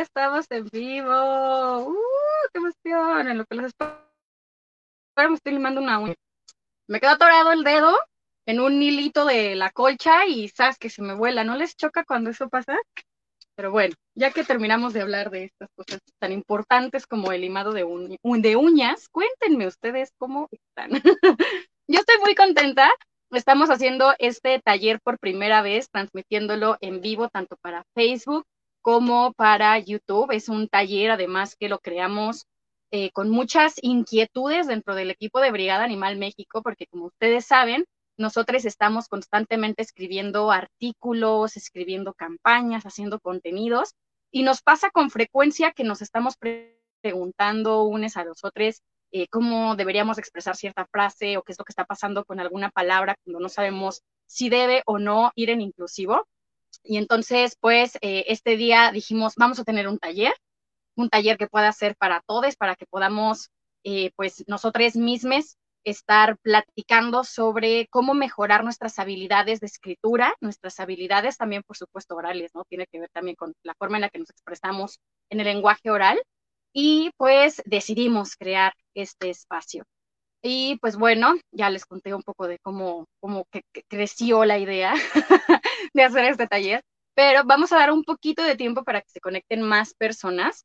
estamos 0.00 0.46
en 0.50 0.66
vivo. 0.66 1.88
¡Uh! 1.88 1.96
¡Qué 2.52 2.58
emoción! 2.58 3.28
En 3.28 3.38
lo 3.38 3.44
que 3.44 3.54
los 3.54 3.66
espero, 3.66 3.98
me 5.16 5.34
estoy 5.34 5.52
limando 5.52 5.80
una 5.80 5.98
uña. 5.98 6.14
Me 6.88 7.00
quedó 7.00 7.10
atorado 7.10 7.52
el 7.52 7.62
dedo 7.62 7.96
en 8.46 8.60
un 8.60 8.82
hilito 8.82 9.24
de 9.24 9.54
la 9.54 9.70
colcha 9.70 10.26
y 10.26 10.48
sabes 10.48 10.78
que 10.78 10.90
se 10.90 11.02
me 11.02 11.14
vuela. 11.14 11.44
¿No 11.44 11.56
les 11.56 11.76
choca 11.76 12.04
cuando 12.04 12.30
eso 12.30 12.48
pasa? 12.48 12.76
Pero 13.54 13.70
bueno, 13.70 13.94
ya 14.14 14.30
que 14.30 14.42
terminamos 14.42 14.94
de 14.94 15.02
hablar 15.02 15.30
de 15.30 15.44
estas 15.44 15.68
cosas 15.76 16.00
tan 16.18 16.32
importantes 16.32 17.06
como 17.06 17.30
el 17.32 17.42
limado 17.42 17.72
de, 17.72 17.82
de 18.22 18.56
uñas, 18.56 19.08
cuéntenme 19.10 19.66
ustedes 19.66 20.12
cómo 20.16 20.48
están. 20.50 20.90
Yo 21.86 22.00
estoy 22.00 22.18
muy 22.20 22.34
contenta. 22.34 22.90
Estamos 23.30 23.68
haciendo 23.70 24.14
este 24.18 24.60
taller 24.60 25.00
por 25.00 25.18
primera 25.18 25.62
vez, 25.62 25.90
transmitiéndolo 25.90 26.78
en 26.80 27.00
vivo 27.00 27.28
tanto 27.28 27.56
para 27.60 27.84
Facebook 27.94 28.44
como 28.82 29.32
para 29.32 29.78
YouTube. 29.78 30.32
Es 30.32 30.48
un 30.48 30.68
taller, 30.68 31.10
además, 31.10 31.56
que 31.56 31.68
lo 31.68 31.78
creamos 31.78 32.46
eh, 32.90 33.10
con 33.12 33.30
muchas 33.30 33.74
inquietudes 33.82 34.66
dentro 34.66 34.94
del 34.94 35.10
equipo 35.10 35.40
de 35.40 35.50
Brigada 35.50 35.84
Animal 35.84 36.16
México, 36.16 36.62
porque 36.62 36.86
como 36.86 37.06
ustedes 37.06 37.46
saben, 37.46 37.84
nosotros 38.16 38.64
estamos 38.64 39.08
constantemente 39.08 39.82
escribiendo 39.82 40.50
artículos, 40.50 41.56
escribiendo 41.56 42.14
campañas, 42.14 42.84
haciendo 42.84 43.20
contenidos, 43.20 43.94
y 44.30 44.42
nos 44.42 44.62
pasa 44.62 44.90
con 44.90 45.10
frecuencia 45.10 45.72
que 45.72 45.84
nos 45.84 46.02
estamos 46.02 46.36
preguntando 47.00 47.84
unos 47.84 48.16
a 48.16 48.24
los 48.24 48.44
otros 48.44 48.82
eh, 49.12 49.26
cómo 49.28 49.74
deberíamos 49.74 50.18
expresar 50.18 50.56
cierta 50.56 50.86
frase 50.86 51.36
o 51.36 51.42
qué 51.42 51.52
es 51.52 51.58
lo 51.58 51.64
que 51.64 51.72
está 51.72 51.84
pasando 51.84 52.24
con 52.24 52.38
alguna 52.38 52.70
palabra 52.70 53.16
cuando 53.24 53.40
no 53.40 53.48
sabemos 53.48 54.02
si 54.26 54.48
debe 54.48 54.82
o 54.86 54.98
no 54.98 55.32
ir 55.34 55.50
en 55.50 55.60
inclusivo. 55.60 56.28
Y 56.82 56.96
entonces, 56.98 57.56
pues, 57.60 57.96
eh, 58.00 58.24
este 58.28 58.56
día 58.56 58.90
dijimos, 58.92 59.34
vamos 59.36 59.58
a 59.58 59.64
tener 59.64 59.88
un 59.88 59.98
taller, 59.98 60.32
un 60.96 61.08
taller 61.10 61.38
que 61.38 61.48
pueda 61.48 61.72
ser 61.72 61.96
para 61.96 62.22
todos, 62.26 62.56
para 62.56 62.76
que 62.76 62.86
podamos, 62.86 63.50
eh, 63.84 64.12
pues, 64.16 64.44
nosotros 64.48 64.96
mismos 64.96 65.56
estar 65.84 66.36
platicando 66.42 67.24
sobre 67.24 67.86
cómo 67.88 68.14
mejorar 68.14 68.64
nuestras 68.64 68.98
habilidades 68.98 69.60
de 69.60 69.66
escritura, 69.66 70.34
nuestras 70.40 70.78
habilidades 70.80 71.36
también, 71.38 71.62
por 71.66 71.76
supuesto, 71.76 72.16
orales, 72.16 72.50
¿no? 72.54 72.64
Tiene 72.68 72.86
que 72.86 73.00
ver 73.00 73.10
también 73.12 73.36
con 73.36 73.54
la 73.62 73.74
forma 73.74 73.96
en 73.96 74.02
la 74.02 74.10
que 74.10 74.18
nos 74.18 74.30
expresamos 74.30 74.98
en 75.30 75.40
el 75.40 75.46
lenguaje 75.46 75.90
oral. 75.90 76.22
Y 76.72 77.10
pues 77.16 77.62
decidimos 77.66 78.36
crear 78.36 78.74
este 78.94 79.30
espacio. 79.30 79.84
Y 80.42 80.78
pues 80.80 80.96
bueno, 80.96 81.34
ya 81.52 81.68
les 81.70 81.84
conté 81.84 82.14
un 82.14 82.22
poco 82.22 82.46
de 82.48 82.58
cómo, 82.60 83.06
cómo 83.20 83.44
que 83.50 83.62
creció 83.88 84.44
la 84.44 84.58
idea 84.58 84.94
de 85.94 86.02
hacer 86.02 86.24
este 86.24 86.46
taller, 86.46 86.82
pero 87.14 87.42
vamos 87.44 87.72
a 87.72 87.78
dar 87.78 87.92
un 87.92 88.04
poquito 88.04 88.42
de 88.42 88.56
tiempo 88.56 88.82
para 88.84 89.02
que 89.02 89.10
se 89.10 89.20
conecten 89.20 89.62
más 89.62 89.94
personas. 89.94 90.64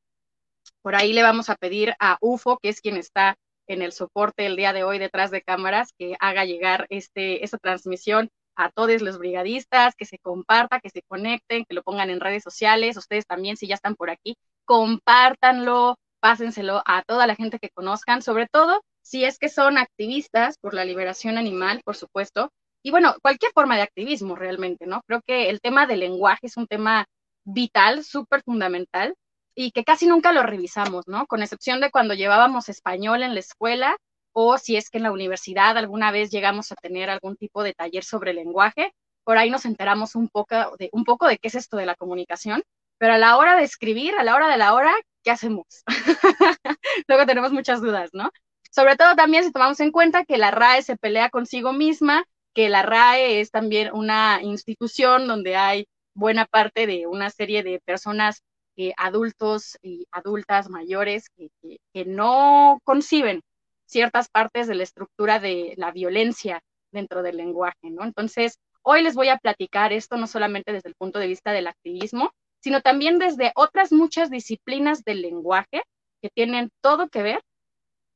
Por 0.81 0.95
ahí 0.95 1.11
le 1.13 1.23
vamos 1.23 1.49
a 1.49 1.55
pedir 1.55 1.93
a 1.99 2.17
UFO, 2.21 2.57
que 2.59 2.69
es 2.69 2.79
quien 2.79 2.95
está 2.97 3.35
en 3.67 3.81
el 3.81 3.91
soporte 3.91 4.45
el 4.45 4.55
día 4.55 4.71
de 4.71 4.83
hoy 4.83 4.99
detrás 4.99 5.31
de 5.31 5.41
cámaras, 5.41 5.89
que 5.97 6.15
haga 6.19 6.45
llegar 6.45 6.85
este, 6.89 7.43
esta 7.43 7.57
transmisión 7.57 8.29
a 8.55 8.71
todos 8.71 9.01
los 9.01 9.17
brigadistas, 9.17 9.95
que 9.95 10.05
se 10.05 10.19
comparta, 10.19 10.79
que 10.79 10.89
se 10.89 11.01
conecten, 11.01 11.65
que 11.65 11.75
lo 11.75 11.83
pongan 11.83 12.09
en 12.09 12.21
redes 12.21 12.43
sociales. 12.43 12.95
Ustedes 12.95 13.25
también, 13.25 13.57
si 13.57 13.67
ya 13.67 13.75
están 13.75 13.95
por 13.95 14.09
aquí, 14.09 14.37
compártanlo, 14.63 15.97
pásenselo 16.21 16.81
a 16.85 17.03
toda 17.03 17.27
la 17.27 17.35
gente 17.35 17.59
que 17.59 17.69
conozcan, 17.69 18.21
sobre 18.21 18.47
todo 18.47 18.81
si 19.05 19.23
es 19.23 19.37
que 19.37 19.49
son 19.49 19.77
activistas 19.77 20.57
por 20.57 20.73
la 20.73 20.83
liberación 20.83 21.37
animal, 21.37 21.81
por 21.85 21.95
supuesto, 21.95 22.51
y 22.83 22.89
bueno, 22.89 23.15
cualquier 23.21 23.51
forma 23.51 23.75
de 23.75 23.83
activismo 23.83 24.35
realmente, 24.35 24.87
¿no? 24.87 25.01
Creo 25.07 25.21
que 25.25 25.49
el 25.49 25.61
tema 25.61 25.85
del 25.85 25.99
lenguaje 25.99 26.47
es 26.47 26.57
un 26.57 26.65
tema 26.65 27.05
vital, 27.43 28.03
súper 28.03 28.41
fundamental, 28.43 29.13
y 29.55 29.71
que 29.71 29.83
casi 29.83 30.07
nunca 30.07 30.33
lo 30.33 30.41
revisamos, 30.41 31.07
¿no? 31.07 31.27
Con 31.27 31.43
excepción 31.43 31.81
de 31.81 31.91
cuando 31.91 32.15
llevábamos 32.15 32.67
español 32.67 33.21
en 33.21 33.35
la 33.35 33.39
escuela 33.41 33.95
o 34.33 34.57
si 34.57 34.75
es 34.75 34.89
que 34.89 34.97
en 34.97 35.03
la 35.03 35.11
universidad 35.11 35.77
alguna 35.77 36.11
vez 36.11 36.31
llegamos 36.31 36.71
a 36.71 36.75
tener 36.75 37.09
algún 37.11 37.37
tipo 37.37 37.63
de 37.63 37.73
taller 37.73 38.03
sobre 38.03 38.33
lenguaje, 38.33 38.91
por 39.23 39.37
ahí 39.37 39.51
nos 39.51 39.65
enteramos 39.65 40.15
un 40.15 40.29
poco 40.29 40.55
de, 40.79 40.89
un 40.91 41.05
poco 41.05 41.27
de 41.27 41.37
qué 41.37 41.47
es 41.49 41.55
esto 41.55 41.77
de 41.77 41.85
la 41.85 41.95
comunicación, 41.95 42.63
pero 42.97 43.13
a 43.13 43.17
la 43.19 43.37
hora 43.37 43.55
de 43.55 43.63
escribir, 43.63 44.15
a 44.15 44.23
la 44.23 44.35
hora 44.35 44.49
de 44.49 44.57
la 44.57 44.73
hora, 44.73 44.93
¿qué 45.23 45.31
hacemos? 45.31 45.65
Luego 47.07 47.25
tenemos 47.25 47.51
muchas 47.51 47.81
dudas, 47.81 48.09
¿no? 48.13 48.31
Sobre 48.75 48.97
todo 48.97 49.15
también 49.15 49.45
si 49.45 49.53
tomamos 49.53 49.79
en 49.79 49.93
cuenta 49.93 50.25
que 50.25 50.35
la 50.37 50.51
RAE 50.51 50.81
se 50.81 50.97
pelea 50.97 51.29
consigo 51.29 51.71
misma, 51.71 52.25
que 52.53 52.67
la 52.67 52.81
RAE 52.81 53.39
es 53.39 53.49
también 53.49 53.93
una 53.93 54.41
institución 54.43 55.29
donde 55.29 55.55
hay 55.55 55.87
buena 56.13 56.45
parte 56.45 56.85
de 56.85 57.07
una 57.07 57.29
serie 57.29 57.63
de 57.63 57.79
personas, 57.79 58.43
eh, 58.75 58.91
adultos 58.97 59.77
y 59.81 60.07
adultas 60.11 60.69
mayores, 60.69 61.29
que, 61.29 61.47
que 61.93 62.03
no 62.03 62.81
conciben 62.83 63.43
ciertas 63.85 64.27
partes 64.27 64.67
de 64.67 64.75
la 64.75 64.83
estructura 64.83 65.39
de 65.39 65.73
la 65.77 65.91
violencia 65.91 66.61
dentro 66.91 67.23
del 67.23 67.37
lenguaje, 67.37 67.91
¿no? 67.91 68.03
Entonces, 68.03 68.59
hoy 68.81 69.03
les 69.03 69.15
voy 69.15 69.29
a 69.29 69.37
platicar 69.37 69.93
esto 69.93 70.17
no 70.17 70.27
solamente 70.27 70.73
desde 70.73 70.89
el 70.89 70.95
punto 70.95 71.19
de 71.19 71.27
vista 71.27 71.53
del 71.53 71.67
activismo, 71.67 72.31
sino 72.61 72.81
también 72.81 73.19
desde 73.19 73.53
otras 73.55 73.93
muchas 73.93 74.29
disciplinas 74.29 75.05
del 75.05 75.21
lenguaje 75.21 75.83
que 76.21 76.29
tienen 76.29 76.71
todo 76.81 77.07
que 77.07 77.23
ver 77.23 77.41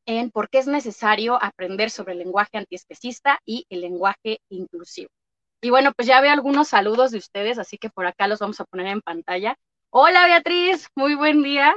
en 0.09 0.31
por 0.31 0.49
qué 0.49 0.57
es 0.57 0.65
necesario 0.65 1.41
aprender 1.41 1.91
sobre 1.91 2.13
el 2.13 2.19
lenguaje 2.19 2.57
antiespecista 2.57 3.39
y 3.45 3.65
el 3.69 3.81
lenguaje 3.81 4.39
inclusivo. 4.49 5.09
Y 5.61 5.69
bueno, 5.69 5.91
pues 5.95 6.07
ya 6.07 6.19
veo 6.19 6.31
algunos 6.31 6.69
saludos 6.69 7.11
de 7.11 7.19
ustedes, 7.19 7.59
así 7.59 7.77
que 7.77 7.89
por 7.89 8.07
acá 8.07 8.27
los 8.27 8.39
vamos 8.39 8.59
a 8.59 8.65
poner 8.65 8.87
en 8.87 9.01
pantalla. 9.01 9.55
Hola 9.91 10.25
Beatriz, 10.25 10.87
muy 10.95 11.13
buen 11.13 11.43
día. 11.43 11.75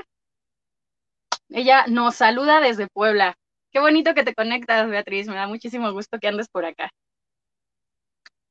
Ella 1.50 1.84
nos 1.88 2.16
saluda 2.16 2.60
desde 2.60 2.88
Puebla. 2.88 3.34
Qué 3.70 3.81
bonito 3.81 4.15
que 4.15 4.25
te 4.25 4.34
conectas, 4.34 4.88
Beatriz. 4.88 5.28
Me 5.28 5.34
da 5.34 5.47
muchísimo 5.47 5.93
gusto 5.93 6.19
que 6.19 6.28
andes 6.28 6.49
por 6.49 6.64
acá. 6.64 6.91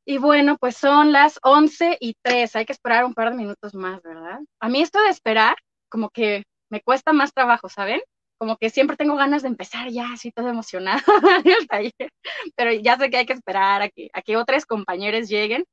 Y 0.05 0.19
bueno, 0.19 0.57
pues 0.59 0.77
son 0.77 1.11
las 1.11 1.39
11 1.41 1.97
y 1.99 2.15
3. 2.21 2.55
Hay 2.55 2.65
que 2.65 2.73
esperar 2.73 3.03
un 3.05 3.15
par 3.15 3.31
de 3.31 3.37
minutos 3.37 3.73
más, 3.73 4.01
¿verdad? 4.03 4.39
A 4.59 4.69
mí 4.69 4.81
esto 4.81 5.01
de 5.01 5.09
esperar, 5.09 5.55
como 5.89 6.09
que 6.09 6.43
me 6.69 6.81
cuesta 6.81 7.13
más 7.13 7.33
trabajo, 7.33 7.67
¿saben? 7.67 8.01
Como 8.41 8.57
que 8.57 8.71
siempre 8.71 8.97
tengo 8.97 9.15
ganas 9.17 9.43
de 9.43 9.49
empezar 9.49 9.91
ya, 9.91 10.13
así 10.13 10.31
todo 10.31 10.49
emocionada 10.49 11.03
el 11.45 11.67
taller, 11.67 12.11
pero 12.55 12.73
ya 12.73 12.97
sé 12.97 13.11
que 13.11 13.17
hay 13.17 13.27
que 13.27 13.33
esperar 13.33 13.83
a 13.83 13.89
que, 13.89 14.09
a 14.13 14.23
que 14.23 14.35
otros 14.35 14.65
compañeros 14.65 15.29
lleguen. 15.29 15.63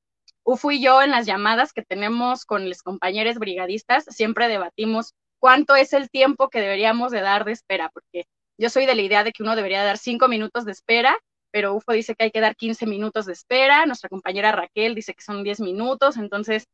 Ufo 0.45 0.71
y 0.71 0.83
yo 0.83 1.01
en 1.01 1.11
las 1.11 1.25
llamadas 1.25 1.73
que 1.73 1.81
tenemos 1.81 2.45
con 2.45 2.69
los 2.69 2.83
compañeros 2.83 3.39
brigadistas 3.39 4.05
siempre 4.11 4.49
debatimos 4.49 5.15
cuánto 5.39 5.77
es 5.77 5.95
el 5.95 6.11
tiempo 6.11 6.51
que 6.51 6.61
deberíamos 6.61 7.11
de 7.11 7.23
dar 7.23 7.47
de 7.47 7.53
espera, 7.53 7.89
porque 7.89 8.27
yo 8.59 8.69
soy 8.69 8.85
de 8.85 8.95
la 8.95 9.01
idea 9.01 9.25
de 9.25 9.33
que 9.33 9.43
uno 9.43 9.57
debería 9.57 9.83
dar 9.83 9.97
cinco 9.97 10.29
minutos 10.29 10.67
de 10.67 10.73
espera, 10.73 11.17
pero 11.51 11.73
UFO 11.73 11.93
dice 11.93 12.15
que 12.17 12.25
hay 12.25 12.31
que 12.31 12.43
dar 12.43 12.55
15 12.55 12.85
minutos 12.85 13.25
de 13.25 13.33
espera, 13.33 13.87
nuestra 13.87 14.11
compañera 14.11 14.53
Raquel 14.53 14.95
dice 14.95 15.15
que 15.15 15.23
son 15.23 15.43
10 15.43 15.61
minutos, 15.61 16.19
entonces 16.19 16.67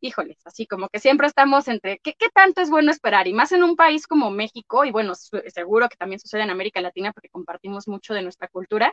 híjoles, 0.00 0.38
así 0.44 0.66
como 0.66 0.88
que 0.88 1.00
siempre 1.00 1.26
estamos 1.26 1.68
entre 1.68 1.98
¿qué, 1.98 2.14
¿qué, 2.18 2.28
tanto 2.32 2.60
es 2.60 2.70
bueno 2.70 2.90
esperar? 2.90 3.26
Y 3.28 3.32
más 3.32 3.52
en 3.52 3.62
un 3.62 3.76
país 3.76 4.06
como 4.06 4.30
México, 4.30 4.84
y 4.84 4.90
bueno, 4.90 5.14
seguro 5.14 5.88
que 5.88 5.96
también 5.96 6.20
sucede 6.20 6.42
en 6.42 6.50
América 6.50 6.80
Latina 6.80 7.12
porque 7.12 7.28
compartimos 7.28 7.88
mucho 7.88 8.14
de 8.14 8.22
nuestra 8.22 8.48
cultura, 8.48 8.92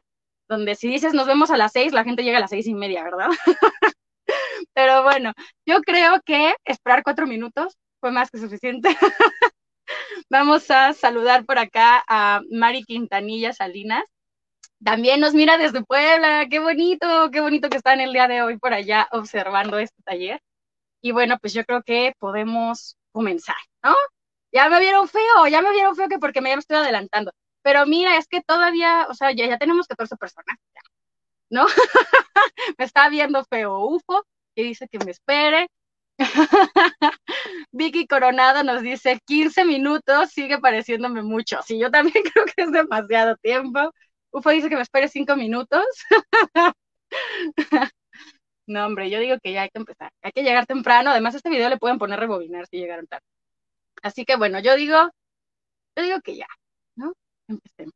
donde 0.50 0.76
si 0.76 0.88
dices 0.88 1.14
nos 1.14 1.28
vemos 1.28 1.52
a 1.52 1.58
las 1.58 1.72
seis, 1.72 1.94
la 1.94 2.04
gente 2.04 2.24
llega 2.24 2.38
a 2.38 2.42
las 2.42 2.50
seis 2.50 2.68
y 2.68 2.74
media, 2.74 3.04
¿verdad? 3.04 3.30
Pero 4.74 5.04
bueno, 5.04 5.34
yo 5.66 5.82
creo 5.82 6.22
que 6.26 6.56
esperar 6.66 7.04
cuatro 7.04 7.28
minutos 7.28 7.78
fue 8.00 8.12
más 8.12 8.30
que 8.32 8.40
suficiente. 8.40 8.90
Vamos 10.30 10.70
a 10.72 10.94
saludar 10.94 11.46
por 11.46 11.58
acá 11.60 12.04
a 12.08 12.42
Mari 12.52 12.84
Quintanilla 12.84 13.54
Salinas. 13.54 14.04
También 14.84 15.20
nos 15.20 15.34
mira 15.34 15.58
desde 15.58 15.84
Puebla. 15.84 16.48
Qué 16.50 16.60
bonito, 16.60 17.30
qué 17.32 17.42
bonito 17.42 17.70
que 17.70 17.78
están 17.78 18.02
el 18.02 18.14
día 18.14 18.28
de 18.28 18.42
hoy 18.42 18.58
por 18.58 18.74
allá 18.74 19.08
observando 19.12 19.78
este 19.80 20.02
taller. 20.04 20.42
Y 21.04 21.12
bueno, 21.12 21.38
pues 21.40 21.54
yo 21.54 21.66
creo 21.66 21.84
que 21.84 22.14
podemos 22.18 22.98
comenzar, 23.12 23.58
¿no? 23.84 23.94
Ya 24.54 24.70
me 24.70 24.80
vieron 24.80 25.10
feo, 25.10 25.48
ya 25.50 25.62
me 25.62 25.72
vieron 25.72 25.96
feo 25.98 26.08
que 26.10 26.18
porque 26.20 26.42
me, 26.42 26.50
ya 26.50 26.56
me 26.56 26.62
estoy 26.62 26.78
adelantando. 26.78 27.32
Pero 27.62 27.86
mira, 27.86 28.18
es 28.18 28.28
que 28.28 28.42
todavía, 28.42 29.08
o 29.10 29.14
sea, 29.14 29.32
ya, 29.34 29.48
ya 29.48 29.58
tenemos 29.58 29.88
14 29.88 30.16
personas, 30.18 30.58
¿no? 31.50 31.66
me 32.78 32.86
está 32.86 33.10
viendo 33.10 33.44
feo 33.46 33.80
UFO, 33.80 34.24
que 34.56 34.64
dice 34.64 34.88
que 34.90 35.00
me 35.00 35.12
espere. 35.12 35.68
Vicky 37.72 38.08
Coronado 38.08 38.64
nos 38.64 38.82
dice 38.82 39.20
15 39.26 39.66
minutos, 39.66 40.30
sigue 40.32 40.60
pareciéndome 40.60 41.22
mucho. 41.24 41.62
Sí, 41.64 41.80
yo 41.80 41.92
también 41.92 42.24
creo 42.34 42.46
que 42.46 42.64
es 42.64 42.72
demasiado 42.72 43.36
tiempo. 43.38 43.92
UFO 44.32 44.50
dice 44.52 44.70
que 44.70 44.76
me 44.76 44.84
espere 44.84 45.10
5 45.10 45.36
minutos. 45.36 45.86
No, 48.68 48.86
hombre, 48.86 49.10
yo 49.10 49.20
digo 49.20 49.38
que 49.44 49.52
ya 49.54 49.64
hay 49.64 49.70
que 49.70 49.80
empezar. 49.80 50.12
Hay 50.22 50.32
que 50.32 50.44
llegar 50.44 50.66
temprano. 50.66 51.10
Además, 51.12 51.36
este 51.36 51.50
video 51.50 51.70
le 51.70 51.78
pueden 51.78 51.98
poner 52.00 52.20
rebobinar 52.20 52.66
si 52.68 52.78
llegaron 52.78 53.08
tarde. 53.08 53.26
Así 54.04 54.26
que 54.26 54.38
bueno, 54.38 54.60
yo 54.60 54.76
digo, 54.76 54.98
yo 55.98 56.04
digo 56.04 56.22
que 56.22 56.38
ya, 56.38 56.48
¿no? 56.96 57.14
Empecemos. 57.48 57.94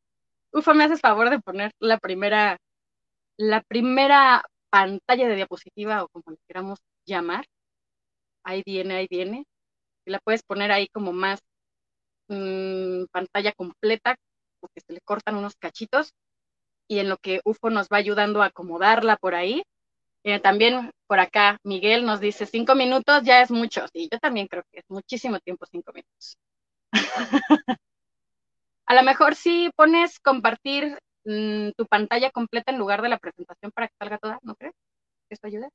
Ufa, 0.53 0.73
me 0.73 0.85
haces 0.85 1.01
favor 1.01 1.29
de 1.29 1.39
poner 1.41 1.71
la 1.79 1.97
primera, 1.99 2.57
la 3.37 3.61
primera 3.63 4.43
pantalla 4.71 5.27
de 5.29 5.35
diapositiva 5.35 6.03
o 6.03 6.09
como 6.09 6.31
le 6.31 6.37
queramos 6.47 6.79
llamar. 7.05 7.45
Ahí 8.43 8.63
viene, 8.65 8.95
ahí 8.95 9.07
viene. 9.09 9.45
la 10.05 10.19
puedes 10.19 10.43
poner 10.43 10.71
ahí 10.71 10.87
como 10.89 11.13
más 11.13 11.39
mmm, 12.29 13.05
pantalla 13.11 13.53
completa, 13.53 14.15
porque 14.59 14.81
se 14.81 14.93
le 14.93 15.01
cortan 15.01 15.35
unos 15.37 15.55
cachitos, 15.57 16.13
y 16.89 16.99
en 16.99 17.09
lo 17.09 17.17
que 17.17 17.41
UFO 17.45 17.69
nos 17.69 17.87
va 17.89 17.97
ayudando 17.97 18.41
a 18.41 18.47
acomodarla 18.47 19.17
por 19.17 19.35
ahí. 19.35 19.63
Eh, 20.23 20.39
también 20.39 20.91
por 21.07 21.19
acá 21.19 21.57
Miguel 21.63 22.05
nos 22.05 22.19
dice, 22.19 22.45
cinco 22.45 22.75
minutos 22.75 23.23
ya 23.23 23.41
es 23.41 23.51
mucho. 23.51 23.85
Sí, 23.93 24.09
yo 24.11 24.19
también 24.19 24.47
creo 24.47 24.63
que 24.71 24.79
es 24.79 24.85
muchísimo 24.89 25.39
tiempo, 25.39 25.65
cinco 25.71 25.91
minutos. 25.93 26.37
a 28.85 28.95
lo 28.95 29.03
mejor 29.03 29.35
si 29.35 29.69
pones 29.75 30.19
compartir 30.19 30.97
mmm, 31.25 31.69
tu 31.77 31.85
pantalla 31.87 32.31
completa 32.31 32.71
en 32.71 32.77
lugar 32.79 33.01
de 33.01 33.09
la 33.09 33.17
presentación 33.19 33.71
para 33.71 33.87
que 33.87 33.93
salga 33.99 34.17
toda, 34.17 34.39
¿no 34.43 34.55
crees? 34.55 34.73
¿Esto 35.29 35.47
ayuda? 35.47 35.69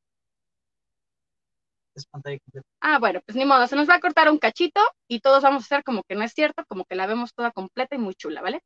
Es 1.94 2.06
pantalla 2.06 2.38
completa. 2.40 2.66
Ah, 2.80 2.98
bueno, 2.98 3.20
pues 3.26 3.36
ni 3.36 3.44
modo, 3.44 3.66
se 3.66 3.76
nos 3.76 3.88
va 3.88 3.94
a 3.96 4.00
cortar 4.00 4.30
un 4.30 4.38
cachito 4.38 4.80
y 5.08 5.20
todos 5.20 5.42
vamos 5.42 5.62
a 5.62 5.66
hacer 5.66 5.84
como 5.84 6.02
que 6.04 6.14
no 6.14 6.24
es 6.24 6.32
cierto, 6.32 6.64
como 6.66 6.84
que 6.84 6.96
la 6.96 7.06
vemos 7.06 7.34
toda 7.34 7.50
completa 7.52 7.96
y 7.96 7.98
muy 7.98 8.14
chula, 8.14 8.40
¿vale? 8.42 8.60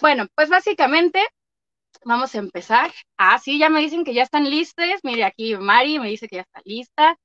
Bueno, 0.00 0.26
pues 0.34 0.48
básicamente 0.48 1.26
vamos 2.04 2.34
a 2.34 2.38
empezar. 2.38 2.90
Ah, 3.16 3.38
sí, 3.38 3.58
ya 3.58 3.68
me 3.70 3.80
dicen 3.80 4.04
que 4.04 4.14
ya 4.14 4.22
están 4.22 4.48
listos. 4.48 4.84
Mire, 5.02 5.24
aquí 5.24 5.56
Mari 5.56 5.98
me 5.98 6.08
dice 6.08 6.28
que 6.28 6.36
ya 6.36 6.42
está 6.42 6.60
lista. 6.64 7.16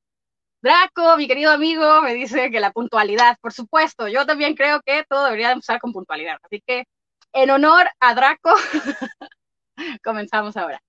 Draco, 0.62 1.18
mi 1.18 1.28
querido 1.28 1.52
amigo, 1.52 2.02
me 2.02 2.14
dice 2.16 2.50
que 2.52 2.60
la 2.60 2.72
puntualidad, 2.72 3.38
por 3.42 3.54
supuesto, 3.54 4.08
yo 4.08 4.26
también 4.26 4.56
creo 4.56 4.82
que 4.82 5.04
todo 5.08 5.26
debería 5.26 5.52
empezar 5.52 5.80
con 5.80 5.94
puntualidad. 5.94 6.38
Así 6.44 6.62
que, 6.66 6.86
en 7.34 7.52
honor 7.52 7.88
a 8.00 8.16
Draco, 8.16 8.56
comenzamos 10.04 10.58
ahora. 10.58 10.82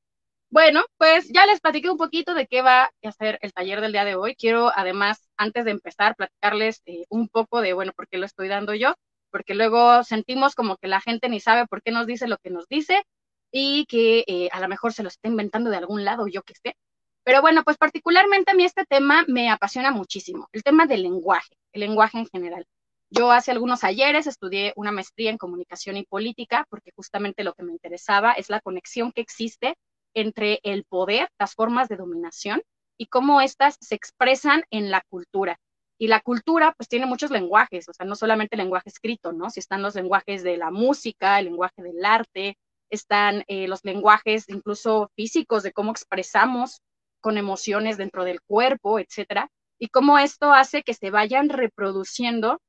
Bueno, 0.51 0.85
pues 0.97 1.29
ya 1.33 1.47
les 1.47 1.61
platiqué 1.61 1.91
un 1.91 1.99
poquito 1.99 2.35
de 2.35 2.47
qué 2.47 2.63
va 2.63 2.91
a 3.03 3.13
ser 3.13 3.39
el 3.43 3.53
taller 3.53 3.81
del 3.81 3.93
día 3.93 4.05
de 4.05 4.15
hoy. 4.17 4.37
Quiero 4.37 4.73
además, 4.75 5.29
antes 5.37 5.65
de 5.65 5.73
empezar, 5.73 6.17
platicarles 6.17 6.83
eh, 6.87 7.05
un 7.11 7.29
poco 7.29 7.61
de, 7.61 7.73
bueno, 7.75 7.93
por 7.95 8.09
qué 8.09 8.19
lo 8.19 8.27
estoy 8.27 8.49
dando 8.49 8.75
yo, 8.75 8.95
porque 9.31 9.55
luego 9.55 10.05
sentimos 10.05 10.55
como 10.55 10.77
que 10.79 10.89
la 10.89 11.01
gente 11.01 11.29
ni 11.29 11.41
sabe 11.41 11.67
por 11.67 11.83
qué 11.83 11.91
nos 11.91 12.07
dice 12.07 12.29
lo 12.29 12.39
que 12.39 12.51
nos 12.51 12.67
dice 12.69 13.05
y 13.51 13.87
que 13.87 14.25
eh, 14.27 14.49
a 14.53 14.61
lo 14.61 14.69
mejor 14.69 14.93
se 14.93 15.03
lo 15.03 15.09
está 15.09 15.29
inventando 15.29 15.71
de 15.71 15.77
algún 15.77 16.05
lado, 16.05 16.27
yo 16.27 16.43
qué 16.43 16.55
sé. 16.55 16.77
Pero 17.25 17.41
bueno, 17.43 17.65
pues 17.65 17.77
particularmente 17.77 18.53
a 18.53 18.55
mí 18.55 18.65
este 18.65 18.85
tema 18.85 19.25
me 19.29 19.51
apasiona 19.51 19.91
muchísimo, 19.91 20.49
el 20.53 20.63
tema 20.63 20.87
del 20.87 21.03
lenguaje, 21.03 21.57
el 21.73 21.81
lenguaje 21.81 22.19
en 22.19 22.27
general. 22.27 22.67
Yo 23.11 23.31
hace 23.31 23.53
algunos 23.53 23.85
ayeres 23.85 24.27
estudié 24.27 24.73
una 24.77 24.93
maestría 24.93 25.31
en 25.31 25.39
comunicación 25.39 25.97
y 25.97 26.05
política 26.05 26.67
porque 26.71 26.91
justamente 26.95 27.45
lo 27.45 27.55
que 27.55 27.63
me 27.63 27.73
interesaba 27.73 28.33
es 28.33 28.51
la 28.51 28.61
conexión 28.61 29.13
que 29.13 29.21
existe 29.21 29.77
entre 30.15 30.61
el 30.63 30.85
poder, 30.85 31.29
las 31.39 31.55
formas 31.55 31.89
de 31.89 31.97
dominación 31.97 32.63
y 32.99 33.07
cómo 33.07 33.41
éstas 33.41 33.77
se 33.81 33.95
expresan 33.95 34.65
en 34.71 34.91
la 34.91 35.03
cultura. 35.09 35.59
Y 35.99 36.09
la 36.09 36.21
cultura, 36.21 36.75
pues 36.77 36.89
tiene 36.89 37.07
muchos 37.07 37.31
lenguajes, 37.31 37.89
o 37.89 37.93
sea, 37.93 38.07
no 38.07 38.17
solamente 38.17 38.57
el 38.57 38.63
lenguaje 38.63 38.89
escrito, 38.91 39.33
¿no? 39.33 39.51
Si 39.51 39.61
están 39.61 39.83
los 39.83 39.95
lenguajes 39.95 40.43
de 40.43 40.57
la 40.57 40.71
música, 40.71 41.39
el 41.39 41.47
lenguaje 41.47 41.83
del 41.83 42.05
arte, 42.05 42.59
están 42.91 43.45
eh, 43.49 43.69
los 43.69 43.85
lenguajes 43.85 44.49
incluso 44.49 45.11
físicos 45.17 45.63
de 45.63 45.73
cómo 45.73 45.91
expresamos 45.91 46.81
con 47.21 47.39
emociones 47.39 47.97
dentro 47.97 48.25
del 48.25 48.41
cuerpo, 48.43 48.99
etcétera, 48.99 49.51
y 49.79 49.89
cómo 49.89 50.19
esto 50.19 50.53
hace 50.53 50.83
que 50.83 50.95
se 50.95 51.11
vayan 51.11 51.49
reproduciendo 51.49 52.61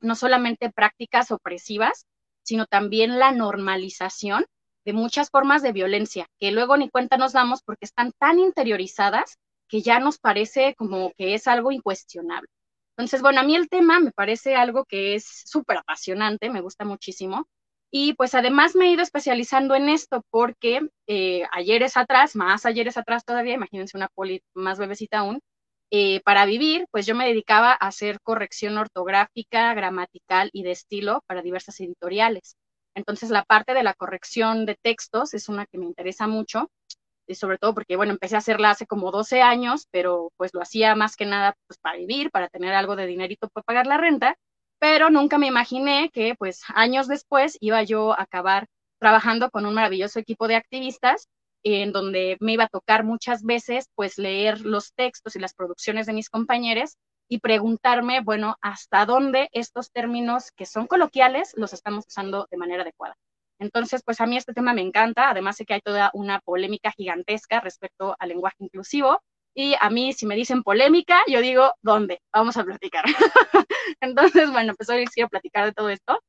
no 0.00 0.14
solamente 0.14 0.70
prácticas 0.70 1.30
opresivas, 1.30 2.06
sino 2.42 2.66
también 2.66 3.18
la 3.18 3.32
normalización 3.32 4.46
de 4.84 4.92
muchas 4.92 5.30
formas 5.30 5.62
de 5.62 5.72
violencia, 5.72 6.28
que 6.38 6.52
luego 6.52 6.76
ni 6.76 6.88
cuenta 6.88 7.16
nos 7.16 7.32
damos 7.32 7.62
porque 7.62 7.84
están 7.86 8.12
tan 8.18 8.38
interiorizadas 8.38 9.38
que 9.68 9.82
ya 9.82 9.98
nos 9.98 10.18
parece 10.18 10.74
como 10.76 11.12
que 11.16 11.34
es 11.34 11.48
algo 11.48 11.72
incuestionable. 11.72 12.48
Entonces, 12.96 13.20
bueno, 13.20 13.40
a 13.40 13.42
mí 13.42 13.56
el 13.56 13.68
tema 13.68 13.98
me 13.98 14.12
parece 14.12 14.54
algo 14.54 14.84
que 14.84 15.16
es 15.16 15.42
súper 15.44 15.78
apasionante, 15.78 16.50
me 16.50 16.60
gusta 16.60 16.84
muchísimo, 16.84 17.46
y 17.90 18.14
pues 18.14 18.34
además 18.34 18.74
me 18.74 18.86
he 18.86 18.92
ido 18.92 19.02
especializando 19.02 19.74
en 19.74 19.88
esto 19.88 20.22
porque 20.30 20.88
eh, 21.06 21.44
ayeres 21.52 21.96
atrás, 21.96 22.36
más 22.36 22.66
ayeres 22.66 22.96
atrás 22.96 23.24
todavía, 23.24 23.54
imagínense 23.54 23.96
una 23.96 24.08
poli 24.08 24.42
más 24.54 24.78
bebecita 24.78 25.20
aún, 25.20 25.40
eh, 25.90 26.20
para 26.24 26.46
vivir, 26.46 26.86
pues 26.90 27.06
yo 27.06 27.14
me 27.14 27.26
dedicaba 27.26 27.72
a 27.72 27.86
hacer 27.88 28.20
corrección 28.22 28.76
ortográfica, 28.78 29.72
gramatical 29.74 30.50
y 30.52 30.62
de 30.64 30.72
estilo 30.72 31.22
para 31.26 31.42
diversas 31.42 31.78
editoriales. 31.80 32.56
Entonces 32.94 33.30
la 33.30 33.44
parte 33.44 33.72
de 33.74 33.84
la 33.84 33.94
corrección 33.94 34.66
de 34.66 34.76
textos 34.82 35.34
es 35.34 35.48
una 35.48 35.66
que 35.66 35.78
me 35.78 35.86
interesa 35.86 36.26
mucho, 36.26 36.70
y 37.28 37.34
sobre 37.34 37.58
todo 37.58 37.74
porque, 37.74 37.96
bueno, 37.96 38.12
empecé 38.12 38.36
a 38.36 38.38
hacerla 38.38 38.70
hace 38.70 38.86
como 38.86 39.10
12 39.10 39.42
años, 39.42 39.86
pero 39.90 40.30
pues 40.36 40.54
lo 40.54 40.62
hacía 40.62 40.94
más 40.94 41.16
que 41.16 41.26
nada 41.26 41.54
pues 41.66 41.78
para 41.78 41.98
vivir, 41.98 42.30
para 42.30 42.48
tener 42.48 42.74
algo 42.74 42.96
de 42.96 43.06
dinerito 43.06 43.48
para 43.48 43.64
pagar 43.64 43.86
la 43.86 43.96
renta 43.98 44.36
pero 44.78 45.10
nunca 45.10 45.38
me 45.38 45.46
imaginé 45.46 46.10
que 46.12 46.34
pues 46.38 46.62
años 46.74 47.08
después 47.08 47.56
iba 47.60 47.82
yo 47.82 48.12
a 48.12 48.22
acabar 48.22 48.66
trabajando 48.98 49.50
con 49.50 49.66
un 49.66 49.74
maravilloso 49.74 50.18
equipo 50.18 50.48
de 50.48 50.56
activistas 50.56 51.28
en 51.62 51.92
donde 51.92 52.36
me 52.40 52.52
iba 52.52 52.64
a 52.64 52.68
tocar 52.68 53.04
muchas 53.04 53.42
veces 53.42 53.88
pues 53.94 54.18
leer 54.18 54.60
los 54.60 54.92
textos 54.94 55.36
y 55.36 55.40
las 55.40 55.54
producciones 55.54 56.06
de 56.06 56.12
mis 56.12 56.30
compañeros 56.30 56.96
y 57.28 57.40
preguntarme, 57.40 58.20
bueno, 58.20 58.56
hasta 58.60 59.04
dónde 59.04 59.48
estos 59.52 59.90
términos 59.90 60.52
que 60.52 60.66
son 60.66 60.86
coloquiales 60.86 61.52
los 61.56 61.72
estamos 61.72 62.04
usando 62.06 62.46
de 62.50 62.56
manera 62.56 62.82
adecuada. 62.82 63.16
Entonces, 63.58 64.02
pues 64.04 64.20
a 64.20 64.26
mí 64.26 64.36
este 64.36 64.52
tema 64.52 64.74
me 64.74 64.82
encanta, 64.82 65.30
además 65.30 65.56
sé 65.56 65.64
que 65.64 65.74
hay 65.74 65.80
toda 65.80 66.10
una 66.14 66.40
polémica 66.40 66.92
gigantesca 66.92 67.60
respecto 67.60 68.14
al 68.18 68.28
lenguaje 68.28 68.56
inclusivo, 68.60 69.20
y 69.58 69.74
a 69.80 69.88
mí, 69.88 70.12
si 70.12 70.26
me 70.26 70.36
dicen 70.36 70.62
polémica, 70.62 71.22
yo 71.26 71.40
digo, 71.40 71.72
¿dónde? 71.80 72.20
Vamos 72.30 72.58
a 72.58 72.64
platicar. 72.64 73.06
Entonces, 74.00 74.52
bueno, 74.52 74.74
pues 74.76 74.90
hoy 74.90 75.06
quiero 75.06 75.30
platicar 75.30 75.64
de 75.64 75.72
todo 75.72 75.88
esto. 75.88 76.20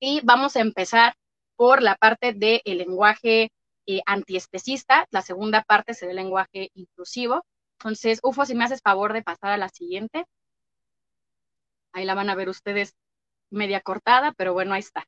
Y 0.00 0.20
vamos 0.22 0.54
a 0.54 0.60
empezar 0.60 1.14
por 1.56 1.82
la 1.82 1.94
parte 1.94 2.34
del 2.34 2.60
lenguaje 2.66 3.52
eh, 3.86 4.02
antiespecista. 4.04 5.06
La 5.10 5.22
segunda 5.22 5.62
parte 5.62 5.94
será 5.94 6.10
el 6.10 6.16
lenguaje 6.18 6.70
inclusivo. 6.74 7.42
Entonces, 7.80 8.20
Ufo, 8.22 8.44
si 8.44 8.54
me 8.54 8.64
haces 8.64 8.82
favor 8.82 9.14
de 9.14 9.22
pasar 9.22 9.52
a 9.52 9.56
la 9.56 9.70
siguiente. 9.70 10.26
Ahí 11.94 12.04
la 12.04 12.14
van 12.14 12.28
a 12.28 12.34
ver 12.34 12.50
ustedes 12.50 12.94
media 13.50 13.80
cortada, 13.80 14.32
pero 14.36 14.52
bueno, 14.52 14.74
ahí 14.74 14.80
está. 14.80 15.06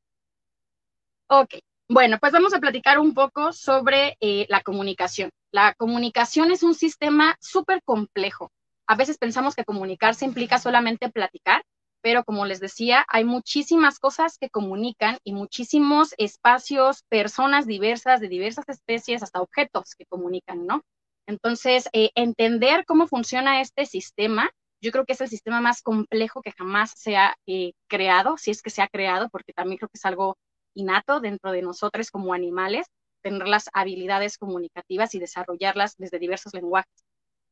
Ok, 1.28 1.56
bueno, 1.90 2.16
pues 2.18 2.32
vamos 2.32 2.54
a 2.54 2.58
platicar 2.58 2.98
un 2.98 3.12
poco 3.12 3.52
sobre 3.52 4.16
eh, 4.20 4.46
la 4.48 4.62
comunicación. 4.62 5.30
La 5.50 5.74
comunicación 5.74 6.50
es 6.50 6.62
un 6.62 6.74
sistema 6.74 7.36
súper 7.40 7.82
complejo. 7.82 8.50
A 8.86 8.96
veces 8.96 9.18
pensamos 9.18 9.54
que 9.54 9.64
comunicarse 9.64 10.24
implica 10.24 10.58
solamente 10.58 11.10
platicar, 11.10 11.62
pero 12.02 12.24
como 12.24 12.44
les 12.44 12.60
decía, 12.60 13.04
hay 13.08 13.24
muchísimas 13.24 13.98
cosas 13.98 14.38
que 14.38 14.50
comunican 14.50 15.18
y 15.24 15.32
muchísimos 15.32 16.14
espacios, 16.18 17.02
personas 17.08 17.66
diversas, 17.66 18.20
de 18.20 18.28
diversas 18.28 18.68
especies, 18.68 19.22
hasta 19.22 19.40
objetos 19.40 19.94
que 19.96 20.06
comunican, 20.06 20.66
¿no? 20.66 20.82
Entonces, 21.26 21.88
eh, 21.92 22.10
entender 22.14 22.84
cómo 22.86 23.06
funciona 23.06 23.60
este 23.60 23.86
sistema, 23.86 24.50
yo 24.80 24.92
creo 24.92 25.04
que 25.04 25.12
es 25.14 25.20
el 25.20 25.28
sistema 25.28 25.60
más 25.60 25.82
complejo 25.82 26.40
que 26.42 26.52
jamás 26.52 26.92
se 26.96 27.16
ha 27.16 27.36
eh, 27.46 27.72
creado, 27.88 28.36
si 28.38 28.50
es 28.50 28.62
que 28.62 28.70
se 28.70 28.82
ha 28.82 28.88
creado, 28.88 29.28
porque 29.30 29.52
también 29.52 29.78
creo 29.78 29.88
que 29.88 29.98
es 29.98 30.04
algo 30.04 30.36
innato 30.74 31.20
dentro 31.20 31.52
de 31.52 31.62
nosotros 31.62 32.10
como 32.10 32.32
animales, 32.32 32.86
tener 33.28 33.48
las 33.48 33.68
habilidades 33.72 34.38
comunicativas 34.38 35.14
y 35.14 35.18
desarrollarlas 35.18 35.96
desde 35.96 36.18
diversos 36.18 36.54
lenguajes. 36.54 37.04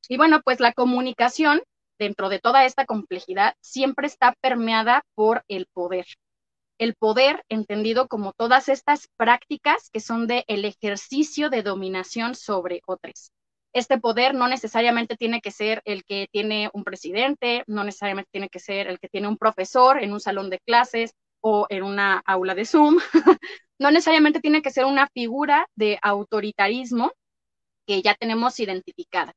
Y 0.09 0.16
bueno, 0.16 0.40
pues 0.42 0.61
la 0.61 0.73
comunicación 0.73 1.62
dentro 1.99 2.28
de 2.28 2.38
toda 2.38 2.64
esta 2.64 2.87
complejidad 2.87 3.54
siempre 3.61 4.06
está 4.06 4.35
permeada 4.40 5.02
por 5.14 5.45
el 5.49 5.66
poder. 5.73 6.06
El 6.78 6.95
poder 6.95 7.42
entendido 7.49 8.06
como 8.06 8.33
todas 8.33 8.68
estas 8.68 9.09
prácticas 9.16 9.90
que 9.90 10.00
son 10.00 10.26
de 10.26 10.45
el 10.47 10.64
ejercicio 10.64 11.49
de 11.50 11.62
dominación 11.62 12.35
sobre 12.35 12.80
otros. 12.87 13.33
Este 13.73 13.99
poder 13.99 14.35
no 14.35 14.49
necesariamente 14.49 15.16
tiene 15.16 15.40
que 15.40 15.50
ser 15.50 15.83
el 15.85 16.04
que 16.04 16.28
tiene 16.30 16.71
un 16.73 16.85
presidente, 16.85 17.64
no 17.66 17.85
necesariamente 17.85 18.30
tiene 18.30 18.49
que 18.49 18.59
ser 18.59 18.87
el 18.87 18.99
que 18.99 19.09
tiene 19.09 19.28
un 19.28 19.37
profesor 19.37 20.02
en 20.02 20.12
un 20.12 20.21
salón 20.21 20.49
de 20.50 20.61
clases 20.61 21.12
o 21.40 21.66
en 21.68 21.83
una 21.83 22.23
aula 22.26 22.54
de 22.54 22.64
Zoom, 22.64 22.99
no 23.78 23.90
necesariamente 23.90 24.40
tiene 24.40 24.62
que 24.62 24.71
ser 24.71 24.85
una 24.85 25.09
figura 25.09 25.66
de 25.75 25.99
autoritarismo 26.02 27.12
que 27.87 28.02
ya 28.02 28.14
tenemos 28.14 28.59
identificada. 28.61 29.33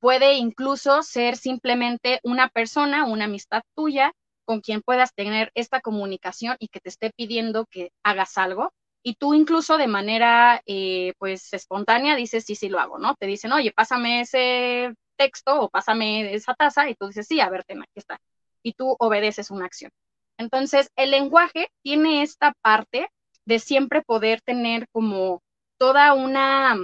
Puede 0.00 0.34
incluso 0.34 1.02
ser 1.02 1.36
simplemente 1.36 2.20
una 2.22 2.48
persona, 2.48 3.04
una 3.04 3.24
amistad 3.24 3.62
tuya 3.74 4.12
con 4.44 4.60
quien 4.60 4.82
puedas 4.82 5.12
tener 5.14 5.50
esta 5.54 5.80
comunicación 5.80 6.56
y 6.58 6.68
que 6.68 6.80
te 6.80 6.88
esté 6.88 7.10
pidiendo 7.14 7.66
que 7.66 7.90
hagas 8.02 8.38
algo. 8.38 8.72
Y 9.02 9.14
tú 9.14 9.34
incluso 9.34 9.76
de 9.78 9.88
manera, 9.88 10.62
eh, 10.66 11.14
pues, 11.18 11.52
espontánea 11.52 12.16
dices, 12.16 12.44
sí, 12.44 12.54
sí 12.54 12.68
lo 12.68 12.78
hago, 12.80 12.98
¿no? 12.98 13.14
Te 13.16 13.26
dicen, 13.26 13.52
oye, 13.52 13.72
pásame 13.72 14.20
ese 14.22 14.94
texto 15.16 15.60
o 15.62 15.68
pásame 15.68 16.34
esa 16.34 16.54
taza 16.54 16.88
y 16.88 16.94
tú 16.94 17.08
dices, 17.08 17.26
sí, 17.26 17.40
a 17.40 17.50
ver, 17.50 17.64
aquí 17.68 17.92
está. 17.96 18.18
Y 18.62 18.72
tú 18.74 18.96
obedeces 18.98 19.50
una 19.50 19.66
acción. 19.66 19.90
Entonces, 20.38 20.90
el 20.96 21.10
lenguaje 21.10 21.68
tiene 21.82 22.22
esta 22.22 22.52
parte 22.62 23.08
de 23.48 23.58
siempre 23.58 24.02
poder 24.02 24.42
tener 24.42 24.86
como 24.92 25.42
toda 25.78 26.12
una, 26.12 26.76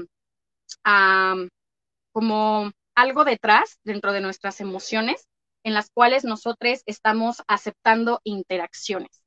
como 2.13 2.73
algo 2.95 3.25
detrás 3.25 3.79
dentro 3.85 4.13
de 4.13 4.23
nuestras 4.23 4.63
emociones 4.63 5.29
en 5.63 5.75
las 5.75 5.91
cuales 5.91 6.25
nosotros 6.25 6.81
estamos 6.87 7.43
aceptando 7.49 8.21
interacciones 8.25 9.21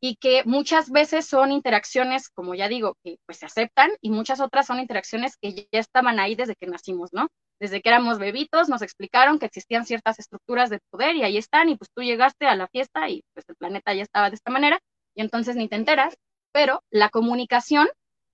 y 0.00 0.16
que 0.16 0.42
muchas 0.46 0.90
veces 0.90 1.26
son 1.26 1.52
interacciones, 1.52 2.28
como 2.28 2.56
ya 2.56 2.66
digo, 2.66 2.96
que 3.04 3.18
pues 3.24 3.38
se 3.38 3.46
aceptan 3.46 3.90
y 4.00 4.10
muchas 4.10 4.40
otras 4.40 4.66
son 4.66 4.80
interacciones 4.80 5.36
que 5.40 5.68
ya 5.70 5.78
estaban 5.78 6.18
ahí 6.18 6.34
desde 6.34 6.56
que 6.56 6.66
nacimos, 6.66 7.10
¿no? 7.12 7.28
Desde 7.60 7.82
que 7.82 7.90
éramos 7.90 8.18
bebitos 8.18 8.68
nos 8.68 8.82
explicaron 8.82 9.38
que 9.38 9.46
existían 9.46 9.86
ciertas 9.86 10.18
estructuras 10.18 10.70
de 10.70 10.80
poder 10.90 11.14
y 11.14 11.22
ahí 11.22 11.36
están 11.36 11.68
y 11.68 11.76
pues 11.76 11.90
tú 11.94 12.02
llegaste 12.02 12.46
a 12.46 12.56
la 12.56 12.66
fiesta 12.66 13.08
y 13.08 13.22
pues 13.32 13.44
el 13.48 13.54
planeta 13.54 13.94
ya 13.94 14.02
estaba 14.02 14.30
de 14.30 14.36
esta 14.36 14.50
manera 14.50 14.80
y 15.14 15.20
entonces 15.20 15.54
ni 15.54 15.68
te 15.68 15.76
enteras, 15.76 16.16
pero 16.52 16.82
la 16.90 17.08
comunicación 17.10 17.88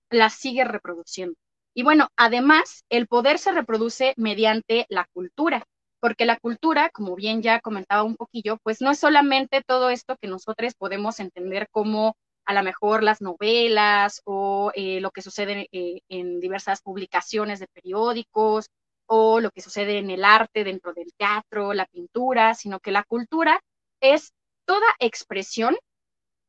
la 0.09 0.29
sigue 0.29 0.63
reproduciendo. 0.63 1.35
Y 1.73 1.83
bueno, 1.83 2.09
además, 2.17 2.85
el 2.89 3.07
poder 3.07 3.37
se 3.37 3.51
reproduce 3.51 4.13
mediante 4.17 4.85
la 4.89 5.05
cultura, 5.13 5.63
porque 5.99 6.25
la 6.25 6.39
cultura, 6.39 6.89
como 6.89 7.15
bien 7.15 7.41
ya 7.41 7.59
comentaba 7.59 8.03
un 8.03 8.15
poquillo, 8.15 8.57
pues 8.63 8.81
no 8.81 8.91
es 8.91 8.99
solamente 8.99 9.61
todo 9.65 9.89
esto 9.89 10.17
que 10.19 10.27
nosotros 10.27 10.73
podemos 10.75 11.19
entender 11.19 11.67
como 11.71 12.15
a 12.45 12.53
lo 12.53 12.63
mejor 12.63 13.03
las 13.03 13.21
novelas 13.21 14.21
o 14.25 14.71
eh, 14.73 15.01
lo 15.01 15.11
que 15.11 15.21
sucede 15.21 15.67
eh, 15.71 15.99
en 16.09 16.39
diversas 16.39 16.81
publicaciones 16.81 17.59
de 17.59 17.67
periódicos 17.67 18.69
o 19.05 19.39
lo 19.39 19.51
que 19.51 19.61
sucede 19.61 19.99
en 19.99 20.09
el 20.09 20.23
arte 20.23 20.63
dentro 20.63 20.93
del 20.93 21.13
teatro, 21.17 21.73
la 21.73 21.85
pintura, 21.85 22.53
sino 22.55 22.79
que 22.79 22.91
la 22.91 23.03
cultura 23.03 23.59
es 24.01 24.31
toda 24.65 24.87
expresión 24.99 25.77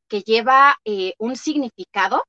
que 0.09 0.21
lleva 0.21 0.77
eh, 0.85 1.13
un 1.19 1.35
significado 1.35 2.23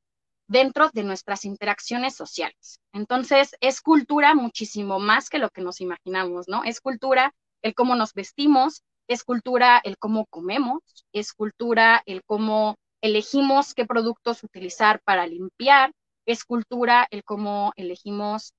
dentro 0.46 0.90
de 0.92 1.04
nuestras 1.04 1.44
interacciones 1.44 2.14
sociales. 2.14 2.80
Entonces, 2.92 3.54
es 3.60 3.80
cultura 3.80 4.34
muchísimo 4.34 4.98
más 4.98 5.30
que 5.30 5.38
lo 5.38 5.50
que 5.50 5.62
nos 5.62 5.80
imaginamos, 5.80 6.48
¿no? 6.48 6.64
Es 6.64 6.80
cultura 6.80 7.32
el 7.62 7.74
cómo 7.74 7.94
nos 7.94 8.14
vestimos, 8.14 8.82
es 9.08 9.24
cultura 9.24 9.80
el 9.84 9.96
cómo 9.98 10.26
comemos, 10.26 10.82
es 11.12 11.32
cultura 11.32 12.02
el 12.06 12.22
cómo 12.24 12.76
elegimos 13.00 13.74
qué 13.74 13.86
productos 13.86 14.42
utilizar 14.44 15.00
para 15.04 15.26
limpiar, 15.26 15.92
es 16.26 16.44
cultura 16.44 17.06
el 17.10 17.24
cómo 17.24 17.72
elegimos 17.76 18.52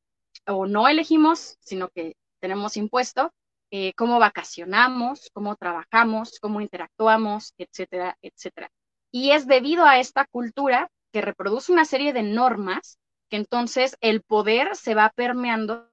o 0.47 0.65
no 0.65 0.87
elegimos, 0.87 1.57
sino 1.59 1.89
que 1.89 2.15
tenemos 2.39 2.77
impuesto, 2.77 3.31
eh, 3.69 3.93
cómo 3.95 4.19
vacacionamos, 4.19 5.29
cómo 5.33 5.55
trabajamos, 5.55 6.39
cómo 6.39 6.61
interactuamos, 6.61 7.53
etcétera, 7.57 8.17
etcétera. 8.21 8.69
Y 9.11 9.31
es 9.31 9.47
debido 9.47 9.85
a 9.85 9.99
esta 9.99 10.25
cultura 10.25 10.89
que 11.11 11.21
reproduce 11.21 11.71
una 11.71 11.85
serie 11.85 12.13
de 12.13 12.23
normas 12.23 12.97
que 13.29 13.37
entonces 13.37 13.95
el 14.01 14.21
poder 14.21 14.75
se 14.75 14.93
va 14.93 15.11
permeando 15.15 15.89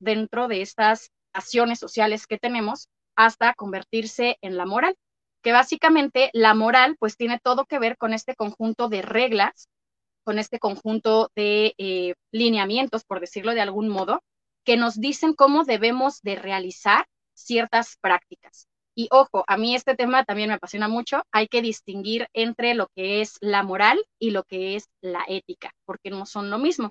dentro 0.00 0.48
de 0.48 0.62
estas 0.62 1.10
acciones 1.32 1.78
sociales 1.78 2.26
que 2.26 2.38
tenemos 2.38 2.88
hasta 3.14 3.54
convertirse 3.54 4.38
en 4.42 4.56
la 4.56 4.66
moral, 4.66 4.96
que 5.42 5.52
básicamente 5.52 6.30
la 6.32 6.54
moral 6.54 6.96
pues 6.98 7.16
tiene 7.16 7.38
todo 7.38 7.64
que 7.64 7.78
ver 7.78 7.96
con 7.96 8.12
este 8.12 8.34
conjunto 8.34 8.88
de 8.88 9.02
reglas, 9.02 9.68
con 10.24 10.38
este 10.38 10.58
conjunto 10.58 11.30
de 11.34 11.74
eh, 11.78 12.14
lineamientos, 12.32 13.04
por 13.04 13.20
decirlo 13.20 13.54
de 13.54 13.60
algún 13.60 13.88
modo, 13.88 14.22
que 14.64 14.76
nos 14.76 15.00
dicen 15.00 15.32
cómo 15.32 15.64
debemos 15.64 16.20
de 16.22 16.36
realizar 16.36 17.06
ciertas 17.34 17.96
prácticas. 18.00 18.66
Y 18.98 19.06
ojo, 19.12 19.44
a 19.46 19.56
mí 19.56 19.76
este 19.76 19.94
tema 19.94 20.24
también 20.24 20.48
me 20.48 20.56
apasiona 20.56 20.88
mucho. 20.88 21.22
Hay 21.30 21.46
que 21.46 21.62
distinguir 21.62 22.26
entre 22.32 22.74
lo 22.74 22.88
que 22.96 23.20
es 23.20 23.36
la 23.40 23.62
moral 23.62 24.04
y 24.18 24.32
lo 24.32 24.42
que 24.42 24.74
es 24.74 24.88
la 25.00 25.24
ética, 25.28 25.70
porque 25.84 26.10
no 26.10 26.26
son 26.26 26.50
lo 26.50 26.58
mismo. 26.58 26.90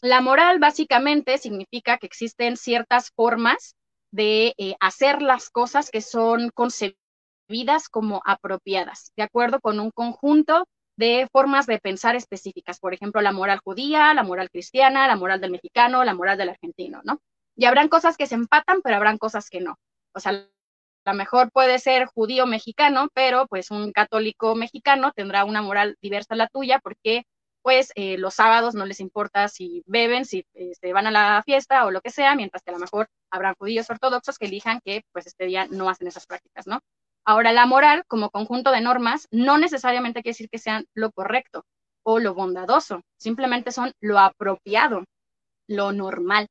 La 0.00 0.20
moral 0.20 0.58
básicamente 0.58 1.38
significa 1.38 1.98
que 1.98 2.06
existen 2.08 2.56
ciertas 2.56 3.12
formas 3.14 3.76
de 4.10 4.54
eh, 4.58 4.74
hacer 4.80 5.22
las 5.22 5.48
cosas 5.48 5.92
que 5.92 6.00
son 6.00 6.50
concebidas 6.50 7.88
como 7.92 8.22
apropiadas, 8.24 9.12
de 9.16 9.22
acuerdo 9.22 9.60
con 9.60 9.78
un 9.78 9.92
conjunto 9.92 10.66
de 10.96 11.28
formas 11.30 11.66
de 11.66 11.78
pensar 11.78 12.16
específicas. 12.16 12.80
Por 12.80 12.92
ejemplo, 12.92 13.20
la 13.20 13.30
moral 13.30 13.60
judía, 13.62 14.12
la 14.14 14.24
moral 14.24 14.50
cristiana, 14.50 15.06
la 15.06 15.14
moral 15.14 15.40
del 15.40 15.52
mexicano, 15.52 16.02
la 16.02 16.14
moral 16.14 16.38
del 16.38 16.48
argentino, 16.48 17.02
¿no? 17.04 17.20
Y 17.54 17.66
habrán 17.66 17.88
cosas 17.88 18.16
que 18.16 18.26
se 18.26 18.34
empatan, 18.34 18.80
pero 18.82 18.96
habrán 18.96 19.16
cosas 19.16 19.48
que 19.48 19.60
no. 19.60 19.76
O 20.12 20.18
sea, 20.18 20.48
a 21.06 21.12
lo 21.12 21.18
mejor 21.18 21.50
puede 21.52 21.78
ser 21.78 22.06
judío 22.06 22.46
mexicano, 22.46 23.08
pero 23.14 23.46
pues 23.46 23.70
un 23.70 23.92
católico 23.92 24.54
mexicano 24.56 25.12
tendrá 25.14 25.44
una 25.44 25.62
moral 25.62 25.96
diversa 26.02 26.34
a 26.34 26.36
la 26.36 26.48
tuya 26.48 26.80
porque 26.80 27.24
pues 27.62 27.90
eh, 27.96 28.16
los 28.18 28.34
sábados 28.34 28.74
no 28.74 28.86
les 28.86 29.00
importa 29.00 29.48
si 29.48 29.82
beben, 29.86 30.24
si 30.24 30.44
se 30.52 30.70
este, 30.70 30.92
van 30.92 31.06
a 31.06 31.10
la 31.10 31.42
fiesta 31.44 31.84
o 31.86 31.90
lo 31.90 32.00
que 32.00 32.10
sea, 32.10 32.34
mientras 32.34 32.62
que 32.62 32.70
a 32.70 32.74
lo 32.74 32.80
mejor 32.80 33.08
habrán 33.30 33.54
judíos 33.58 33.90
ortodoxos 33.90 34.38
que 34.38 34.46
elijan 34.46 34.80
que 34.84 35.02
pues 35.12 35.26
este 35.26 35.46
día 35.46 35.66
no 35.70 35.88
hacen 35.88 36.06
esas 36.06 36.26
prácticas, 36.26 36.66
¿no? 36.66 36.80
Ahora, 37.24 37.52
la 37.52 37.66
moral 37.66 38.04
como 38.06 38.30
conjunto 38.30 38.70
de 38.70 38.80
normas 38.80 39.26
no 39.32 39.58
necesariamente 39.58 40.22
quiere 40.22 40.34
decir 40.34 40.48
que 40.48 40.58
sean 40.58 40.86
lo 40.94 41.10
correcto 41.10 41.64
o 42.04 42.20
lo 42.20 42.34
bondadoso, 42.34 43.02
simplemente 43.16 43.72
son 43.72 43.92
lo 44.00 44.20
apropiado, 44.20 45.04
lo 45.66 45.92
normal. 45.92 46.46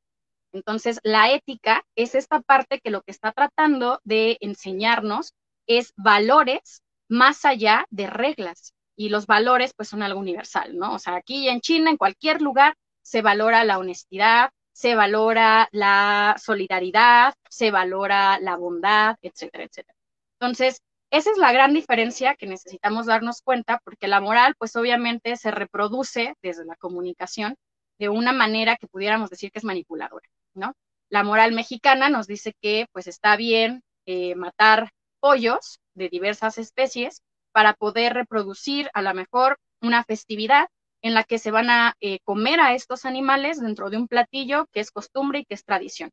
Entonces, 0.56 1.00
la 1.04 1.32
ética 1.34 1.84
es 1.96 2.16
esta 2.16 2.40
parte 2.40 2.80
que 2.80 2.90
lo 2.90 3.02
que 3.02 3.12
está 3.12 3.34
tratando 3.34 4.00
de 4.06 4.38
enseñarnos 4.40 5.34
es 5.68 5.92
valores 5.98 6.82
más 7.10 7.44
allá 7.44 7.86
de 7.90 8.08
reglas. 8.08 8.74
Y 8.96 9.10
los 9.10 9.28
valores, 9.28 9.74
pues, 9.76 9.90
son 9.90 10.02
algo 10.02 10.20
universal, 10.20 10.78
¿no? 10.78 10.94
O 10.94 11.00
sea, 11.00 11.16
aquí 11.18 11.50
en 11.50 11.60
China, 11.60 11.90
en 11.92 11.98
cualquier 11.98 12.42
lugar, 12.42 12.76
se 13.02 13.22
valora 13.22 13.66
la 13.66 13.78
honestidad, 13.78 14.50
se 14.72 14.96
valora 14.96 15.68
la 15.74 16.36
solidaridad, 16.42 17.34
se 17.50 17.72
valora 17.72 18.40
la 18.40 18.56
bondad, 18.56 19.18
etcétera, 19.22 19.66
etcétera. 19.66 19.98
Entonces, 20.40 20.82
esa 21.12 21.32
es 21.32 21.38
la 21.38 21.52
gran 21.52 21.74
diferencia 21.74 22.36
que 22.36 22.48
necesitamos 22.48 23.08
darnos 23.08 23.42
cuenta, 23.42 23.82
porque 23.84 24.08
la 24.08 24.22
moral, 24.22 24.56
pues 24.58 24.76
obviamente 24.78 25.36
se 25.36 25.52
reproduce 25.52 26.36
desde 26.42 26.64
la 26.66 26.76
comunicación 26.78 27.56
de 28.00 28.10
una 28.10 28.32
manera 28.32 28.78
que 28.78 28.88
pudiéramos 28.88 29.30
decir 29.30 29.52
que 29.52 29.60
es 29.60 29.66
manipuladora. 29.66 30.28
¿No? 30.56 30.74
La 31.10 31.24
moral 31.24 31.54
mexicana 31.54 32.10
nos 32.10 32.28
dice 32.28 32.54
que 32.62 32.88
pues 32.92 33.08
está 33.08 33.36
bien 33.36 33.84
eh, 34.06 34.36
matar 34.36 34.92
pollos 35.20 35.80
de 35.94 36.10
diversas 36.10 36.58
especies 36.58 37.22
para 37.52 37.74
poder 37.74 38.14
reproducir 38.14 38.90
a 38.94 39.02
lo 39.02 39.14
mejor 39.14 39.58
una 39.82 40.04
festividad 40.04 40.68
en 41.02 41.14
la 41.14 41.24
que 41.24 41.38
se 41.38 41.52
van 41.52 41.70
a 41.70 41.96
eh, 42.00 42.20
comer 42.24 42.60
a 42.60 42.74
estos 42.74 43.06
animales 43.06 43.62
dentro 43.62 43.90
de 43.90 43.98
un 43.98 44.08
platillo 44.08 44.68
que 44.72 44.80
es 44.80 44.92
costumbre 44.92 45.40
y 45.40 45.46
que 45.46 45.54
es 45.54 45.64
tradición. 45.64 46.10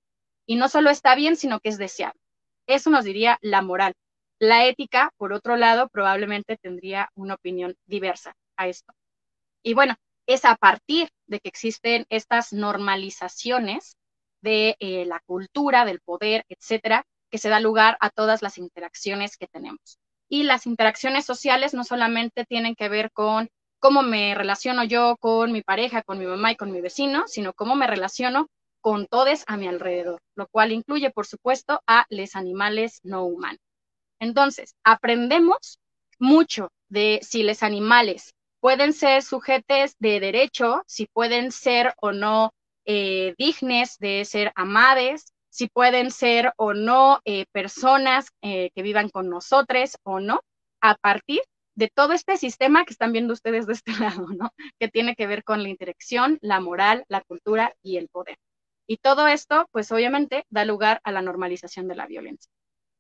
Y 0.47 0.57
no 0.57 0.69
solo 0.69 0.91
está 0.91 1.15
bien, 1.15 1.37
sino 1.37 1.61
que 1.61 1.71
es 1.71 1.79
deseado. 1.79 2.15
Eso 2.67 2.91
nos 2.91 3.05
diría 3.05 3.39
la 3.41 3.63
moral. 3.63 3.95
La 4.39 4.67
ética, 4.67 5.13
por 5.17 5.33
otro 5.33 5.57
lado, 5.57 5.89
probablemente 5.89 6.57
tendría 6.57 7.11
una 7.15 7.35
opinión 7.35 7.75
diversa 7.87 8.35
a 8.57 8.69
esto. 8.69 8.93
Y 9.63 9.75
bueno, 9.75 9.95
es 10.27 10.45
a 10.45 10.57
partir 10.57 11.09
de 11.27 11.41
que 11.41 11.49
existen 11.49 12.07
estas 12.11 12.53
normalizaciones 12.53 13.97
de 14.43 14.77
eh, 14.79 15.07
la 15.07 15.21
cultura, 15.21 15.85
del 15.85 16.01
poder, 16.01 16.45
etcétera, 16.49 17.05
que 17.31 17.39
se 17.39 17.49
da 17.49 17.61
lugar 17.61 17.97
a 18.01 18.11
todas 18.11 18.43
las 18.43 18.59
interacciones 18.59 19.37
que 19.37 19.47
tenemos. 19.47 19.99
Y 20.29 20.43
las 20.43 20.67
interacciones 20.67 21.25
sociales 21.25 21.75
no 21.75 21.85
solamente 21.85 22.45
tienen 22.45 22.75
que 22.75 22.89
ver 22.89 23.11
con 23.13 23.49
cómo 23.79 24.03
me 24.03 24.35
relaciono 24.35 24.85
yo 24.85 25.17
con 25.19 25.51
mi 25.53 25.63
pareja, 25.63 26.03
con 26.03 26.19
mi 26.19 26.27
mamá 26.27 26.53
y 26.53 26.57
con 26.57 26.71
mi 26.71 26.81
vecino, 26.81 27.25
sino 27.27 27.53
cómo 27.53 27.75
me 27.75 27.87
relaciono 27.87 28.49
con 28.81 29.07
todos 29.07 29.45
a 29.47 29.57
mi 29.57 29.69
alrededor, 29.69 30.21
lo 30.35 30.47
cual 30.49 30.73
incluye, 30.73 31.11
por 31.11 31.27
supuesto, 31.27 31.81
a 31.87 32.05
los 32.11 32.37
animales 32.37 33.01
no 33.03 33.25
humanos. 33.25 33.61
Entonces, 34.21 34.75
aprendemos 34.85 35.79
mucho 36.19 36.69
de 36.89 37.21
si 37.23 37.43
los 37.43 37.63
animales 37.63 38.35
pueden 38.61 38.93
ser 38.93 39.23
sujetos 39.23 39.97
de 39.99 40.21
derecho, 40.21 40.83
si 40.87 41.07
pueden 41.07 41.51
ser 41.51 41.95
o 42.01 42.13
no 42.13 42.53
eh, 42.85 43.35
dignes 43.39 43.99
de 43.99 44.25
ser 44.25 44.53
amades, 44.55 45.33
si 45.51 45.69
pueden 45.69 46.11
ser 46.11 46.53
o 46.57 46.75
no 46.75 47.21
eh, 47.25 47.47
personas 47.53 48.29
eh, 48.43 48.71
que 48.75 48.83
vivan 48.83 49.11
con 49.11 49.29
nosotros 49.29 49.97
o 50.03 50.21
no, 50.21 50.41
a 50.81 50.97
partir 50.97 51.41
de 51.75 51.89
todo 51.89 52.13
este 52.13 52.37
sistema 52.37 52.85
que 52.85 52.93
están 52.93 53.13
viendo 53.13 53.33
ustedes 53.33 53.67
de 53.67 53.75
este 53.75 53.93
lado, 54.01 54.27
¿no? 54.29 54.51
Que 54.79 54.89
tiene 54.89 55.15
que 55.15 55.27
ver 55.27 55.45
con 55.45 55.63
la 55.63 55.69
interacción, 55.69 56.39
la 56.41 56.61
moral, 56.61 57.05
la 57.09 57.21
cultura 57.23 57.75
y 57.83 57.97
el 57.99 58.09
poder. 58.09 58.37
Y 58.87 58.99
todo 58.99 59.27
esto, 59.29 59.67
pues 59.73 59.91
obviamente, 59.93 60.45
da 60.51 60.65
lugar 60.65 61.01
a 61.05 61.13
la 61.13 61.23
normalización 61.23 61.89
de 61.89 61.97
la 61.97 62.07
violencia. 62.07 62.51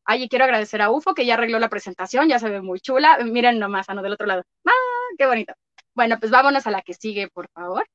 Ay, 0.04 0.28
quiero 0.28 0.44
agradecer 0.44 0.82
a 0.82 0.90
UFO 0.90 1.14
que 1.14 1.26
ya 1.26 1.34
arregló 1.34 1.58
la 1.58 1.68
presentación, 1.68 2.28
ya 2.28 2.38
se 2.38 2.48
ve 2.48 2.60
muy 2.62 2.80
chula. 2.80 3.18
Miren 3.24 3.58
nomás, 3.58 3.88
a 3.88 3.94
no 3.94 4.02
del 4.02 4.12
otro 4.14 4.26
lado. 4.26 4.42
¡Ah, 4.66 4.72
qué 5.18 5.26
bonito! 5.26 5.54
Bueno, 5.94 6.18
pues 6.18 6.30
vámonos 6.32 6.66
a 6.66 6.70
la 6.70 6.82
que 6.82 6.94
sigue, 6.94 7.28
por 7.28 7.48
favor. 7.50 7.86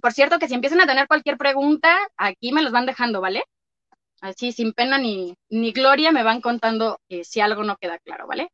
Por 0.00 0.12
cierto, 0.12 0.38
que 0.38 0.48
si 0.48 0.54
empiezan 0.54 0.80
a 0.80 0.86
tener 0.86 1.06
cualquier 1.06 1.36
pregunta, 1.36 1.96
aquí 2.16 2.52
me 2.52 2.62
los 2.62 2.72
van 2.72 2.86
dejando, 2.86 3.20
¿vale? 3.20 3.44
Así, 4.20 4.52
sin 4.52 4.72
pena 4.72 4.98
ni, 4.98 5.34
ni 5.48 5.72
gloria, 5.72 6.12
me 6.12 6.22
van 6.22 6.40
contando 6.40 6.98
eh, 7.08 7.24
si 7.24 7.40
algo 7.40 7.64
no 7.64 7.76
queda 7.76 7.98
claro, 7.98 8.26
¿vale? 8.26 8.50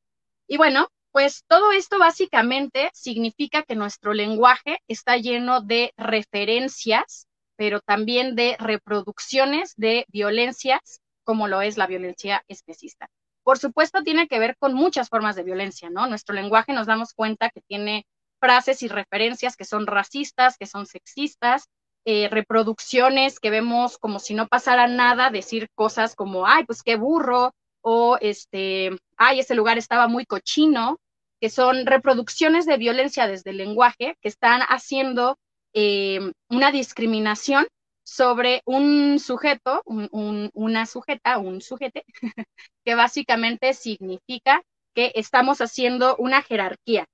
Y 0.47 0.57
bueno, 0.57 0.89
pues 1.13 1.45
todo 1.49 1.73
esto 1.73 1.99
básicamente 1.99 2.91
significa 2.93 3.63
que 3.63 3.75
nuestro 3.75 4.13
lenguaje 4.13 4.79
está 4.87 5.17
lleno 5.17 5.61
de 5.61 5.93
referencias, 5.97 7.27
pero 7.57 7.81
también 7.81 8.35
de 8.37 8.57
reproducciones 8.59 9.75
de 9.77 10.05
violencias 10.09 11.01
como 11.25 11.49
lo 11.49 11.63
es 11.63 11.77
la 11.77 11.87
violencia 11.87 12.45
especista. 12.49 13.09
Por 13.43 13.59
supuesto, 13.59 14.03
tiene 14.03 14.29
que 14.29 14.39
ver 14.39 14.57
con 14.59 14.75
muchas 14.75 15.09
formas 15.09 15.37
de 15.37 15.43
violencia, 15.43 15.91
¿no? 15.91 16.07
Nuestro 16.07 16.35
lenguaje 16.35 16.73
nos 16.73 16.87
damos 16.87 17.15
cuenta 17.15 17.51
que 17.51 17.61
tiene 17.63 18.07
frases 18.47 18.85
y 18.85 18.89
referencias 18.89 19.57
que 19.57 19.65
son 19.65 19.89
racistas, 19.89 20.57
que 20.57 20.67
son 20.67 20.87
sexistas, 20.87 21.69
eh, 22.05 22.29
reproducciones 22.31 23.41
que 23.41 23.51
vemos 23.51 23.99
como 23.99 24.21
si 24.21 24.35
no 24.35 24.47
pasara 24.47 24.87
nada, 24.87 25.31
decir 25.31 25.69
cosas 25.75 26.15
como, 26.15 26.47
ay, 26.47 26.65
pues 26.65 26.85
qué 26.85 26.95
burro, 26.95 27.53
o 27.81 28.19
este, 28.21 28.91
ay, 29.17 29.41
ese 29.41 29.57
lugar 29.57 29.79
estaba 29.79 30.07
muy 30.07 30.27
cochino, 30.27 31.01
que 31.41 31.51
son 31.51 31.87
reproducciones 31.87 32.67
de 32.67 32.77
violencia 32.77 33.27
desde 33.27 33.51
el 33.51 33.57
lenguaje 33.57 34.17
que 34.21 34.29
están 34.29 34.61
haciendo 34.61 35.37
eh, 35.75 36.21
una 36.49 36.71
discriminación 36.71 37.67
sobre 38.05 38.63
un 38.65 39.19
sujeto, 39.19 39.83
una 39.87 40.87
sujeta, 40.87 41.39
un 41.39 41.61
sujete, 41.61 42.05
que 42.85 42.95
básicamente 42.95 43.75
significa 43.75 44.63
que 44.95 45.11
estamos 45.17 45.61
haciendo 45.61 46.15
una 46.19 46.43
jerarquía 46.43 47.09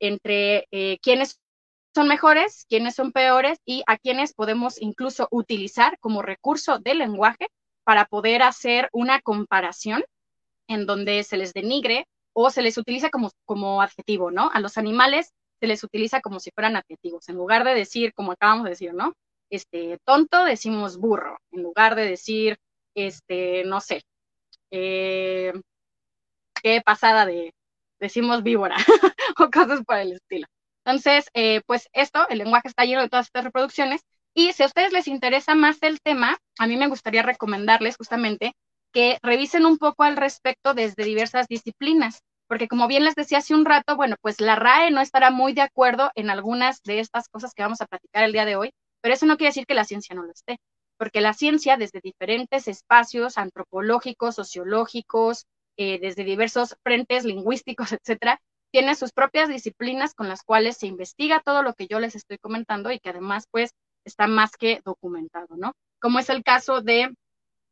entre 0.00 0.66
eh, 0.70 0.98
quienes 1.02 1.40
son 1.94 2.08
mejores, 2.08 2.66
quienes 2.68 2.94
son 2.94 3.12
peores 3.12 3.58
y 3.64 3.82
a 3.86 3.96
quienes 3.96 4.34
podemos 4.34 4.80
incluso 4.80 5.28
utilizar 5.30 5.98
como 6.00 6.22
recurso 6.22 6.78
del 6.78 6.98
lenguaje 6.98 7.48
para 7.84 8.06
poder 8.06 8.42
hacer 8.42 8.88
una 8.92 9.20
comparación 9.20 10.04
en 10.68 10.86
donde 10.86 11.22
se 11.22 11.36
les 11.36 11.52
denigre 11.52 12.06
o 12.32 12.50
se 12.50 12.62
les 12.62 12.78
utiliza 12.78 13.10
como, 13.10 13.30
como 13.44 13.80
adjetivo, 13.80 14.30
¿no? 14.30 14.50
A 14.52 14.60
los 14.60 14.76
animales 14.76 15.32
se 15.60 15.66
les 15.66 15.84
utiliza 15.84 16.20
como 16.20 16.40
si 16.40 16.50
fueran 16.50 16.76
adjetivos, 16.76 17.28
en 17.28 17.36
lugar 17.36 17.64
de 17.64 17.74
decir, 17.74 18.12
como 18.14 18.32
acabamos 18.32 18.64
de 18.64 18.70
decir, 18.70 18.92
¿no? 18.92 19.14
Este, 19.50 19.98
tonto, 20.04 20.44
decimos 20.44 20.96
burro, 20.98 21.38
en 21.52 21.62
lugar 21.62 21.94
de 21.94 22.06
decir, 22.06 22.58
este, 22.94 23.64
no 23.64 23.80
sé, 23.80 24.02
eh, 24.70 25.52
qué 26.62 26.80
pasada 26.80 27.26
de, 27.26 27.54
decimos 28.00 28.42
víbora 28.42 28.76
o 29.38 29.50
cosas 29.50 29.82
por 29.84 29.96
el 29.98 30.12
estilo. 30.12 30.46
Entonces, 30.84 31.26
eh, 31.34 31.62
pues 31.66 31.88
esto, 31.92 32.28
el 32.28 32.38
lenguaje 32.38 32.68
está 32.68 32.84
lleno 32.84 33.00
de 33.00 33.08
todas 33.08 33.26
estas 33.26 33.44
reproducciones 33.44 34.02
y 34.34 34.52
si 34.52 34.62
a 34.62 34.66
ustedes 34.66 34.92
les 34.92 35.08
interesa 35.08 35.54
más 35.54 35.78
el 35.82 36.00
tema, 36.00 36.36
a 36.58 36.66
mí 36.66 36.76
me 36.76 36.88
gustaría 36.88 37.22
recomendarles 37.22 37.96
justamente 37.96 38.52
que 38.92 39.18
revisen 39.22 39.64
un 39.64 39.78
poco 39.78 40.02
al 40.04 40.16
respecto 40.16 40.74
desde 40.74 41.04
diversas 41.04 41.46
disciplinas, 41.48 42.20
porque 42.48 42.68
como 42.68 42.86
bien 42.86 43.04
les 43.04 43.14
decía 43.14 43.38
hace 43.38 43.54
un 43.54 43.64
rato, 43.64 43.96
bueno, 43.96 44.16
pues 44.20 44.40
la 44.40 44.56
RAE 44.56 44.90
no 44.90 45.00
estará 45.00 45.30
muy 45.30 45.52
de 45.52 45.62
acuerdo 45.62 46.10
en 46.14 46.30
algunas 46.30 46.82
de 46.82 47.00
estas 47.00 47.28
cosas 47.28 47.54
que 47.54 47.62
vamos 47.62 47.80
a 47.80 47.86
platicar 47.86 48.24
el 48.24 48.32
día 48.32 48.44
de 48.44 48.56
hoy, 48.56 48.72
pero 49.00 49.14
eso 49.14 49.26
no 49.26 49.36
quiere 49.36 49.50
decir 49.50 49.66
que 49.66 49.74
la 49.74 49.84
ciencia 49.84 50.14
no 50.14 50.22
lo 50.22 50.32
esté, 50.32 50.58
porque 50.96 51.20
la 51.20 51.32
ciencia 51.32 51.76
desde 51.76 52.00
diferentes 52.02 52.68
espacios 52.68 53.38
antropológicos, 53.38 54.34
sociológicos, 54.34 55.46
eh, 55.76 55.98
desde 56.00 56.24
diversos 56.24 56.76
frentes 56.82 57.24
lingüísticos, 57.24 57.92
etcétera, 58.00 58.40
tiene 58.72 58.94
sus 58.96 59.12
propias 59.12 59.48
disciplinas 59.48 60.14
con 60.14 60.28
las 60.28 60.42
cuales 60.42 60.76
se 60.76 60.86
investiga 60.86 61.40
todo 61.44 61.62
lo 61.62 61.74
que 61.74 61.86
yo 61.86 62.00
les 62.00 62.16
estoy 62.16 62.38
comentando 62.38 62.90
y 62.90 62.98
que 62.98 63.10
además, 63.10 63.46
pues, 63.50 63.72
está 64.04 64.26
más 64.26 64.52
que 64.56 64.80
documentado, 64.84 65.56
¿no? 65.56 65.72
Como 66.00 66.18
es 66.18 66.28
el 66.28 66.42
caso 66.42 66.80
de 66.80 67.14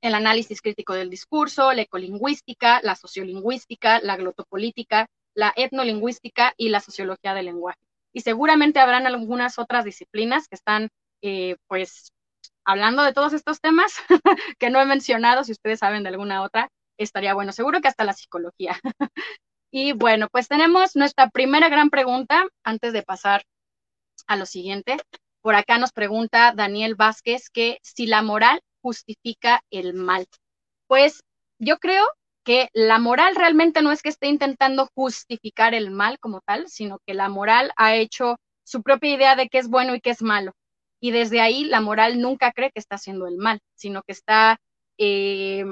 el 0.01 0.15
análisis 0.15 0.61
crítico 0.61 0.95
del 0.95 1.11
discurso, 1.11 1.73
la 1.73 1.83
ecolingüística, 1.83 2.81
la 2.83 2.97
sociolingüística, 2.97 4.01
la 4.01 4.17
glotopolítica, 4.17 5.07
la 5.35 5.53
etnolingüística 5.57 6.55
y 6.57 6.69
la 6.69 6.81
sociología 6.81 7.35
del 7.35 7.47
lenguaje. 7.47 7.81
Y 8.13 8.21
seguramente 8.21 8.81
habrán 8.81 9.07
algunas 9.07 9.59
otras 9.59 9.85
disciplinas 9.85 10.49
que 10.49 10.57
están, 10.57 10.89
eh, 11.23 11.57
pues, 11.69 12.13
hablando 12.65 13.03
de 13.03 13.13
todos 13.13 13.33
estos 13.33 13.61
temas 13.61 13.95
que 14.59 14.71
no 14.71 14.81
he 14.81 14.87
mencionado, 14.87 15.45
si 15.45 15.53
ustedes 15.53 15.79
saben 15.79 16.03
de 16.03 16.11
alguna 16.11 16.43
otra, 16.43 16.69
estaría 16.99 17.35
bueno, 17.35 17.53
seguro 17.53 17.81
que 17.81 17.89
hasta 17.89 18.05
la 18.05 18.13
psicología. 18.13 18.79
y 19.71 19.93
bueno, 19.93 20.29
pues 20.31 20.49
tenemos 20.49 20.97
nuestra 20.97 21.31
primera 21.31 21.69
gran 21.69 21.91
pregunta 21.91 22.47
antes 22.65 22.93
de 22.93 23.03
pasar 23.03 23.45
a 24.27 24.37
lo 24.37 24.47
siguiente. 24.47 24.97
Por 25.41 25.55
acá 25.55 25.79
nos 25.79 25.93
pregunta 25.93 26.53
Daniel 26.55 26.95
Vázquez 26.95 27.51
que 27.51 27.79
si 27.83 28.07
la 28.07 28.23
moral 28.23 28.61
justifica 28.83 29.63
el 29.71 29.95
mal. 29.95 30.27
Pues 30.87 31.23
yo 31.59 31.79
creo 31.79 32.05
que 32.45 32.69
la 32.73 32.99
moral 32.99 33.37
realmente 33.37 33.83
no 33.83 33.93
es 33.93 34.03
que 34.03 34.09
esté 34.09 34.29
intentando 34.29 34.89
justificar 34.95 35.75
el 35.75 35.91
mal 35.91 36.19
como 36.19 36.41
tal, 36.41 36.69
sino 36.69 36.99
que 37.07 37.15
la 37.15 37.29
moral 37.29 37.73
ha 37.77 37.95
hecho 37.95 38.37
su 38.65 38.83
propia 38.83 39.15
idea 39.15 39.37
de 39.37 39.49
qué 39.49 39.59
es 39.59 39.69
bueno 39.69 39.95
y 39.95 40.01
qué 40.01 40.11
es 40.11 40.23
malo. 40.23 40.53
Y 41.01 41.11
desde 41.13 41.41
ahí 41.41 41.65
la 41.65 41.81
moral 41.81 42.21
nunca 42.21 42.53
cree 42.53 42.71
que 42.71 42.81
está 42.81 42.97
haciendo 42.97 43.27
el 43.27 43.37
mal, 43.37 43.61
sino 43.75 44.03
que 44.03 44.13
está 44.13 44.61
eh, 44.99 45.65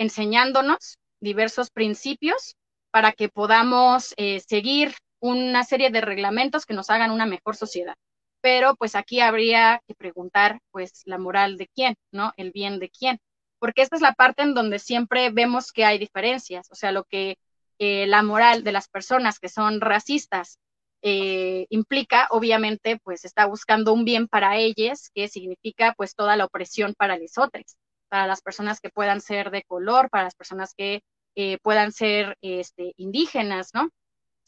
enseñándonos 0.00 0.98
diversos 1.20 1.70
principios 1.70 2.56
para 2.90 3.12
que 3.12 3.28
podamos 3.28 4.14
eh, 4.16 4.40
seguir 4.40 4.94
una 5.20 5.62
serie 5.62 5.90
de 5.90 6.00
reglamentos 6.00 6.64
que 6.64 6.72
nos 6.72 6.88
hagan 6.88 7.10
una 7.10 7.26
mejor 7.26 7.54
sociedad. 7.54 7.94
Pero 8.40 8.74
pues 8.76 8.94
aquí 8.94 9.20
habría 9.20 9.82
que 9.86 9.94
preguntar 9.94 10.58
pues 10.70 11.02
la 11.04 11.18
moral 11.18 11.58
de 11.58 11.68
quién, 11.68 11.96
¿no? 12.12 12.32
El 12.38 12.50
bien 12.50 12.78
de 12.78 12.88
quién. 12.88 13.18
Porque 13.58 13.82
esta 13.82 13.96
es 13.96 14.02
la 14.02 14.14
parte 14.14 14.42
en 14.42 14.54
donde 14.54 14.78
siempre 14.78 15.28
vemos 15.30 15.70
que 15.70 15.84
hay 15.84 15.98
diferencias. 15.98 16.68
O 16.70 16.74
sea, 16.74 16.92
lo 16.92 17.04
que 17.04 17.36
eh, 17.78 18.06
la 18.06 18.22
moral 18.22 18.64
de 18.64 18.72
las 18.72 18.88
personas 18.88 19.38
que 19.38 19.50
son 19.50 19.82
racistas 19.82 20.58
eh, 21.02 21.66
implica, 21.68 22.26
obviamente, 22.30 22.98
pues 23.04 23.26
está 23.26 23.44
buscando 23.44 23.92
un 23.92 24.06
bien 24.06 24.28
para 24.28 24.56
ellas, 24.56 25.10
que 25.14 25.28
significa 25.28 25.92
pues 25.94 26.14
toda 26.14 26.36
la 26.36 26.46
opresión 26.46 26.94
para 26.96 27.18
los 27.18 27.36
otros 27.36 27.76
para 28.10 28.26
las 28.26 28.42
personas 28.42 28.80
que 28.80 28.90
puedan 28.90 29.22
ser 29.22 29.50
de 29.50 29.62
color, 29.62 30.10
para 30.10 30.24
las 30.24 30.34
personas 30.34 30.74
que 30.74 31.02
eh, 31.36 31.58
puedan 31.62 31.92
ser 31.92 32.36
este, 32.42 32.92
indígenas, 32.96 33.70
¿no? 33.72 33.88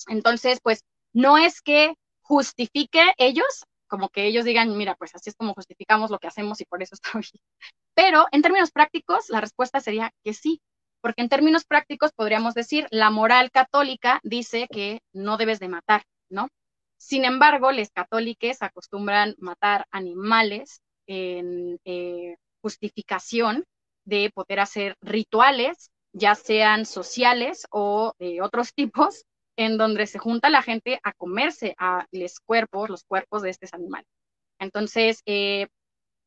Entonces, 0.08 0.58
pues 0.62 0.82
no 1.12 1.38
es 1.38 1.62
que 1.62 1.94
justifique 2.22 3.02
ellos, 3.18 3.64
como 3.86 4.08
que 4.08 4.26
ellos 4.26 4.44
digan, 4.44 4.76
mira, 4.76 4.94
pues 4.96 5.14
así 5.14 5.30
es 5.30 5.36
como 5.36 5.54
justificamos 5.54 6.10
lo 6.10 6.18
que 6.18 6.26
hacemos 6.28 6.60
y 6.60 6.64
por 6.64 6.82
eso 6.82 6.94
está 7.00 7.12
bien. 7.12 7.42
Pero 7.94 8.26
en 8.32 8.42
términos 8.42 8.72
prácticos, 8.72 9.30
la 9.30 9.40
respuesta 9.40 9.80
sería 9.80 10.12
que 10.24 10.34
sí, 10.34 10.60
porque 11.00 11.22
en 11.22 11.28
términos 11.28 11.64
prácticos 11.64 12.12
podríamos 12.12 12.54
decir, 12.54 12.86
la 12.90 13.10
moral 13.10 13.50
católica 13.50 14.20
dice 14.22 14.66
que 14.70 15.00
no 15.12 15.36
debes 15.36 15.60
de 15.60 15.68
matar, 15.68 16.02
¿no? 16.30 16.48
Sin 16.96 17.24
embargo, 17.24 17.72
los 17.72 17.90
católicos 17.90 18.58
acostumbran 18.62 19.34
matar 19.38 19.86
animales 19.90 20.80
en, 21.06 21.80
eh, 21.84 22.36
justificación 22.62 23.64
de 24.04 24.30
poder 24.34 24.60
hacer 24.60 24.96
rituales, 25.00 25.90
ya 26.12 26.34
sean 26.34 26.86
sociales 26.86 27.66
o 27.70 28.14
de 28.18 28.40
otros 28.42 28.74
tipos, 28.74 29.24
en 29.56 29.76
donde 29.76 30.06
se 30.06 30.18
junta 30.18 30.48
la 30.48 30.62
gente 30.62 30.98
a 31.02 31.12
comerse 31.12 31.74
a 31.78 32.06
los 32.10 32.40
cuerpos, 32.40 32.88
los 32.88 33.04
cuerpos 33.04 33.42
de 33.42 33.50
estos 33.50 33.74
animales. 33.74 34.08
Entonces, 34.58 35.22
eh, 35.26 35.68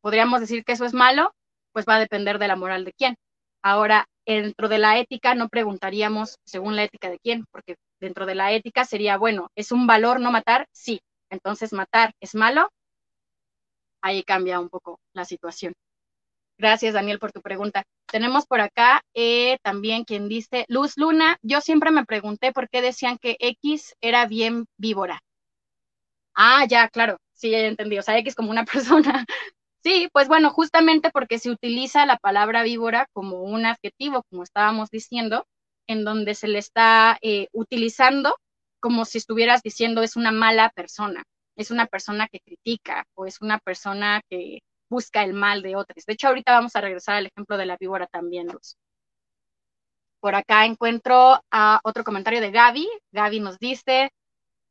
podríamos 0.02 0.42
decir 0.42 0.64
que 0.64 0.74
eso 0.74 0.86
es 0.86 0.94
malo, 0.94 1.34
pues 1.72 1.86
va 1.88 1.96
a 1.96 2.00
depender 2.00 2.38
de 2.38 2.48
la 2.48 2.56
moral 2.56 2.86
de 2.86 2.94
quién. 2.94 3.16
Ahora, 3.64 4.08
dentro 4.26 4.68
de 4.70 4.78
la 4.78 5.00
ética 5.00 5.36
no 5.36 5.50
preguntaríamos 5.50 6.38
según 6.46 6.76
la 6.76 6.84
ética 6.84 7.10
de 7.10 7.20
quién, 7.20 7.46
porque 7.52 7.78
dentro 8.00 8.26
de 8.26 8.36
la 8.36 8.52
ética 8.54 8.86
sería, 8.86 9.18
bueno, 9.18 9.50
¿es 9.56 9.72
un 9.72 9.88
valor 9.88 10.20
no 10.20 10.32
matar? 10.32 10.68
Sí. 10.72 11.02
Entonces, 11.32 11.74
matar 11.74 12.14
es 12.20 12.36
malo. 12.36 12.70
Ahí 14.02 14.24
cambia 14.24 14.60
un 14.60 14.70
poco 14.70 15.00
la 15.14 15.26
situación. 15.26 15.74
Gracias, 16.58 16.94
Daniel, 16.94 17.20
por 17.20 17.32
tu 17.32 17.42
pregunta. 17.42 17.84
Tenemos 18.10 18.46
por 18.46 18.62
acá 18.62 19.02
eh, 19.14 19.58
también 19.62 20.06
quien 20.06 20.30
dice, 20.30 20.66
Luz 20.70 20.94
Luna, 20.98 21.38
yo 21.42 21.60
siempre 21.62 21.92
me 21.92 22.06
pregunté 22.06 22.54
por 22.54 22.70
qué 22.70 22.82
decían 22.82 23.18
que 23.18 23.36
X 23.40 23.96
era 24.02 24.26
bien 24.26 24.66
víbora. 24.78 25.22
Ah, 26.34 26.66
ya, 26.68 26.90
claro, 26.90 27.18
sí, 27.34 27.52
ya 27.52 27.60
entendí, 27.60 27.98
o 27.98 28.02
sea, 28.02 28.18
X 28.20 28.36
como 28.36 28.52
una 28.52 28.66
persona. 29.06 29.26
Sí, 29.84 30.10
pues 30.14 30.28
bueno, 30.28 30.50
justamente 30.50 31.12
porque 31.12 31.40
se 31.40 31.52
utiliza 31.52 32.06
la 32.06 32.18
palabra 32.18 32.64
víbora 32.64 33.08
como 33.14 33.44
un 33.44 33.66
adjetivo, 33.66 34.24
como 34.30 34.44
estábamos 34.44 34.90
diciendo, 34.90 35.46
en 35.88 36.04
donde 36.04 36.36
se 36.36 36.48
le 36.48 36.60
está 36.60 37.18
eh, 37.22 37.48
utilizando 37.52 38.36
como 38.80 39.06
si 39.06 39.18
estuvieras 39.20 39.62
diciendo 39.64 40.04
es 40.04 40.16
una 40.16 40.32
mala 40.32 40.70
persona, 40.76 41.24
es 41.56 41.72
una 41.72 41.88
persona 41.88 42.28
que 42.28 42.40
critica 42.40 43.06
o 43.16 43.26
es 43.26 43.42
una 43.42 43.60
persona 43.60 44.22
que 44.30 44.60
busca 44.90 45.24
el 45.24 45.34
mal 45.34 45.62
de 45.62 45.76
otros. 45.76 46.06
De 46.06 46.14
hecho, 46.14 46.28
ahorita 46.28 46.54
vamos 46.54 46.76
a 46.76 46.82
regresar 46.82 47.16
al 47.16 47.28
ejemplo 47.28 47.58
de 47.58 47.66
la 47.66 47.78
víbora 47.78 48.08
también, 48.08 48.48
Luz. 48.48 48.78
Por 50.20 50.36
acá 50.36 50.66
encuentro 50.66 51.40
a 51.52 51.80
otro 51.84 52.04
comentario 52.04 52.42
de 52.42 52.52
Gaby. 52.52 52.88
Gaby 53.12 53.40
nos 53.40 53.60
dice, 53.60 54.12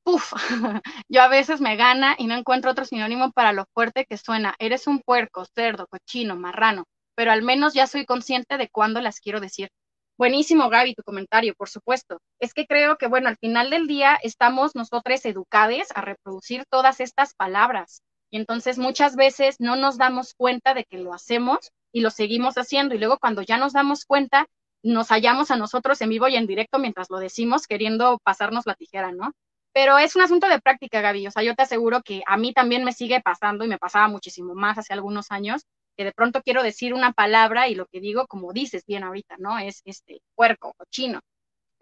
Uf, 0.06 0.32
yo 1.08 1.22
a 1.22 1.28
veces 1.28 1.60
me 1.60 1.76
gana 1.76 2.14
y 2.18 2.26
no 2.26 2.34
encuentro 2.34 2.70
otro 2.70 2.84
sinónimo 2.84 3.32
para 3.32 3.52
lo 3.52 3.64
fuerte 3.72 4.04
que 4.04 4.18
suena. 4.18 4.54
Eres 4.58 4.86
un 4.86 5.00
puerco, 5.00 5.44
cerdo, 5.54 5.86
cochino, 5.86 6.36
marrano, 6.36 6.84
pero 7.14 7.32
al 7.32 7.42
menos 7.42 7.72
ya 7.74 7.86
soy 7.86 8.04
consciente 8.04 8.58
de 8.58 8.68
cuándo 8.68 9.00
las 9.00 9.20
quiero 9.20 9.40
decir. 9.40 9.70
Buenísimo, 10.18 10.68
Gaby, 10.68 10.94
tu 10.94 11.02
comentario, 11.02 11.54
por 11.56 11.68
supuesto. 11.70 12.20
Es 12.38 12.52
que 12.54 12.66
creo 12.66 12.98
que, 12.98 13.08
bueno, 13.08 13.28
al 13.28 13.38
final 13.38 13.70
del 13.70 13.86
día 13.86 14.18
estamos 14.22 14.74
nosotros 14.76 15.24
educados 15.24 15.88
a 15.94 16.02
reproducir 16.02 16.64
todas 16.70 17.00
estas 17.00 17.34
palabras. 17.34 18.02
Y 18.34 18.36
entonces 18.36 18.78
muchas 18.78 19.14
veces 19.14 19.60
no 19.60 19.76
nos 19.76 19.96
damos 19.96 20.34
cuenta 20.34 20.74
de 20.74 20.82
que 20.82 20.98
lo 20.98 21.14
hacemos 21.14 21.70
y 21.92 22.00
lo 22.00 22.10
seguimos 22.10 22.56
haciendo 22.56 22.96
y 22.96 22.98
luego 22.98 23.16
cuando 23.20 23.42
ya 23.42 23.58
nos 23.58 23.74
damos 23.74 24.06
cuenta, 24.06 24.48
nos 24.82 25.10
hallamos 25.10 25.52
a 25.52 25.56
nosotros 25.56 26.00
en 26.00 26.08
vivo 26.08 26.26
y 26.26 26.34
en 26.34 26.48
directo 26.48 26.80
mientras 26.80 27.10
lo 27.10 27.18
decimos, 27.18 27.68
queriendo 27.68 28.18
pasarnos 28.24 28.66
la 28.66 28.74
tijera, 28.74 29.12
¿no? 29.12 29.30
Pero 29.72 29.98
es 29.98 30.16
un 30.16 30.22
asunto 30.22 30.48
de 30.48 30.60
práctica, 30.60 31.00
Gaby. 31.00 31.28
O 31.28 31.30
sea, 31.30 31.44
yo 31.44 31.54
te 31.54 31.62
aseguro 31.62 32.02
que 32.02 32.22
a 32.26 32.36
mí 32.36 32.52
también 32.52 32.82
me 32.82 32.90
sigue 32.90 33.20
pasando 33.20 33.64
y 33.64 33.68
me 33.68 33.78
pasaba 33.78 34.08
muchísimo 34.08 34.56
más 34.56 34.78
hace 34.78 34.92
algunos 34.92 35.30
años, 35.30 35.62
que 35.96 36.02
de 36.02 36.12
pronto 36.12 36.42
quiero 36.42 36.64
decir 36.64 36.92
una 36.92 37.12
palabra 37.12 37.68
y 37.68 37.76
lo 37.76 37.86
que 37.86 38.00
digo, 38.00 38.26
como 38.26 38.52
dices 38.52 38.82
bien 38.84 39.04
ahorita, 39.04 39.36
¿no? 39.38 39.60
Es 39.60 39.80
este 39.84 40.22
puerco, 40.34 40.74
chino 40.90 41.20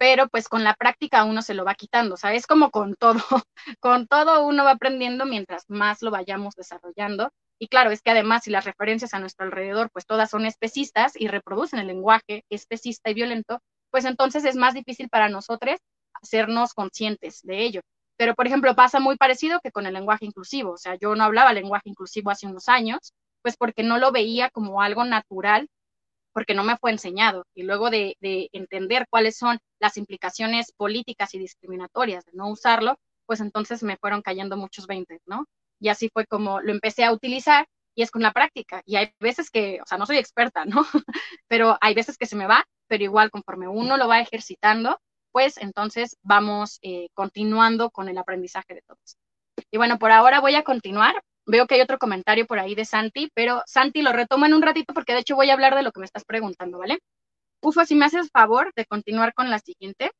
pero 0.03 0.27
pues 0.27 0.49
con 0.49 0.65
la 0.65 0.73
práctica 0.73 1.23
uno 1.23 1.41
se 1.41 1.53
lo 1.53 1.63
va 1.63 1.75
quitando, 1.75 2.15
o 2.15 2.17
sea, 2.17 2.33
es 2.33 2.45
como 2.45 2.71
con 2.71 2.95
todo, 2.95 3.21
con 3.79 4.05
todo 4.05 4.45
uno 4.45 4.65
va 4.65 4.71
aprendiendo 4.71 5.25
mientras 5.25 5.63
más 5.69 6.01
lo 6.01 6.11
vayamos 6.11 6.55
desarrollando. 6.55 7.31
Y 7.57 7.69
claro, 7.69 7.89
es 7.89 8.01
que 8.01 8.11
además 8.11 8.43
si 8.43 8.51
las 8.51 8.65
referencias 8.65 9.13
a 9.13 9.19
nuestro 9.19 9.45
alrededor 9.45 9.89
pues 9.93 10.05
todas 10.05 10.29
son 10.29 10.45
especistas 10.45 11.13
y 11.15 11.29
reproducen 11.29 11.79
el 11.79 11.87
lenguaje 11.87 12.43
especista 12.49 13.11
y 13.11 13.13
violento, 13.13 13.61
pues 13.91 14.03
entonces 14.03 14.43
es 14.43 14.57
más 14.57 14.73
difícil 14.73 15.07
para 15.07 15.29
nosotros 15.29 15.79
hacernos 16.21 16.73
conscientes 16.73 17.39
de 17.43 17.63
ello. 17.63 17.79
Pero, 18.17 18.35
por 18.35 18.45
ejemplo, 18.45 18.75
pasa 18.75 18.99
muy 18.99 19.15
parecido 19.15 19.61
que 19.63 19.71
con 19.71 19.85
el 19.85 19.93
lenguaje 19.93 20.25
inclusivo. 20.25 20.73
O 20.73 20.77
sea, 20.77 20.95
yo 20.95 21.15
no 21.15 21.23
hablaba 21.23 21.53
lenguaje 21.53 21.87
inclusivo 21.87 22.29
hace 22.29 22.45
unos 22.45 22.67
años, 22.67 23.13
pues 23.41 23.55
porque 23.55 23.83
no 23.83 23.97
lo 23.99 24.11
veía 24.11 24.49
como 24.49 24.81
algo 24.81 25.05
natural 25.05 25.69
porque 26.33 26.53
no 26.53 26.63
me 26.63 26.77
fue 26.77 26.91
enseñado. 26.91 27.45
Y 27.53 27.63
luego 27.63 27.89
de, 27.89 28.17
entender 28.21 29.07
cuáles 29.09 29.37
son 29.37 29.59
las 29.79 29.97
implicaciones 29.97 30.71
políticas 30.73 31.33
y 31.33 31.39
discriminatorias 31.39 32.25
de 32.25 32.33
no 32.33 32.49
usarlo, 32.49 32.97
pues 33.25 33.39
entonces 33.39 33.83
me 33.83 33.97
fueron 33.97 34.21
cayendo 34.21 34.57
muchos 34.57 34.87
20, 34.87 35.19
¿no? 35.25 35.45
Y 35.79 35.89
así 35.89 36.09
fue 36.11 36.25
como 36.25 36.61
lo 36.61 36.71
empecé 36.71 37.03
a 37.03 37.11
utilizar 37.11 37.67
y 37.95 38.03
es 38.03 38.11
con 38.11 38.21
la 38.21 38.31
práctica. 38.33 38.81
Y 38.85 38.95
hay 38.95 39.11
veces 39.19 39.49
que, 39.49 39.79
o 39.81 39.85
sea, 39.85 39.97
no 39.97 40.05
soy 40.05 40.17
experta, 40.17 40.65
¿no? 40.65 40.85
pero 41.47 41.77
hay 41.81 41.93
veces 41.93 42.17
que 42.17 42.25
se 42.25 42.35
me 42.35 42.47
va, 42.47 42.65
pero 42.87 43.03
igual 43.03 43.31
conforme 43.31 43.67
uno 43.67 43.97
lo 43.97 44.07
va 44.07 44.19
ejercitando, 44.19 44.99
pues 45.31 45.57
entonces 45.57 46.17
vamos 46.21 46.79
eh, 46.81 47.07
continuando 47.13 47.89
con 47.91 48.09
el 48.09 48.17
aprendizaje 48.17 48.75
de 48.75 48.81
todos. 48.81 49.17
Y 49.71 49.77
bueno, 49.77 49.99
por 49.99 50.11
ahora 50.11 50.39
voy 50.41 50.55
a 50.55 50.63
continuar 50.63 51.15
Veo 51.45 51.67
que 51.67 51.75
hay 51.75 51.81
otro 51.81 51.97
comentario 51.97 52.45
por 52.45 52.59
ahí 52.59 52.75
de 52.75 52.85
Santi, 52.85 53.29
pero 53.33 53.61
Santi 53.65 54.01
lo 54.01 54.13
retomo 54.13 54.45
en 54.45 54.53
un 54.53 54.61
ratito 54.61 54.93
porque 54.93 55.13
de 55.13 55.19
hecho 55.19 55.35
voy 55.35 55.49
a 55.49 55.53
hablar 55.53 55.75
de 55.75 55.83
lo 55.83 55.91
que 55.91 55.99
me 55.99 56.05
estás 56.05 56.25
preguntando, 56.25 56.77
¿vale? 56.79 56.99
Ufo, 57.61 57.85
si 57.85 57.95
me 57.95 58.05
haces 58.05 58.29
favor 58.31 58.71
de 58.75 58.85
continuar 58.85 59.33
con 59.33 59.49
la 59.49 59.59
siguiente. 59.59 60.11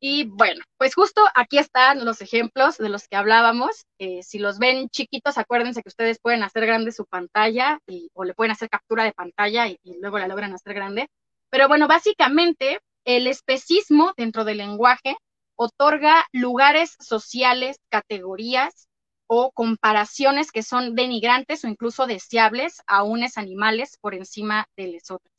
Y 0.00 0.24
bueno, 0.24 0.62
pues 0.78 0.94
justo 0.94 1.22
aquí 1.34 1.58
están 1.58 2.04
los 2.04 2.20
ejemplos 2.20 2.76
de 2.78 2.88
los 2.90 3.08
que 3.08 3.16
hablábamos. 3.16 3.86
Eh, 3.98 4.22
si 4.22 4.38
los 4.38 4.58
ven 4.58 4.88
chiquitos, 4.90 5.38
acuérdense 5.38 5.82
que 5.82 5.88
ustedes 5.88 6.18
pueden 6.20 6.42
hacer 6.42 6.66
grande 6.66 6.92
su 6.92 7.06
pantalla 7.06 7.78
y, 7.86 8.10
o 8.14 8.24
le 8.24 8.34
pueden 8.34 8.52
hacer 8.52 8.68
captura 8.68 9.04
de 9.04 9.12
pantalla 9.12 9.68
y, 9.68 9.78
y 9.82 9.98
luego 10.00 10.18
la 10.18 10.28
logran 10.28 10.52
hacer 10.52 10.74
grande. 10.74 11.08
Pero 11.50 11.68
bueno, 11.68 11.88
básicamente 11.88 12.80
el 13.06 13.26
especismo 13.26 14.12
dentro 14.16 14.44
del 14.44 14.58
lenguaje 14.58 15.16
otorga 15.56 16.26
lugares 16.32 16.96
sociales, 17.00 17.78
categorías 17.88 18.88
o 19.26 19.50
comparaciones 19.52 20.52
que 20.52 20.62
son 20.62 20.94
denigrantes 20.94 21.64
o 21.64 21.68
incluso 21.68 22.06
deseables 22.06 22.82
a 22.86 23.02
unos 23.02 23.38
animales 23.38 23.98
por 24.00 24.14
encima 24.14 24.68
de 24.76 24.92
los 24.92 25.10
otros. 25.10 25.32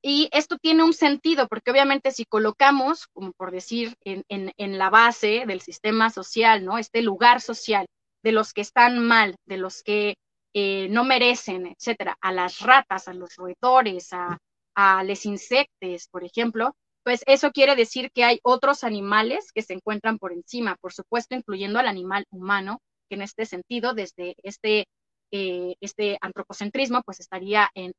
Y 0.00 0.28
esto 0.32 0.58
tiene 0.58 0.84
un 0.84 0.92
sentido, 0.92 1.48
porque 1.48 1.72
obviamente 1.72 2.12
si 2.12 2.24
colocamos, 2.24 3.08
como 3.08 3.32
por 3.32 3.50
decir, 3.50 3.96
en, 4.04 4.78
la 4.78 4.90
base 4.90 5.44
del 5.46 5.60
sistema 5.60 6.10
social, 6.10 6.64
¿no? 6.64 6.78
Este 6.78 7.02
lugar 7.02 7.40
social 7.40 7.86
de 8.22 8.32
los 8.32 8.52
que 8.52 8.60
están 8.60 9.00
mal, 9.00 9.34
de 9.46 9.56
los 9.56 9.82
que 9.82 10.14
eh, 10.54 10.88
no 10.90 11.04
merecen, 11.04 11.66
etcétera, 11.66 12.16
a 12.20 12.32
las 12.32 12.60
ratas, 12.60 13.08
a 13.08 13.14
los 13.14 13.34
roedores, 13.34 14.12
a, 14.12 14.38
a 14.76 15.02
los 15.02 15.26
insectos, 15.26 16.08
por 16.10 16.24
ejemplo, 16.24 16.76
pues 17.08 17.22
eso 17.24 17.52
quiere 17.52 17.74
decir 17.74 18.10
que 18.12 18.22
hay 18.22 18.38
otros 18.42 18.84
animales 18.84 19.50
que 19.54 19.62
se 19.62 19.72
encuentran 19.72 20.18
por 20.18 20.30
encima, 20.30 20.76
por 20.78 20.92
supuesto, 20.92 21.34
incluyendo 21.34 21.78
al 21.78 21.88
animal 21.88 22.26
humano, 22.28 22.82
que 23.08 23.14
en 23.14 23.22
este 23.22 23.46
sentido, 23.46 23.94
desde 23.94 24.34
este, 24.42 24.84
eh, 25.30 25.74
este 25.80 26.18
antropocentrismo, 26.20 27.00
pues 27.06 27.20
estaría 27.20 27.70
en, 27.72 27.94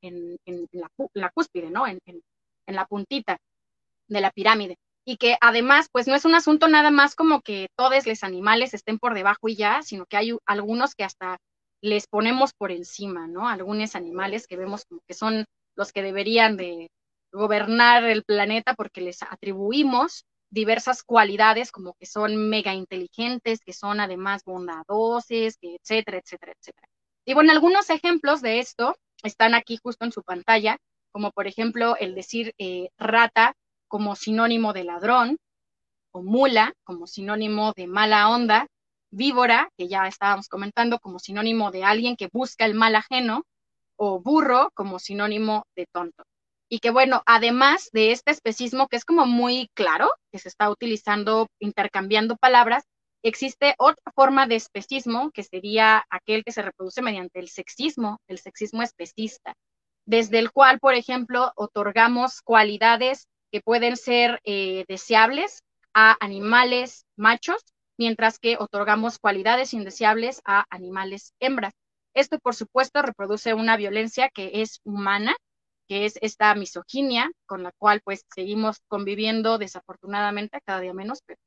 la, 1.15 1.29
cúspide, 1.29 1.71
¿no? 1.71 1.87
En, 1.87 1.99
la 2.67 2.85
puntita 2.85 3.39
de 4.07 4.21
la 4.21 4.29
pirámide. 4.29 4.77
Y 5.05 5.17
que 5.17 5.37
además, 5.41 5.89
pues 5.91 6.07
no 6.07 6.13
es 6.13 6.25
un 6.25 6.35
asunto 6.35 6.67
nada 6.67 6.91
más 6.91 7.15
como 7.15 7.41
que 7.41 7.69
todos 7.75 8.05
los 8.05 8.23
animales 8.23 8.75
estén 8.75 8.99
por 8.99 9.15
debajo 9.15 9.49
y 9.49 9.55
ya, 9.55 9.81
sino 9.81 10.05
que 10.05 10.17
hay 10.17 10.37
algunos 10.45 10.93
que 10.93 11.03
hasta 11.03 11.39
les 11.81 12.05
ponemos 12.05 12.53
por 12.53 12.69
encima, 12.71 13.25
¿no? 13.25 13.49
Algunos 13.49 13.95
animales 13.95 14.45
que 14.45 14.55
vemos 14.55 14.85
como 14.85 15.01
que 15.07 15.15
son 15.15 15.45
los 15.75 15.91
que 15.93 16.03
deberían 16.03 16.57
de, 16.57 16.91
gobernar 17.31 18.03
el 18.03 18.23
planeta 18.23 18.73
porque 18.73 19.01
les 19.01 19.21
atribuimos 19.23 20.25
diversas 20.49 21.03
cualidades 21.03 21.71
como 21.71 21.93
que 21.93 22.05
son 22.05 22.49
mega 22.49 22.73
inteligentes, 22.73 23.59
que 23.59 23.73
son 23.73 23.99
además 23.99 24.43
bondadoses, 24.43 25.57
etcétera, 25.61 26.17
etcétera, 26.17 26.53
etcétera. 26.59 26.87
Y 27.25 27.33
bueno, 27.33 27.51
algunos 27.51 27.89
ejemplos 27.89 28.41
de 28.41 28.59
esto 28.59 28.95
están 29.23 29.53
aquí 29.53 29.77
justo 29.81 30.05
en 30.05 30.11
su 30.11 30.23
pantalla, 30.23 30.77
como 31.11 31.31
por 31.31 31.47
ejemplo 31.47 31.95
el 31.97 32.15
decir 32.15 32.53
eh, 32.57 32.89
rata 32.97 33.53
como 33.87 34.15
sinónimo 34.15 34.73
de 34.73 34.83
ladrón, 34.83 35.37
o 36.11 36.23
mula 36.23 36.73
como 36.83 37.05
sinónimo 37.05 37.73
de 37.75 37.85
mala 37.87 38.29
onda, 38.29 38.67
víbora, 39.11 39.69
que 39.77 39.87
ya 39.87 40.07
estábamos 40.07 40.47
comentando, 40.47 40.99
como 40.99 41.19
sinónimo 41.19 41.71
de 41.71 41.83
alguien 41.83 42.15
que 42.15 42.29
busca 42.31 42.65
el 42.65 42.73
mal 42.73 42.95
ajeno, 42.95 43.43
o 43.95 44.19
burro 44.19 44.71
como 44.73 44.97
sinónimo 44.97 45.65
de 45.75 45.85
tonto 45.91 46.23
y 46.69 46.79
que 46.79 46.91
bueno, 46.91 47.23
además 47.25 47.89
de 47.91 48.11
este 48.11 48.31
especismo 48.31 48.87
que 48.87 48.95
es 48.95 49.03
como 49.03 49.25
muy 49.25 49.69
claro, 49.73 50.11
que 50.31 50.37
se 50.37 50.49
está 50.49 50.69
utilizando, 50.69 51.47
intercambiando 51.59 52.37
palabras, 52.37 52.83
existe 53.23 53.73
otra 53.79 54.11
forma 54.15 54.45
de 54.45 54.55
especismo 54.55 55.31
que 55.31 55.43
sería 55.43 56.05
aquel 56.09 56.43
que 56.43 56.51
se 56.51 56.61
reproduce 56.61 57.01
mediante 57.01 57.39
el 57.39 57.49
sexismo, 57.49 58.19
el 58.27 58.37
sexismo 58.37 58.83
especista, 58.83 59.55
desde 60.05 60.39
el 60.39 60.51
cual, 60.51 60.79
por 60.79 60.93
ejemplo, 60.93 61.51
otorgamos 61.55 62.41
cualidades 62.41 63.27
que 63.51 63.61
pueden 63.61 63.97
ser 63.97 64.39
eh, 64.43 64.85
deseables 64.87 65.63
a 65.95 66.17
animales 66.23 67.05
machos, 67.17 67.63
mientras 67.97 68.37
que 68.37 68.57
otorgamos 68.57 69.17
cualidades 69.17 69.73
indeseables 69.73 70.41
a 70.45 70.65
animales 70.69 71.33
hembras. 71.39 71.73
Esto, 72.13 72.39
por 72.39 72.55
supuesto, 72.55 73.01
reproduce 73.01 73.53
una 73.55 73.75
violencia 73.75 74.29
que 74.29 74.61
es 74.61 74.79
humana 74.83 75.35
que 75.89 76.05
es 76.05 76.17
esta 76.21 76.53
misoginia 76.55 77.31
con 77.47 77.63
la 77.63 77.71
cual 77.77 78.01
pues 78.03 78.23
seguimos 78.33 78.77
conviviendo 78.87 79.57
desafortunadamente, 79.57 80.61
cada 80.63 80.79
día 80.79 80.93
menos, 80.93 81.21
pero 81.25 81.39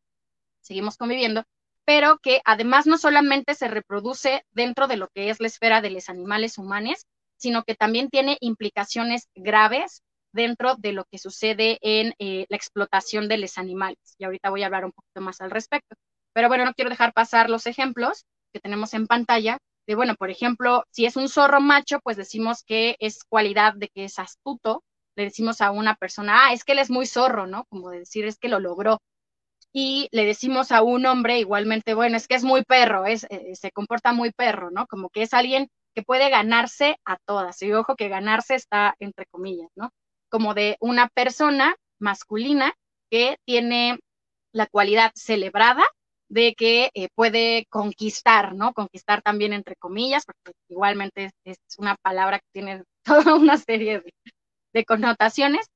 seguimos 0.61 0.96
conviviendo, 0.96 1.44
pero 1.85 2.18
que 2.18 2.42
además 2.44 2.87
no 2.87 2.98
solamente 2.98 3.55
se 3.55 3.68
reproduce 3.68 4.44
dentro 4.50 4.88
de 4.88 4.96
lo 4.96 5.09
que 5.09 5.31
es 5.31 5.40
la 5.40 5.46
esfera 5.46 5.81
de 5.81 5.90
los 5.90 6.09
animales 6.09 6.59
humanos, 6.59 7.07
sino 7.37 7.62
que 7.62 7.76
también 7.76 8.11
tiene 8.11 8.37
implicaciones 8.40 9.28
graves 9.35 10.02
dentro 10.33 10.74
de 10.76 10.92
lo 10.92 11.05
que 11.05 11.18
sucede 11.18 11.78
en 11.81 12.14
eh, 12.18 12.46
la 12.48 12.57
explotación 12.57 13.28
de 13.28 13.38
los 13.38 13.59
animales. 13.59 13.98
Y 14.18 14.24
ahorita 14.24 14.50
voy 14.50 14.62
a 14.62 14.66
hablar 14.66 14.85
un 14.85 14.92
poquito 14.92 15.20
más 15.20 15.40
al 15.40 15.50
respecto. 15.50 15.94
Pero 16.33 16.48
bueno, 16.48 16.64
no 16.64 16.74
quiero 16.74 16.90
dejar 16.90 17.12
pasar 17.12 17.50
los 17.50 17.66
ejemplos 17.66 18.24
que 18.52 18.61
tenemos 18.61 18.94
en 18.94 19.07
pantalla 19.07 19.59
de, 19.87 19.95
bueno, 19.95 20.14
por 20.16 20.31
ejemplo, 20.31 20.85
si 20.90 21.07
es 21.07 21.16
un 21.16 21.29
zorro 21.29 21.61
macho, 21.61 22.01
pues 22.01 22.16
decimos 22.16 22.62
que 22.64 22.97
es 23.01 23.25
cualidad 23.25 23.75
de 23.75 23.88
que 23.88 24.05
es 24.05 24.18
astuto, 24.18 24.85
le 25.16 25.25
decimos 25.25 25.61
a 25.61 25.71
una 25.71 25.95
persona, 25.97 26.47
ah, 26.47 26.53
es 26.53 26.64
que 26.64 26.73
él 26.73 26.79
es 26.79 26.90
muy 26.90 27.07
zorro, 27.07 27.47
¿no? 27.47 27.64
Como 27.68 27.90
decir, 27.90 28.25
es 28.25 28.38
que 28.38 28.49
lo 28.49 28.61
logró. 28.61 28.99
Y 29.73 30.09
le 30.12 30.27
decimos 30.27 30.73
a 30.73 30.83
un 30.83 31.07
hombre 31.07 31.38
igualmente, 31.38 31.95
bueno, 31.95 32.16
es 32.16 32.29
que 32.29 32.35
es 32.35 32.45
muy 32.45 32.62
perro, 32.64 33.07
es, 33.07 33.27
eh, 33.31 33.55
se 33.57 33.71
comporta 33.73 34.12
muy 34.12 34.31
perro, 34.33 34.71
¿no? 34.71 34.87
Como 34.87 35.11
que 35.11 35.23
es 35.23 35.35
alguien 35.35 35.68
que 35.95 36.03
puede 36.03 36.31
ganarse 36.31 36.97
a 37.05 37.16
todas. 37.27 37.61
Y 37.62 37.73
ojo 37.73 37.97
que 37.97 38.09
ganarse 38.09 38.55
está 38.55 38.95
entre 39.01 39.27
comillas, 39.27 39.71
¿no? 39.77 39.90
Como 40.31 40.55
de 40.55 40.77
una 40.81 41.09
persona 41.09 41.77
masculina 41.99 42.75
que 43.11 43.37
tiene 43.47 43.99
la 44.53 44.66
cualidad 44.66 45.12
celebrada 45.14 45.85
de 46.33 46.55
que 46.55 46.90
eh, 46.95 47.09
puede 47.14 47.66
conquistar, 47.68 48.55
¿no? 48.55 48.73
Conquistar 48.73 49.21
también 49.21 49.53
entre 49.53 49.77
comillas, 49.77 50.25
porque 50.25 50.57
igualmente 50.71 51.31
es, 51.45 51.59
una 51.77 51.95
palabra 51.97 52.38
que 52.38 52.47
tiene 52.55 52.85
toda 53.05 53.35
una 53.35 53.59
serie 53.59 54.03
de, 54.73 54.85
connotaciones 54.87 55.66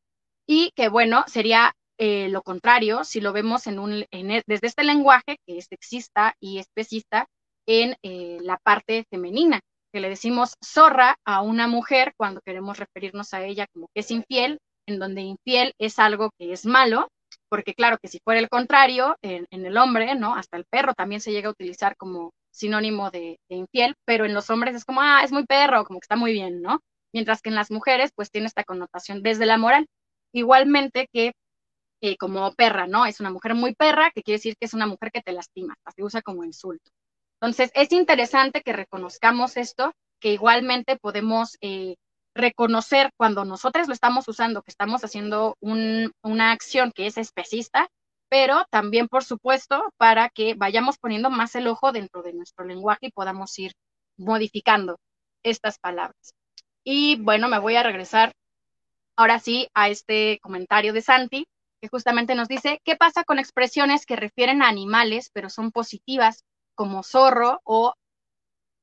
y 0.46 0.70
que, 0.74 0.88
bueno, 0.88 1.24
sería 1.26 1.74
eh, 1.98 2.30
lo 2.30 2.40
contrario 2.40 3.04
si 3.04 3.20
lo 3.20 3.34
vemos 3.34 3.66
en 3.66 3.78
un, 3.78 4.06
e, 4.10 4.42
desde 4.46 4.66
este 4.66 4.84
lenguaje 4.84 5.36
que 5.46 5.58
es 5.58 5.66
sexista 5.66 6.34
y 6.40 6.58
especista 6.58 7.26
en 7.66 7.96
eh, 8.02 8.38
la 8.40 8.56
parte 8.56 9.04
femenina, 9.10 9.60
que 9.92 10.00
le 10.00 10.08
decimos 10.08 10.54
zorra 10.64 11.16
a 11.26 11.42
una 11.42 11.68
mujer 11.68 12.14
cuando 12.16 12.40
queremos 12.40 12.78
referirnos 12.78 13.34
a 13.34 13.44
ella 13.44 13.66
como 13.74 13.88
que 13.92 14.00
es 14.00 14.10
infiel, 14.10 14.58
en 14.86 14.98
donde 15.00 15.20
infiel 15.20 15.74
es 15.78 15.98
algo 15.98 16.30
que 16.38 16.52
es 16.52 16.64
malo 16.64 17.08
porque 17.48 17.74
claro 17.74 17.98
que 17.98 18.08
si 18.08 18.18
fuera 18.20 18.40
el 18.40 18.48
contrario, 18.48 19.16
en, 19.22 19.46
el 19.50 19.76
hombre, 19.76 20.14
¿no? 20.14 20.34
Hasta 20.34 20.56
el 20.56 20.64
perro 20.64 20.94
también 20.94 21.20
se 21.20 21.32
llega 21.32 21.48
a 21.48 21.52
utilizar 21.52 21.96
como 21.96 22.32
sinónimo 22.50 23.10
de, 23.10 23.38
infiel, 23.48 23.94
pero 24.04 24.24
en 24.24 24.34
los 24.34 24.50
hombres 24.50 24.74
es 24.74 24.84
como, 24.84 25.00
ah, 25.02 25.22
es 25.24 25.32
muy 25.32 25.44
perro, 25.46 25.84
como 25.84 26.00
que 26.00 26.04
está 26.04 26.16
muy 26.16 26.32
bien, 26.32 26.62
¿no? 26.62 26.80
Mientras 27.12 27.42
que 27.42 27.50
en 27.50 27.54
las 27.54 27.70
mujeres, 27.70 28.10
pues 28.14 28.30
tiene 28.30 28.46
esta 28.46 28.64
connotación 28.64 29.22
desde 29.22 29.46
la 29.46 29.58
moral. 29.58 29.86
Igualmente 30.32 31.08
que 31.12 31.32
eh, 32.02 32.16
como 32.18 32.52
perra, 32.54 32.86
¿no? 32.86 33.06
Es 33.06 33.20
una 33.20 33.30
mujer 33.30 33.54
muy 33.54 33.74
perra, 33.74 34.10
que 34.14 34.22
quiere 34.22 34.38
decir 34.38 34.56
que 34.58 34.66
es 34.66 34.74
una 34.74 34.86
mujer 34.86 35.10
que 35.12 35.22
te 35.22 35.32
lastima, 35.32 35.74
se 35.94 36.02
usa 36.02 36.22
como 36.22 36.44
insulto. 36.44 36.90
Entonces, 37.40 37.70
es 37.74 37.92
interesante 37.92 38.62
que 38.62 38.72
reconozcamos 38.72 39.56
esto, 39.56 39.92
que 40.20 40.32
igualmente 40.32 40.96
podemos 40.98 41.56
eh, 41.60 41.96
reconocer 42.36 43.10
cuando 43.16 43.44
nosotros 43.44 43.88
lo 43.88 43.94
estamos 43.94 44.28
usando, 44.28 44.62
que 44.62 44.70
estamos 44.70 45.02
haciendo 45.02 45.56
una 45.60 46.52
acción 46.52 46.92
que 46.92 47.06
es 47.06 47.18
especista, 47.18 47.88
pero 48.28 48.64
también, 48.70 49.08
por 49.08 49.24
supuesto, 49.24 49.92
para 49.96 50.28
que 50.28 50.54
vayamos 50.54 50.98
poniendo 50.98 51.30
más 51.30 51.54
el 51.54 51.66
ojo 51.66 51.92
dentro 51.92 52.22
de 52.22 52.32
nuestro 52.32 52.64
lenguaje 52.64 53.06
y 53.06 53.12
podamos 53.12 53.58
ir 53.58 53.72
modificando 54.16 54.98
estas 55.42 55.78
palabras. 55.78 56.34
Y 56.84 57.16
bueno, 57.20 57.48
me 57.48 57.58
voy 57.58 57.76
a 57.76 57.82
regresar 57.82 58.32
ahora 59.16 59.38
sí 59.38 59.68
a 59.74 59.88
este 59.88 60.38
comentario 60.42 60.92
de 60.92 61.02
Santi, 61.02 61.46
que 61.80 61.88
justamente 61.88 62.34
nos 62.34 62.48
dice, 62.48 62.80
¿qué 62.84 62.96
pasa 62.96 63.24
con 63.24 63.38
expresiones 63.38 64.06
que 64.06 64.16
refieren 64.16 64.62
a 64.62 64.68
animales, 64.68 65.30
pero 65.32 65.50
son 65.50 65.70
positivas, 65.70 66.44
como 66.74 67.02
zorro 67.02 67.60
o 67.64 67.94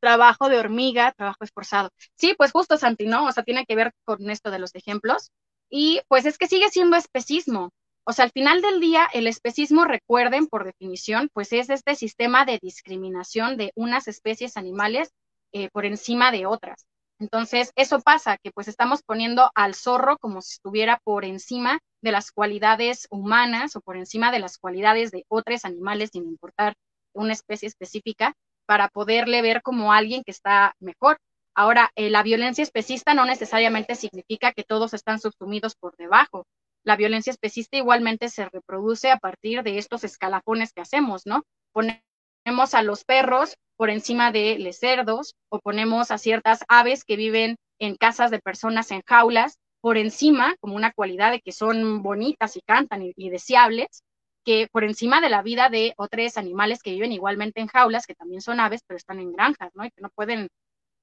trabajo 0.04 0.50
de 0.50 0.60
hormiga, 0.60 1.14
trabajo 1.14 1.46
esforzado? 1.46 1.90
Sí, 2.16 2.36
pues 2.38 2.52
justo 2.52 2.78
Santi, 2.78 3.06
¿no? 3.08 3.26
O 3.26 3.32
sea, 3.32 3.44
tiene 3.44 3.66
que 3.66 3.76
ver 3.78 3.94
con 4.04 4.30
esto 4.30 4.52
de 4.52 4.60
los 4.60 4.76
ejemplos. 4.76 5.32
Y 5.70 6.02
pues 6.10 6.26
es 6.26 6.38
que 6.38 6.48
sigue 6.48 6.68
siendo 6.70 6.98
especismo. 6.98 7.72
O 8.06 8.12
sea, 8.12 8.26
al 8.26 8.32
final 8.32 8.62
del 8.62 8.82
día, 8.82 9.08
el 9.14 9.28
especismo, 9.28 9.86
recuerden 9.86 10.48
por 10.48 10.66
definición, 10.66 11.30
pues 11.34 11.54
es 11.54 11.70
este 11.70 11.96
sistema 11.96 12.44
de 12.44 12.60
discriminación 12.62 13.56
de 13.56 13.72
unas 13.76 14.10
especies 14.10 14.58
animales 14.58 15.14
eh, 15.54 15.70
por 15.72 15.86
encima 15.86 16.32
de 16.32 16.46
otras. 16.48 16.86
Entonces, 17.20 17.72
eso 17.78 18.02
pasa, 18.02 18.38
que 18.44 18.52
pues 18.52 18.68
estamos 18.68 19.04
poniendo 19.04 19.52
al 19.56 19.74
zorro 19.74 20.18
como 20.18 20.42
si 20.42 20.56
estuviera 20.56 21.00
por 21.06 21.24
encima 21.24 21.80
de 22.02 22.12
las 22.12 22.34
cualidades 22.34 23.08
humanas 23.10 23.78
o 23.78 23.82
por 23.82 23.96
encima 23.96 24.34
de 24.34 24.40
las 24.40 24.58
cualidades 24.58 25.12
de 25.12 25.24
otros 25.30 25.64
animales, 25.64 26.10
sin 26.12 26.26
importar 26.26 26.74
una 27.14 27.32
especie 27.32 27.70
específica, 27.70 28.34
para 28.66 28.90
poderle 28.90 29.42
ver 29.42 29.62
como 29.62 29.94
alguien 29.94 30.24
que 30.24 30.32
está 30.32 30.76
mejor. 30.80 31.18
Ahora, 31.56 31.92
eh, 31.96 32.10
la 32.10 32.24
violencia 32.24 32.64
especista 32.64 33.14
no 33.14 33.26
necesariamente 33.26 33.96
significa 33.96 34.54
que 34.54 34.64
todos 34.64 34.94
están 34.94 35.20
subsumidos 35.20 35.76
por 35.76 35.96
debajo 35.98 36.46
la 36.84 36.98
violencia 36.98 37.32
especista 37.32 37.78
igualmente 37.78 38.30
se 38.30 38.48
reproduce 38.50 39.10
a 39.10 39.18
partir 39.18 39.64
de 39.64 39.78
estos 39.78 40.04
escalafones 40.04 40.74
que 40.74 40.82
hacemos, 40.82 41.26
¿no? 41.26 41.44
Ponemos 41.72 42.74
a 42.74 42.84
los 42.84 43.06
perros 43.06 43.56
por 43.78 43.90
encima 43.90 44.32
de 44.32 44.60
los 44.60 44.78
cerdos 44.78 45.36
o 45.50 45.60
ponemos 45.60 46.12
a 46.12 46.18
ciertas 46.18 46.64
aves 46.68 47.06
que 47.06 47.16
viven 47.16 47.56
en 47.80 47.96
casas 47.96 48.32
de 48.32 48.40
personas 48.40 48.92
en 48.92 49.02
jaulas 49.06 49.58
por 49.82 49.98
encima, 49.98 50.56
como 50.60 50.76
una 50.76 50.92
cualidad 50.94 51.32
de 51.32 51.42
que 51.42 51.52
son 51.52 52.04
bonitas 52.04 52.56
y 52.56 52.62
cantan 52.62 53.02
y, 53.16 53.30
deseables, 53.30 54.04
que 54.44 54.68
por 54.72 54.84
encima 54.84 55.22
de 55.22 55.30
la 55.30 55.42
vida 55.42 55.70
de 55.70 55.94
otros 55.98 56.38
animales 56.38 56.82
que 56.84 56.92
viven 56.92 57.12
igualmente 57.12 57.62
en 57.62 57.68
jaulas, 57.68 58.06
que 58.06 58.16
también 58.16 58.42
son 58.42 58.60
aves, 58.60 58.82
pero 58.86 58.98
están 58.98 59.20
en 59.20 59.34
granjas, 59.34 59.72
¿no? 59.76 59.86
Y 59.86 59.92
que 59.92 60.02
no 60.02 60.10
pueden, 60.10 60.50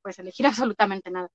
pues, 0.03 0.19
elegir 0.19 0.47
absolutamente 0.77 1.11
nada. 1.11 1.29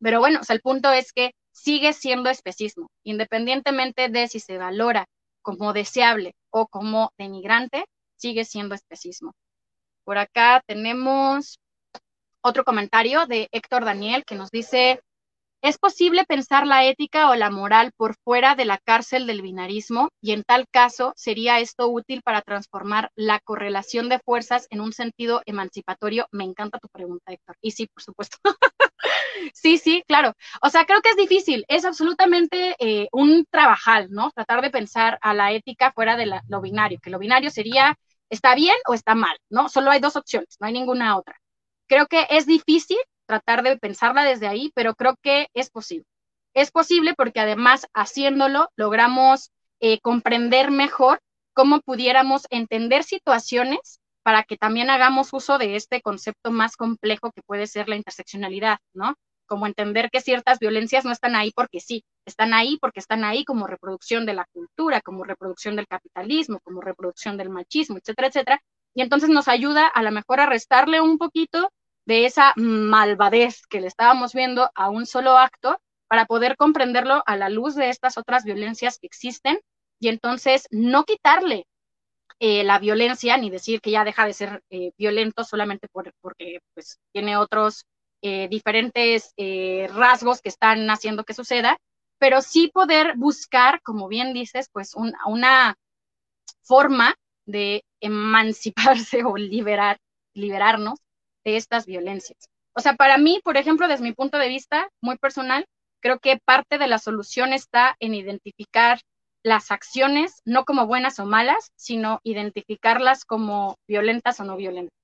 Pero 0.00 0.20
bueno, 0.20 0.40
el 0.48 0.60
punto 0.60 0.92
es 0.92 1.12
que 1.12 1.32
sigue 1.52 1.92
siendo 1.92 2.30
especismo, 2.30 2.90
independientemente 3.04 4.08
de 4.08 4.28
si 4.28 4.40
se 4.40 4.58
valora 4.58 5.06
como 5.42 5.72
deseable 5.72 6.34
o 6.50 6.66
como 6.66 7.12
denigrante, 7.18 7.84
sigue 8.16 8.44
siendo 8.44 8.74
especismo. 8.74 9.32
Por 10.04 10.18
acá 10.18 10.62
tenemos 10.66 11.58
otro 12.42 12.64
comentario 12.64 13.26
de 13.26 13.48
Héctor 13.52 13.84
Daniel 13.84 14.24
que 14.26 14.34
nos 14.34 14.50
dice, 14.50 15.00
¿es 15.64 15.78
posible 15.78 16.24
pensar 16.26 16.66
la 16.66 16.84
ética 16.84 17.30
o 17.30 17.34
la 17.34 17.50
moral 17.50 17.90
por 17.96 18.16
fuera 18.16 18.54
de 18.54 18.66
la 18.66 18.76
cárcel 18.76 19.26
del 19.26 19.40
binarismo? 19.40 20.10
Y 20.20 20.32
en 20.32 20.42
tal 20.44 20.66
caso, 20.70 21.14
¿sería 21.16 21.58
esto 21.58 21.88
útil 21.88 22.20
para 22.22 22.42
transformar 22.42 23.10
la 23.14 23.40
correlación 23.40 24.10
de 24.10 24.18
fuerzas 24.18 24.66
en 24.68 24.82
un 24.82 24.92
sentido 24.92 25.40
emancipatorio? 25.46 26.28
Me 26.32 26.44
encanta 26.44 26.78
tu 26.78 26.88
pregunta, 26.88 27.32
Héctor. 27.32 27.56
Y 27.62 27.70
sí, 27.70 27.86
por 27.86 28.02
supuesto. 28.02 28.36
Sí, 29.52 29.78
sí, 29.78 30.02
claro. 30.06 30.32
O 30.62 30.70
sea, 30.70 30.84
creo 30.86 31.00
que 31.02 31.10
es 31.10 31.16
difícil, 31.16 31.64
es 31.68 31.84
absolutamente 31.84 32.76
eh, 32.78 33.08
un 33.12 33.44
trabajal, 33.50 34.08
¿no? 34.10 34.30
Tratar 34.30 34.62
de 34.62 34.70
pensar 34.70 35.18
a 35.20 35.34
la 35.34 35.52
ética 35.52 35.92
fuera 35.92 36.16
de 36.16 36.26
lo 36.48 36.60
binario, 36.60 36.98
que 37.02 37.10
lo 37.10 37.18
binario 37.18 37.50
sería 37.50 37.96
está 38.30 38.54
bien 38.54 38.76
o 38.88 38.94
está 38.94 39.14
mal, 39.14 39.36
¿no? 39.50 39.68
Solo 39.68 39.90
hay 39.90 40.00
dos 40.00 40.16
opciones, 40.16 40.56
no 40.60 40.66
hay 40.66 40.72
ninguna 40.72 41.18
otra. 41.18 41.36
Creo 41.88 42.06
que 42.06 42.26
es 42.30 42.46
difícil 42.46 42.98
tratar 43.26 43.62
de 43.62 43.76
pensarla 43.78 44.24
desde 44.24 44.46
ahí, 44.46 44.70
pero 44.74 44.94
creo 44.94 45.16
que 45.22 45.48
es 45.54 45.70
posible. 45.70 46.06
Es 46.54 46.70
posible 46.70 47.14
porque 47.14 47.40
además 47.40 47.86
haciéndolo 47.94 48.68
logramos 48.76 49.50
eh, 49.80 50.00
comprender 50.00 50.70
mejor 50.70 51.20
cómo 51.52 51.80
pudiéramos 51.80 52.46
entender 52.50 53.04
situaciones 53.04 54.00
para 54.22 54.42
que 54.42 54.56
también 54.56 54.90
hagamos 54.90 55.32
uso 55.32 55.58
de 55.58 55.76
este 55.76 56.00
concepto 56.00 56.50
más 56.50 56.76
complejo 56.76 57.30
que 57.32 57.42
puede 57.42 57.66
ser 57.66 57.88
la 57.88 57.96
interseccionalidad, 57.96 58.78
¿no? 58.94 59.16
Como 59.46 59.66
entender 59.66 60.10
que 60.10 60.22
ciertas 60.22 60.58
violencias 60.58 61.04
no 61.04 61.12
están 61.12 61.36
ahí 61.36 61.52
porque 61.54 61.80
sí, 61.80 62.04
están 62.24 62.54
ahí 62.54 62.78
porque 62.80 63.00
están 63.00 63.24
ahí 63.24 63.44
como 63.44 63.66
reproducción 63.66 64.24
de 64.24 64.32
la 64.32 64.46
cultura, 64.52 65.02
como 65.02 65.24
reproducción 65.24 65.76
del 65.76 65.86
capitalismo, 65.86 66.60
como 66.64 66.80
reproducción 66.80 67.36
del 67.36 67.50
machismo, 67.50 67.98
etcétera, 67.98 68.28
etcétera. 68.28 68.62
Y 68.94 69.02
entonces 69.02 69.28
nos 69.28 69.48
ayuda 69.48 69.86
a 69.86 70.02
lo 70.02 70.10
mejor 70.10 70.40
a 70.40 70.46
restarle 70.46 71.00
un 71.02 71.18
poquito 71.18 71.70
de 72.06 72.26
esa 72.26 72.52
malvadez 72.56 73.66
que 73.66 73.80
le 73.80 73.86
estábamos 73.86 74.34
viendo 74.34 74.70
a 74.74 74.90
un 74.90 75.06
solo 75.06 75.38
acto 75.38 75.78
para 76.08 76.26
poder 76.26 76.56
comprenderlo 76.56 77.22
a 77.26 77.36
la 77.36 77.48
luz 77.48 77.74
de 77.74 77.88
estas 77.88 78.18
otras 78.18 78.44
violencias 78.44 78.98
que 78.98 79.06
existen 79.06 79.60
y 79.98 80.08
entonces 80.08 80.66
no 80.70 81.04
quitarle 81.04 81.66
eh, 82.40 82.64
la 82.64 82.78
violencia, 82.78 83.36
ni 83.36 83.48
decir 83.48 83.80
que 83.80 83.90
ya 83.90 84.04
deja 84.04 84.26
de 84.26 84.32
ser 84.32 84.62
eh, 84.70 84.92
violento 84.98 85.44
solamente 85.44 85.88
porque 86.20 86.58
pues, 86.74 86.98
tiene 87.12 87.36
otros 87.36 87.84
eh, 88.22 88.48
diferentes 88.48 89.32
rasgos 89.94 90.40
que 90.40 90.48
están 90.48 90.88
haciendo 90.90 91.24
que 91.24 91.34
suceda, 91.34 91.78
pero 92.18 92.42
sí 92.42 92.70
poder 92.72 93.16
buscar, 93.16 93.80
como 93.82 94.08
bien 94.08 94.32
dices, 94.32 94.68
pues 94.72 94.94
una 94.94 95.76
forma 96.62 97.14
de 97.46 97.84
emanciparse 98.00 99.24
o 99.24 99.36
liberar, 99.36 99.98
liberarnos 100.34 100.98
de 101.44 101.56
estas 101.56 101.86
violencias. 101.86 102.48
O 102.74 102.80
sea, 102.80 102.94
para 102.94 103.18
mí, 103.18 103.40
por 103.44 103.56
ejemplo, 103.56 103.88
desde 103.88 104.04
mi 104.04 104.12
punto 104.12 104.38
de 104.38 104.48
vista 104.48 104.88
muy 105.00 105.16
personal, 105.16 105.66
creo 106.00 106.18
que 106.18 106.38
parte 106.44 106.78
de 106.78 106.88
la 106.88 106.98
solución 106.98 107.52
está 107.52 107.96
en 108.00 108.14
identificar 108.14 109.00
las 109.44 109.70
acciones 109.70 110.40
no 110.44 110.64
como 110.64 110.86
buenas 110.86 111.18
o 111.18 111.26
malas, 111.26 111.70
sino 111.76 112.20
identificarlas 112.24 113.24
como 113.24 113.76
violentas 113.86 114.40
o 114.40 114.44
no 114.44 114.56
violentas. 114.56 114.96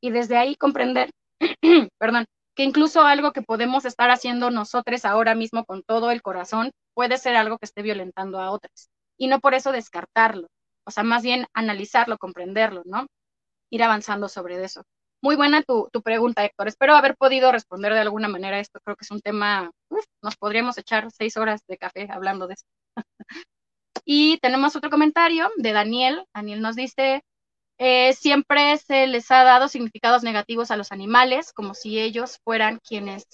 Y 0.00 0.10
desde 0.10 0.36
ahí 0.36 0.56
comprender, 0.56 1.10
perdón, 1.98 2.26
que 2.54 2.64
incluso 2.64 3.02
algo 3.02 3.32
que 3.32 3.42
podemos 3.42 3.84
estar 3.84 4.10
haciendo 4.10 4.50
nosotros 4.50 5.04
ahora 5.04 5.34
mismo 5.34 5.64
con 5.64 5.82
todo 5.82 6.10
el 6.10 6.22
corazón 6.22 6.70
puede 6.94 7.18
ser 7.18 7.36
algo 7.36 7.58
que 7.58 7.66
esté 7.66 7.82
violentando 7.82 8.40
a 8.40 8.50
otras. 8.50 8.88
Y 9.18 9.28
no 9.28 9.40
por 9.40 9.54
eso 9.54 9.72
descartarlo, 9.72 10.48
o 10.84 10.90
sea, 10.90 11.02
más 11.02 11.22
bien 11.22 11.46
analizarlo, 11.54 12.18
comprenderlo, 12.18 12.82
¿no? 12.84 13.06
Ir 13.70 13.82
avanzando 13.82 14.28
sobre 14.28 14.62
eso. 14.64 14.82
Muy 15.26 15.34
buena 15.34 15.64
tu, 15.64 15.90
pregunta, 16.04 16.44
Héctor. 16.44 16.68
Espero 16.68 16.94
haber 16.94 17.16
podido 17.16 17.50
responder 17.50 17.92
de 17.92 17.98
alguna 17.98 18.28
manera 18.28 18.60
esto. 18.60 18.78
Creo 18.84 18.94
que 18.94 19.02
es 19.02 19.10
un 19.10 19.20
tema, 19.20 19.72
nos 20.22 20.36
podríamos 20.36 20.78
echar 20.78 21.10
seis 21.10 21.36
horas 21.36 21.62
de 21.66 21.78
café 21.78 22.06
hablando 22.08 22.46
de 22.46 22.54
esto. 22.54 22.68
Y 24.04 24.38
tenemos 24.38 24.76
otro 24.76 24.88
comentario 24.88 25.50
de 25.56 25.72
Daniel. 25.72 26.24
Daniel 26.32 26.62
nos 26.62 26.76
dice, 26.76 27.24
eh, 27.76 28.12
siempre 28.12 28.78
se 28.78 29.08
les 29.08 29.28
ha 29.32 29.42
dado 29.42 29.66
significados 29.66 30.22
negativos 30.22 30.70
a 30.70 30.76
los 30.76 30.92
animales, 30.92 31.52
como 31.52 31.74
si 31.74 31.98
ellos 31.98 32.38
fueran 32.44 32.78
quienes 32.78 33.24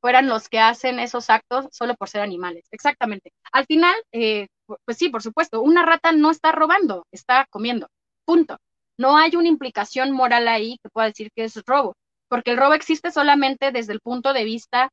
fueran 0.00 0.28
los 0.28 0.48
que 0.48 0.60
hacen 0.60 1.00
esos 1.00 1.30
actos 1.30 1.66
solo 1.72 1.96
por 1.96 2.08
ser 2.08 2.20
animales. 2.20 2.68
Exactamente. 2.70 3.32
Al 3.50 3.66
final, 3.66 3.96
eh, 4.12 4.46
pues 4.84 4.96
sí, 4.96 5.08
por 5.08 5.24
supuesto, 5.24 5.62
una 5.62 5.84
rata 5.84 6.12
no 6.12 6.30
está 6.30 6.52
robando, 6.52 7.08
está 7.10 7.44
comiendo. 7.50 7.88
Punto. 8.24 8.58
No 8.98 9.16
hay 9.16 9.36
una 9.36 9.48
implicación 9.48 10.10
moral 10.12 10.48
ahí 10.48 10.78
que 10.82 10.90
pueda 10.90 11.06
decir 11.06 11.30
que 11.34 11.44
es 11.44 11.54
robo, 11.64 11.94
porque 12.28 12.50
el 12.50 12.58
robo 12.58 12.74
existe 12.74 13.10
solamente 13.12 13.72
desde 13.72 13.92
el 13.92 14.00
punto 14.00 14.32
de 14.32 14.44
vista, 14.44 14.90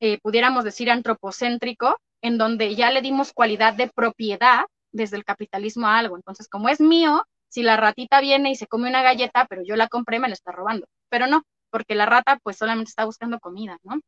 eh, 0.00 0.18
pudiéramos 0.22 0.64
decir, 0.64 0.90
antropocéntrico, 0.90 1.96
en 2.22 2.38
donde 2.38 2.74
ya 2.76 2.90
le 2.90 3.02
dimos 3.02 3.32
cualidad 3.32 3.74
de 3.74 3.88
propiedad 3.88 4.64
desde 4.92 5.16
el 5.16 5.24
capitalismo 5.24 5.86
a 5.86 5.98
algo. 5.98 6.16
Entonces, 6.16 6.48
como 6.48 6.68
es 6.68 6.80
mío, 6.80 7.24
si 7.48 7.62
la 7.62 7.76
ratita 7.76 8.20
viene 8.20 8.50
y 8.50 8.56
se 8.56 8.66
come 8.66 8.88
una 8.88 9.02
galleta, 9.02 9.46
pero 9.48 9.62
yo 9.64 9.76
la 9.76 9.88
compré, 9.88 10.18
me 10.18 10.28
la 10.28 10.34
está 10.34 10.52
robando. 10.52 10.86
Pero 11.08 11.26
no, 11.26 11.42
porque 11.70 11.94
la 11.94 12.06
rata 12.06 12.38
pues 12.42 12.58
solamente 12.58 12.90
está 12.90 13.04
buscando 13.04 13.40
comida, 13.40 13.78
¿no? 13.82 14.00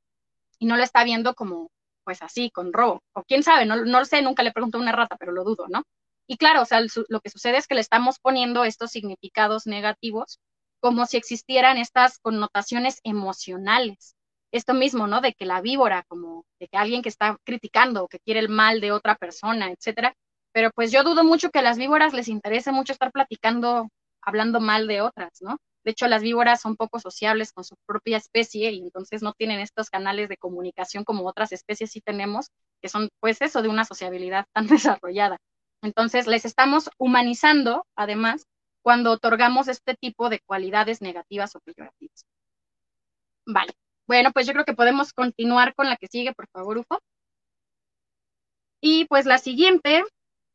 Y 0.58 0.66
no 0.66 0.76
lo 0.76 0.82
está 0.82 1.04
viendo 1.04 1.34
como, 1.34 1.70
pues 2.04 2.22
así, 2.22 2.50
con 2.50 2.72
robo. 2.72 3.02
O 3.14 3.22
quién 3.24 3.42
sabe, 3.42 3.66
no, 3.66 3.76
no 3.76 4.00
lo 4.00 4.04
sé, 4.04 4.22
nunca 4.22 4.42
le 4.42 4.52
pregunto 4.52 4.78
a 4.78 4.82
una 4.82 4.92
rata, 4.92 5.16
pero 5.18 5.32
lo 5.32 5.44
dudo, 5.44 5.66
¿no? 5.68 5.84
Y 6.30 6.36
claro, 6.36 6.62
o 6.62 6.64
sea, 6.64 6.80
lo 7.08 7.20
que 7.20 7.28
sucede 7.28 7.56
es 7.56 7.66
que 7.66 7.74
le 7.74 7.80
estamos 7.80 8.20
poniendo 8.20 8.64
estos 8.64 8.92
significados 8.92 9.66
negativos 9.66 10.38
como 10.78 11.04
si 11.06 11.16
existieran 11.16 11.76
estas 11.76 12.20
connotaciones 12.20 13.00
emocionales. 13.02 14.14
Esto 14.52 14.72
mismo, 14.72 15.08
¿no? 15.08 15.20
De 15.22 15.32
que 15.34 15.44
la 15.44 15.60
víbora, 15.60 16.04
como 16.06 16.44
de 16.60 16.68
que 16.68 16.76
alguien 16.76 17.02
que 17.02 17.08
está 17.08 17.36
criticando 17.44 18.04
o 18.04 18.08
que 18.08 18.20
quiere 18.20 18.38
el 18.38 18.48
mal 18.48 18.80
de 18.80 18.92
otra 18.92 19.16
persona, 19.16 19.72
etcétera. 19.72 20.14
Pero 20.52 20.70
pues 20.72 20.92
yo 20.92 21.02
dudo 21.02 21.24
mucho 21.24 21.50
que 21.50 21.58
a 21.58 21.62
las 21.62 21.78
víboras 21.78 22.14
les 22.14 22.28
interese 22.28 22.70
mucho 22.70 22.92
estar 22.92 23.10
platicando, 23.10 23.88
hablando 24.22 24.60
mal 24.60 24.86
de 24.86 25.00
otras, 25.00 25.32
¿no? 25.40 25.56
De 25.84 25.90
hecho, 25.90 26.06
las 26.06 26.22
víboras 26.22 26.60
son 26.60 26.76
poco 26.76 27.00
sociables 27.00 27.52
con 27.52 27.64
su 27.64 27.74
propia 27.86 28.18
especie 28.18 28.70
y 28.70 28.82
entonces 28.82 29.20
no 29.20 29.32
tienen 29.32 29.58
estos 29.58 29.90
canales 29.90 30.28
de 30.28 30.36
comunicación 30.36 31.02
como 31.02 31.26
otras 31.26 31.50
especies 31.50 31.90
sí 31.90 32.00
tenemos, 32.00 32.50
que 32.80 32.88
son 32.88 33.08
pues 33.18 33.42
eso 33.42 33.62
de 33.62 33.68
una 33.68 33.84
sociabilidad 33.84 34.44
tan 34.52 34.68
desarrollada. 35.00 35.38
Entonces, 35.82 36.26
les 36.26 36.44
estamos 36.44 36.90
humanizando, 36.98 37.86
además, 37.96 38.46
cuando 38.82 39.12
otorgamos 39.12 39.68
este 39.68 39.94
tipo 39.94 40.28
de 40.28 40.40
cualidades 40.40 41.02
negativas 41.02 41.54
o 41.56 41.60
peyorativas. 41.60 42.24
Vale. 43.46 43.72
Bueno, 44.06 44.32
pues 44.32 44.46
yo 44.46 44.52
creo 44.52 44.64
que 44.64 44.74
podemos 44.74 45.12
continuar 45.12 45.74
con 45.74 45.88
la 45.88 45.96
que 45.96 46.08
sigue, 46.08 46.32
por 46.34 46.48
favor, 46.48 46.78
Ufo. 46.78 46.98
Y 48.82 49.04
pues 49.06 49.26
la 49.26 49.38
siguiente, 49.38 50.04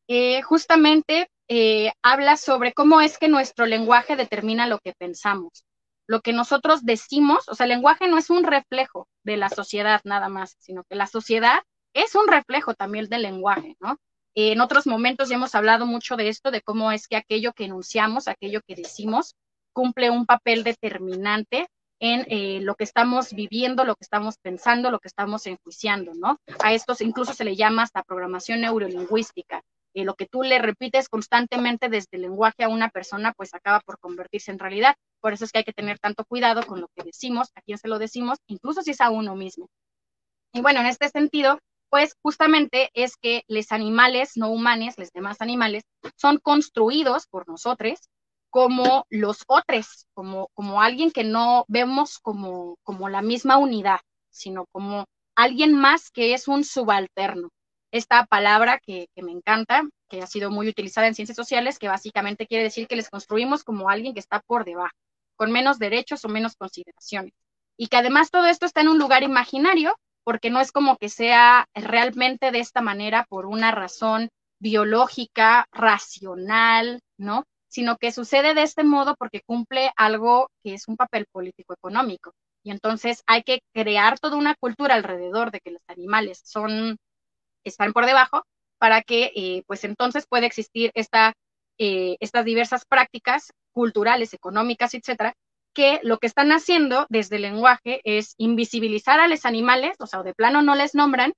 eh, 0.08 0.42
justamente 0.42 1.28
eh, 1.48 1.92
habla 2.02 2.36
sobre 2.36 2.72
cómo 2.72 3.00
es 3.00 3.18
que 3.18 3.28
nuestro 3.28 3.66
lenguaje 3.66 4.16
determina 4.16 4.66
lo 4.66 4.78
que 4.80 4.92
pensamos. 4.92 5.64
Lo 6.08 6.20
que 6.20 6.32
nosotros 6.32 6.84
decimos, 6.84 7.48
o 7.48 7.54
sea, 7.54 7.64
el 7.64 7.70
lenguaje 7.70 8.08
no 8.08 8.18
es 8.18 8.30
un 8.30 8.44
reflejo 8.44 9.08
de 9.24 9.36
la 9.36 9.48
sociedad 9.48 10.00
nada 10.04 10.28
más, 10.28 10.56
sino 10.58 10.84
que 10.84 10.96
la 10.96 11.06
sociedad 11.06 11.62
es 11.94 12.14
un 12.14 12.28
reflejo 12.28 12.74
también 12.74 13.08
del 13.08 13.22
lenguaje, 13.22 13.76
¿no? 13.80 13.96
En 14.36 14.60
otros 14.60 14.86
momentos 14.86 15.30
ya 15.30 15.36
hemos 15.36 15.54
hablado 15.54 15.86
mucho 15.86 16.16
de 16.16 16.28
esto, 16.28 16.50
de 16.50 16.60
cómo 16.60 16.92
es 16.92 17.08
que 17.08 17.16
aquello 17.16 17.54
que 17.54 17.64
enunciamos, 17.64 18.28
aquello 18.28 18.60
que 18.66 18.74
decimos, 18.74 19.34
cumple 19.72 20.10
un 20.10 20.26
papel 20.26 20.62
determinante 20.62 21.68
en 22.00 22.26
eh, 22.28 22.60
lo 22.60 22.74
que 22.74 22.84
estamos 22.84 23.32
viviendo, 23.32 23.84
lo 23.84 23.94
que 23.94 24.04
estamos 24.04 24.36
pensando, 24.36 24.90
lo 24.90 24.98
que 24.98 25.08
estamos 25.08 25.46
enjuiciando, 25.46 26.12
¿no? 26.14 26.38
A 26.62 26.74
esto 26.74 26.94
incluso 27.00 27.32
se 27.32 27.44
le 27.44 27.56
llama 27.56 27.84
hasta 27.84 28.02
programación 28.02 28.60
neurolingüística. 28.60 29.62
Eh, 29.94 30.04
lo 30.04 30.14
que 30.14 30.26
tú 30.26 30.42
le 30.42 30.58
repites 30.58 31.08
constantemente 31.08 31.88
desde 31.88 32.18
el 32.18 32.22
lenguaje 32.22 32.64
a 32.64 32.68
una 32.68 32.90
persona, 32.90 33.32
pues 33.34 33.54
acaba 33.54 33.80
por 33.80 33.98
convertirse 33.98 34.50
en 34.50 34.58
realidad. 34.58 34.94
Por 35.20 35.32
eso 35.32 35.46
es 35.46 35.52
que 35.52 35.60
hay 35.60 35.64
que 35.64 35.72
tener 35.72 35.98
tanto 35.98 36.26
cuidado 36.26 36.62
con 36.66 36.82
lo 36.82 36.88
que 36.94 37.02
decimos, 37.02 37.50
a 37.54 37.62
quién 37.62 37.78
se 37.78 37.88
lo 37.88 37.98
decimos, 37.98 38.36
incluso 38.46 38.82
si 38.82 38.90
es 38.90 39.00
a 39.00 39.08
uno 39.08 39.34
mismo. 39.34 39.70
Y 40.52 40.60
bueno, 40.60 40.80
en 40.80 40.86
este 40.86 41.08
sentido, 41.08 41.58
pues 41.96 42.14
justamente 42.20 42.90
es 42.92 43.16
que 43.16 43.42
los 43.48 43.72
animales 43.72 44.32
no 44.36 44.50
humanos, 44.50 44.98
los 44.98 45.10
demás 45.12 45.40
animales, 45.40 45.82
son 46.16 46.36
construidos 46.36 47.26
por 47.26 47.48
nosotros 47.48 48.10
como 48.50 49.06
los 49.08 49.44
otros, 49.46 50.06
como, 50.12 50.48
como 50.52 50.82
alguien 50.82 51.10
que 51.10 51.24
no 51.24 51.64
vemos 51.68 52.18
como, 52.18 52.76
como 52.82 53.08
la 53.08 53.22
misma 53.22 53.56
unidad, 53.56 54.00
sino 54.28 54.66
como 54.72 55.06
alguien 55.34 55.72
más 55.72 56.10
que 56.10 56.34
es 56.34 56.48
un 56.48 56.64
subalterno 56.64 57.48
esta 57.92 58.26
palabra 58.26 58.78
que, 58.78 59.08
me 59.16 59.32
encanta, 59.32 59.88
que 60.10 60.20
ha 60.20 60.26
sido 60.26 60.50
muy 60.50 60.68
utilizada 60.68 61.06
en 61.06 61.14
ciencias 61.14 61.36
sociales, 61.36 61.78
que 61.78 61.88
básicamente 61.88 62.46
quiere 62.46 62.64
decir 62.64 62.88
que 62.88 62.96
les 62.96 63.08
construimos 63.08 63.64
como 63.64 63.88
alguien 63.88 64.12
que 64.12 64.20
está 64.20 64.40
por 64.40 64.66
debajo, 64.66 64.94
con 65.34 65.50
menos 65.50 65.78
derechos 65.78 66.22
o 66.26 66.28
menos 66.28 66.56
consideraciones. 66.56 67.32
Y 67.78 67.86
que 67.86 67.96
además 67.96 68.30
todo 68.30 68.44
esto 68.44 68.66
está 68.66 68.82
en 68.82 68.88
un 68.88 68.98
lugar 68.98 69.22
imaginario, 69.22 69.96
porque 70.26 70.50
no 70.50 70.60
es 70.60 70.72
como 70.72 70.96
que 70.96 71.08
sea 71.08 71.68
realmente 71.72 72.50
de 72.50 72.58
esta 72.58 72.80
manera 72.80 73.26
por 73.28 73.46
una 73.46 73.70
razón 73.70 74.28
biológica, 74.58 75.68
racional, 75.70 76.98
¿no? 77.16 77.44
Sino 77.68 77.96
que 77.96 78.10
sucede 78.10 78.52
de 78.52 78.62
este 78.62 78.82
modo 78.82 79.14
porque 79.16 79.42
cumple 79.46 79.92
algo 79.96 80.48
que 80.64 80.74
es 80.74 80.88
un 80.88 80.96
papel 80.96 81.26
político-económico. 81.30 82.32
Y 82.64 82.72
entonces 82.72 83.22
hay 83.28 83.44
que 83.44 83.60
crear 83.72 84.18
toda 84.18 84.36
una 84.36 84.56
cultura 84.56 84.96
alrededor 84.96 85.52
de 85.52 85.60
que 85.60 85.70
los 85.70 85.82
animales 85.86 86.42
son 86.44 86.96
están 87.62 87.92
por 87.92 88.04
debajo 88.04 88.42
para 88.78 89.02
que 89.02 89.30
eh, 89.36 89.62
pues 89.68 89.84
entonces 89.84 90.26
pueda 90.28 90.46
existir 90.46 90.90
esta, 90.94 91.34
eh, 91.78 92.16
estas 92.18 92.44
diversas 92.44 92.84
prácticas 92.84 93.52
culturales, 93.70 94.34
económicas, 94.34 94.92
etcétera, 94.94 95.34
que 95.76 96.00
lo 96.02 96.16
que 96.16 96.26
están 96.26 96.52
haciendo 96.52 97.04
desde 97.10 97.36
el 97.36 97.42
lenguaje 97.42 98.00
es 98.04 98.34
invisibilizar 98.38 99.20
a 99.20 99.28
los 99.28 99.44
animales, 99.44 99.94
o 100.00 100.06
sea, 100.06 100.22
de 100.22 100.32
plano 100.32 100.62
no 100.62 100.74
les 100.74 100.94
nombran, 100.94 101.34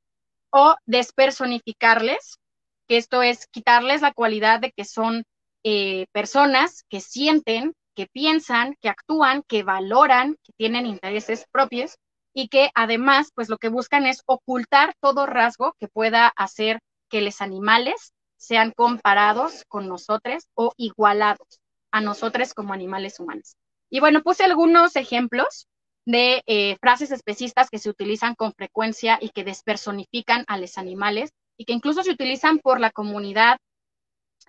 o 0.51 0.77
despersonificarles, 0.87 2.39
que 2.87 2.99
esto 2.99 3.23
es 3.23 3.49
quitarles 3.49 4.01
la 4.01 4.13
cualidad 4.13 4.61
de 4.61 4.71
que 4.71 4.85
son 4.85 5.25
eh, 5.65 6.07
personas 6.13 6.85
que 6.89 7.01
sienten, 7.01 7.75
que 7.97 8.07
piensan, 8.07 8.77
que 8.81 8.89
actúan, 8.89 9.43
que 9.43 9.65
valoran, 9.65 10.37
que 10.45 10.53
tienen 10.57 10.87
intereses 10.87 11.45
propios 11.51 11.97
y 12.33 12.47
que 12.47 12.71
además, 12.77 13.31
pues 13.35 13.49
lo 13.49 13.59
que 13.59 13.71
buscan 13.71 14.07
es 14.07 14.23
ocultar 14.25 14.95
todo 15.01 15.27
rasgo 15.27 15.75
que 15.81 15.89
pueda 15.89 16.29
hacer 16.29 16.79
que 17.11 17.23
los 17.23 17.41
animales 17.41 18.13
sean 18.37 18.71
comparados 18.71 19.65
con 19.67 19.89
nosotros 19.89 20.45
o 20.55 20.73
igualados 20.77 21.61
a 21.91 22.01
nosotros 22.01 22.55
como 22.55 22.73
animales 22.73 23.19
humanos. 23.19 23.57
Y 23.91 24.01
bueno, 24.01 24.23
puse 24.23 24.45
algunos 24.45 24.97
ejemplos 24.97 25.67
de 26.05 26.43
eh, 26.47 26.77
frases 26.81 27.11
especistas 27.11 27.71
que 27.71 27.79
se 27.79 27.91
utilizan 27.91 28.35
con 28.35 28.53
frecuencia 28.55 29.19
y 29.21 29.31
que 29.31 29.45
despersonifican 29.45 30.45
a 30.49 30.59
los 30.59 30.79
animales 30.79 31.31
y 31.57 31.65
que 31.65 31.73
incluso 31.73 32.03
se 32.03 32.11
utilizan 32.11 32.59
por 32.59 32.81
la 32.81 32.91
comunidad, 32.91 33.59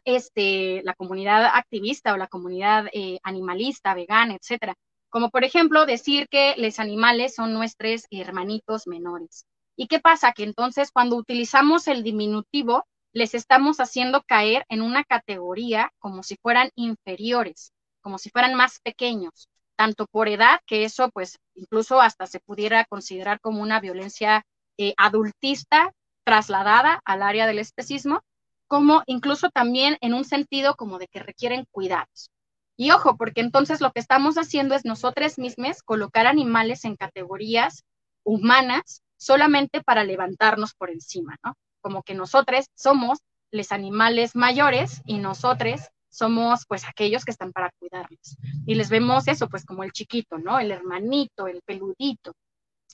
este, 0.05 0.81
la 0.83 0.93
comunidad 0.93 1.45
activista 1.45 2.13
o 2.13 2.17
la 2.17 2.27
comunidad 2.27 2.87
eh, 2.93 3.19
animalista, 3.23 3.93
vegana, 3.93 4.35
etcétera 4.35 4.75
como 5.09 5.29
por 5.29 5.43
ejemplo 5.43 5.85
decir 5.85 6.27
que 6.29 6.55
los 6.57 6.79
animales 6.79 7.35
son 7.35 7.53
nuestros 7.53 8.05
hermanitos 8.11 8.87
menores. 8.87 9.45
¿Y 9.75 9.87
qué 9.87 9.99
pasa? 9.99 10.33
Que 10.33 10.43
entonces 10.43 10.91
cuando 10.91 11.15
utilizamos 11.15 11.87
el 11.87 12.03
diminutivo, 12.03 12.85
les 13.11 13.33
estamos 13.33 13.79
haciendo 13.79 14.21
caer 14.21 14.65
en 14.69 14.81
una 14.81 15.03
categoría 15.03 15.91
como 15.99 16.21
si 16.21 16.35
fueran 16.41 16.69
inferiores, 16.75 17.73
como 18.09 18.17
si 18.17 18.31
fueran 18.31 18.55
más 18.55 18.79
pequeños, 18.79 19.49
tanto 19.75 20.07
por 20.07 20.29
edad, 20.29 20.61
que 20.65 20.83
eso 20.83 21.11
pues 21.11 21.37
incluso 21.53 22.01
hasta 22.01 22.25
se 22.25 22.39
pudiera 22.39 22.83
considerar 22.85 23.39
como 23.39 23.61
una 23.61 23.79
violencia 23.79 24.47
eh, 24.79 24.95
adultista 24.97 25.93
trasladada 26.23 27.03
al 27.05 27.21
área 27.21 27.45
del 27.45 27.59
especismo, 27.59 28.23
como 28.65 29.03
incluso 29.05 29.51
también 29.51 29.99
en 30.01 30.15
un 30.15 30.25
sentido 30.25 30.73
como 30.73 30.97
de 30.97 31.07
que 31.07 31.19
requieren 31.19 31.67
cuidados. 31.69 32.31
Y 32.77 32.89
ojo, 32.89 33.15
porque 33.15 33.41
entonces 33.41 33.79
lo 33.79 33.91
que 33.91 33.99
estamos 33.99 34.39
haciendo 34.39 34.73
es 34.73 34.85
nosotros 34.85 35.37
mismos 35.37 35.83
colocar 35.83 36.25
animales 36.25 36.85
en 36.85 36.95
categorías 36.95 37.83
humanas 38.23 39.03
solamente 39.17 39.83
para 39.83 40.03
levantarnos 40.03 40.73
por 40.73 40.89
encima, 40.89 41.37
¿no? 41.45 41.53
Como 41.79 42.01
que 42.01 42.15
nosotros 42.15 42.65
somos 42.73 43.19
los 43.51 43.71
animales 43.71 44.35
mayores 44.35 45.03
y 45.05 45.19
nosotros 45.19 45.81
somos 46.09 46.65
pues 46.67 46.87
aquellos 46.87 47.25
que 47.25 47.31
están 47.31 47.51
para 47.51 47.71
cuidarlos. 47.79 48.37
Y 48.65 48.75
les 48.75 48.89
vemos 48.89 49.27
eso 49.27 49.47
pues 49.47 49.65
como 49.65 49.83
el 49.83 49.91
chiquito, 49.91 50.37
¿no? 50.37 50.59
El 50.59 50.71
hermanito, 50.71 51.47
el 51.47 51.61
peludito. 51.65 52.33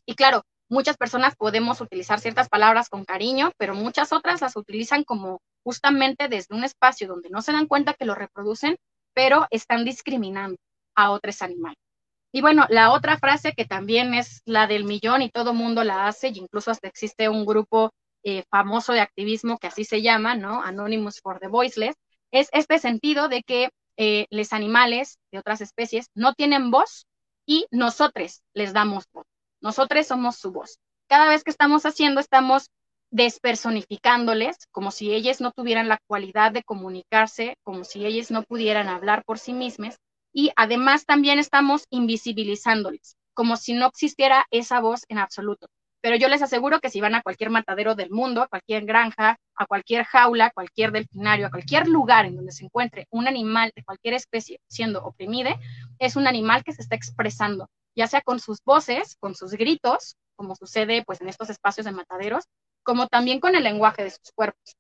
Y 0.06 0.16
claro, 0.16 0.44
muchas 0.70 0.98
personas 0.98 1.36
podemos 1.36 1.82
utilizar 1.82 2.20
ciertas 2.20 2.50
palabras 2.50 2.90
con 2.90 3.06
cariño, 3.06 3.52
pero 3.58 3.74
muchas 3.74 4.14
otras 4.14 4.42
las 4.42 4.56
utilizan 4.56 5.04
como 5.04 5.42
justamente 5.64 6.28
desde 6.28 6.56
un 6.56 6.64
espacio 6.64 7.08
donde 7.08 7.30
no 7.30 7.42
se 7.42 7.52
dan 7.52 7.68
cuenta 7.68 7.94
que 7.94 8.06
lo 8.06 8.16
reproducen 8.16 8.78
pero 9.16 9.48
están 9.50 9.86
discriminando 9.86 10.58
a 10.96 11.10
otros 11.10 11.42
animales. 11.42 11.80
Y 12.32 12.42
bueno, 12.42 12.66
la 12.70 12.92
otra 12.92 13.18
frase 13.18 13.54
que 13.54 13.66
también 13.66 14.14
es 14.14 14.42
la 14.46 14.68
del 14.68 14.84
millón 14.84 15.22
y 15.22 15.32
todo 15.32 15.54
mundo 15.54 15.84
la 15.84 16.08
hace, 16.08 16.28
y 16.28 16.38
incluso 16.38 16.70
hasta 16.70 16.90
existe 16.90 17.30
un 17.30 17.46
grupo 17.46 17.92
eh, 18.24 18.44
famoso 18.52 18.92
de 18.92 19.00
activismo 19.00 19.58
que 19.58 19.68
así 19.68 19.86
se 19.86 20.02
llama, 20.02 20.36
¿no? 20.36 20.62
Anonymous 20.62 21.22
for 21.22 21.40
the 21.40 21.48
Voiceless, 21.48 21.96
es 22.36 22.50
este 22.52 22.80
sentido 22.80 23.30
de 23.30 23.44
que 23.44 23.70
eh, 23.98 24.28
los 24.30 24.52
animales 24.52 25.18
de 25.32 25.40
otras 25.40 25.62
especies 25.62 26.08
no 26.16 26.34
tienen 26.34 26.70
voz 26.70 27.08
y 27.46 27.66
nosotros 27.72 28.42
les 28.54 28.74
damos 28.74 29.06
voz. 29.14 29.26
Nosotros 29.62 30.06
somos 30.08 30.36
su 30.36 30.52
voz. 30.52 30.78
Cada 31.08 31.30
vez 31.30 31.44
que 31.44 31.52
estamos 31.52 31.86
haciendo, 31.86 32.20
estamos 32.20 32.70
despersonificándoles, 33.10 34.58
como 34.72 34.92
si 34.92 35.14
ellas 35.14 35.40
no 35.40 35.52
tuvieran 35.52 35.88
la 35.88 36.00
cualidad 36.08 36.52
de 36.52 36.64
comunicarse, 36.64 37.56
como 37.64 37.86
si 37.86 38.06
ellas 38.06 38.32
no 38.32 38.44
pudieran 38.44 38.90
hablar 38.90 39.24
por 39.24 39.40
sí 39.40 39.54
mismas, 39.54 39.98
y 40.34 40.52
además 40.58 41.06
también 41.06 41.40
estamos 41.40 41.86
invisibilizándoles, 41.90 43.16
como 43.34 43.56
si 43.56 43.74
no 43.74 43.88
existiera 43.88 44.46
esa 44.52 44.82
voz 44.82 45.04
en 45.08 45.20
absoluto. 45.20 45.68
Pero 46.06 46.18
yo 46.18 46.28
les 46.30 46.44
aseguro 46.44 46.80
que 46.82 46.92
si 46.92 47.02
van 47.02 47.16
a 47.16 47.24
cualquier 47.24 47.50
matadero 47.50 47.96
del 47.96 48.12
mundo, 48.12 48.44
a 48.44 48.48
cualquier 48.48 48.86
granja, 48.86 49.40
a 49.56 49.66
cualquier 49.66 50.04
jaula, 50.04 50.46
a 50.46 50.52
cualquier 50.52 50.92
delfinario, 50.92 51.48
a 51.48 51.50
cualquier 51.50 51.88
lugar 51.88 52.28
en 52.28 52.36
donde 52.36 52.52
se 52.52 52.64
encuentre 52.64 53.08
un 53.10 53.28
animal 53.28 53.72
de 53.76 53.84
cualquier 53.84 54.14
especie 54.14 54.60
siendo 54.68 55.04
oprimido, 55.04 55.50
es 55.98 56.16
un 56.16 56.28
animal 56.28 56.64
que 56.64 56.74
se 56.74 56.84
está 56.84 56.96
expresando, 56.96 57.72
ya 57.96 58.06
sea 58.06 58.22
con 58.22 58.40
sus 58.40 58.64
voces, 58.64 59.18
con 59.20 59.34
sus 59.34 59.54
gritos, 59.54 60.16
como 60.36 60.56
sucede 60.56 61.04
pues 61.04 61.22
en 61.22 61.28
estos 61.28 61.50
espacios 61.50 61.88
de 61.88 61.92
mataderos, 61.92 62.44
como 62.84 63.08
también 63.08 63.40
con 63.40 63.56
el 63.56 63.64
lenguaje 63.64 64.04
de 64.04 64.12
sus 64.12 64.32
cuerpos. 64.36 64.76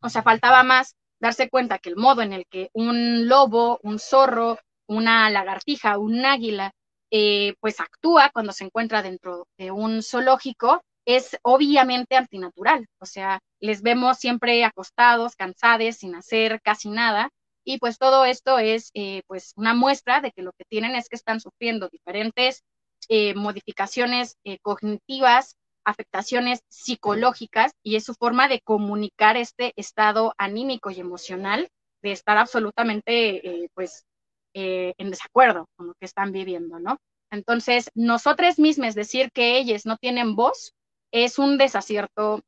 O 0.00 0.08
sea, 0.08 0.22
faltaba 0.22 0.62
más 0.62 0.94
darse 1.20 1.50
cuenta 1.50 1.78
que 1.78 1.90
el 1.90 1.96
modo 1.96 2.22
en 2.22 2.32
el 2.32 2.46
que 2.46 2.70
un 2.72 3.28
lobo, 3.28 3.80
un 3.82 3.98
zorro, 3.98 4.58
una 4.86 5.28
lagartija, 5.28 5.98
un 5.98 6.24
águila, 6.24 6.72
eh, 7.16 7.54
pues 7.60 7.78
actúa 7.78 8.30
cuando 8.32 8.50
se 8.50 8.64
encuentra 8.64 9.00
dentro 9.00 9.46
de 9.56 9.70
un 9.70 10.02
zoológico, 10.02 10.82
es 11.04 11.38
obviamente 11.42 12.16
antinatural. 12.16 12.88
O 12.98 13.06
sea, 13.06 13.38
les 13.60 13.82
vemos 13.82 14.18
siempre 14.18 14.64
acostados, 14.64 15.36
cansados, 15.36 15.94
sin 15.94 16.16
hacer 16.16 16.60
casi 16.60 16.90
nada. 16.90 17.30
Y 17.64 17.78
pues 17.78 17.98
todo 17.98 18.24
esto 18.24 18.58
es 18.58 18.90
eh, 18.94 19.22
pues 19.28 19.52
una 19.54 19.74
muestra 19.74 20.20
de 20.20 20.32
que 20.32 20.42
lo 20.42 20.50
que 20.58 20.64
tienen 20.68 20.96
es 20.96 21.08
que 21.08 21.14
están 21.14 21.38
sufriendo 21.38 21.88
diferentes 21.88 22.64
eh, 23.08 23.34
modificaciones 23.34 24.36
cognitivas, 24.62 25.54
afectaciones 25.84 26.62
psicológicas 26.68 27.70
y 27.84 27.94
es 27.94 28.04
su 28.04 28.14
forma 28.14 28.48
de 28.48 28.60
comunicar 28.60 29.36
este 29.36 29.72
estado 29.76 30.34
anímico 30.36 30.90
y 30.90 30.98
emocional 30.98 31.68
de 32.02 32.10
estar 32.10 32.38
absolutamente 32.38 33.68
pues 33.74 34.04
eh, 34.54 34.94
en 34.98 35.10
desacuerdo 35.10 35.68
con 35.76 35.88
lo 35.88 35.94
que 35.94 36.06
están 36.06 36.32
viviendo, 36.32 36.78
¿no? 36.78 36.98
Entonces, 37.30 37.90
nosotros 37.94 38.58
mismos 38.58 38.94
decir 38.94 39.30
que 39.32 39.58
ellos 39.58 39.86
no 39.86 39.96
tienen 39.96 40.36
voz 40.36 40.72
es 41.10 41.38
un 41.38 41.58
desacierto 41.58 42.40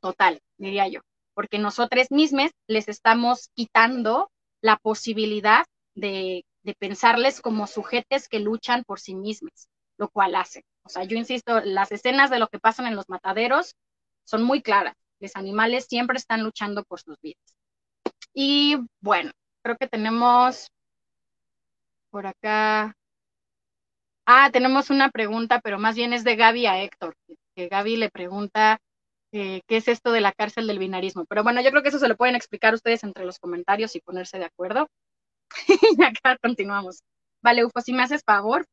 total, 0.00 0.40
diría 0.56 0.88
yo, 0.88 1.00
porque 1.34 1.58
nosotros 1.58 2.10
mismos 2.10 2.50
les 2.66 2.88
estamos 2.88 3.50
quitando 3.54 4.30
la 4.60 4.76
posibilidad 4.76 5.64
de, 5.94 6.44
pensarles 6.78 7.40
como 7.40 7.66
sujetes 7.66 8.28
que 8.28 8.40
luchan 8.40 8.84
por 8.84 9.00
sí 9.00 9.14
mismos, 9.14 9.68
lo 9.96 10.10
cual 10.10 10.34
hace. 10.34 10.64
O 10.82 10.90
sea, 10.90 11.04
yo 11.04 11.16
insisto, 11.16 11.60
las 11.60 11.90
escenas 11.92 12.28
de 12.28 12.38
lo 12.38 12.48
que 12.48 12.58
pasan 12.58 12.86
en 12.86 12.94
los 12.94 13.08
mataderos 13.08 13.74
son 14.24 14.42
muy 14.42 14.60
claras. 14.60 14.94
Los 15.18 15.34
animales 15.34 15.86
siempre 15.88 16.18
están 16.18 16.42
luchando 16.42 16.84
por 16.84 17.00
sus 17.00 17.16
vidas. 17.22 17.56
Y 18.34 18.76
bueno, 19.00 19.32
creo 19.62 19.76
que 19.78 19.88
tenemos 19.88 20.70
por 22.18 22.26
acá. 22.26 22.96
Ah, 24.26 24.50
tenemos 24.52 24.90
una 24.90 25.08
pregunta, 25.08 25.60
pero 25.62 25.78
más 25.78 25.94
bien 25.94 26.12
es 26.12 26.24
de 26.24 26.34
Gaby 26.34 26.66
a 26.66 26.82
Héctor, 26.82 27.14
que 27.54 27.68
Gaby 27.68 27.94
le 27.94 28.10
pregunta 28.10 28.78
eh, 29.32 29.60
qué 29.68 29.76
es 29.76 29.86
esto 29.86 30.10
de 30.10 30.20
la 30.20 30.32
cárcel 30.32 30.66
del 30.66 30.80
binarismo. 30.80 31.26
Pero 31.26 31.44
bueno, 31.44 31.60
yo 31.60 31.70
creo 31.70 31.84
que 31.84 31.90
eso 31.90 32.00
se 32.00 32.08
lo 32.08 32.16
pueden 32.16 32.34
explicar 32.34 32.74
ustedes 32.74 33.04
entre 33.04 33.24
los 33.24 33.38
comentarios 33.38 33.94
y 33.94 34.00
ponerse 34.00 34.40
de 34.40 34.46
acuerdo. 34.46 34.88
y 35.98 36.02
acá 36.02 36.36
continuamos. 36.42 37.02
Vale, 37.40 37.64
Ufo, 37.64 37.80
si 37.82 37.92
me 37.92 38.02
haces 38.02 38.24
favor, 38.26 38.66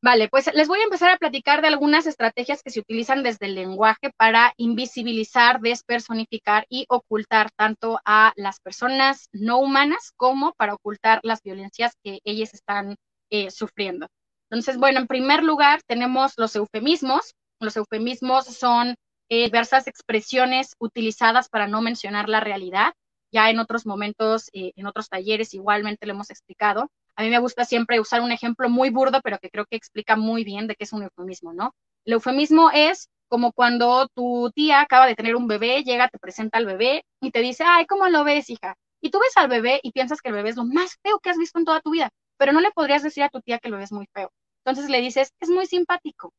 Vale, 0.00 0.28
pues 0.28 0.48
les 0.54 0.68
voy 0.68 0.78
a 0.78 0.84
empezar 0.84 1.10
a 1.10 1.16
platicar 1.16 1.60
de 1.60 1.66
algunas 1.66 2.06
estrategias 2.06 2.62
que 2.62 2.70
se 2.70 2.78
utilizan 2.78 3.24
desde 3.24 3.46
el 3.46 3.56
lenguaje 3.56 4.12
para 4.16 4.52
invisibilizar, 4.56 5.60
despersonificar 5.60 6.66
y 6.68 6.86
ocultar 6.88 7.50
tanto 7.56 7.98
a 8.04 8.32
las 8.36 8.60
personas 8.60 9.28
no 9.32 9.58
humanas 9.58 10.12
como 10.16 10.52
para 10.52 10.74
ocultar 10.74 11.18
las 11.24 11.42
violencias 11.42 11.94
que 12.04 12.20
ellas 12.24 12.54
están 12.54 12.94
eh, 13.30 13.50
sufriendo. 13.50 14.06
Entonces, 14.50 14.78
bueno, 14.78 15.00
en 15.00 15.08
primer 15.08 15.42
lugar 15.42 15.80
tenemos 15.84 16.34
los 16.36 16.54
eufemismos. 16.54 17.34
Los 17.58 17.76
eufemismos 17.76 18.46
son 18.46 18.94
eh, 19.28 19.44
diversas 19.46 19.88
expresiones 19.88 20.76
utilizadas 20.78 21.48
para 21.48 21.66
no 21.66 21.82
mencionar 21.82 22.28
la 22.28 22.38
realidad. 22.38 22.92
Ya 23.32 23.50
en 23.50 23.58
otros 23.58 23.84
momentos, 23.84 24.48
eh, 24.52 24.72
en 24.76 24.86
otros 24.86 25.08
talleres 25.08 25.54
igualmente 25.54 26.06
lo 26.06 26.12
hemos 26.12 26.30
explicado. 26.30 26.88
A 27.18 27.22
mí 27.22 27.30
me 27.30 27.40
gusta 27.40 27.64
siempre 27.64 27.98
usar 27.98 28.20
un 28.20 28.30
ejemplo 28.30 28.70
muy 28.70 28.90
burdo, 28.90 29.20
pero 29.24 29.40
que 29.40 29.50
creo 29.50 29.66
que 29.66 29.74
explica 29.74 30.14
muy 30.14 30.44
bien 30.44 30.68
de 30.68 30.76
qué 30.76 30.84
es 30.84 30.92
un 30.92 31.02
eufemismo, 31.02 31.52
¿no? 31.52 31.74
El 32.04 32.12
eufemismo 32.12 32.70
es 32.72 33.08
como 33.26 33.50
cuando 33.50 34.06
tu 34.14 34.52
tía 34.54 34.80
acaba 34.80 35.04
de 35.04 35.16
tener 35.16 35.34
un 35.34 35.48
bebé, 35.48 35.82
llega, 35.82 36.06
te 36.06 36.20
presenta 36.20 36.58
al 36.58 36.66
bebé 36.66 37.02
y 37.20 37.32
te 37.32 37.40
dice, 37.40 37.64
ay, 37.66 37.86
¿cómo 37.86 38.08
lo 38.08 38.22
ves, 38.22 38.48
hija? 38.50 38.76
Y 39.00 39.10
tú 39.10 39.18
ves 39.18 39.36
al 39.36 39.48
bebé 39.48 39.80
y 39.82 39.90
piensas 39.90 40.22
que 40.22 40.28
el 40.28 40.36
bebé 40.36 40.50
es 40.50 40.56
lo 40.56 40.64
más 40.64 40.96
feo 41.02 41.18
que 41.18 41.30
has 41.30 41.36
visto 41.36 41.58
en 41.58 41.64
toda 41.64 41.80
tu 41.80 41.90
vida, 41.90 42.10
pero 42.36 42.52
no 42.52 42.60
le 42.60 42.70
podrías 42.70 43.02
decir 43.02 43.24
a 43.24 43.30
tu 43.30 43.40
tía 43.40 43.58
que 43.58 43.66
el 43.66 43.72
bebé 43.72 43.82
es 43.82 43.92
muy 43.92 44.06
feo. 44.14 44.30
Entonces 44.64 44.88
le 44.88 45.00
dices, 45.00 45.32
es 45.40 45.50
muy 45.50 45.66
simpático. 45.66 46.32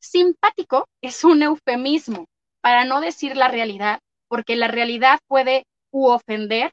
Simpático 0.00 0.88
es 1.00 1.22
un 1.22 1.44
eufemismo 1.44 2.26
para 2.60 2.84
no 2.84 3.00
decir 3.00 3.36
la 3.36 3.46
realidad, 3.46 4.00
porque 4.26 4.56
la 4.56 4.66
realidad 4.66 5.20
puede 5.28 5.64
u 5.92 6.08
ofender 6.08 6.72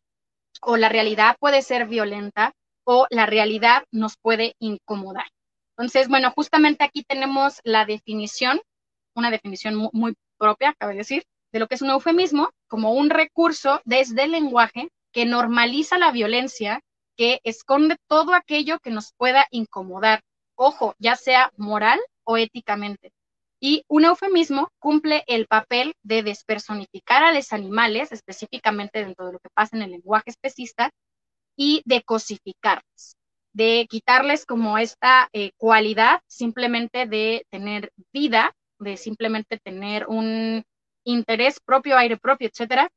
o 0.64 0.78
la 0.78 0.90
realidad 0.90 1.36
puede 1.40 1.62
ser 1.62 1.86
violenta 1.86 2.54
o 2.84 3.08
la 3.10 3.26
realidad 3.26 3.84
nos 3.92 4.18
puede 4.18 4.56
incomodar. 4.60 5.26
Entonces, 5.78 6.08
bueno, 6.10 6.32
justamente 6.36 6.84
aquí 6.84 7.04
tenemos 7.04 7.60
la 7.64 7.86
definición, 7.86 8.62
una 9.16 9.32
definición 9.32 9.76
muy, 9.94 10.16
propia, 10.38 10.74
cabe 10.78 10.96
decir, 10.96 11.24
de 11.52 11.60
lo 11.60 11.68
que 11.68 11.76
es 11.76 11.82
un 11.82 11.92
eufemismo 11.92 12.50
como 12.68 12.94
un 12.94 13.10
recurso 13.10 13.82
desde 13.86 14.24
el 14.24 14.32
lenguaje 14.32 14.90
que 15.12 15.26
normaliza 15.26 15.98
la 15.98 16.12
violencia, 16.12 16.82
que 17.16 17.40
esconde 17.44 17.98
todo 18.08 18.34
aquello 18.34 18.80
que 18.80 18.90
nos 18.90 19.14
pueda 19.14 19.46
incomodar, 19.52 20.22
ojo, 20.56 20.96
ya 20.98 21.16
sea 21.16 21.52
moral 21.58 22.00
o 22.24 22.38
éticamente. 22.38 23.12
Y 23.60 23.84
un 23.88 24.06
eufemismo 24.06 24.70
cumple 24.80 25.24
el 25.28 25.46
papel 25.46 25.94
de 26.02 26.24
despersonificar 26.24 27.24
a 27.24 27.32
los 27.32 27.54
animales, 27.54 28.12
específicamente 28.12 29.06
dentro 29.06 29.28
de 29.28 29.34
lo 29.34 29.40
que 29.40 29.50
pasa 29.54 29.76
en 29.78 29.84
el 29.84 29.92
lenguaje 29.92 30.32
especista, 30.32 30.90
y 31.64 31.84
de 31.86 32.02
cosificarles, 32.02 33.18
de 33.54 33.86
quitarles 33.88 34.48
como 34.48 34.80
esta 34.80 35.30
eh, 35.32 35.52
cualidad 35.58 36.22
simplemente 36.26 37.06
de 37.06 37.46
tener 37.52 37.92
vida, 38.12 38.56
de 38.80 38.98
simplemente 38.98 39.60
tener 39.60 40.08
un 40.08 40.64
interés 41.04 41.60
propio, 41.64 42.00
aire 42.00 42.18
propio, 42.18 42.50
etcétera, 42.50 42.90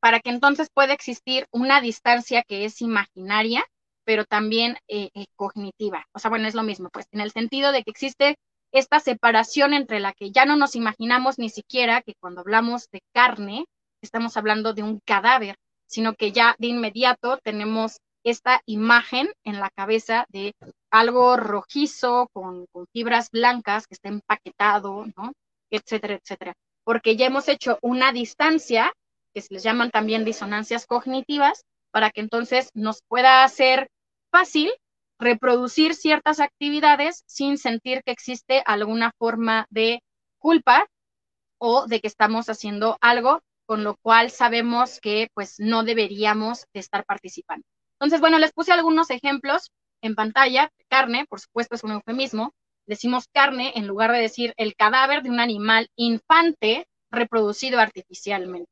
para 0.00 0.20
que 0.20 0.30
entonces 0.30 0.70
pueda 0.72 0.94
existir 0.94 1.46
una 1.50 1.82
distancia 1.82 2.42
que 2.42 2.64
es 2.64 2.80
imaginaria, 2.80 3.66
pero 4.04 4.24
también 4.24 4.78
eh, 4.88 5.10
eh, 5.12 5.26
cognitiva. 5.36 6.06
O 6.14 6.18
sea, 6.20 6.30
bueno, 6.30 6.48
es 6.48 6.54
lo 6.54 6.62
mismo, 6.62 6.88
pues, 6.90 7.06
en 7.12 7.20
el 7.20 7.32
sentido 7.32 7.70
de 7.70 7.82
que 7.82 7.90
existe 7.90 8.38
esta 8.72 8.98
separación 8.98 9.74
entre 9.74 10.00
la 10.00 10.14
que 10.14 10.30
ya 10.30 10.46
no 10.46 10.56
nos 10.56 10.74
imaginamos 10.74 11.38
ni 11.38 11.50
siquiera 11.50 12.00
que 12.00 12.14
cuando 12.18 12.40
hablamos 12.40 12.88
de 12.92 13.02
carne, 13.12 13.66
estamos 14.00 14.38
hablando 14.38 14.72
de 14.72 14.84
un 14.84 15.00
cadáver, 15.04 15.56
sino 15.90 16.14
que 16.14 16.30
ya 16.30 16.54
de 16.58 16.68
inmediato 16.68 17.38
tenemos 17.42 17.98
esta 18.22 18.62
imagen 18.64 19.28
en 19.44 19.58
la 19.58 19.70
cabeza 19.70 20.24
de 20.28 20.54
algo 20.90 21.36
rojizo 21.36 22.28
con, 22.32 22.66
fibras 22.92 23.30
blancas 23.30 23.86
que 23.86 23.94
está 23.94 24.08
empaquetado, 24.08 25.06
¿no? 25.16 25.32
Etcétera, 25.70 26.14
etcétera. 26.14 26.54
Porque 26.84 27.16
ya 27.16 27.26
hemos 27.26 27.48
hecho 27.48 27.78
una 27.82 28.12
distancia, 28.12 28.92
que 29.34 29.40
se 29.40 29.54
les 29.54 29.62
llaman 29.62 29.90
también 29.90 30.24
disonancias 30.24 30.86
cognitivas, 30.86 31.64
para 31.90 32.10
que 32.10 32.20
entonces 32.20 32.70
nos 32.74 33.02
pueda 33.08 33.42
hacer 33.42 33.88
fácil 34.30 34.70
reproducir 35.18 35.94
ciertas 35.94 36.38
actividades 36.40 37.24
sin 37.26 37.58
sentir 37.58 38.02
que 38.04 38.12
existe 38.12 38.62
alguna 38.64 39.12
forma 39.18 39.66
de 39.70 40.02
culpa 40.38 40.86
o 41.58 41.86
de 41.86 42.00
que 42.00 42.06
estamos 42.06 42.48
haciendo 42.48 42.96
algo 43.00 43.40
con 43.70 43.84
lo 43.84 43.94
cual 44.02 44.32
sabemos 44.32 44.98
que 44.98 45.28
pues 45.32 45.60
no 45.60 45.84
deberíamos 45.84 46.66
de 46.74 46.80
estar 46.80 47.04
participando. 47.04 47.64
Entonces, 48.00 48.18
bueno, 48.18 48.40
les 48.40 48.50
puse 48.50 48.72
algunos 48.72 49.10
ejemplos 49.10 49.70
en 50.02 50.16
pantalla. 50.16 50.72
Carne, 50.88 51.24
por 51.28 51.38
supuesto, 51.38 51.76
es 51.76 51.84
un 51.84 51.92
eufemismo. 51.92 52.52
Decimos 52.88 53.28
carne 53.32 53.70
en 53.76 53.86
lugar 53.86 54.10
de 54.10 54.18
decir 54.18 54.54
el 54.56 54.74
cadáver 54.74 55.22
de 55.22 55.30
un 55.30 55.38
animal 55.38 55.88
infante 55.94 56.88
reproducido 57.12 57.78
artificialmente. 57.78 58.68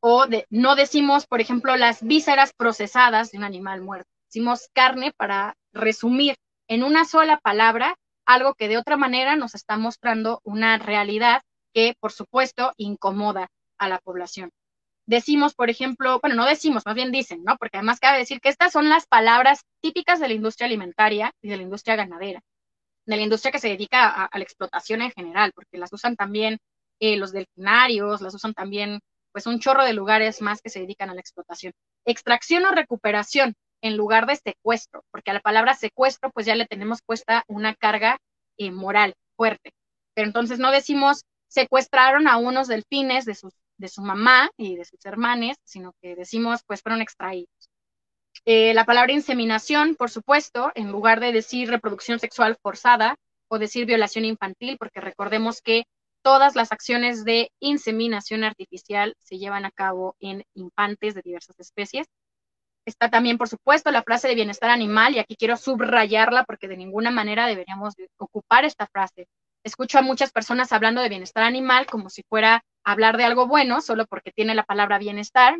O 0.00 0.26
no 0.50 0.74
decimos, 0.74 1.28
por 1.28 1.40
ejemplo, 1.40 1.76
las 1.76 2.02
vísceras 2.02 2.52
procesadas 2.52 3.30
de 3.30 3.38
un 3.38 3.44
animal 3.44 3.80
muerto. 3.80 4.10
Decimos 4.28 4.68
carne 4.72 5.12
para 5.16 5.54
resumir 5.72 6.34
en 6.66 6.82
una 6.82 7.04
sola 7.04 7.38
palabra 7.38 7.94
algo 8.26 8.54
que 8.54 8.66
de 8.66 8.78
otra 8.78 8.96
manera 8.96 9.36
nos 9.36 9.54
está 9.54 9.76
mostrando 9.76 10.40
una 10.42 10.78
realidad 10.78 11.42
que, 11.72 11.94
por 12.00 12.10
supuesto, 12.10 12.72
incomoda 12.76 13.50
a 13.78 13.88
la 13.88 13.98
población. 13.98 14.50
Decimos, 15.06 15.54
por 15.54 15.70
ejemplo, 15.70 16.18
bueno, 16.20 16.34
no 16.34 16.46
decimos, 16.46 16.84
más 16.84 16.94
bien 16.94 17.12
dicen, 17.12 17.44
¿no? 17.44 17.56
Porque 17.58 17.78
además 17.78 18.00
cabe 18.00 18.18
decir 18.18 18.40
que 18.40 18.48
estas 18.48 18.72
son 18.72 18.88
las 18.88 19.06
palabras 19.06 19.60
típicas 19.80 20.18
de 20.18 20.28
la 20.28 20.34
industria 20.34 20.66
alimentaria 20.66 21.32
y 21.40 21.48
de 21.48 21.56
la 21.56 21.62
industria 21.62 21.94
ganadera, 21.96 22.40
de 23.06 23.16
la 23.16 23.22
industria 23.22 23.52
que 23.52 23.60
se 23.60 23.68
dedica 23.68 24.24
a, 24.24 24.38
la 24.38 24.44
explotación 24.44 25.02
en 25.02 25.12
general, 25.12 25.52
porque 25.54 25.78
las 25.78 25.92
usan 25.92 26.16
también 26.16 26.58
eh, 26.98 27.16
los 27.16 27.32
delfinarios, 27.32 28.20
las 28.20 28.34
usan 28.34 28.52
también, 28.54 29.00
pues, 29.32 29.46
un 29.46 29.60
chorro 29.60 29.84
de 29.84 29.92
lugares 29.92 30.42
más 30.42 30.60
que 30.60 30.70
se 30.70 30.80
dedican 30.80 31.10
a 31.10 31.14
la 31.14 31.20
explotación. 31.20 31.72
Extracción 32.04 32.64
o 32.64 32.72
recuperación 32.72 33.54
en 33.82 33.96
lugar 33.96 34.26
de 34.26 34.36
secuestro, 34.36 35.04
porque 35.12 35.30
a 35.30 35.34
la 35.34 35.40
palabra 35.40 35.74
secuestro, 35.74 36.30
pues 36.32 36.46
ya 36.46 36.56
le 36.56 36.66
tenemos 36.66 37.00
puesta 37.06 37.44
una 37.46 37.74
carga 37.74 38.18
eh, 38.58 38.72
moral 38.72 39.14
fuerte. 39.36 39.72
Pero 40.14 40.26
entonces 40.26 40.58
no 40.58 40.72
decimos 40.72 41.22
secuestraron 41.48 42.28
a 42.28 42.38
unos 42.38 42.68
delfines 42.68 43.24
de 43.24 43.34
sus 43.34 43.52
de 43.78 43.88
su 43.88 44.02
mamá 44.02 44.50
y 44.56 44.76
de 44.76 44.84
sus 44.84 45.04
hermanos, 45.04 45.56
sino 45.64 45.94
que 46.00 46.14
decimos, 46.14 46.62
pues 46.66 46.82
fueron 46.82 47.00
extraídos. 47.02 47.70
Eh, 48.44 48.74
la 48.74 48.84
palabra 48.84 49.12
inseminación, 49.12 49.96
por 49.96 50.10
supuesto, 50.10 50.70
en 50.74 50.92
lugar 50.92 51.20
de 51.20 51.32
decir 51.32 51.68
reproducción 51.68 52.18
sexual 52.18 52.56
forzada 52.62 53.16
o 53.48 53.58
decir 53.58 53.86
violación 53.86 54.24
infantil, 54.24 54.76
porque 54.78 55.00
recordemos 55.00 55.60
que 55.62 55.84
todas 56.22 56.56
las 56.56 56.72
acciones 56.72 57.24
de 57.24 57.50
inseminación 57.60 58.44
artificial 58.44 59.14
se 59.22 59.38
llevan 59.38 59.64
a 59.64 59.70
cabo 59.70 60.16
en 60.20 60.44
infantes 60.54 61.14
de 61.14 61.22
diversas 61.22 61.58
especies. 61.60 62.06
Está 62.84 63.10
también, 63.10 63.38
por 63.38 63.48
supuesto, 63.48 63.90
la 63.90 64.02
frase 64.02 64.28
de 64.28 64.34
bienestar 64.34 64.70
animal, 64.70 65.14
y 65.14 65.18
aquí 65.18 65.36
quiero 65.36 65.56
subrayarla 65.56 66.44
porque 66.44 66.68
de 66.68 66.76
ninguna 66.76 67.10
manera 67.10 67.46
deberíamos 67.46 67.94
ocupar 68.16 68.64
esta 68.64 68.86
frase. 68.86 69.26
Escucho 69.66 69.98
a 69.98 70.02
muchas 70.02 70.30
personas 70.30 70.70
hablando 70.70 71.00
de 71.02 71.08
bienestar 71.08 71.42
animal 71.42 71.86
como 71.86 72.08
si 72.08 72.22
fuera 72.22 72.62
hablar 72.84 73.16
de 73.16 73.24
algo 73.24 73.48
bueno, 73.48 73.80
solo 73.80 74.06
porque 74.06 74.30
tiene 74.30 74.54
la 74.54 74.62
palabra 74.62 74.96
bienestar, 74.96 75.58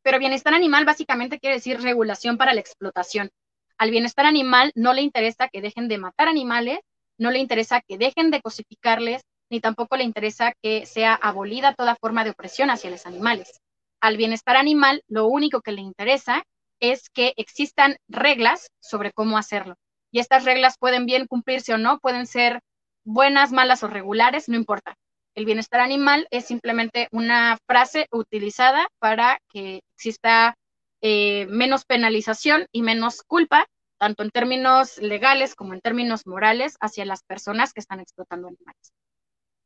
pero 0.00 0.20
bienestar 0.20 0.54
animal 0.54 0.84
básicamente 0.84 1.40
quiere 1.40 1.56
decir 1.56 1.82
regulación 1.82 2.38
para 2.38 2.54
la 2.54 2.60
explotación. 2.60 3.30
Al 3.78 3.90
bienestar 3.90 4.26
animal 4.26 4.70
no 4.76 4.92
le 4.92 5.02
interesa 5.02 5.48
que 5.48 5.60
dejen 5.60 5.88
de 5.88 5.98
matar 5.98 6.28
animales, 6.28 6.78
no 7.18 7.32
le 7.32 7.40
interesa 7.40 7.80
que 7.80 7.98
dejen 7.98 8.30
de 8.30 8.40
cosificarles, 8.40 9.22
ni 9.50 9.58
tampoco 9.58 9.96
le 9.96 10.04
interesa 10.04 10.52
que 10.62 10.86
sea 10.86 11.12
abolida 11.12 11.74
toda 11.74 11.96
forma 11.96 12.22
de 12.22 12.30
opresión 12.30 12.70
hacia 12.70 12.90
los 12.90 13.06
animales. 13.06 13.60
Al 14.00 14.18
bienestar 14.18 14.54
animal, 14.54 15.02
lo 15.08 15.26
único 15.26 15.62
que 15.62 15.72
le 15.72 15.80
interesa 15.80 16.44
es 16.78 17.10
que 17.10 17.34
existan 17.36 17.96
reglas 18.06 18.68
sobre 18.78 19.10
cómo 19.10 19.36
hacerlo. 19.36 19.74
Y 20.12 20.20
estas 20.20 20.44
reglas 20.44 20.76
pueden 20.78 21.06
bien 21.06 21.26
cumplirse 21.26 21.74
o 21.74 21.78
no, 21.78 21.98
pueden 21.98 22.28
ser 22.28 22.60
buenas, 23.04 23.52
malas 23.52 23.82
o 23.82 23.88
regulares, 23.88 24.48
no 24.48 24.56
importa. 24.56 24.96
El 25.34 25.46
bienestar 25.46 25.80
animal 25.80 26.26
es 26.30 26.46
simplemente 26.46 27.08
una 27.10 27.58
frase 27.66 28.06
utilizada 28.10 28.86
para 28.98 29.38
que 29.48 29.80
exista 29.96 30.54
eh, 31.00 31.46
menos 31.46 31.84
penalización 31.84 32.66
y 32.70 32.82
menos 32.82 33.22
culpa, 33.22 33.66
tanto 33.98 34.22
en 34.22 34.30
términos 34.30 34.98
legales 34.98 35.54
como 35.54 35.74
en 35.74 35.80
términos 35.80 36.26
morales, 36.26 36.76
hacia 36.80 37.04
las 37.04 37.22
personas 37.22 37.72
que 37.72 37.80
están 37.80 38.00
explotando 38.00 38.48
animales. 38.48 38.92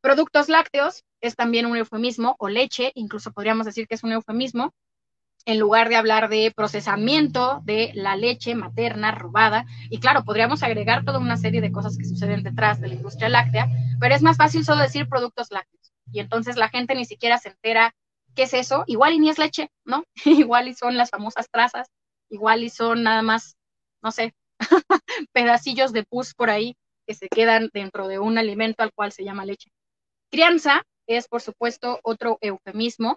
Productos 0.00 0.48
lácteos 0.48 1.02
es 1.20 1.34
también 1.34 1.66
un 1.66 1.76
eufemismo, 1.76 2.36
o 2.38 2.48
leche, 2.48 2.92
incluso 2.94 3.32
podríamos 3.32 3.66
decir 3.66 3.88
que 3.88 3.96
es 3.96 4.04
un 4.04 4.12
eufemismo, 4.12 4.72
en 5.46 5.58
lugar 5.58 5.88
de 5.88 5.96
hablar 5.96 6.28
de 6.28 6.52
procesamiento 6.54 7.62
de 7.64 7.92
la 7.94 8.16
leche 8.16 8.54
materna 8.54 9.12
robada. 9.12 9.64
Y 9.88 9.98
claro, 10.00 10.24
podríamos 10.24 10.62
agregar 10.62 11.04
toda 11.04 11.18
una 11.18 11.38
serie 11.38 11.62
de 11.62 11.72
cosas 11.72 11.96
que 11.96 12.04
suceden 12.04 12.42
detrás 12.42 12.80
de 12.80 12.88
la 12.88 12.94
industria 12.94 13.30
láctea, 13.30 13.68
pero 13.98 14.14
es 14.14 14.22
más 14.22 14.36
fácil 14.36 14.64
solo 14.64 14.82
decir 14.82 15.08
productos 15.08 15.50
lácteos. 15.50 15.92
Y 16.12 16.20
entonces 16.20 16.56
la 16.56 16.68
gente 16.68 16.94
ni 16.94 17.04
siquiera 17.04 17.38
se 17.38 17.48
entera 17.48 17.94
¿qué 18.36 18.42
es 18.42 18.54
eso? 18.54 18.84
Igual 18.86 19.14
y 19.14 19.18
ni 19.18 19.30
es 19.30 19.38
leche, 19.38 19.70
¿no? 19.84 20.04
igual 20.24 20.68
y 20.68 20.74
son 20.74 20.96
las 20.96 21.10
famosas 21.10 21.48
trazas, 21.50 21.88
igual 22.28 22.62
y 22.62 22.70
son 22.70 23.02
nada 23.02 23.22
más, 23.22 23.56
no 24.02 24.12
sé, 24.12 24.34
pedacillos 25.32 25.92
de 25.92 26.04
pus 26.04 26.34
por 26.34 26.50
ahí 26.50 26.76
que 27.06 27.14
se 27.14 27.28
quedan 27.28 27.70
dentro 27.72 28.06
de 28.06 28.18
un 28.18 28.38
alimento 28.38 28.82
al 28.82 28.92
cual 28.92 29.10
se 29.10 29.24
llama 29.24 29.44
leche. 29.44 29.70
Crianza 30.30 30.82
es, 31.06 31.28
por 31.28 31.40
supuesto, 31.40 31.98
otro 32.02 32.36
eufemismo. 32.40 33.16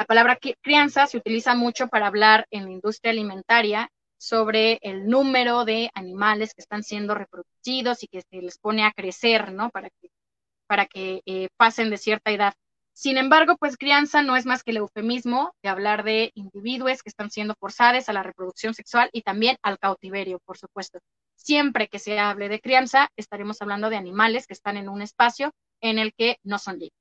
La 0.00 0.06
palabra 0.06 0.38
crianza 0.62 1.06
se 1.06 1.18
utiliza 1.18 1.54
mucho 1.54 1.88
para 1.88 2.06
hablar 2.06 2.46
en 2.50 2.64
la 2.64 2.70
industria 2.70 3.10
alimentaria 3.10 3.90
sobre 4.16 4.78
el 4.80 5.06
número 5.06 5.66
de 5.66 5.90
animales 5.92 6.54
que 6.54 6.62
están 6.62 6.82
siendo 6.82 7.14
reproducidos 7.14 8.02
y 8.02 8.06
que 8.06 8.22
se 8.22 8.40
les 8.40 8.56
pone 8.56 8.86
a 8.86 8.92
crecer, 8.92 9.52
¿no? 9.52 9.68
Para 9.68 10.86
que, 10.86 11.20
eh, 11.26 11.48
pasen 11.58 11.90
de 11.90 11.98
cierta 11.98 12.30
edad. 12.30 12.54
Sin 12.94 13.18
embargo, 13.18 13.58
pues 13.58 13.76
crianza 13.76 14.22
no 14.22 14.36
es 14.36 14.46
más 14.46 14.62
que 14.62 14.70
el 14.70 14.78
eufemismo 14.78 15.52
de 15.62 15.68
hablar 15.68 16.02
de 16.02 16.30
individuos 16.34 17.02
que 17.02 17.10
están 17.10 17.30
siendo 17.30 17.54
forzados 17.60 18.08
a 18.08 18.14
la 18.14 18.22
reproducción 18.22 18.72
sexual 18.72 19.10
y 19.12 19.20
también 19.20 19.58
al 19.60 19.78
cautiverio, 19.78 20.38
por 20.46 20.56
supuesto. 20.56 21.00
Siempre 21.36 21.88
que 21.88 21.98
se 21.98 22.18
hable 22.18 22.48
de 22.48 22.62
crianza, 22.62 23.10
estaremos 23.16 23.60
hablando 23.60 23.90
de 23.90 23.98
animales 23.98 24.46
que 24.46 24.54
están 24.54 24.78
en 24.78 24.88
un 24.88 25.02
espacio 25.02 25.52
en 25.82 25.98
el 25.98 26.14
que 26.14 26.38
no 26.42 26.58
son 26.58 26.78
libres. 26.78 26.99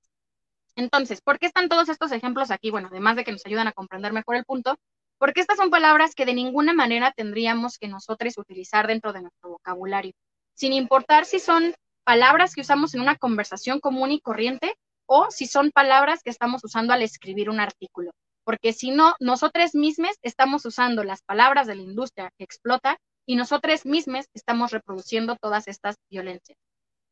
Entonces, 0.80 1.20
¿por 1.20 1.40
qué 1.40 1.46
están 1.48 1.68
todos 1.68 1.90
estos 1.90 2.14
ejemplos 2.14 2.52
aquí? 2.52 2.72
Bueno, 2.72 2.88
además 2.90 3.18
de 3.18 3.26
que 3.26 3.34
nos 3.34 3.46
ayudan 3.46 3.68
a 3.68 3.74
comprender 3.74 4.14
mejor 4.14 4.38
el 4.38 4.46
punto, 4.46 4.78
porque 5.18 5.42
estas 5.42 5.58
son 5.58 5.70
palabras 5.70 6.16
que 6.16 6.26
de 6.26 6.34
ninguna 6.34 6.72
manera 6.72 7.12
tendríamos 7.12 7.78
que 7.78 7.90
nosotros 7.90 8.38
utilizar 8.38 8.88
dentro 8.88 9.12
de 9.12 9.24
nuestro 9.24 9.50
vocabulario, 9.50 10.14
sin 10.54 10.72
importar 10.72 11.26
si 11.26 11.40
son 11.40 11.76
palabras 12.06 12.56
que 12.56 12.62
usamos 12.62 12.94
en 12.96 13.02
una 13.02 13.18
conversación 13.18 13.82
común 13.82 14.14
y 14.14 14.22
corriente 14.22 14.74
o 15.06 15.30
si 15.32 15.48
son 15.48 15.72
palabras 15.72 16.24
que 16.24 16.30
estamos 16.30 16.64
usando 16.64 16.94
al 16.94 17.02
escribir 17.02 17.50
un 17.50 17.60
artículo. 17.60 18.12
Porque 18.46 18.72
si 18.72 18.92
no, 18.92 19.16
nosotros 19.20 19.76
mismos 19.76 20.16
estamos 20.22 20.66
usando 20.66 21.04
las 21.04 21.24
palabras 21.24 21.68
de 21.68 21.76
la 21.76 21.82
industria 21.82 22.32
que 22.38 22.46
explota 22.46 22.98
y 23.26 23.36
nosotros 23.36 23.86
mismos 23.86 24.28
estamos 24.34 24.72
reproduciendo 24.72 25.36
todas 25.36 25.68
estas 25.68 25.98
violencias. 26.10 26.58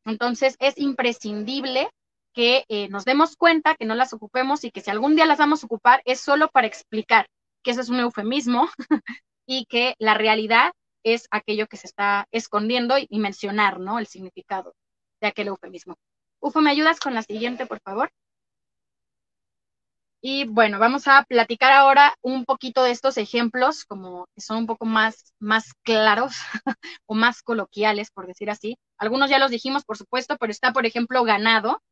Entonces, 0.06 0.56
es 0.58 0.78
imprescindible 0.78 1.90
que 2.38 2.64
eh, 2.68 2.86
nos 2.88 3.04
demos 3.04 3.34
cuenta, 3.34 3.74
que 3.74 3.84
no 3.84 3.96
las 3.96 4.12
ocupemos 4.12 4.62
y 4.62 4.70
que 4.70 4.80
si 4.80 4.92
algún 4.92 5.16
día 5.16 5.26
las 5.26 5.38
vamos 5.38 5.64
a 5.64 5.66
ocupar 5.66 6.02
es 6.04 6.20
solo 6.20 6.46
para 6.48 6.68
explicar 6.68 7.26
que 7.64 7.72
eso 7.72 7.80
es 7.80 7.88
un 7.88 7.98
eufemismo 7.98 8.68
y 9.44 9.64
que 9.64 9.96
la 9.98 10.14
realidad 10.14 10.70
es 11.02 11.26
aquello 11.32 11.66
que 11.66 11.76
se 11.76 11.88
está 11.88 12.28
escondiendo 12.30 12.96
y, 12.96 13.08
y 13.10 13.18
mencionar, 13.18 13.80
¿no? 13.80 13.98
El 13.98 14.06
significado 14.06 14.76
de 15.20 15.26
aquel 15.26 15.48
eufemismo. 15.48 15.96
Ufo, 16.38 16.60
¿me 16.60 16.70
ayudas 16.70 17.00
con 17.00 17.12
la 17.12 17.24
siguiente, 17.24 17.66
por 17.66 17.80
favor? 17.80 18.08
Y 20.20 20.46
bueno, 20.46 20.78
vamos 20.78 21.08
a 21.08 21.24
platicar 21.24 21.72
ahora 21.72 22.14
un 22.22 22.44
poquito 22.44 22.84
de 22.84 22.92
estos 22.92 23.16
ejemplos, 23.18 23.84
como 23.84 24.26
que 24.32 24.42
son 24.42 24.58
un 24.58 24.66
poco 24.68 24.84
más, 24.84 25.32
más 25.40 25.72
claros 25.82 26.36
o 27.06 27.14
más 27.16 27.42
coloquiales, 27.42 28.12
por 28.12 28.28
decir 28.28 28.48
así. 28.48 28.78
Algunos 28.96 29.28
ya 29.28 29.40
los 29.40 29.50
dijimos, 29.50 29.84
por 29.84 29.96
supuesto, 29.96 30.36
pero 30.38 30.52
está, 30.52 30.72
por 30.72 30.86
ejemplo, 30.86 31.24
ganado. 31.24 31.82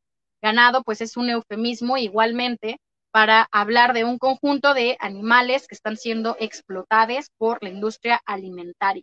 Ganado, 0.43 0.83
pues 0.83 1.01
es 1.01 1.17
un 1.17 1.31
eufemismo 1.31 1.97
igualmente 1.97 2.79
para 3.11 3.49
hablar 3.51 3.95
de 3.95 4.05
un 4.05 4.19
conjunto 4.19 4.75
de 4.75 4.97
animales 5.01 5.67
que 5.67 5.75
están 5.75 5.97
siendo 5.97 6.37
explotados 6.39 7.31
por 7.39 7.63
la 7.63 7.71
industria 7.71 8.21
alimentaria. 8.27 9.03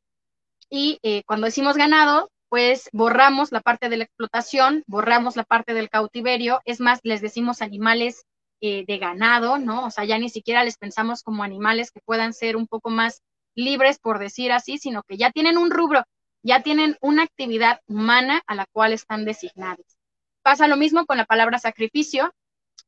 Y 0.70 1.00
eh, 1.04 1.24
cuando 1.26 1.46
decimos 1.46 1.78
ganado, 1.78 2.30
pues 2.50 2.90
borramos 2.94 3.52
la 3.52 3.62
parte 3.62 3.90
de 3.90 3.98
la 3.98 4.04
explotación, 4.04 4.84
borramos 4.86 5.36
la 5.36 5.44
parte 5.44 5.74
del 5.74 5.90
cautiverio, 5.90 6.62
es 6.66 6.80
más, 6.80 7.00
les 7.04 7.22
decimos 7.22 7.64
animales 7.64 8.26
eh, 8.62 8.86
de 8.88 8.98
ganado, 9.00 9.58
¿no? 9.58 9.88
O 9.88 9.92
sea, 9.92 10.06
ya 10.06 10.18
ni 10.20 10.30
siquiera 10.30 10.64
les 10.64 10.78
pensamos 10.78 11.24
como 11.24 11.44
animales 11.44 11.92
que 11.92 12.00
puedan 12.06 12.34
ser 12.34 12.56
un 12.56 12.68
poco 12.68 12.92
más 12.92 13.22
libres, 13.56 13.98
por 14.00 14.20
decir 14.20 14.52
así, 14.52 14.78
sino 14.78 15.04
que 15.04 15.18
ya 15.18 15.32
tienen 15.32 15.58
un 15.58 15.72
rubro, 15.72 16.04
ya 16.44 16.62
tienen 16.62 16.98
una 17.02 17.24
actividad 17.24 17.80
humana 17.88 18.42
a 18.46 18.56
la 18.56 18.66
cual 18.72 18.94
están 18.94 19.26
designados. 19.26 19.93
Pasa 20.44 20.68
lo 20.68 20.78
mismo 20.78 21.06
con 21.06 21.18
la 21.18 21.26
palabra 21.26 21.58
sacrificio, 21.58 22.34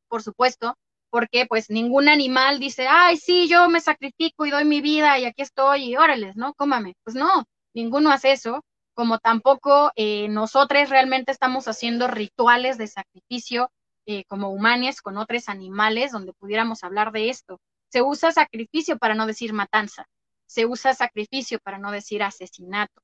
por 0.08 0.22
supuesto, 0.22 0.76
porque 1.10 1.46
pues 1.46 1.70
ningún 1.70 2.08
animal 2.08 2.60
dice, 2.60 2.86
ay, 2.88 3.16
sí, 3.16 3.48
yo 3.48 3.68
me 3.68 3.80
sacrifico 3.80 4.46
y 4.46 4.50
doy 4.50 4.64
mi 4.64 4.80
vida 4.80 5.18
y 5.18 5.24
aquí 5.24 5.42
estoy 5.42 5.84
y 5.84 5.96
órales, 5.96 6.36
¿no? 6.36 6.54
Cómame. 6.54 6.94
Pues 7.02 7.16
no, 7.16 7.44
ninguno 7.74 8.10
hace 8.10 8.32
eso 8.32 8.62
como 8.96 9.18
tampoco 9.18 9.92
eh, 9.94 10.26
nosotros 10.28 10.88
realmente 10.88 11.30
estamos 11.30 11.68
haciendo 11.68 12.08
rituales 12.08 12.78
de 12.78 12.86
sacrificio 12.86 13.70
eh, 14.06 14.24
como 14.24 14.48
humanos 14.50 15.02
con 15.02 15.18
otros 15.18 15.50
animales 15.50 16.12
donde 16.12 16.32
pudiéramos 16.32 16.82
hablar 16.82 17.12
de 17.12 17.28
esto. 17.28 17.60
Se 17.90 18.00
usa 18.00 18.32
sacrificio 18.32 18.96
para 18.96 19.14
no 19.14 19.26
decir 19.26 19.52
matanza, 19.52 20.06
se 20.46 20.64
usa 20.64 20.94
sacrificio 20.94 21.58
para 21.60 21.78
no 21.78 21.90
decir 21.90 22.22
asesinato. 22.22 23.02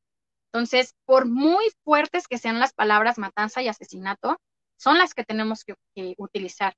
Entonces, 0.52 0.94
por 1.06 1.26
muy 1.26 1.64
fuertes 1.84 2.28
que 2.28 2.38
sean 2.38 2.60
las 2.60 2.72
palabras 2.72 3.18
matanza 3.18 3.62
y 3.62 3.68
asesinato, 3.68 4.38
son 4.76 4.98
las 4.98 5.14
que 5.14 5.24
tenemos 5.24 5.64
que, 5.64 5.74
utilizar, 6.18 6.74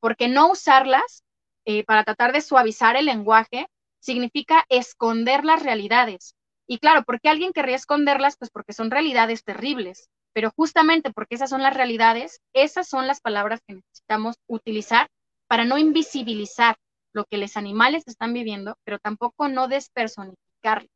porque 0.00 0.28
no 0.28 0.50
usarlas 0.50 1.24
eh, 1.64 1.84
para 1.84 2.04
tratar 2.04 2.32
de 2.32 2.40
suavizar 2.40 2.96
el 2.96 3.06
lenguaje 3.06 3.66
significa 3.98 4.64
esconder 4.68 5.44
las 5.44 5.62
realidades, 5.62 6.36
y 6.66 6.78
claro, 6.78 7.04
¿por 7.04 7.20
qué 7.20 7.28
alguien 7.28 7.52
querría 7.52 7.76
esconderlas? 7.76 8.36
Pues 8.36 8.50
porque 8.50 8.72
son 8.72 8.90
realidades 8.90 9.44
terribles, 9.44 10.08
pero 10.32 10.50
justamente 10.50 11.12
porque 11.12 11.36
esas 11.36 11.50
son 11.50 11.62
las 11.62 11.74
realidades, 11.74 12.40
esas 12.52 12.88
son 12.88 13.06
las 13.06 13.20
palabras 13.20 13.60
que 13.66 13.74
necesitamos 13.74 14.36
utilizar 14.48 15.08
para 15.48 15.64
no 15.64 15.78
invisibilizar 15.78 16.76
lo 17.12 17.24
que 17.24 17.38
los 17.38 17.56
animales 17.56 18.02
están 18.06 18.32
viviendo, 18.32 18.76
pero 18.84 18.98
tampoco 18.98 19.48
no 19.48 19.68
despersonificarlo. 19.68 20.88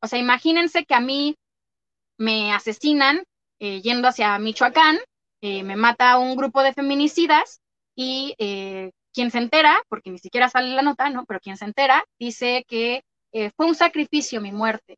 O 0.00 0.06
sea, 0.06 0.18
imagínense 0.18 0.84
que 0.86 0.94
a 0.94 1.00
mí 1.00 1.36
me 2.18 2.52
asesinan 2.52 3.22
eh, 3.58 3.80
yendo 3.80 4.08
hacia 4.08 4.38
Michoacán, 4.38 4.98
eh, 5.40 5.62
me 5.62 5.76
mata 5.76 6.18
un 6.18 6.36
grupo 6.36 6.62
de 6.62 6.74
feminicidas 6.74 7.60
y 7.94 8.34
eh, 8.38 8.92
quien 9.12 9.30
se 9.30 9.38
entera, 9.38 9.82
porque 9.88 10.10
ni 10.10 10.18
siquiera 10.18 10.48
sale 10.50 10.74
la 10.74 10.82
nota, 10.82 11.08
¿no? 11.08 11.24
Pero 11.24 11.40
quien 11.40 11.56
se 11.56 11.64
entera 11.64 12.04
dice 12.18 12.64
que 12.68 13.02
fue 13.54 13.66
un 13.66 13.74
sacrificio 13.74 14.40
mi 14.40 14.50
muerte 14.50 14.96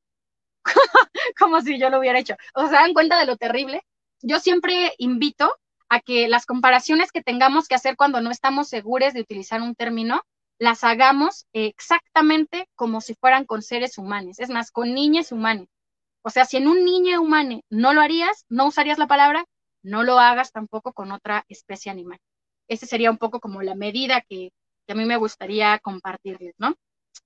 como 1.38 1.60
si 1.60 1.76
yo 1.78 1.90
lo 1.90 1.98
hubiera 1.98 2.20
hecho. 2.20 2.36
O 2.54 2.68
sea, 2.68 2.82
dan 2.82 2.94
cuenta 2.94 3.18
de 3.18 3.26
lo 3.26 3.36
terrible. 3.36 3.82
Yo 4.22 4.38
siempre 4.38 4.94
invito 4.98 5.52
a 5.88 6.00
que 6.00 6.28
las 6.28 6.46
comparaciones 6.46 7.10
que 7.10 7.22
tengamos 7.22 7.66
que 7.66 7.74
hacer 7.74 7.96
cuando 7.96 8.20
no 8.20 8.30
estamos 8.30 8.68
seguros 8.68 9.12
de 9.12 9.22
utilizar 9.22 9.60
un 9.60 9.74
término, 9.74 10.22
las 10.58 10.84
hagamos 10.84 11.46
exactamente 11.52 12.68
como 12.76 13.00
si 13.00 13.14
fueran 13.14 13.44
con 13.44 13.62
seres 13.62 13.98
humanos, 13.98 14.38
es 14.38 14.50
más, 14.50 14.70
con 14.70 14.94
niños 14.94 15.32
humanos. 15.32 15.66
O 16.22 16.30
sea, 16.30 16.44
si 16.44 16.56
en 16.56 16.68
un 16.68 16.84
niño 16.84 17.20
humano 17.20 17.60
no 17.70 17.92
lo 17.94 18.00
harías, 18.00 18.44
no 18.48 18.66
usarías 18.66 18.98
la 18.98 19.06
palabra, 19.06 19.44
no 19.82 20.02
lo 20.02 20.18
hagas 20.18 20.52
tampoco 20.52 20.92
con 20.92 21.12
otra 21.12 21.44
especie 21.48 21.90
animal. 21.90 22.18
Esa 22.68 22.86
sería 22.86 23.10
un 23.10 23.18
poco 23.18 23.40
como 23.40 23.62
la 23.62 23.74
medida 23.74 24.22
que, 24.28 24.52
a 24.88 24.94
mí 24.94 25.04
me 25.04 25.16
gustaría 25.16 25.78
compartirles, 25.78 26.54
¿no? 26.58 26.74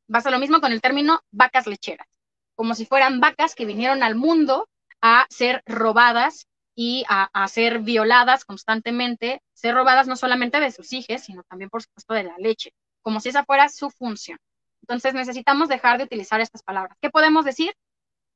Pasa 0.09 0.31
lo 0.31 0.39
mismo 0.39 0.61
con 0.61 0.73
el 0.73 0.81
término 0.81 1.21
vacas 1.31 1.67
lecheras, 1.67 2.07
como 2.55 2.75
si 2.75 2.87
fueran 2.87 3.21
vacas 3.21 3.55
que 3.55 3.67
vinieron 3.67 4.03
al 4.03 4.15
mundo 4.15 4.69
a 5.01 5.27
ser 5.31 5.63
robadas 5.67 6.47
y 6.75 7.05
a, 7.09 7.47
ser 7.49 7.81
violadas 7.81 8.45
constantemente, 8.45 9.43
ser 9.53 9.75
robadas 9.75 10.09
no 10.09 10.17
solamente 10.17 10.59
de 10.61 10.71
sus 10.71 10.93
hijos, 10.93 11.23
sino 11.23 11.43
también, 11.45 11.71
por 11.71 11.83
supuesto, 11.83 12.15
de 12.15 12.25
la 12.25 12.37
leche, 12.39 12.73
como 13.03 13.21
si 13.21 13.29
esa 13.29 13.45
fuera 13.45 13.69
su 13.69 13.91
función. 13.91 14.39
Entonces 14.83 15.15
necesitamos 15.15 15.69
dejar 15.69 15.99
de 15.99 16.05
utilizar 16.05 16.41
estas 16.41 16.63
palabras. 16.63 16.97
¿Qué 17.01 17.11
podemos 17.11 17.45
decir? 17.45 17.75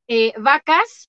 Eh, 0.09 0.33
vacas 0.39 1.09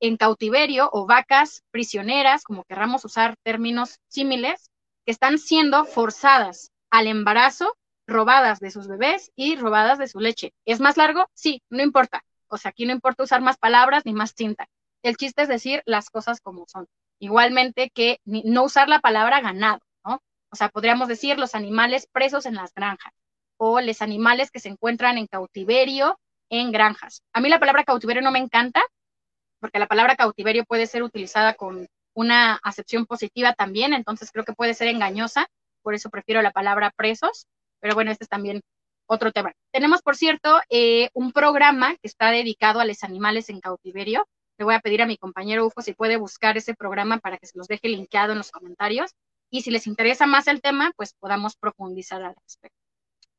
en 0.00 0.16
cautiverio 0.16 0.88
o 0.92 1.06
vacas 1.06 1.62
prisioneras, 1.70 2.44
como 2.44 2.64
querramos 2.64 3.04
usar 3.04 3.36
términos 3.42 3.98
símiles, 4.08 4.70
que 5.04 5.12
están 5.12 5.38
siendo 5.38 5.84
forzadas 5.84 6.70
al 6.90 7.06
embarazo, 7.06 7.76
robadas 8.06 8.60
de 8.60 8.70
sus 8.70 8.88
bebés 8.88 9.30
y 9.36 9.56
robadas 9.56 9.98
de 9.98 10.08
su 10.08 10.20
leche. 10.20 10.52
¿Es 10.64 10.80
más 10.80 10.96
largo? 10.96 11.28
Sí, 11.34 11.62
no 11.70 11.82
importa. 11.82 12.22
O 12.48 12.56
sea, 12.58 12.70
aquí 12.70 12.84
no 12.84 12.92
importa 12.92 13.22
usar 13.22 13.40
más 13.40 13.56
palabras 13.56 14.04
ni 14.04 14.12
más 14.12 14.34
tinta. 14.34 14.68
El 15.02 15.16
chiste 15.16 15.42
es 15.42 15.48
decir 15.48 15.82
las 15.86 16.10
cosas 16.10 16.40
como 16.40 16.66
son. 16.66 16.86
Igualmente 17.20 17.90
que 17.90 18.18
no 18.24 18.64
usar 18.64 18.88
la 18.88 19.00
palabra 19.00 19.40
ganado, 19.40 19.80
¿no? 20.04 20.20
O 20.50 20.56
sea, 20.56 20.68
podríamos 20.68 21.08
decir 21.08 21.38
los 21.38 21.54
animales 21.54 22.06
presos 22.10 22.46
en 22.46 22.54
las 22.54 22.74
granjas 22.74 23.12
o 23.56 23.80
los 23.80 24.02
animales 24.02 24.50
que 24.50 24.60
se 24.60 24.68
encuentran 24.68 25.16
en 25.18 25.26
cautiverio 25.26 26.18
en 26.50 26.72
granjas. 26.72 27.22
A 27.32 27.40
mí 27.40 27.48
la 27.48 27.60
palabra 27.60 27.84
cautiverio 27.84 28.22
no 28.22 28.30
me 28.30 28.38
encanta 28.38 28.82
porque 29.60 29.78
la 29.78 29.86
palabra 29.86 30.16
cautiverio 30.16 30.64
puede 30.64 30.86
ser 30.86 31.02
utilizada 31.02 31.54
con 31.54 31.86
una 32.14 32.56
acepción 32.62 33.06
positiva 33.06 33.54
también, 33.54 33.94
entonces 33.94 34.30
creo 34.32 34.44
que 34.44 34.52
puede 34.52 34.74
ser 34.74 34.88
engañosa, 34.88 35.46
por 35.82 35.94
eso 35.94 36.10
prefiero 36.10 36.42
la 36.42 36.50
palabra 36.50 36.90
presos, 36.96 37.46
pero 37.78 37.94
bueno, 37.94 38.10
este 38.10 38.24
es 38.24 38.28
también 38.28 38.60
otro 39.06 39.32
tema. 39.32 39.52
Tenemos, 39.72 40.02
por 40.02 40.16
cierto, 40.16 40.60
eh, 40.70 41.10
un 41.14 41.32
programa 41.32 41.96
que 41.96 42.08
está 42.08 42.30
dedicado 42.30 42.80
a 42.80 42.84
los 42.84 43.02
animales 43.02 43.48
en 43.48 43.60
cautiverio. 43.60 44.26
Le 44.56 44.64
voy 44.64 44.74
a 44.74 44.80
pedir 44.80 45.02
a 45.02 45.06
mi 45.06 45.16
compañero 45.16 45.66
Ufo 45.66 45.82
si 45.82 45.94
puede 45.94 46.16
buscar 46.16 46.56
ese 46.56 46.74
programa 46.74 47.18
para 47.18 47.38
que 47.38 47.46
se 47.46 47.58
los 47.58 47.66
deje 47.66 47.88
linkeado 47.88 48.32
en 48.32 48.38
los 48.38 48.52
comentarios. 48.52 49.10
Y 49.50 49.62
si 49.62 49.70
les 49.70 49.86
interesa 49.86 50.26
más 50.26 50.46
el 50.46 50.60
tema, 50.60 50.92
pues 50.96 51.14
podamos 51.18 51.56
profundizar 51.56 52.22
al 52.22 52.36
respecto. 52.36 52.76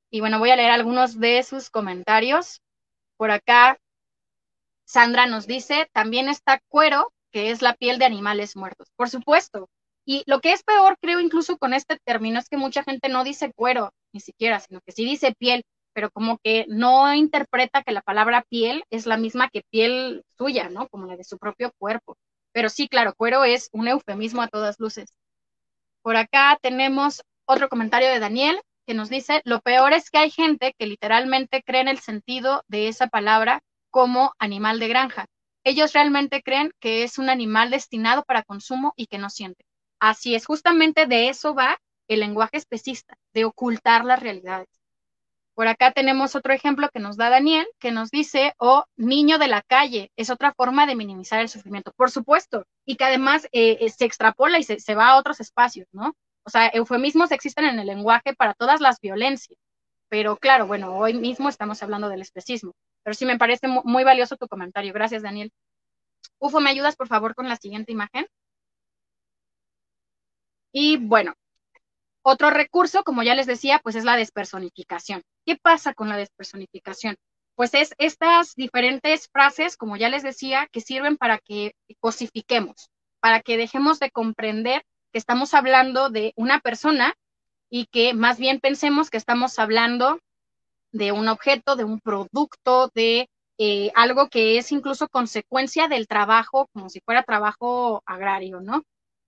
Y 0.10 0.20
bueno, 0.20 0.40
voy 0.40 0.50
a 0.50 0.58
leer 0.58 0.72
algunos 0.72 1.20
de 1.20 1.42
sus 1.44 1.70
comentarios. 1.70 2.60
Por 3.22 3.30
acá, 3.30 3.78
Sandra 4.84 5.28
nos 5.28 5.46
dice, 5.46 5.88
también 5.94 6.28
está 6.28 6.60
cuero, 6.70 7.14
que 7.32 7.52
es 7.52 7.62
la 7.62 7.76
piel 7.76 8.00
de 8.00 8.06
animales 8.06 8.56
muertos. 8.56 8.88
Por 8.96 9.10
supuesto. 9.12 9.70
Y 10.06 10.24
lo 10.26 10.42
que 10.42 10.54
es 10.54 10.64
peor, 10.64 10.98
creo, 11.00 11.20
incluso 11.20 11.60
con 11.60 11.76
este 11.76 12.00
término, 12.04 12.40
es 12.40 12.50
que 12.50 12.58
mucha 12.58 12.82
gente 12.82 13.10
no 13.10 13.24
dice 13.24 13.54
cuero, 13.54 13.94
ni 14.12 14.22
siquiera, 14.22 14.60
sino 14.60 14.82
que 14.82 14.92
sí 14.92 15.06
dice 15.06 15.36
piel 15.38 15.64
pero 15.94 16.10
como 16.10 16.40
que 16.40 16.66
no 16.68 17.14
interpreta 17.14 17.84
que 17.84 17.92
la 17.92 18.02
palabra 18.02 18.44
piel 18.50 18.86
es 18.90 19.06
la 19.06 19.18
misma 19.18 19.50
que 19.50 19.62
piel 19.70 20.24
suya, 20.36 20.70
¿no? 20.70 20.88
Como 20.88 21.06
la 21.06 21.16
de 21.16 21.24
su 21.24 21.38
propio 21.38 21.72
cuerpo. 21.78 22.18
Pero 22.54 22.70
sí, 22.70 22.88
claro, 22.88 23.14
cuero 23.16 23.44
es 23.44 23.70
un 23.72 23.88
eufemismo 23.88 24.42
a 24.42 24.48
todas 24.48 24.80
luces. 24.80 25.14
Por 26.02 26.16
acá 26.16 26.58
tenemos 26.60 27.22
otro 27.46 27.70
comentario 27.70 28.10
de 28.10 28.20
Daniel 28.20 28.60
que 28.86 28.94
nos 28.94 29.10
dice, 29.10 29.42
lo 29.46 29.62
peor 29.62 29.94
es 29.94 30.10
que 30.10 30.18
hay 30.18 30.32
gente 30.32 30.74
que 30.78 30.86
literalmente 30.86 31.64
cree 31.64 31.82
en 31.82 31.88
el 31.88 32.00
sentido 32.00 32.64
de 32.68 32.88
esa 32.88 33.08
palabra 33.08 33.62
como 33.90 34.34
animal 34.40 34.80
de 34.80 34.88
granja. 34.88 35.26
Ellos 35.64 35.94
realmente 35.94 36.42
creen 36.42 36.72
que 36.80 37.04
es 37.04 37.18
un 37.18 37.30
animal 37.30 37.70
destinado 37.70 38.24
para 38.24 38.44
consumo 38.44 38.94
y 38.96 39.08
que 39.08 39.18
no 39.18 39.30
siente. 39.30 39.66
Así 40.00 40.34
es, 40.34 40.46
justamente 40.46 41.06
de 41.06 41.30
eso 41.30 41.54
va 41.54 41.78
el 42.08 42.20
lenguaje 42.22 42.58
especista, 42.58 43.18
de 43.34 43.46
ocultar 43.46 44.04
las 44.04 44.20
realidades. 44.20 44.68
Por 45.54 45.68
acá 45.68 45.92
tenemos 45.92 46.36
otro 46.36 46.54
ejemplo 46.54 46.90
que 46.90 47.00
nos 47.00 47.18
da 47.18 47.30
Daniel, 47.30 47.68
que 47.78 47.92
nos 47.92 48.10
dice, 48.10 48.54
o 48.58 48.80
oh, 48.80 48.86
niño 48.96 49.38
de 49.38 49.48
la 49.48 49.62
calle, 49.62 50.12
es 50.16 50.30
otra 50.30 50.54
forma 50.54 50.88
de 50.88 50.96
minimizar 50.96 51.40
el 51.40 51.50
sufrimiento, 51.50 51.92
por 51.96 52.10
supuesto, 52.10 52.66
y 52.86 52.96
que 52.96 53.04
además 53.04 53.46
eh, 53.52 53.78
eh, 53.82 53.90
se 53.90 54.06
extrapola 54.06 54.60
y 54.60 54.64
se, 54.64 54.96
va 54.96 55.10
a 55.10 55.18
otros 55.18 55.40
espacios, 55.40 55.88
¿no? 55.92 56.16
O 56.44 56.50
sea, 56.50 56.68
eufemismos 56.68 57.32
existen 57.32 57.66
en 57.66 57.80
el 57.80 57.88
lenguaje 57.88 58.34
para 58.36 58.54
todas 58.54 58.82
las 58.82 59.00
violencias, 59.00 59.58
pero 60.10 60.38
claro, 60.38 60.68
bueno, 60.68 60.98
hoy 60.98 61.14
mismo 61.14 61.50
estamos 61.50 61.82
hablando 61.84 62.10
del 62.10 62.22
especismo, 62.22 62.74
pero 63.04 63.14
sí 63.14 63.26
me 63.26 63.38
parece 63.38 63.68
muy 63.68 64.04
valioso 64.04 64.36
tu 64.38 64.48
comentario. 64.48 64.94
Gracias, 64.94 65.24
Daniel. 65.24 65.52
Ufo, 66.40 66.60
¿me 66.60 66.70
ayudas 66.70 66.96
por 66.96 67.08
favor 67.08 67.36
con 67.36 67.48
la 67.48 67.56
siguiente 67.56 67.92
imagen? 67.92 68.28
Y 70.74 70.98
bueno, 70.98 71.34
otro 72.24 72.50
recurso, 72.50 73.04
como 73.04 73.24
ya 73.24 73.36
les 73.36 73.48
decía, 73.48 73.80
pues 73.80 73.96
es 73.96 74.04
la 74.04 74.16
despersonificación. 74.16 75.24
¿Qué 75.46 75.58
pasa 75.58 75.94
con 75.94 76.10
la 76.10 76.18
despersonificación? 76.18 77.16
Pues 77.56 77.74
es 77.74 77.94
estas 77.98 78.56
diferentes 78.56 79.28
frases, 79.32 79.78
como 79.78 79.98
ya 79.98 80.10
les 80.10 80.24
decía, 80.24 80.68
que 80.72 80.82
sirven 80.82 81.18
para 81.18 81.40
que 81.40 81.74
cosifiquemos, 82.00 82.90
para 83.20 83.42
que 83.42 83.58
dejemos 83.58 84.00
de 84.00 84.12
comprender 84.12 84.84
que 85.12 85.20
estamos 85.20 85.54
hablando 85.54 86.10
de 86.10 86.34
una 86.36 86.60
persona 86.60 87.14
y 87.70 87.86
que 87.86 88.14
más 88.14 88.38
bien 88.38 88.60
pensemos 88.60 89.10
que 89.10 89.18
estamos 89.18 89.60
hablando 89.60 90.20
de 90.92 91.12
un 91.12 91.28
objeto, 91.28 91.76
de 91.76 91.84
un 91.84 92.00
producto, 92.00 92.92
de 92.94 93.30
eh, 93.58 93.92
algo 93.96 94.30
que 94.30 94.58
es 94.58 94.72
incluso 94.72 95.08
consecuencia 95.08 95.88
del 95.88 96.08
trabajo, 96.08 96.68
como 96.74 96.90
si 96.90 97.00
fuera 97.02 97.24
trabajo 97.24 98.04
agrario, 98.06 98.62
¿no? 98.62 98.84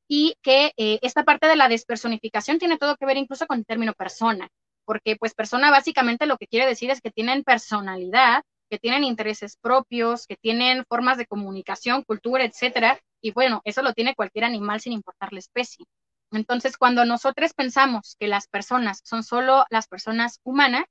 y 0.07 0.35
que 0.41 0.73
eh, 0.77 0.99
esta 1.01 1.23
parte 1.23 1.47
de 1.47 1.55
la 1.55 1.69
despersonificación 1.69 2.59
tiene 2.59 2.77
todo 2.77 2.97
que 2.97 3.05
ver 3.05 3.17
incluso 3.17 3.47
con 3.47 3.59
el 3.59 3.65
término 3.65 3.93
persona, 3.93 4.49
porque 4.85 5.15
pues 5.15 5.33
persona 5.33 5.71
básicamente 5.71 6.25
lo 6.25 6.37
que 6.37 6.47
quiere 6.47 6.67
decir 6.67 6.91
es 6.91 7.01
que 7.01 7.11
tienen 7.11 7.43
personalidad, 7.43 8.43
que 8.73 8.79
tienen 8.79 9.03
intereses 9.03 9.55
propios, 9.55 10.25
que 10.25 10.35
tienen 10.35 10.83
formas 10.89 11.19
de 11.19 11.27
comunicación, 11.27 12.01
cultura, 12.01 12.43
etcétera, 12.43 12.99
y 13.21 13.29
bueno, 13.29 13.61
eso 13.65 13.83
lo 13.83 13.93
tiene 13.93 14.15
cualquier 14.15 14.45
animal 14.45 14.81
sin 14.81 14.93
importar 14.93 15.31
la 15.31 15.37
especie. 15.37 15.85
Entonces, 16.31 16.75
cuando 16.75 17.05
nosotros 17.05 17.53
pensamos 17.53 18.15
que 18.19 18.27
las 18.27 18.47
personas 18.47 19.01
son 19.03 19.21
solo 19.21 19.65
las 19.69 19.87
personas 19.87 20.39
humanas, 20.43 20.85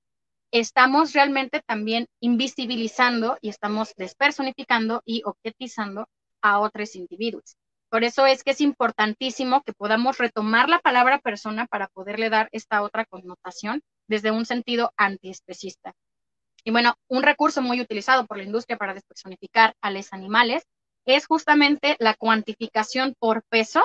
estamos 0.53 1.13
realmente 1.13 1.61
también 1.67 2.07
invisibilizando 2.21 3.37
y 3.41 3.49
estamos 3.49 3.95
despersonificando 3.97 5.03
y 5.05 5.23
objetizando 5.25 6.07
a 6.41 6.61
otros 6.61 6.95
individuos. 6.95 7.57
Por 7.91 8.05
eso 8.05 8.27
es 8.27 8.45
que 8.45 8.53
es 8.53 8.61
importantísimo 8.61 9.63
que 9.65 9.73
podamos 9.73 10.19
retomar 10.19 10.69
la 10.69 10.79
palabra 10.79 11.19
persona 11.19 11.67
para 11.67 11.89
poderle 11.89 12.31
dar 12.31 12.49
esta 12.53 12.81
otra 12.81 13.07
connotación 13.07 13.83
desde 14.07 14.31
un 14.31 14.47
sentido 14.47 14.93
antiespecista. 14.97 15.95
Y 16.65 16.71
bueno, 16.71 16.95
un 17.09 17.23
recurso 17.23 17.61
muy 17.63 17.81
utilizado 17.81 18.27
por 18.27 18.37
la 18.37 18.45
industria 18.45 18.77
para 18.77 18.95
despersonificar 18.95 19.75
a 19.81 19.91
los 19.91 20.13
animales 20.13 20.65
es 21.05 21.27
justamente 21.27 21.97
la 21.99 22.15
cuantificación 22.15 23.15
por 23.19 23.43
peso, 23.49 23.83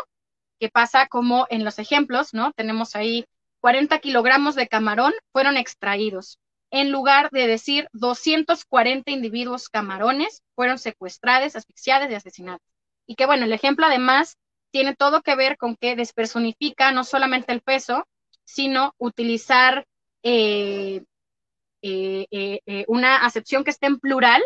que 0.60 0.70
pasa 0.70 1.08
como 1.08 1.48
en 1.50 1.64
los 1.64 1.80
ejemplos, 1.80 2.34
¿no? 2.34 2.52
Tenemos 2.54 2.96
ahí 2.96 3.26
40 3.62 4.00
kilogramos 4.00 4.56
de 4.56 4.68
camarón 4.68 5.14
fueron 5.32 5.58
extraídos. 5.58 6.40
En 6.70 6.92
lugar 6.92 7.30
de 7.32 7.48
decir 7.48 7.88
240 7.94 9.10
individuos 9.12 9.70
camarones 9.70 10.42
fueron 10.56 10.78
secuestrados, 10.78 11.56
asfixiados 11.56 12.10
y 12.10 12.16
asesinados. 12.16 12.62
Y 13.08 13.16
que 13.16 13.26
bueno, 13.26 13.46
el 13.46 13.54
ejemplo 13.54 13.86
además 13.86 14.38
tiene 14.72 14.96
todo 14.96 15.22
que 15.22 15.36
ver 15.36 15.58
con 15.58 15.76
que 15.76 15.96
despersonifica 15.96 16.92
no 16.92 17.04
solamente 17.04 17.54
el 17.54 17.62
peso, 17.62 18.06
sino 18.44 18.94
utilizar 18.98 19.86
eh, 20.24 21.04
una 22.88 23.18
acepción 23.26 23.64
que 23.64 23.72
esté 23.72 23.88
en 23.88 24.00
plural 24.00 24.42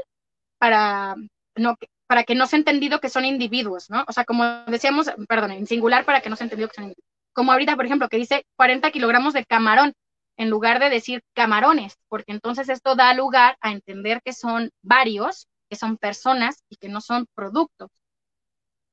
para, 0.58 1.16
no, 1.56 1.78
para 2.08 2.24
que 2.24 2.36
no 2.36 2.46
se 2.46 2.58
entendido 2.58 3.00
que 3.00 3.10
son 3.10 3.26
individuos, 3.26 3.90
¿no? 3.90 4.04
O 4.08 4.12
sea, 4.12 4.26
como 4.26 4.44
decíamos, 4.68 5.10
perdón, 5.30 5.52
en 5.52 5.66
singular 5.66 6.06
para 6.06 6.22
que 6.22 6.30
no 6.30 6.36
se 6.36 6.44
entendido 6.44 6.68
que 6.70 6.76
son 6.76 6.84
individuos. 6.86 7.08
Como 7.34 7.52
ahorita, 7.54 7.76
por 7.78 7.86
ejemplo, 7.86 8.10
que 8.10 8.18
dice 8.18 8.46
40 8.58 8.92
kilogramos 8.92 9.34
de 9.34 9.46
camarón, 9.46 9.94
en 10.38 10.50
lugar 10.50 10.80
de 10.80 10.90
decir 10.90 11.24
camarones, 11.34 11.98
porque 12.10 12.32
entonces 12.32 12.68
esto 12.70 12.96
da 12.96 13.14
lugar 13.14 13.58
a 13.62 13.72
entender 13.72 14.22
que 14.24 14.34
son 14.34 14.72
varios, 14.82 15.48
que 15.70 15.78
son 15.78 15.98
personas 15.98 16.64
y 16.70 16.76
que 16.78 16.90
no 16.90 17.00
son 17.00 17.28
productos. 17.34 17.90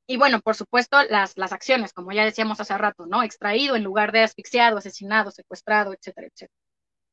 Y 0.07 0.16
bueno, 0.16 0.41
por 0.41 0.55
supuesto, 0.55 1.03
las, 1.05 1.36
las 1.36 1.53
acciones, 1.53 1.93
como 1.93 2.12
ya 2.12 2.24
decíamos 2.24 2.61
hace 2.61 2.76
rato, 2.78 3.07
¿no? 3.07 3.22
Extraído 3.22 3.76
en 3.76 3.84
lugar 3.84 4.12
de 4.12 4.22
asfixiado, 4.22 4.78
asesinado, 4.78 5.30
secuestrado, 5.30 5.93
etcétera, 5.93 6.28
etcétera. 6.28 6.68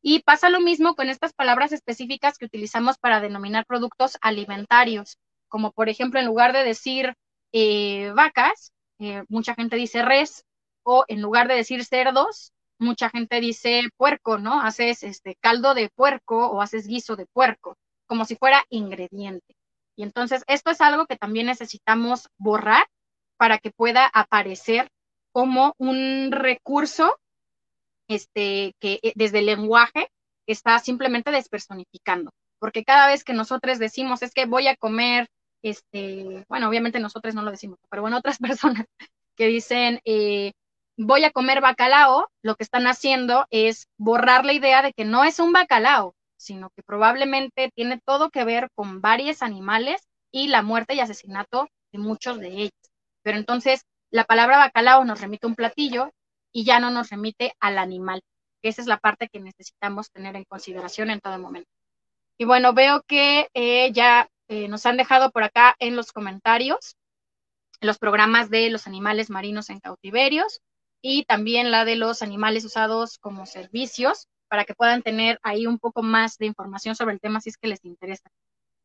Y 0.08 0.20
pasa 0.20 0.51
lo 0.51 0.60
mismo 0.60 0.93
con 0.93 1.10
estas 1.10 1.34
palabras 1.34 1.72
específicas 1.72 2.38
que 2.38 2.45
utilizamos 2.45 2.99
para 2.99 3.22
denominar 3.22 3.66
productos 3.66 4.20
alimentarios, 4.22 5.18
como 5.47 5.72
por 5.72 5.89
ejemplo, 5.89 6.20
en 6.20 6.28
lugar 6.28 6.53
de 6.53 6.64
decir 6.64 7.16
eh, 7.51 8.12
vacas, 8.16 8.72
eh, 8.99 9.24
mucha 9.30 9.56
gente 9.56 9.78
dice 9.78 10.03
res, 10.03 10.45
o 10.84 11.06
en 11.08 11.24
lugar 11.24 11.47
de 11.47 11.56
decir 11.56 11.84
cerdos, 11.86 12.53
mucha 12.78 13.10
gente 13.10 13.41
dice 13.41 13.82
puerco, 13.97 14.38
¿no? 14.38 14.62
Haces 14.62 15.01
este 15.01 15.38
caldo 15.41 15.74
de 15.74 15.89
puerco 15.89 16.49
o 16.51 16.62
haces 16.62 16.86
guiso 16.86 17.16
de 17.16 17.26
puerco, 17.26 17.76
como 18.06 18.26
si 18.26 18.36
fuera 18.36 18.64
ingrediente. 18.70 19.56
Y 19.95 20.03
entonces 20.03 20.43
esto 20.45 20.70
es 20.70 20.82
algo 20.82 21.08
que 21.08 21.18
también 21.18 21.47
necesitamos 21.47 22.30
borrar 22.38 22.86
para 23.38 23.58
que 23.58 23.72
pueda 23.72 24.06
aparecer 24.14 24.88
como 25.32 25.74
un 25.80 26.30
recurso 26.32 27.18
este, 28.08 28.76
que 28.80 28.99
eh, 29.03 29.14
desde 29.16 29.39
el 29.39 29.47
lenguaje 29.47 30.10
está 30.47 30.80
simplemente 30.80 31.32
despersonificando, 31.32 32.32
porque 32.60 32.84
cada 32.84 33.08
vez 33.08 33.24
que 33.24 33.34
nosotros 33.34 33.80
decimos 33.80 34.22
es 34.22 34.34
que 34.34 34.45
voy 34.45 34.68
a 34.68 34.76
comer, 34.76 35.28
este, 35.64 36.45
bueno, 36.47 36.70
obviamente 36.70 36.99
nosotros 36.99 37.36
no 37.36 37.41
lo 37.41 37.51
decimos, 37.51 37.80
pero 37.89 38.01
bueno, 38.01 38.18
otras 38.18 38.38
personas 38.39 38.86
que 39.36 39.47
dicen 39.47 39.99
eh, 40.06 40.53
voy 40.97 41.24
a 41.26 41.32
comer 41.32 41.62
bacalao, 41.62 42.30
lo 42.41 42.56
que 42.56 42.64
están 42.64 42.88
haciendo 42.88 43.45
es 43.49 43.88
borrar 43.97 44.45
la 44.45 44.53
idea 44.53 44.82
de 44.82 44.93
que 44.93 45.06
no 45.06 45.24
es 45.24 45.39
un 45.39 45.51
bacalao, 45.51 46.16
sino 46.38 46.70
que 46.76 46.84
probablemente 46.84 47.72
tiene 47.76 47.99
todo 48.06 48.30
que 48.30 48.43
ver 48.45 48.70
con 48.76 49.01
varios 49.01 49.41
animales 49.41 50.01
y 50.32 50.47
la 50.47 50.62
muerte 50.62 50.95
y 50.95 50.99
asesinato 50.99 51.68
de 51.91 51.99
muchos 51.99 52.39
de 52.39 52.49
ellos. 52.49 52.72
Pero 53.24 53.38
entonces 53.38 53.84
la 54.12 54.26
palabra 54.26 54.58
bacalao 54.58 55.03
nos 55.06 55.20
remite 55.20 55.47
a 55.47 55.49
un 55.49 55.56
platillo 55.56 56.12
y 56.56 56.64
ya 56.64 56.80
no 56.80 56.89
nos 56.89 57.10
remite 57.10 57.53
al 57.60 57.78
animal. 57.78 58.22
Esa 58.62 58.82
es 58.82 58.88
la 58.88 58.97
parte 58.97 59.28
que 59.28 59.41
necesitamos 59.41 60.10
tener 60.10 60.38
en 60.38 60.45
consideración 60.45 61.10
en 61.10 61.20
todo 61.20 61.38
momento. 61.38 61.70
Y 62.38 62.45
bueno, 62.45 62.74
veo 62.74 63.03
que 63.06 63.49
eh, 63.53 63.91
ya 63.91 64.30
eh, 64.47 64.70
nos 64.70 64.86
han 64.86 64.95
dejado 64.95 65.32
por 65.32 65.43
acá 65.43 65.76
en 65.80 65.97
los 65.97 66.14
comentarios 66.14 66.95
los 67.82 67.97
programas 67.97 68.49
de 68.49 68.70
los 68.70 68.88
animales 68.88 69.30
marinos 69.30 69.70
en 69.70 69.82
cautiverios 69.82 70.62
y 71.01 71.26
también 71.26 71.72
la 71.72 71.84
de 71.84 71.97
los 71.97 72.22
animales 72.22 72.64
usados 72.64 73.18
como 73.18 73.45
servicios 73.45 74.30
para 74.47 74.64
que 74.64 74.76
puedan 74.76 75.01
tener 75.03 75.39
ahí 75.43 75.68
un 75.68 75.78
poco 75.78 76.03
más 76.03 76.38
de 76.38 76.45
información 76.45 76.95
sobre 76.95 77.16
el 77.16 77.20
tema 77.20 77.41
si 77.41 77.49
es 77.49 77.58
que 77.58 77.68
les 77.68 77.84
interesa. 77.84 78.32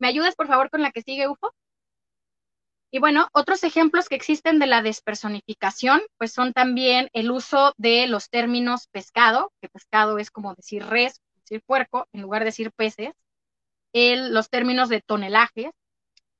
¿Me 0.00 0.08
ayudas, 0.08 0.34
por 0.34 0.48
favor, 0.48 0.70
con 0.70 0.82
la 0.82 0.90
que 0.90 1.02
sigue, 1.02 1.28
UFO? 1.28 1.54
Y 2.90 2.98
bueno, 2.98 3.28
otros 3.32 3.62
ejemplos 3.62 4.08
que 4.08 4.16
existen 4.16 4.58
de 4.58 4.66
la 4.66 4.82
despersonificación, 4.82 6.00
pues 6.18 6.32
son 6.32 6.52
también 6.52 7.08
el 7.12 7.30
uso 7.30 7.72
de 7.76 8.08
los 8.08 8.30
términos 8.30 8.88
pescado, 8.88 9.52
que 9.60 9.68
pescado 9.68 10.18
es 10.18 10.30
como 10.30 10.54
decir 10.54 10.84
res, 10.84 11.20
decir 11.36 11.62
puerco, 11.62 12.08
en 12.12 12.22
lugar 12.22 12.42
de 12.42 12.46
decir 12.46 12.72
peces, 12.72 13.14
el, 13.92 14.34
los 14.34 14.50
términos 14.50 14.88
de 14.88 15.02
tonelaje, 15.02 15.72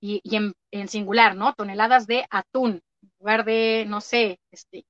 y, 0.01 0.23
en, 0.71 0.89
singular, 0.89 1.37
¿no? 1.37 1.53
Toneladas 1.55 2.07
de 2.07 2.27
atún, 2.31 2.83
en 3.03 3.13
lugar 3.19 3.45
de, 3.45 3.85
no 3.87 4.01
sé, 4.01 4.41
este, 4.51 4.85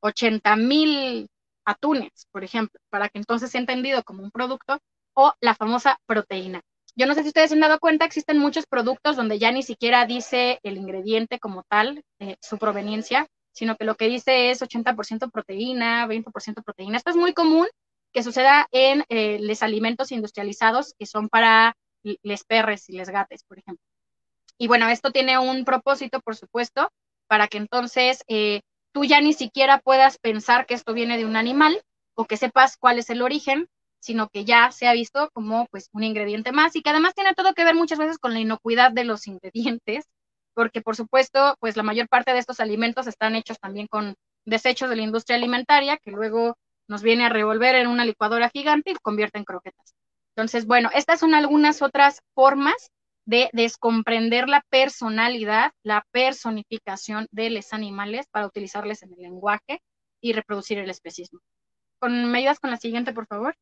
80 0.00 0.56
mil 0.56 1.28
atunes, 1.64 2.26
por 2.32 2.44
ejemplo, 2.44 2.80
para 2.90 3.08
que 3.08 3.18
entonces 3.18 3.50
sea 3.50 3.60
entendido 3.60 4.02
como 4.04 4.22
un 4.22 4.30
producto, 4.30 4.78
o 5.14 5.32
la 5.40 5.54
famosa 5.54 5.98
proteína. 6.06 6.62
Yo 6.96 7.06
no 7.06 7.14
sé 7.14 7.22
si 7.22 7.28
ustedes 7.28 7.50
se 7.50 7.54
han 7.54 7.60
dado 7.60 7.78
cuenta, 7.78 8.06
existen 8.06 8.38
muchos 8.38 8.66
productos 8.66 9.16
donde 9.16 9.38
ya 9.38 9.52
ni 9.52 9.62
siquiera 9.62 10.06
dice 10.06 10.58
el 10.62 10.78
ingrediente 10.78 11.38
como 11.38 11.62
tal, 11.64 12.02
eh, 12.18 12.36
su 12.40 12.56
proveniencia, 12.56 13.26
sino 13.52 13.76
que 13.76 13.84
lo 13.84 13.96
que 13.96 14.08
dice 14.08 14.50
es 14.50 14.62
80% 14.62 15.30
proteína, 15.30 16.06
20% 16.06 16.62
proteína. 16.64 16.96
Esto 16.96 17.10
es 17.10 17.16
muy 17.16 17.34
común 17.34 17.66
que 18.12 18.22
suceda 18.22 18.66
en 18.72 19.04
eh, 19.10 19.38
los 19.40 19.62
alimentos 19.62 20.10
industrializados 20.10 20.94
que 20.98 21.04
son 21.04 21.28
para 21.28 21.76
les 22.02 22.44
perres 22.44 22.88
y 22.88 22.92
les 22.92 23.10
gates, 23.10 23.44
por 23.44 23.58
ejemplo. 23.58 23.84
Y 24.56 24.68
bueno, 24.68 24.88
esto 24.88 25.10
tiene 25.10 25.38
un 25.38 25.64
propósito, 25.64 26.20
por 26.20 26.34
supuesto, 26.34 26.90
para 27.26 27.48
que 27.48 27.58
entonces 27.58 28.22
eh, 28.28 28.62
tú 28.92 29.04
ya 29.04 29.20
ni 29.20 29.34
siquiera 29.34 29.80
puedas 29.80 30.16
pensar 30.18 30.64
que 30.64 30.74
esto 30.74 30.94
viene 30.94 31.18
de 31.18 31.26
un 31.26 31.36
animal 31.36 31.82
o 32.14 32.24
que 32.24 32.38
sepas 32.38 32.78
cuál 32.78 32.98
es 32.98 33.10
el 33.10 33.20
origen, 33.20 33.68
sino 34.00 34.28
que 34.28 34.44
ya 34.44 34.70
se 34.72 34.86
ha 34.86 34.92
visto 34.92 35.30
como 35.32 35.66
pues 35.70 35.88
un 35.92 36.04
ingrediente 36.04 36.52
más 36.52 36.76
y 36.76 36.82
que 36.82 36.90
además 36.90 37.14
tiene 37.14 37.34
todo 37.34 37.54
que 37.54 37.64
ver 37.64 37.74
muchas 37.74 37.98
veces 37.98 38.18
con 38.18 38.32
la 38.32 38.40
inocuidad 38.40 38.92
de 38.92 39.04
los 39.04 39.26
ingredientes, 39.26 40.04
porque 40.54 40.80
por 40.80 40.96
supuesto 40.96 41.56
pues 41.60 41.76
la 41.76 41.82
mayor 41.82 42.08
parte 42.08 42.32
de 42.32 42.38
estos 42.38 42.60
alimentos 42.60 43.06
están 43.06 43.34
hechos 43.36 43.58
también 43.58 43.86
con 43.88 44.14
desechos 44.44 44.88
de 44.90 44.96
la 44.96 45.02
industria 45.02 45.36
alimentaria 45.36 45.98
que 45.98 46.10
luego 46.10 46.56
nos 46.88 47.02
viene 47.02 47.24
a 47.24 47.28
revolver 47.28 47.74
en 47.74 47.88
una 47.88 48.04
licuadora 48.04 48.48
gigante 48.50 48.92
y 48.92 48.94
convierte 48.94 49.38
en 49.38 49.44
croquetas. 49.44 49.94
Entonces, 50.36 50.66
bueno, 50.66 50.90
estas 50.94 51.20
son 51.20 51.34
algunas 51.34 51.82
otras 51.82 52.20
formas 52.34 52.90
de 53.26 53.50
descomprender 53.52 54.48
la 54.48 54.62
personalidad, 54.70 55.72
la 55.82 56.06
personificación 56.12 57.26
de 57.32 57.50
los 57.50 57.72
animales 57.72 58.26
para 58.30 58.46
utilizarles 58.46 59.02
en 59.02 59.12
el 59.14 59.18
lenguaje 59.18 59.80
y 60.20 60.32
reproducir 60.32 60.78
el 60.78 60.90
especismo. 60.90 61.40
¿Con, 61.98 62.30
¿Me 62.30 62.46
con 62.56 62.70
la 62.70 62.76
siguiente, 62.76 63.12
por 63.12 63.26
favor? 63.26 63.56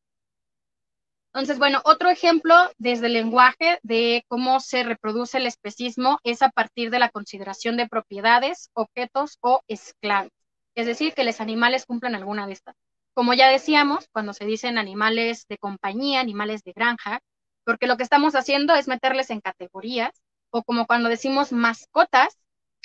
Entonces, 1.35 1.59
bueno, 1.59 1.81
otro 1.85 2.11
ejemplo 2.11 2.55
desde 2.79 3.07
el 3.07 3.15
lenguaje 3.15 3.81
de 3.83 4.25
cómo 4.29 4.61
se 4.61 4.85
reproduce 4.85 5.39
el 5.39 5.49
especismo 5.49 6.21
es 6.23 6.43
a 6.43 6.51
partir 6.51 6.91
de 6.91 7.01
la 7.01 7.09
consideración 7.09 7.77
de 7.77 7.89
propiedades, 7.89 8.71
objetos 8.73 9.39
o 9.41 9.61
esclavos. 9.67 10.31
Es 10.77 10.87
decir, 10.87 11.13
que 11.13 11.25
los 11.25 11.41
animales 11.41 11.87
cumplan 11.87 12.15
alguna 12.15 12.47
de 12.47 12.53
estas. 12.53 12.77
Como 13.15 13.35
ya 13.35 13.49
decíamos, 13.49 14.07
cuando 14.13 14.33
se 14.33 14.45
dicen 14.45 14.79
animales 14.79 15.47
de 15.49 15.59
compañía, 15.59 16.21
animales 16.21 16.63
de 16.63 16.73
granja, 16.73 17.19
porque 17.65 17.89
lo 17.89 17.97
que 17.97 18.05
estamos 18.05 18.37
haciendo 18.37 18.77
es 18.77 18.87
meterles 18.87 19.31
en 19.31 19.41
categorías, 19.41 20.13
o 20.51 20.63
como 20.63 20.87
cuando 20.87 21.09
decimos 21.09 21.51
mascotas, 21.51 22.39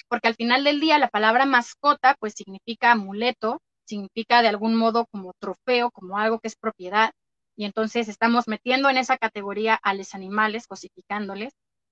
porque 0.07 0.27
al 0.27 0.35
final 0.35 0.63
del 0.63 0.79
día 0.79 0.97
la 0.97 1.09
palabra 1.09 1.45
mascota 1.45 2.15
pues 2.19 2.33
significa 2.33 2.93
amuleto, 2.93 3.61
significa 3.85 4.41
de 4.41 4.47
algún 4.47 4.73
modo 4.73 5.05
como 5.11 5.33
trofeo, 5.37 5.91
como 5.91 6.17
algo 6.17 6.39
que 6.39 6.47
es 6.47 6.55
propiedad, 6.55 7.11
y 7.59 7.65
entonces 7.65 8.07
estamos 8.07 8.47
metiendo 8.47 8.89
en 8.89 8.95
esa 8.95 9.17
categoría 9.17 9.75
a 9.75 9.93
los 9.93 10.15
animales, 10.15 10.65
cosificándoles, 10.65 11.51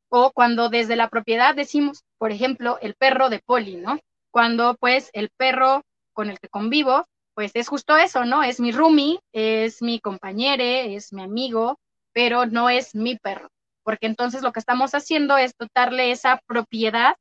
o 0.10 0.32
cuando 0.32 0.70
desde 0.70 0.96
la 0.96 1.10
propiedad 1.10 1.54
decimos, 1.56 2.06
por 2.18 2.32
ejemplo, 2.32 2.78
el 2.82 2.96
perro 2.96 3.30
de 3.30 3.40
poli, 3.40 3.76
¿no? 3.76 4.00
Cuando 4.32 4.78
pues 4.80 5.10
el 5.12 5.30
perro 5.36 5.84
con 6.14 6.30
el 6.30 6.40
que 6.40 6.48
convivo, 6.48 7.06
pues 7.34 7.52
es 7.54 7.68
justo 7.68 7.98
eso, 7.98 8.24
¿no? 8.24 8.44
Es 8.44 8.62
mi 8.62 8.72
roomie, 8.72 9.20
es 9.34 9.82
mi 9.82 10.00
compañero, 10.00 10.64
es 10.64 11.12
mi 11.12 11.22
amigo, 11.22 11.78
pero 12.14 12.46
no 12.46 12.70
es 12.70 12.96
mi 12.96 13.18
perro, 13.18 13.50
porque 13.84 14.06
entonces 14.06 14.44
lo 14.44 14.54
que 14.54 14.62
estamos 14.62 14.96
haciendo 14.96 15.36
es 15.36 15.52
dotarle 15.60 16.12
esa 16.12 16.40
propiedad 16.48 17.18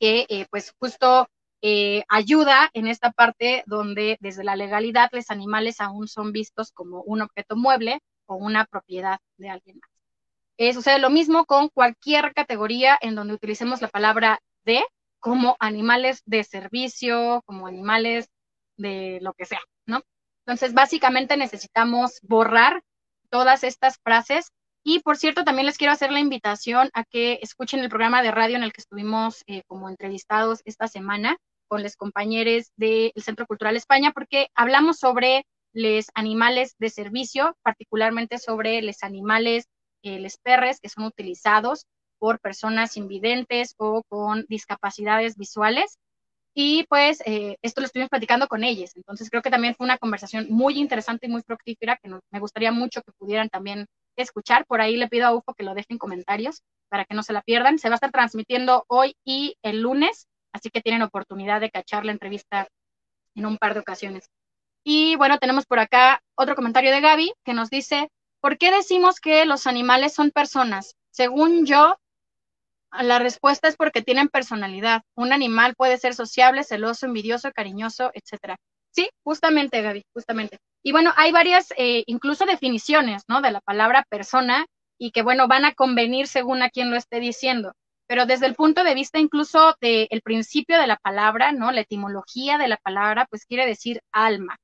que 0.00 0.26
eh, 0.28 0.46
pues 0.50 0.74
justo 0.80 1.28
eh, 1.62 2.02
ayuda 2.08 2.70
en 2.74 2.88
esta 2.88 3.12
parte 3.12 3.62
donde 3.66 4.18
desde 4.20 4.42
la 4.42 4.56
legalidad 4.56 5.10
los 5.12 5.30
animales 5.30 5.80
aún 5.80 6.08
son 6.08 6.32
vistos 6.32 6.72
como 6.72 7.02
un 7.02 7.22
objeto 7.22 7.56
mueble 7.56 8.00
o 8.26 8.34
una 8.34 8.64
propiedad 8.64 9.20
de 9.36 9.50
alguien 9.50 9.78
más. 9.78 9.90
Eh, 10.58 10.74
sucede 10.74 10.98
lo 10.98 11.08
mismo 11.08 11.44
con 11.44 11.68
cualquier 11.68 12.34
categoría 12.34 12.98
en 13.00 13.14
donde 13.14 13.34
utilicemos 13.34 13.80
la 13.80 13.88
palabra 13.88 14.40
de 14.64 14.84
como 15.20 15.56
animales 15.60 16.22
de 16.26 16.42
servicio, 16.42 17.42
como 17.46 17.68
animales 17.68 18.28
de 18.76 19.20
lo 19.22 19.32
que 19.32 19.44
sea, 19.44 19.60
¿no? 19.86 20.02
Entonces, 20.44 20.74
básicamente 20.74 21.36
necesitamos 21.36 22.18
borrar 22.22 22.82
todas 23.30 23.62
estas 23.62 23.98
frases 24.02 24.50
y 24.84 24.98
por 25.00 25.16
cierto, 25.16 25.44
también 25.44 25.66
les 25.66 25.78
quiero 25.78 25.92
hacer 25.92 26.10
la 26.10 26.18
invitación 26.18 26.90
a 26.92 27.04
que 27.04 27.38
escuchen 27.40 27.80
el 27.80 27.88
programa 27.88 28.22
de 28.22 28.32
radio 28.32 28.56
en 28.56 28.64
el 28.64 28.72
que 28.72 28.80
estuvimos 28.80 29.44
eh, 29.46 29.62
como 29.68 29.88
entrevistados 29.88 30.60
esta 30.64 30.88
semana 30.88 31.36
con 31.72 31.82
los 31.82 31.96
compañeros 31.96 32.70
del 32.76 33.12
Centro 33.16 33.46
Cultural 33.46 33.76
España, 33.76 34.12
porque 34.12 34.48
hablamos 34.54 34.98
sobre 34.98 35.46
los 35.72 36.04
animales 36.12 36.74
de 36.78 36.90
servicio, 36.90 37.56
particularmente 37.62 38.36
sobre 38.36 38.82
los 38.82 39.02
animales, 39.02 39.64
eh, 40.02 40.20
los 40.20 40.36
perres 40.36 40.80
que 40.80 40.90
son 40.90 41.04
utilizados 41.04 41.86
por 42.18 42.40
personas 42.40 42.98
invidentes 42.98 43.74
o 43.78 44.02
con 44.10 44.44
discapacidades 44.50 45.38
visuales. 45.38 45.96
Y 46.52 46.84
pues 46.90 47.22
eh, 47.24 47.56
esto 47.62 47.80
lo 47.80 47.86
estuvimos 47.86 48.10
platicando 48.10 48.48
con 48.48 48.64
ellos. 48.64 48.90
Entonces 48.94 49.30
creo 49.30 49.40
que 49.40 49.48
también 49.48 49.74
fue 49.74 49.86
una 49.86 49.96
conversación 49.96 50.48
muy 50.50 50.78
interesante 50.78 51.26
y 51.26 51.30
muy 51.30 51.40
fructífera 51.40 51.98
que 52.02 52.10
me 52.30 52.38
gustaría 52.38 52.70
mucho 52.70 53.00
que 53.00 53.12
pudieran 53.12 53.48
también 53.48 53.86
escuchar. 54.16 54.66
Por 54.66 54.82
ahí 54.82 54.98
le 54.98 55.08
pido 55.08 55.26
a 55.26 55.34
UFO 55.34 55.54
que 55.54 55.64
lo 55.64 55.72
dejen 55.72 55.94
en 55.94 55.98
comentarios 55.98 56.60
para 56.90 57.06
que 57.06 57.14
no 57.14 57.22
se 57.22 57.32
la 57.32 57.40
pierdan. 57.40 57.78
Se 57.78 57.88
va 57.88 57.94
a 57.94 57.96
estar 57.96 58.10
transmitiendo 58.10 58.84
hoy 58.88 59.16
y 59.24 59.56
el 59.62 59.80
lunes 59.80 60.28
así 60.52 60.70
que 60.70 60.80
tienen 60.80 61.02
oportunidad 61.02 61.60
de 61.60 61.70
cachar 61.70 62.04
la 62.04 62.12
entrevista 62.12 62.68
en 63.34 63.46
un 63.46 63.58
par 63.58 63.74
de 63.74 63.80
ocasiones. 63.80 64.28
Y 64.84 65.16
bueno, 65.16 65.38
tenemos 65.38 65.66
por 65.66 65.78
acá 65.78 66.20
otro 66.34 66.54
comentario 66.54 66.90
de 66.90 67.00
Gaby 67.00 67.32
que 67.44 67.54
nos 67.54 67.70
dice, 67.70 68.08
¿por 68.40 68.58
qué 68.58 68.70
decimos 68.70 69.20
que 69.20 69.44
los 69.44 69.66
animales 69.66 70.14
son 70.14 70.30
personas? 70.30 70.94
Según 71.10 71.66
yo, 71.66 71.96
la 72.90 73.18
respuesta 73.18 73.68
es 73.68 73.76
porque 73.76 74.02
tienen 74.02 74.28
personalidad. 74.28 75.02
Un 75.14 75.32
animal 75.32 75.74
puede 75.76 75.98
ser 75.98 76.14
sociable, 76.14 76.64
celoso, 76.64 77.06
envidioso, 77.06 77.52
cariñoso, 77.52 78.10
etcétera. 78.12 78.56
Sí, 78.90 79.08
justamente, 79.24 79.80
Gaby, 79.80 80.04
justamente. 80.12 80.58
Y 80.82 80.92
bueno, 80.92 81.12
hay 81.16 81.32
varias, 81.32 81.72
eh, 81.78 82.02
incluso 82.06 82.44
definiciones, 82.44 83.22
¿no? 83.28 83.40
De 83.40 83.50
la 83.50 83.60
palabra 83.60 84.04
persona 84.10 84.66
y 84.98 85.12
que, 85.12 85.22
bueno, 85.22 85.48
van 85.48 85.64
a 85.64 85.72
convenir 85.72 86.26
según 86.26 86.62
a 86.62 86.68
quien 86.68 86.90
lo 86.90 86.96
esté 86.96 87.20
diciendo 87.20 87.72
pero 88.06 88.26
desde 88.26 88.46
el 88.46 88.54
punto 88.54 88.84
de 88.84 88.94
vista 88.94 89.18
incluso 89.18 89.76
del 89.80 90.22
principio 90.22 90.78
de 90.78 90.86
la 90.86 90.96
palabra, 90.96 91.52
¿no? 91.52 91.72
La 91.72 91.82
etimología 91.82 92.58
de 92.58 92.68
la 92.68 92.76
palabra, 92.76 93.26
pues 93.30 93.46
quiere 93.46 93.66
decir 93.66 94.00
alma. 94.12 94.58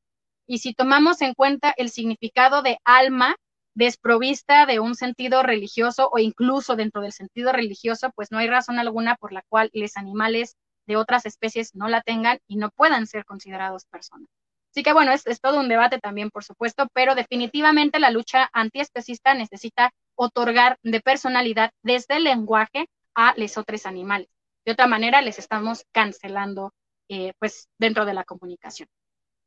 Y 0.46 0.58
si 0.58 0.74
tomamos 0.74 1.20
en 1.22 1.34
cuenta 1.34 1.74
el 1.76 1.90
significado 1.90 2.62
de 2.62 2.78
alma, 2.84 3.36
desprovista 3.74 4.66
de 4.66 4.80
un 4.80 4.96
sentido 4.96 5.44
religioso 5.44 6.10
o 6.12 6.18
incluso 6.18 6.74
dentro 6.74 7.00
del 7.00 7.12
sentido 7.12 7.52
religioso, 7.52 8.10
pues 8.16 8.32
no 8.32 8.38
hay 8.38 8.48
razón 8.48 8.78
alguna 8.80 9.14
por 9.14 9.32
la 9.32 9.42
cual 9.48 9.70
los 9.72 9.96
animales 9.96 10.56
de 10.88 10.96
otras 10.96 11.26
especies 11.26 11.76
no 11.76 11.88
la 11.88 12.00
tengan 12.00 12.40
y 12.48 12.56
no 12.56 12.70
puedan 12.70 13.06
ser 13.06 13.24
considerados 13.24 13.84
personas. 13.84 14.26
Así 14.72 14.82
que 14.82 14.92
bueno, 14.92 15.12
es, 15.12 15.26
es, 15.26 15.40
todo 15.40 15.60
un 15.60 15.68
debate 15.68 15.98
también, 16.00 16.30
por 16.30 16.42
supuesto, 16.44 16.88
pero 16.92 17.14
definitivamente 17.14 18.00
la 18.00 18.10
lucha 18.10 18.50
antiespecista 18.52 19.34
necesita 19.34 19.92
otorgar 20.16 20.78
de 20.82 21.00
personalidad 21.00 21.70
desde 21.82 22.16
el 22.16 22.24
lenguaje 22.24 22.88
a 23.18 23.34
los 23.36 23.58
otros 23.58 23.84
animales. 23.84 24.28
De 24.64 24.72
otra 24.72 24.86
manera, 24.86 25.20
les 25.22 25.40
estamos 25.40 25.84
cancelando, 25.92 26.72
eh, 27.08 27.32
pues, 27.40 27.68
dentro 27.76 28.04
de 28.04 28.14
la 28.14 28.22
comunicación. 28.22 28.88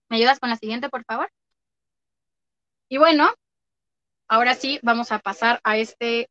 ¿Me 0.10 0.18
ayudas 0.18 0.40
con 0.42 0.50
la 0.50 0.58
siguiente, 0.58 0.90
por 0.90 1.06
favor? 1.06 1.32
Y 2.90 2.98
bueno, 2.98 3.34
ahora 4.28 4.56
sí, 4.56 4.80
vamos 4.84 5.14
a 5.14 5.20
pasar 5.20 5.62
a 5.64 5.78
este 5.78 6.30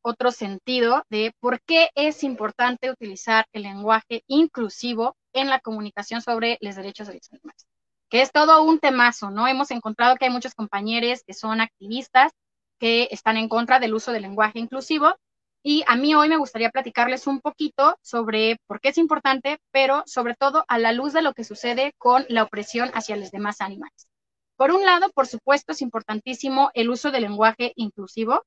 otro 0.00 0.30
sentido 0.30 1.04
de 1.10 1.34
por 1.40 1.60
qué 1.60 1.90
es 1.94 2.24
importante 2.24 2.90
utilizar 2.90 3.44
el 3.52 3.64
lenguaje 3.64 4.24
inclusivo 4.26 5.14
en 5.34 5.50
la 5.50 5.60
comunicación 5.60 6.22
sobre 6.22 6.56
los 6.62 6.74
derechos 6.74 7.08
de 7.08 7.14
los 7.14 7.30
animales. 7.30 7.66
Que 8.08 8.22
es 8.22 8.32
todo 8.32 8.62
un 8.62 8.78
temazo, 8.78 9.30
¿no? 9.30 9.46
Hemos 9.46 9.70
encontrado 9.72 10.16
que 10.16 10.24
hay 10.24 10.30
muchos 10.30 10.54
compañeros 10.54 11.22
que 11.26 11.34
son 11.34 11.60
activistas 11.60 12.32
que 12.78 13.08
están 13.10 13.36
en 13.36 13.50
contra 13.50 13.78
del 13.78 13.92
uso 13.92 14.12
del 14.12 14.22
lenguaje 14.22 14.58
inclusivo. 14.58 15.14
Y 15.62 15.84
a 15.86 15.96
mí 15.96 16.14
hoy 16.14 16.28
me 16.28 16.36
gustaría 16.36 16.70
platicarles 16.70 17.26
un 17.26 17.40
poquito 17.40 17.98
sobre 18.00 18.58
por 18.66 18.80
qué 18.80 18.90
es 18.90 18.98
importante, 18.98 19.58
pero 19.70 20.02
sobre 20.06 20.34
todo 20.34 20.64
a 20.68 20.78
la 20.78 20.92
luz 20.92 21.12
de 21.12 21.22
lo 21.22 21.34
que 21.34 21.44
sucede 21.44 21.92
con 21.98 22.24
la 22.28 22.44
opresión 22.44 22.90
hacia 22.94 23.16
los 23.16 23.30
demás 23.30 23.60
animales. 23.60 24.08
Por 24.56 24.72
un 24.72 24.84
lado, 24.84 25.10
por 25.10 25.26
supuesto, 25.26 25.72
es 25.72 25.82
importantísimo 25.82 26.70
el 26.74 26.90
uso 26.90 27.10
del 27.10 27.22
lenguaje 27.22 27.72
inclusivo, 27.76 28.44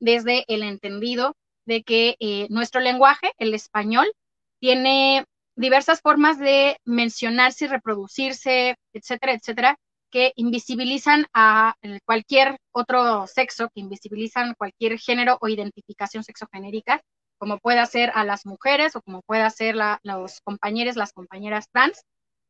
desde 0.00 0.44
el 0.48 0.62
entendido 0.62 1.34
de 1.66 1.82
que 1.82 2.16
eh, 2.20 2.46
nuestro 2.50 2.80
lenguaje, 2.80 3.32
el 3.38 3.54
español, 3.54 4.12
tiene 4.60 5.24
diversas 5.56 6.00
formas 6.00 6.38
de 6.38 6.78
mencionarse 6.84 7.64
y 7.66 7.68
reproducirse, 7.68 8.76
etcétera, 8.92 9.32
etcétera, 9.34 9.78
que 10.14 10.32
invisibilizan 10.36 11.26
a 11.34 11.74
cualquier 12.04 12.60
otro 12.70 13.26
sexo, 13.26 13.68
que 13.74 13.80
invisibilizan 13.80 14.54
cualquier 14.54 14.96
género 14.96 15.38
o 15.40 15.48
identificación 15.48 16.22
sexogenérica, 16.22 17.02
como 17.36 17.58
puede 17.58 17.84
ser 17.86 18.12
a 18.14 18.22
las 18.22 18.46
mujeres 18.46 18.94
o 18.94 19.02
como 19.02 19.22
puede 19.22 19.50
ser 19.50 19.74
los 20.04 20.40
compañeros, 20.42 20.94
las 20.94 21.12
compañeras 21.12 21.66
trans 21.72 22.04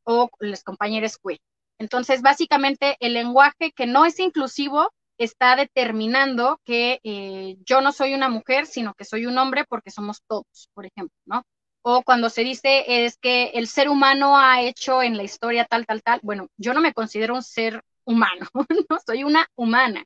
o 0.05 0.29
los 0.41 0.63
compañeros 0.63 1.17
queer. 1.17 1.39
Entonces, 1.79 2.21
básicamente, 2.21 2.99
el 3.01 3.15
lenguaje 3.15 3.73
que 3.75 3.87
no 3.87 4.05
es 4.05 4.21
inclusivo 4.21 4.91
está 5.17 5.57
determinando 5.57 6.61
que 6.67 7.01
eh, 7.03 7.57
yo 7.65 7.81
no 7.81 7.93
soy 7.93 8.13
una 8.13 8.29
mujer, 8.29 8.67
sino 8.67 8.93
que 8.93 9.07
soy 9.07 9.25
un 9.25 9.39
hombre 9.39 9.65
porque 9.67 9.91
somos 9.91 10.21
todos, 10.29 10.69
por 10.75 10.85
ejemplo, 10.85 11.17
¿no? 11.25 11.43
O 11.87 12.03
cuando 12.03 12.31
se 12.31 12.43
dice 12.43 13.05
es 13.05 13.19
que 13.19 13.49
el 13.55 13.69
ser 13.69 13.91
humano 13.91 14.39
ha 14.39 14.63
hecho 14.63 15.03
en 15.03 15.19
la 15.19 15.23
historia 15.23 15.67
tal, 15.67 15.85
tal, 15.85 16.03
tal, 16.03 16.19
bueno, 16.23 16.49
yo 16.57 16.73
no 16.73 16.81
me 16.81 16.95
considero 16.95 17.35
un 17.35 17.43
ser 17.43 17.83
humano, 18.05 18.49
no 18.89 18.99
soy 19.07 19.23
una 19.23 19.47
humana. 19.55 20.05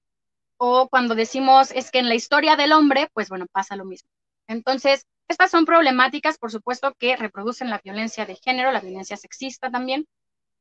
O 0.57 0.89
cuando 0.89 1.14
decimos 1.14 1.70
es 1.70 1.93
que 1.93 2.01
en 2.01 2.09
la 2.09 2.16
historia 2.16 2.57
del 2.57 2.72
hombre, 2.72 3.09
pues 3.14 3.29
bueno, 3.29 3.47
pasa 3.53 3.76
lo 3.76 3.85
mismo. 3.85 4.11
Entonces, 4.49 5.07
estas 5.29 5.53
son 5.53 5.66
problemáticas, 5.66 6.37
por 6.37 6.51
supuesto, 6.51 6.95
que 6.99 7.16
reproducen 7.16 7.70
la 7.70 7.79
violencia 7.79 8.26
de 8.26 8.35
género, 8.35 8.72
la 8.72 8.81
violencia 8.81 9.16
sexista 9.16 9.70
también, 9.70 10.05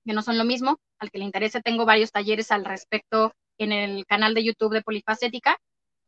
que 0.05 0.13
no 0.13 0.21
son 0.21 0.37
lo 0.37 0.43
mismo. 0.43 0.79
Al 0.99 1.09
que 1.09 1.17
le 1.17 1.25
interese, 1.25 1.61
tengo 1.63 1.85
varios 1.85 2.11
talleres 2.11 2.51
al 2.51 2.63
respecto 2.63 3.33
en 3.57 3.71
el 3.71 4.05
canal 4.05 4.35
de 4.35 4.43
YouTube 4.43 4.73
de 4.73 4.83
Polifacética. 4.83 5.57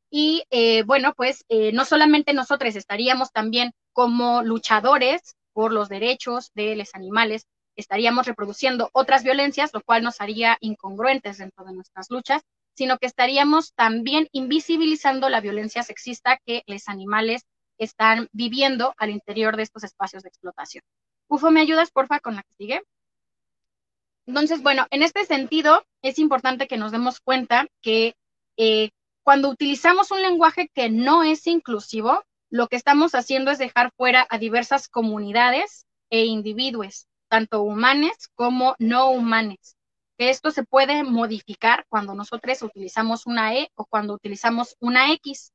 Y 0.10 0.44
eh, 0.50 0.84
bueno, 0.84 1.14
pues 1.16 1.46
eh, 1.50 1.72
no 1.72 1.86
solamente 1.86 2.34
nosotros 2.34 2.76
estaríamos 2.76 3.32
también 3.32 3.72
como 3.94 4.42
luchadores 4.44 5.36
por 5.54 5.72
los 5.72 5.90
derechos 5.90 6.52
de 6.56 6.76
los 6.76 6.96
animales, 6.96 7.46
estaríamos 7.76 8.26
reproduciendo 8.26 8.90
otras 8.94 9.24
violencias, 9.24 9.72
lo 9.74 9.82
cual 9.82 10.04
nos 10.04 10.22
haría 10.22 10.58
incongruentes 10.62 11.38
dentro 11.38 11.66
de 11.66 11.74
nuestras 11.74 12.10
luchas, 12.10 12.42
sino 12.76 12.98
que 12.98 13.08
estaríamos 13.08 13.74
también 13.74 14.28
invisibilizando 14.32 15.30
la 15.30 15.42
violencia 15.42 15.84
sexista 15.84 16.40
que 16.46 16.64
los 16.66 16.88
animales 16.88 17.46
están 17.78 18.28
viviendo 18.32 18.94
al 18.98 19.10
interior 19.10 19.58
de 19.58 19.64
estos 19.64 19.84
espacios 19.84 20.24
de 20.24 20.30
explotación. 20.30 20.84
Ufo, 21.28 21.52
¿me 21.52 21.62
ayudas, 21.62 21.92
porfa, 21.92 22.20
con 22.20 22.36
la 22.36 22.44
que 22.44 22.54
sigue? 22.58 22.82
Entonces, 24.26 24.62
bueno, 24.62 24.86
en 24.92 25.02
este 25.02 25.26
sentido, 25.26 25.86
es 26.02 26.20
importante 26.20 26.68
que 26.68 26.78
nos 26.78 26.92
demos 26.92 27.20
cuenta 27.20 27.68
que 27.82 28.16
eh, 28.58 28.92
cuando 29.24 29.50
utilizamos 29.50 30.12
un 30.12 30.22
lenguaje 30.22 30.70
que 30.74 30.90
no 30.90 31.24
es 31.24 31.48
inclusivo, 31.48 32.24
lo 32.50 32.68
que 32.68 32.76
estamos 32.76 33.14
haciendo 33.14 33.52
es 33.52 33.60
dejar 33.60 33.92
fuera 33.96 34.26
a 34.30 34.38
diversas 34.38 34.88
comunidades 34.88 35.86
e 36.10 36.26
individuos, 36.26 37.08
tanto 37.28 37.62
humanos 37.62 38.12
como 38.36 38.76
no 38.80 39.12
humanos. 39.12 39.76
Esto 40.18 40.52
se 40.52 40.64
puede 40.64 41.04
modificar 41.04 41.86
cuando 41.90 42.14
nosotros 42.14 42.62
utilizamos 42.62 43.26
una 43.26 43.56
E 43.56 43.72
o 43.76 43.86
cuando 43.86 44.14
utilizamos 44.14 44.76
una 44.80 45.14
X. 45.14 45.54